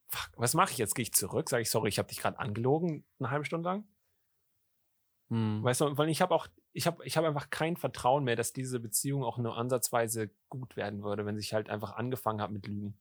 fuck, 0.07 0.31
was 0.37 0.53
mache 0.55 0.71
ich 0.71 0.77
jetzt? 0.77 0.95
Gehe 0.95 1.03
ich 1.03 1.13
zurück? 1.13 1.49
Sage 1.49 1.61
ich, 1.61 1.69
sorry, 1.69 1.89
ich 1.89 1.99
habe 1.99 2.07
dich 2.07 2.19
gerade 2.19 2.39
angelogen, 2.39 3.05
eine 3.19 3.29
halbe 3.31 3.45
Stunde 3.45 3.69
lang? 3.69 3.87
Hm. 5.29 5.63
Weißt 5.63 5.81
du, 5.81 5.97
weil 5.97 6.09
ich 6.09 6.21
habe 6.21 6.33
auch, 6.33 6.47
ich 6.73 6.87
habe 6.87 7.05
ich 7.05 7.15
hab 7.17 7.23
einfach 7.25 7.49
kein 7.51 7.77
Vertrauen 7.77 8.23
mehr, 8.23 8.35
dass 8.35 8.51
diese 8.51 8.79
Beziehung 8.79 9.23
auch 9.23 9.37
nur 9.37 9.57
ansatzweise 9.57 10.31
gut 10.49 10.75
werden 10.75 11.03
würde, 11.03 11.25
wenn 11.25 11.37
sich 11.37 11.53
halt 11.53 11.69
einfach 11.69 11.93
angefangen 11.93 12.41
hat 12.41 12.51
mit 12.51 12.65
Lügen. 12.65 12.99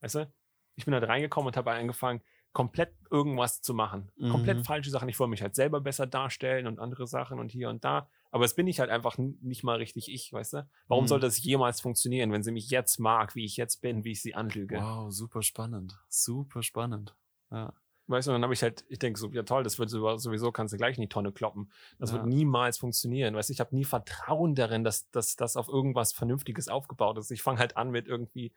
Weißt 0.00 0.16
du? 0.16 0.32
Ich 0.76 0.84
bin 0.84 0.92
halt 0.92 1.04
reingekommen 1.08 1.46
und 1.48 1.56
habe 1.56 1.70
angefangen, 1.72 2.22
komplett 2.52 2.94
irgendwas 3.10 3.62
zu 3.62 3.72
machen. 3.72 4.10
Komplett 4.30 4.58
Mhm. 4.58 4.64
falsche 4.64 4.90
Sachen. 4.90 5.08
Ich 5.08 5.18
wollte 5.18 5.30
mich 5.30 5.40
halt 5.42 5.54
selber 5.54 5.80
besser 5.80 6.06
darstellen 6.06 6.66
und 6.66 6.78
andere 6.78 7.06
Sachen 7.06 7.38
und 7.38 7.50
hier 7.50 7.70
und 7.70 7.84
da. 7.84 8.10
Aber 8.32 8.44
es 8.46 8.54
bin 8.54 8.66
ich 8.66 8.80
halt 8.80 8.90
einfach 8.90 9.18
nicht 9.18 9.62
mal 9.62 9.76
richtig 9.76 10.10
ich, 10.10 10.32
weißt 10.32 10.54
du? 10.54 10.68
Warum 10.88 11.04
Mhm. 11.04 11.08
soll 11.08 11.20
das 11.20 11.40
jemals 11.42 11.80
funktionieren, 11.82 12.32
wenn 12.32 12.42
sie 12.42 12.50
mich 12.50 12.70
jetzt 12.70 12.98
mag, 12.98 13.34
wie 13.36 13.44
ich 13.44 13.56
jetzt 13.58 13.82
bin, 13.82 14.04
wie 14.04 14.12
ich 14.12 14.22
sie 14.22 14.34
anlüge? 14.34 14.76
Wow, 14.78 15.12
super 15.12 15.42
spannend. 15.42 15.98
Super 16.08 16.62
spannend. 16.62 17.14
Ja. 17.50 17.74
Weißt 18.06 18.26
du, 18.26 18.30
und 18.32 18.36
dann 18.36 18.42
habe 18.42 18.54
ich 18.54 18.62
halt, 18.62 18.84
ich 18.88 18.98
denke 18.98 19.20
so, 19.20 19.30
ja 19.30 19.42
toll, 19.42 19.62
das 19.62 19.78
wird 19.78 19.90
so- 19.90 20.16
sowieso, 20.16 20.50
kannst 20.50 20.72
du 20.72 20.78
gleich 20.78 20.96
in 20.96 21.02
die 21.02 21.08
Tonne 21.08 21.30
kloppen. 21.30 21.70
Das 21.98 22.10
Ja. 22.10 22.16
wird 22.16 22.26
niemals 22.26 22.78
funktionieren. 22.78 23.34
Weißt 23.36 23.50
du, 23.50 23.52
ich 23.52 23.60
habe 23.60 23.74
nie 23.76 23.84
Vertrauen 23.84 24.54
darin, 24.54 24.82
dass, 24.82 25.10
dass 25.10 25.36
das 25.36 25.56
auf 25.56 25.68
irgendwas 25.68 26.12
Vernünftiges 26.12 26.68
aufgebaut 26.68 27.18
ist. 27.18 27.30
Ich 27.30 27.42
fange 27.42 27.58
halt 27.58 27.76
an 27.76 27.90
mit 27.90 28.08
irgendwie 28.08 28.52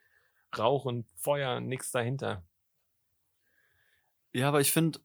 Rauch 0.56 0.86
und 0.86 1.06
Feuer, 1.16 1.60
nichts 1.60 1.90
dahinter. 1.90 2.42
Ja, 4.32 4.48
aber 4.48 4.60
ich 4.62 4.72
finde, 4.72 5.00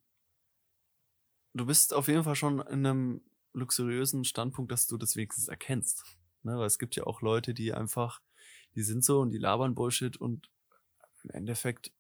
du 1.54 1.66
bist 1.66 1.94
auf 1.94 2.08
jeden 2.08 2.24
Fall 2.24 2.36
schon 2.36 2.60
in 2.62 2.86
einem 2.86 3.22
luxuriösen 3.54 4.24
Standpunkt, 4.24 4.72
dass 4.72 4.88
du 4.88 4.98
das 4.98 5.16
wenigstens 5.16 5.48
erkennst. 5.48 6.04
Ne? 6.44 6.58
Weil 6.58 6.68
es 6.68 6.80
gibt 6.80 6.96
ja 6.96 7.06
auch 7.06 7.22
Leute, 7.22 7.54
die 7.54 7.74
einfach, 7.74 8.22
die 8.76 8.84
sind 8.84 9.04
so 9.04 9.20
und 9.22 9.32
die 9.32 9.38
labern 9.38 9.76
Bullshit 9.76 10.18
und 10.18 10.50
im 11.24 11.30
Endeffekt 11.32 11.92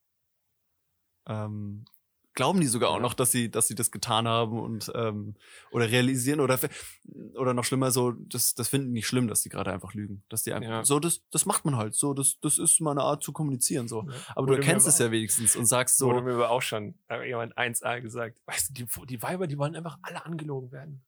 ähm, 1.27 1.85
glauben 2.33 2.61
die 2.61 2.67
sogar 2.67 2.89
auch 2.89 2.95
Ja. 2.95 3.01
noch, 3.01 3.13
dass 3.13 3.31
sie, 3.31 3.51
dass 3.51 3.67
sie 3.67 3.75
das 3.75 3.91
getan 3.91 4.27
haben 4.27 4.57
und 4.59 4.91
ähm, 4.95 5.35
oder 5.69 5.91
realisieren 5.91 6.39
oder 6.39 6.57
oder 7.35 7.53
noch 7.53 7.65
schlimmer 7.65 7.91
so, 7.91 8.11
das, 8.11 8.55
das 8.55 8.69
finden 8.69 8.87
die 8.87 8.93
nicht 8.93 9.07
schlimm, 9.07 9.27
dass 9.27 9.41
die 9.41 9.49
gerade 9.49 9.71
einfach 9.71 9.93
lügen. 9.93 10.23
Dass 10.29 10.43
die 10.43 10.53
einfach 10.53 10.69
Ja. 10.69 10.85
so, 10.85 10.99
das, 10.99 11.21
das 11.29 11.45
macht 11.45 11.65
man 11.65 11.75
halt. 11.75 11.93
So, 11.93 12.13
das, 12.13 12.39
das 12.39 12.57
ist 12.57 12.79
meine 12.79 13.01
Art 13.01 13.21
zu 13.21 13.33
kommunizieren. 13.33 13.87
So. 13.87 14.07
Aber 14.29 14.47
Wurde 14.47 14.53
du 14.53 14.53
erkennst 14.61 14.87
es 14.87 14.97
ja 14.97 15.11
wenigstens 15.11 15.55
und 15.55 15.65
sagst 15.65 15.97
So. 15.97 16.07
Wurde 16.07 16.21
mir 16.23 16.33
aber 16.33 16.49
auch 16.49 16.61
schon 16.61 16.95
äh, 17.09 17.27
jemand 17.27 17.57
1a 17.57 17.99
gesagt. 18.01 18.37
Weißt 18.45 18.69
du, 18.69 18.73
die, 18.73 19.05
die 19.07 19.21
Weiber, 19.21 19.45
die 19.47 19.57
wollen 19.57 19.75
einfach 19.75 19.99
alle 20.01 20.25
angelogen 20.25 20.71
werden. 20.71 21.03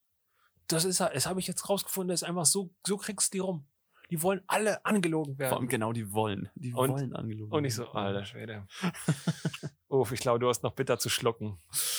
Das 0.74 0.86
ist, 0.86 1.00
das 1.00 1.26
habe 1.26 1.40
ich 1.40 1.48
jetzt 1.48 1.70
rausgefunden, 1.70 2.10
das 2.10 2.22
ist 2.22 2.28
einfach 2.28 2.46
so, 2.46 2.74
so 2.86 2.98
kriegst 2.98 3.34
du 3.34 3.38
die 3.38 3.40
rum. 3.40 3.68
Die 4.10 4.22
wollen 4.22 4.42
alle 4.48 4.86
angelogen 4.86 5.38
werden. 5.40 5.50
Vor 5.50 5.58
allem 5.60 5.68
genau, 5.70 5.92
die 5.94 6.12
wollen. 6.14 6.50
Die 6.56 6.74
Und- 6.74 6.92
wollen 6.92 7.16
angelogen. 7.16 7.52
Und 7.54 7.66
ich 7.66 7.74
so, 7.76 7.84
werden. 7.84 7.98
alter 7.98 8.26
Schwede. 8.26 8.68
Uff, 9.88 10.12
ich 10.12 10.20
glaube, 10.20 10.40
du 10.40 10.48
hast 10.50 10.62
noch 10.64 10.74
bitter 10.74 11.00
zu 11.00 11.10
schlucken. 11.10 11.58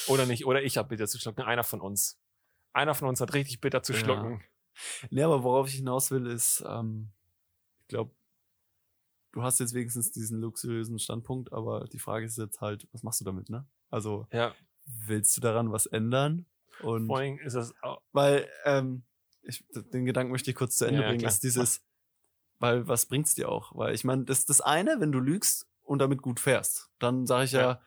Oder 0.08 0.26
nicht, 0.26 0.46
oder 0.46 0.62
ich 0.62 0.76
habe 0.76 0.88
bitter 0.90 1.06
zu 1.08 1.18
schlucken. 1.18 1.42
Einer 1.42 1.64
von 1.64 1.80
uns. 1.80 2.20
Einer 2.72 2.94
von 2.94 3.08
uns 3.08 3.20
hat 3.20 3.34
richtig 3.34 3.60
bitter 3.60 3.82
zu 3.82 3.92
Ja. 3.94 3.98
schlucken. 4.00 4.42
Nee, 5.10 5.22
aber 5.22 5.42
worauf 5.44 5.68
ich 5.68 5.74
hinaus 5.76 6.10
will, 6.10 6.26
ist, 6.26 6.62
ähm, 6.68 7.12
ich 7.82 7.88
glaube, 7.88 8.14
du 9.32 9.42
hast 9.42 9.60
jetzt 9.60 9.74
wenigstens 9.74 10.10
diesen 10.12 10.40
luxuriösen 10.40 10.98
Standpunkt, 10.98 11.52
aber 11.52 11.86
die 11.88 11.98
Frage 12.00 12.26
ist 12.26 12.36
jetzt 12.38 12.60
halt, 12.60 12.86
was 12.92 13.02
machst 13.02 13.20
du 13.20 13.24
damit, 13.24 13.48
ne? 13.50 13.66
Also, 13.90 14.26
Ja, 14.32 14.54
willst 14.84 15.36
du 15.36 15.40
daran 15.40 15.70
was 15.72 15.86
ändern? 15.86 16.46
Und 16.80 17.06
vor 17.06 17.18
allem 17.18 17.38
ist 17.38 17.54
das 17.54 17.74
auch, 17.82 18.00
weil, 18.12 18.48
ähm, 18.64 19.02
ich, 19.42 19.64
den 19.92 20.04
Gedanken 20.06 20.32
möchte 20.32 20.50
ich 20.50 20.56
kurz 20.56 20.76
zu 20.78 20.84
Ende 20.86 21.00
Ja, 21.02 21.08
bringen, 21.08 21.20
klar. 21.20 21.32
ist 21.32 21.42
dieses, 21.42 21.82
weil 22.58 22.88
was 22.88 23.06
bringt's 23.06 23.34
dir 23.34 23.48
auch? 23.48 23.74
Weil 23.74 23.94
ich 23.94 24.04
meine, 24.04 24.24
das 24.24 24.46
das 24.46 24.60
eine, 24.60 25.00
wenn 25.00 25.12
du 25.12 25.20
lügst 25.20 25.66
und 25.82 25.98
damit 25.98 26.22
gut 26.22 26.40
fährst, 26.40 26.90
dann 26.98 27.26
sage 27.26 27.44
ich 27.44 27.52
ja, 27.52 27.60
Ja. 27.60 27.80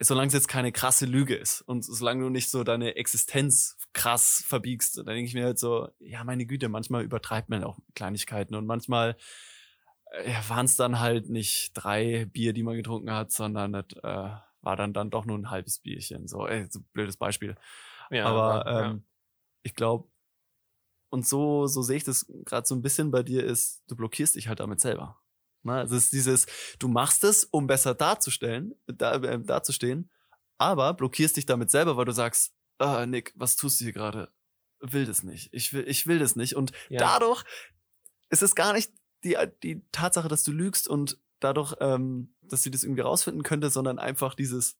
solange 0.00 0.28
es 0.28 0.34
jetzt 0.34 0.48
keine 0.48 0.72
krasse 0.72 1.06
Lüge 1.06 1.36
ist 1.36 1.62
und 1.62 1.84
solange 1.84 2.24
du 2.24 2.30
nicht 2.30 2.50
so 2.50 2.64
deine 2.64 2.96
Existenz 2.96 3.76
krass 3.92 4.42
verbiegst, 4.46 4.96
dann 4.98 5.06
denke 5.06 5.24
ich 5.24 5.34
mir 5.34 5.44
halt 5.44 5.58
so, 5.58 5.88
ja, 5.98 6.24
meine 6.24 6.46
Güte, 6.46 6.68
manchmal 6.68 7.04
übertreibt 7.04 7.48
man 7.48 7.62
auch 7.64 7.78
Kleinigkeiten 7.94 8.54
und 8.54 8.66
manchmal 8.66 9.16
äh, 10.12 10.30
ja, 10.32 10.48
waren 10.48 10.66
es 10.66 10.76
dann 10.76 10.98
halt 11.00 11.28
nicht 11.28 11.72
drei 11.74 12.24
Bier, 12.26 12.52
die 12.52 12.62
man 12.62 12.76
getrunken 12.76 13.12
hat, 13.12 13.30
sondern 13.30 13.72
das 13.72 13.84
äh, 14.02 14.30
war 14.62 14.76
dann 14.76 14.92
dann 14.92 15.10
doch 15.10 15.24
nur 15.24 15.38
ein 15.38 15.50
halbes 15.50 15.78
Bierchen. 15.78 16.28
So, 16.28 16.46
ey, 16.46 16.66
so 16.70 16.80
ein 16.80 16.88
blödes 16.92 17.16
Beispiel. 17.16 17.56
ja, 18.10 18.26
Aber 18.26 18.64
ja. 18.66 18.90
ähm, 18.90 19.04
ich 19.62 19.74
glaube, 19.74 20.08
und 21.10 21.26
so, 21.26 21.66
so 21.66 21.82
sehe 21.82 21.96
ich 21.96 22.04
das 22.04 22.26
gerade 22.44 22.66
so 22.66 22.74
ein 22.74 22.82
bisschen 22.82 23.10
bei 23.10 23.22
dir 23.22 23.44
ist, 23.44 23.82
du 23.88 23.96
blockierst 23.96 24.36
dich 24.36 24.48
halt 24.48 24.60
damit 24.60 24.80
selber. 24.80 25.20
Ne? 25.62 25.74
Also 25.74 25.96
es 25.96 26.04
ist 26.04 26.12
dieses, 26.12 26.46
du 26.78 26.88
machst 26.88 27.24
es, 27.24 27.44
um 27.44 27.66
besser 27.66 27.94
darzustellen, 27.94 28.74
da, 28.86 29.16
äh, 29.16 29.40
dazustehen, 29.40 30.10
aber 30.58 30.94
blockierst 30.94 31.36
dich 31.36 31.46
damit 31.46 31.70
selber, 31.70 31.96
weil 31.96 32.04
du 32.04 32.12
sagst, 32.12 32.54
ah, 32.78 33.06
Nick, 33.06 33.32
was 33.34 33.56
tust 33.56 33.80
du 33.80 33.84
hier 33.84 33.92
gerade? 33.92 34.30
Will 34.80 35.04
das 35.04 35.22
nicht. 35.22 35.52
Ich 35.52 35.72
will, 35.72 35.86
ich 35.86 36.06
will 36.06 36.18
das 36.18 36.36
nicht. 36.36 36.54
Und 36.54 36.72
ja. 36.88 37.00
dadurch 37.00 37.44
ist 38.30 38.42
es 38.42 38.54
gar 38.54 38.72
nicht 38.72 38.92
die, 39.24 39.36
die 39.62 39.82
Tatsache, 39.92 40.28
dass 40.28 40.44
du 40.44 40.52
lügst 40.52 40.88
und 40.88 41.18
dadurch, 41.40 41.74
ähm, 41.80 42.34
dass 42.42 42.62
sie 42.62 42.70
das 42.70 42.84
irgendwie 42.84 43.02
rausfinden 43.02 43.42
könnte, 43.42 43.70
sondern 43.70 43.98
einfach 43.98 44.34
dieses 44.34 44.78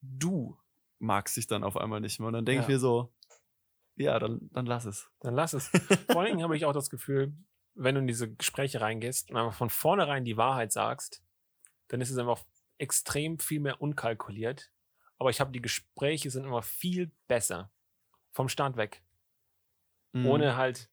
Du 0.00 0.58
magst 0.98 1.36
dich 1.36 1.46
dann 1.46 1.64
auf 1.64 1.76
einmal 1.76 2.00
nicht 2.00 2.18
mehr. 2.20 2.26
Und 2.28 2.34
dann 2.34 2.44
denke 2.44 2.62
ich 2.62 2.68
Ja. 2.68 2.74
mir 2.74 2.78
so, 2.78 3.12
ja, 3.96 4.18
dann, 4.18 4.48
dann 4.52 4.66
lass 4.66 4.84
es. 4.84 5.10
Dann 5.20 5.34
lass 5.34 5.52
es. 5.52 5.68
Vor 6.10 6.20
allen 6.20 6.30
Dingen 6.32 6.42
habe 6.42 6.56
ich 6.56 6.64
auch 6.64 6.72
das 6.72 6.90
Gefühl, 6.90 7.32
wenn 7.74 7.94
du 7.94 8.00
in 8.02 8.06
diese 8.06 8.32
Gespräche 8.32 8.80
reingehst 8.80 9.30
und 9.30 9.36
einfach 9.36 9.54
von 9.56 9.70
vornherein 9.70 10.24
die 10.24 10.36
Wahrheit 10.36 10.72
sagst, 10.72 11.22
dann 11.88 12.00
ist 12.00 12.10
es 12.10 12.18
einfach 12.18 12.44
extrem 12.78 13.38
viel 13.38 13.60
mehr 13.60 13.80
unkalkuliert. 13.80 14.70
Aber 15.18 15.30
ich 15.30 15.40
habe 15.40 15.52
die 15.52 15.62
Gespräche 15.62 16.30
sind 16.30 16.44
immer 16.44 16.62
viel 16.62 17.12
besser. 17.28 17.70
Vom 18.32 18.48
Start 18.48 18.76
weg. 18.76 19.02
Mhm. 20.12 20.26
Ohne 20.26 20.56
halt. 20.56 20.90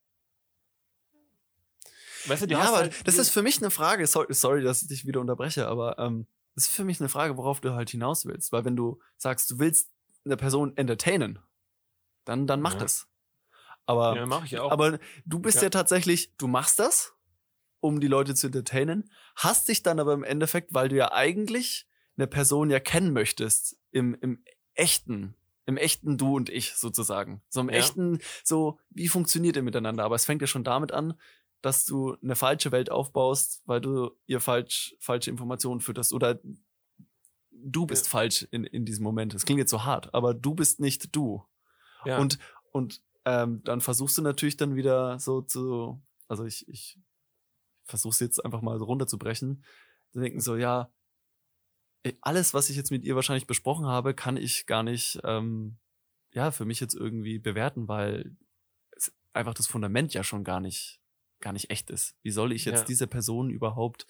Weißt 2.25 2.43
du, 2.43 2.47
ja, 2.47 2.59
aber 2.59 2.77
halt 2.77 3.07
das 3.07 3.17
ist 3.17 3.29
für 3.29 3.41
mich 3.41 3.57
eine 3.59 3.71
Frage, 3.71 4.05
sorry, 4.07 4.33
sorry, 4.33 4.63
dass 4.63 4.81
ich 4.81 4.87
dich 4.87 5.05
wieder 5.05 5.19
unterbreche, 5.21 5.67
aber 5.67 5.97
ähm, 5.99 6.27
das 6.55 6.65
ist 6.65 6.71
für 6.73 6.83
mich 6.83 6.99
eine 6.99 7.09
Frage, 7.09 7.37
worauf 7.37 7.61
du 7.61 7.73
halt 7.73 7.89
hinaus 7.89 8.25
willst. 8.25 8.51
Weil 8.51 8.65
wenn 8.65 8.75
du 8.75 8.99
sagst, 9.17 9.49
du 9.51 9.59
willst 9.59 9.89
eine 10.25 10.37
Person 10.37 10.75
entertainen, 10.77 11.39
dann, 12.25 12.45
dann 12.47 12.61
mach 12.61 12.73
Ja. 12.73 12.79
das. 12.79 13.07
Aber, 13.85 14.15
Ja, 14.15 14.25
mach 14.25 14.45
ich 14.45 14.59
auch. 14.59 14.71
aber 14.71 14.99
du 15.25 15.39
bist 15.39 15.57
ja. 15.57 15.63
Ja. 15.63 15.69
tatsächlich, 15.69 16.35
du 16.37 16.47
machst 16.47 16.77
das, 16.79 17.13
um 17.79 17.99
die 17.99 18.07
Leute 18.07 18.35
zu 18.35 18.47
entertainen, 18.47 19.09
hast 19.35 19.67
dich 19.67 19.81
dann 19.81 19.99
aber 19.99 20.13
im 20.13 20.23
Endeffekt, 20.23 20.73
weil 20.73 20.89
du 20.89 20.95
ja 20.95 21.11
eigentlich 21.11 21.87
eine 22.17 22.27
Person 22.27 22.69
ja 22.69 22.79
kennen 22.79 23.11
möchtest, 23.13 23.77
im, 23.91 24.13
im 24.21 24.43
echten, 24.75 25.35
im 25.65 25.77
echten 25.77 26.17
Du 26.17 26.35
und 26.35 26.49
Ich 26.49 26.75
sozusagen. 26.75 27.41
So 27.49 27.61
im 27.61 27.69
Ja. 27.69 27.77
echten, 27.77 28.19
so, 28.43 28.79
wie 28.89 29.07
funktioniert 29.07 29.55
ihr 29.55 29.63
miteinander? 29.63 30.03
Aber 30.03 30.15
es 30.15 30.25
fängt 30.25 30.41
ja 30.41 30.47
schon 30.47 30.63
damit 30.63 30.91
an, 30.91 31.19
dass 31.61 31.85
du 31.85 32.15
eine 32.23 32.35
falsche 32.35 32.71
Welt 32.71 32.91
aufbaust, 32.91 33.61
weil 33.65 33.81
du 33.81 34.11
ihr 34.25 34.39
falsch, 34.39 34.95
falsche 34.99 35.29
Informationen 35.29 35.79
fütterst. 35.79 36.13
Oder 36.13 36.39
du 37.51 37.85
bist 37.85 38.05
Ja. 38.07 38.11
falsch 38.11 38.47
in, 38.51 38.63
in 38.63 38.85
diesem 38.85 39.03
Moment. 39.03 39.33
Das 39.33 39.45
klingt 39.45 39.59
jetzt 39.59 39.71
so 39.71 39.83
hart, 39.83 40.13
aber 40.13 40.33
du 40.33 40.55
bist 40.55 40.79
nicht 40.79 41.15
du. 41.15 41.45
ja. 42.05 42.17
Und, 42.17 42.39
und 42.71 43.01
ähm, 43.25 43.61
dann 43.63 43.81
versuchst 43.81 44.17
du 44.17 44.21
natürlich 44.23 44.57
dann 44.57 44.75
wieder 44.75 45.19
so 45.19 45.41
zu, 45.41 46.01
also 46.27 46.45
ich, 46.45 46.67
ich 46.67 46.97
versuch's 47.85 48.19
jetzt 48.19 48.43
einfach 48.43 48.61
mal 48.61 48.79
so 48.79 48.85
runterzubrechen. 48.85 49.63
Dann 50.13 50.23
denken 50.23 50.39
so, 50.41 50.55
ja, 50.55 50.91
alles, 52.21 52.53
was 52.55 52.69
ich 52.69 52.75
jetzt 52.75 52.89
mit 52.89 53.03
ihr 53.03 53.15
wahrscheinlich 53.15 53.45
besprochen 53.45 53.85
habe, 53.85 54.15
kann 54.15 54.37
ich 54.37 54.65
gar 54.65 54.81
nicht, 54.81 55.19
ähm, 55.23 55.77
ja, 56.31 56.49
für 56.49 56.65
mich 56.65 56.79
jetzt 56.79 56.95
irgendwie 56.95 57.37
bewerten, 57.37 57.87
weil 57.87 58.35
einfach 59.33 59.53
das 59.53 59.67
Fundament 59.67 60.13
ja 60.13 60.23
schon 60.23 60.43
gar 60.43 60.59
nicht, 60.59 61.00
gar 61.41 61.53
nicht 61.53 61.69
echt 61.69 61.89
ist. 61.89 62.15
Wie 62.23 62.31
soll 62.31 62.51
ich 62.51 62.65
jetzt 62.65 62.81
Ja. 62.81 62.85
diese 62.85 63.07
Person 63.07 63.49
überhaupt, 63.49 64.05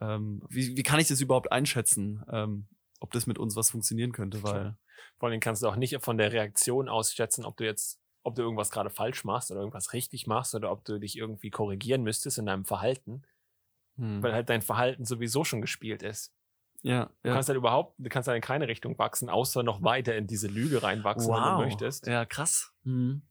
ähm, 0.00 0.42
wie, 0.48 0.76
wie 0.76 0.82
kann 0.82 1.00
ich 1.00 1.08
das 1.08 1.20
überhaupt 1.20 1.52
einschätzen, 1.52 2.24
ähm, 2.30 2.66
ob 3.00 3.12
das 3.12 3.26
mit 3.26 3.38
uns 3.38 3.56
was 3.56 3.70
funktionieren 3.70 4.12
könnte, 4.12 4.42
weil, 4.42 4.52
Klar. 4.52 4.78
Vor 5.18 5.28
allem 5.28 5.40
kannst 5.40 5.62
du 5.62 5.68
auch 5.68 5.76
nicht 5.76 5.96
von 6.02 6.18
der 6.18 6.32
Reaktion 6.32 6.88
ausschätzen, 6.88 7.44
ob 7.44 7.56
du 7.56 7.64
jetzt, 7.64 8.00
ob 8.24 8.34
du 8.34 8.42
irgendwas 8.42 8.70
gerade 8.70 8.90
falsch 8.90 9.24
machst 9.24 9.50
oder 9.50 9.60
irgendwas 9.60 9.92
richtig 9.92 10.26
machst 10.26 10.54
oder 10.54 10.72
ob 10.72 10.84
du 10.84 10.98
dich 10.98 11.16
irgendwie 11.16 11.50
korrigieren 11.50 12.02
müsstest 12.02 12.38
in 12.38 12.46
deinem 12.46 12.64
Verhalten, 12.64 13.22
hm. 13.96 14.22
weil 14.22 14.32
halt 14.32 14.48
dein 14.48 14.62
Verhalten 14.62 15.04
sowieso 15.04 15.44
schon 15.44 15.60
gespielt 15.60 16.02
ist. 16.02 16.32
ja, 16.82 17.10
Du 17.22 17.28
ja. 17.28 17.34
kannst 17.34 17.48
halt 17.48 17.56
überhaupt, 17.56 17.94
du 17.98 18.08
kannst 18.08 18.28
halt 18.28 18.36
in 18.36 18.42
keine 18.42 18.66
Richtung 18.68 18.98
wachsen, 18.98 19.28
außer 19.28 19.62
noch 19.62 19.82
weiter 19.82 20.16
in 20.16 20.26
diese 20.26 20.48
Lüge 20.48 20.82
reinwachsen, 20.82 21.32
wenn 21.32 21.42
du 21.42 21.58
möchtest. 21.58 22.06
Ja, 22.06 22.24
krass. 22.24 22.72
Mhm. 22.84 23.22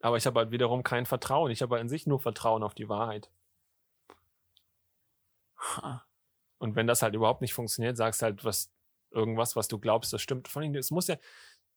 Aber 0.00 0.16
ich 0.16 0.26
habe 0.26 0.38
halt 0.40 0.50
wiederum 0.50 0.82
kein 0.82 1.06
Vertrauen. 1.06 1.50
Ich 1.50 1.62
habe 1.62 1.74
halt 1.74 1.82
in 1.82 1.88
sich 1.88 2.06
nur 2.06 2.20
Vertrauen 2.20 2.62
auf 2.62 2.74
die 2.74 2.88
Wahrheit. 2.88 3.30
Und 6.58 6.74
wenn 6.76 6.86
das 6.86 7.02
halt 7.02 7.14
überhaupt 7.14 7.40
nicht 7.40 7.54
funktioniert, 7.54 7.96
sagst 7.96 8.22
halt 8.22 8.44
was, 8.44 8.70
irgendwas, 9.10 9.56
was 9.56 9.68
du 9.68 9.78
glaubst, 9.78 10.12
das 10.12 10.22
stimmt. 10.22 10.48
Vor 10.48 10.62
allem, 10.62 10.74
es 10.74 10.90
muss 10.90 11.06
ja, 11.06 11.16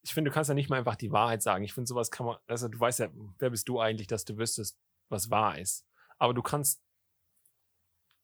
ich 0.02 0.14
finde, 0.14 0.30
du 0.30 0.34
kannst 0.34 0.48
ja 0.48 0.54
nicht 0.54 0.70
mal 0.70 0.78
einfach 0.78 0.96
die 0.96 1.12
Wahrheit 1.12 1.42
sagen. 1.42 1.64
Ich 1.64 1.74
finde, 1.74 1.88
sowas 1.88 2.10
kann 2.10 2.26
man, 2.26 2.36
also 2.46 2.68
du 2.68 2.78
weißt 2.78 3.00
ja, 3.00 3.08
wer 3.38 3.50
bist 3.50 3.68
du 3.68 3.80
eigentlich, 3.80 4.06
dass 4.06 4.24
du 4.24 4.38
wüsstest, 4.38 4.78
was 5.08 5.30
wahr 5.30 5.58
ist. 5.58 5.86
Aber 6.18 6.34
du 6.34 6.42
kannst 6.42 6.82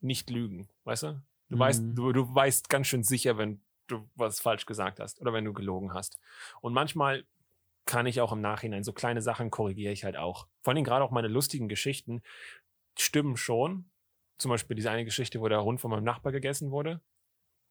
nicht 0.01 0.31
lügen, 0.31 0.69
weißt 0.85 1.03
du? 1.05 1.23
Du 1.49 1.57
Mhm. 1.57 1.61
weißt, 1.61 1.83
du, 1.95 2.13
du 2.13 2.35
weißt 2.35 2.69
ganz 2.69 2.87
schön 2.87 3.03
sicher, 3.03 3.39
wenn 3.39 3.63
du 3.87 4.09
was 4.15 4.41
falsch 4.41 4.67
gesagt 4.67 5.01
hast 5.01 5.21
oder 5.21 5.33
wenn 5.33 5.45
du 5.45 5.53
gelogen 5.53 5.95
hast. 5.95 6.19
Und 6.61 6.73
manchmal 6.73 7.25
kann 7.87 8.07
ich 8.07 8.21
auch 8.21 8.33
im 8.33 8.41
Nachhinein 8.41 8.83
so 8.83 8.93
kleine 8.93 9.23
Sachen 9.23 9.51
korrigiere 9.51 9.93
ich 9.93 10.05
halt 10.05 10.17
auch. 10.17 10.49
Vor 10.63 10.75
allem 10.75 10.85
gerade 10.85 11.05
auch 11.05 11.13
meine 11.13 11.29
lustigen 11.29 11.69
Geschichten 11.69 12.23
stimmen 12.99 13.37
schon. 13.37 13.91
Zum 14.39 14.51
Beispiel 14.51 14.77
diese 14.77 14.91
eine 14.91 15.05
Geschichte, 15.05 15.41
wo 15.41 15.49
der 15.49 15.63
Hund 15.65 15.81
von 15.81 15.91
meinem 15.91 16.05
Nachbar 16.05 16.33
gegessen 16.33 16.71
wurde. 16.71 17.01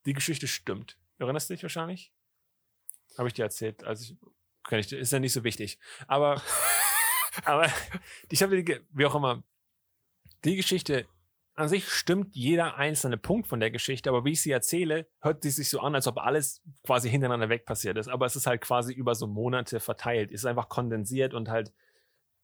Die 0.06 0.14
Geschichte 0.14 0.48
stimmt. 0.48 0.98
Erinnerst 1.20 1.50
du 1.50 1.54
dich 1.54 1.64
wahrscheinlich? 1.64 2.12
Habe 3.18 3.28
ich 3.28 3.34
dir 3.34 3.44
erzählt. 3.44 3.84
Also 3.84 4.14
ich, 4.14 4.20
kann 4.64 4.80
ich, 4.80 4.92
ist 4.92 5.12
ja 5.12 5.20
nicht 5.20 5.34
so 5.34 5.44
wichtig. 5.44 5.78
Aber, 6.08 6.42
aber 7.46 7.70
ich 8.32 8.42
habe 8.42 8.64
wie 8.90 9.06
auch 9.06 9.16
immer, 9.16 9.44
die 10.44 10.56
Geschichte 10.56 11.08
an 11.56 11.70
sich 11.70 11.88
stimmt 11.90 12.36
jeder 12.36 12.76
einzelne 12.78 13.18
Punkt 13.18 13.48
von 13.48 13.60
der 13.60 13.72
Geschichte, 13.72 14.10
aber 14.10 14.26
wie 14.26 14.32
ich 14.32 14.42
sie 14.42 14.52
erzähle, 14.52 15.08
hört 15.22 15.44
sie 15.44 15.50
sich 15.52 15.70
so 15.70 15.80
an, 15.80 15.96
als 15.96 16.08
ob 16.08 16.18
alles 16.18 16.62
quasi 16.86 17.10
hintereinander 17.10 17.50
weg 17.50 17.66
passiert 17.66 17.98
ist. 17.98 18.10
Aber 18.10 18.26
es 18.26 18.36
ist 18.36 18.46
halt 18.48 18.62
quasi 18.62 18.94
über 18.94 19.16
so 19.16 19.28
Monate 19.28 19.80
verteilt. 19.80 20.32
Ist 20.32 20.46
einfach 20.46 20.68
kondensiert 20.70 21.34
und 21.34 21.50
halt 21.50 21.72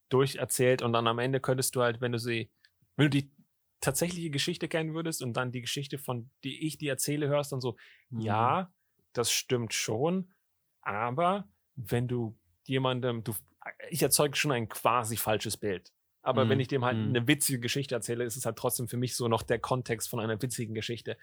durcherzählt 0.09 0.81
und 0.81 0.93
dann 0.93 1.07
am 1.07 1.19
Ende 1.19 1.39
könntest 1.39 1.75
du 1.75 1.81
halt, 1.81 2.01
wenn 2.01 2.11
du 2.11 2.19
sie, 2.19 2.51
wenn 2.95 3.05
du 3.05 3.09
die 3.09 3.31
tatsächliche 3.79 4.29
Geschichte 4.29 4.67
kennen 4.67 4.93
würdest 4.93 5.21
und 5.21 5.33
dann 5.33 5.51
die 5.51 5.61
Geschichte 5.61 5.97
von 5.97 6.29
die 6.43 6.67
ich 6.67 6.77
die 6.77 6.87
erzähle 6.87 7.27
hörst 7.27 7.53
und 7.53 7.61
so, 7.61 7.77
Mhm. 8.09 8.21
ja, 8.21 8.73
das 9.13 9.31
stimmt 9.31 9.73
schon, 9.73 10.33
aber 10.81 11.47
wenn 11.75 12.07
du 12.07 12.37
jemandem, 12.65 13.23
du, 13.23 13.33
ich 13.89 14.03
erzeuge 14.03 14.35
schon 14.35 14.51
ein 14.51 14.69
quasi 14.69 15.17
falsches 15.17 15.57
Bild. 15.57 15.91
Aber 16.21 16.45
Mhm. 16.45 16.49
wenn 16.49 16.59
ich 16.59 16.67
dem 16.67 16.85
halt 16.85 16.97
Mhm. 16.97 17.09
eine 17.09 17.27
witzige 17.27 17.59
Geschichte 17.59 17.95
erzähle, 17.95 18.23
ist 18.23 18.35
es 18.35 18.45
halt 18.45 18.57
trotzdem 18.57 18.87
für 18.87 18.97
mich 18.97 19.15
so 19.15 19.27
noch 19.27 19.41
der 19.43 19.59
Kontext 19.59 20.09
von 20.09 20.19
einer 20.19 20.41
witzigen 20.41 20.75
Geschichte. 20.75 21.17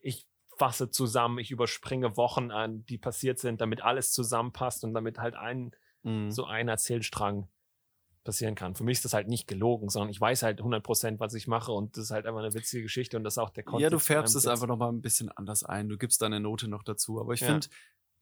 Ich 0.00 0.26
fasse 0.56 0.90
zusammen, 0.90 1.38
ich 1.38 1.50
überspringe 1.50 2.16
Wochen 2.16 2.50
an, 2.50 2.86
die 2.86 2.96
passiert 2.98 3.38
sind, 3.38 3.60
damit 3.60 3.82
alles 3.82 4.12
zusammenpasst 4.12 4.84
und 4.84 4.94
damit 4.94 5.18
halt 5.18 5.34
ein, 5.34 5.72
Mhm. 6.04 6.30
so 6.30 6.44
ein 6.44 6.68
Erzählstrang 6.68 7.48
passieren 8.22 8.54
kann. 8.54 8.74
Für 8.74 8.84
mich 8.84 8.98
ist 8.98 9.04
das 9.04 9.12
halt 9.12 9.28
nicht 9.28 9.46
gelogen, 9.46 9.90
sondern 9.90 10.08
ich 10.10 10.18
weiß 10.20 10.42
halt 10.42 10.62
100%, 10.62 11.20
was 11.20 11.34
ich 11.34 11.46
mache 11.46 11.72
und 11.72 11.96
das 11.96 12.04
ist 12.04 12.10
halt 12.10 12.24
einfach 12.24 12.40
eine 12.40 12.54
witzige 12.54 12.82
Geschichte 12.84 13.18
und 13.18 13.24
das 13.24 13.34
ist 13.34 13.38
auch 13.38 13.50
der 13.50 13.64
Kontext. 13.64 13.82
Ja, 13.82 13.90
du 13.90 13.98
färbst 13.98 14.34
es 14.36 14.46
einfach 14.46 14.66
noch 14.66 14.78
mal 14.78 14.88
ein 14.88 15.02
bisschen 15.02 15.28
anders 15.30 15.62
ein. 15.64 15.88
Du 15.90 15.98
gibst 15.98 16.22
deine 16.22 16.40
Note 16.40 16.68
noch 16.68 16.82
dazu. 16.82 17.20
Aber 17.20 17.34
ich 17.34 17.40
Ja. 17.40 17.48
finde, 17.48 17.66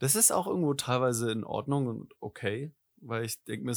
das 0.00 0.16
ist 0.16 0.32
auch 0.32 0.48
irgendwo 0.48 0.74
teilweise 0.74 1.30
in 1.30 1.44
Ordnung 1.44 1.86
und 1.86 2.12
okay, 2.18 2.72
weil 2.96 3.24
ich 3.24 3.44
denke 3.44 3.64
mir 3.64 3.72
Ja. 3.72 3.76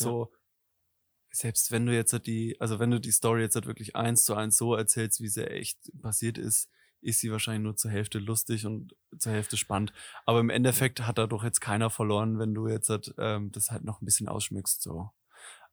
Selbst 1.36 1.72
wenn 1.72 1.86
du 1.86 1.94
jetzt 1.94 2.14
halt 2.14 2.28
die, 2.28 2.60
also 2.62 2.80
wenn 2.80 2.92
du 2.92 3.00
die 3.00 3.12
Story 3.12 3.42
jetzt 3.42 3.56
halt 3.56 3.66
wirklich 3.68 3.96
eins 3.96 4.26
zu 4.26 4.36
eins 4.36 4.58
so 4.58 4.74
erzählst, 4.76 5.22
wie 5.22 5.28
sie 5.28 5.46
echt 5.48 5.92
passiert 6.02 6.38
ist, 6.38 6.70
ist 7.02 7.20
sie 7.20 7.32
wahrscheinlich 7.32 7.64
nur 7.64 7.76
zur 7.76 7.92
Hälfte 7.92 8.20
lustig 8.20 8.66
und 8.66 8.96
zur 9.18 9.32
Hälfte 9.34 9.58
spannend. 9.58 9.94
Aber 10.26 10.40
im 10.40 10.50
Endeffekt 10.50 11.02
hat 11.06 11.18
da 11.18 11.28
doch 11.28 11.44
jetzt 11.44 11.60
keiner 11.62 11.90
verloren, 11.90 12.40
wenn 12.40 12.54
du 12.54 12.68
jetzt 12.68 12.90
halt, 12.90 13.14
ähm, 13.18 13.52
das 13.52 13.70
halt 13.70 13.84
noch 13.84 14.02
ein 14.02 14.06
bisschen 14.06 14.28
ausschmückst 14.28 14.82
so. 14.82 15.12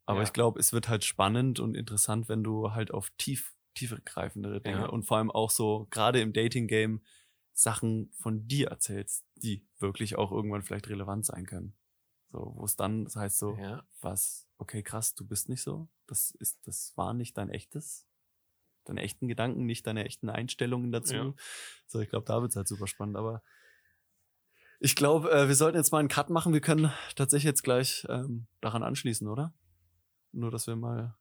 Aber 0.04 0.18
Ja. 0.20 0.24
ich 0.24 0.32
glaube, 0.32 0.58
es 0.58 0.72
wird 0.72 0.88
halt 0.88 1.04
spannend 1.04 1.60
und 1.60 1.76
interessant, 1.76 2.28
wenn 2.28 2.42
du 2.42 2.72
halt 2.72 2.90
auf 2.92 3.10
tief 3.16 3.52
tiefgreifendere 3.74 4.60
Dinge 4.60 4.80
Ja. 4.80 4.86
und 4.86 5.04
vor 5.04 5.16
allem 5.16 5.30
auch 5.30 5.50
so, 5.50 5.86
gerade 5.90 6.20
im 6.20 6.34
Dating-Game, 6.34 7.00
Sachen 7.54 8.10
von 8.18 8.46
dir 8.48 8.68
erzählst, 8.68 9.24
die 9.36 9.64
wirklich 9.78 10.16
auch 10.16 10.32
irgendwann 10.32 10.62
vielleicht 10.62 10.88
relevant 10.90 11.24
sein 11.24 11.46
können. 11.46 11.74
So, 12.32 12.52
wo 12.56 12.64
es 12.64 12.76
dann, 12.76 13.04
das 13.04 13.16
heißt 13.16 13.38
so, 13.38 13.56
Ja. 13.58 13.82
was, 14.02 14.46
okay, 14.62 14.82
krass, 14.82 15.14
du 15.14 15.26
bist 15.26 15.48
nicht 15.48 15.62
so. 15.62 15.88
Das 16.06 16.30
ist, 16.30 16.66
das 16.66 16.96
war 16.96 17.14
nicht 17.14 17.36
dein 17.36 17.50
echtes, 17.50 18.06
deine 18.84 19.02
echten 19.02 19.26
Gedanken, 19.26 19.66
nicht 19.66 19.86
deine 19.86 20.04
echten 20.04 20.30
Einstellungen 20.30 20.92
dazu. 20.92 21.14
Ja. 21.14 21.34
So, 21.86 22.00
ich 22.00 22.08
glaube, 22.08 22.26
da 22.26 22.40
wird's 22.40 22.54
halt 22.54 22.68
super 22.68 22.86
spannend, 22.86 23.16
aber 23.16 23.42
ich 24.78 24.94
glaube, 24.96 25.30
äh, 25.30 25.48
wir 25.48 25.54
sollten 25.54 25.76
jetzt 25.76 25.90
mal 25.90 25.98
einen 25.98 26.08
Cut 26.08 26.30
machen. 26.30 26.52
Wir 26.52 26.60
können 26.60 26.92
tatsächlich 27.16 27.44
jetzt 27.44 27.62
gleich 27.62 28.06
ähm, 28.08 28.46
daran 28.60 28.82
anschließen, 28.82 29.28
oder? 29.28 29.52
Nur, 30.32 30.50
dass 30.50 30.66
wir 30.66 30.76
mal 30.76 31.16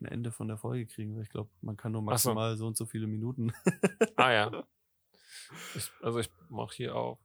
ein 0.00 0.06
Ende 0.06 0.30
von 0.30 0.46
der 0.46 0.58
Folge 0.58 0.86
kriegen, 0.86 1.16
weil 1.16 1.22
ich 1.22 1.30
glaube, 1.30 1.50
man 1.60 1.76
kann 1.76 1.92
nur 1.92 2.02
Ach 2.02 2.18
so. 2.18 2.30
maximal 2.30 2.56
so 2.56 2.66
und 2.66 2.76
so 2.76 2.86
viele 2.86 3.06
Minuten. 3.06 3.52
Ah 4.16 4.32
ja. 4.32 4.64
Ich, 5.76 5.92
also 6.02 6.18
ich 6.18 6.28
mache 6.48 6.74
hier 6.74 6.96
auch 6.96 7.20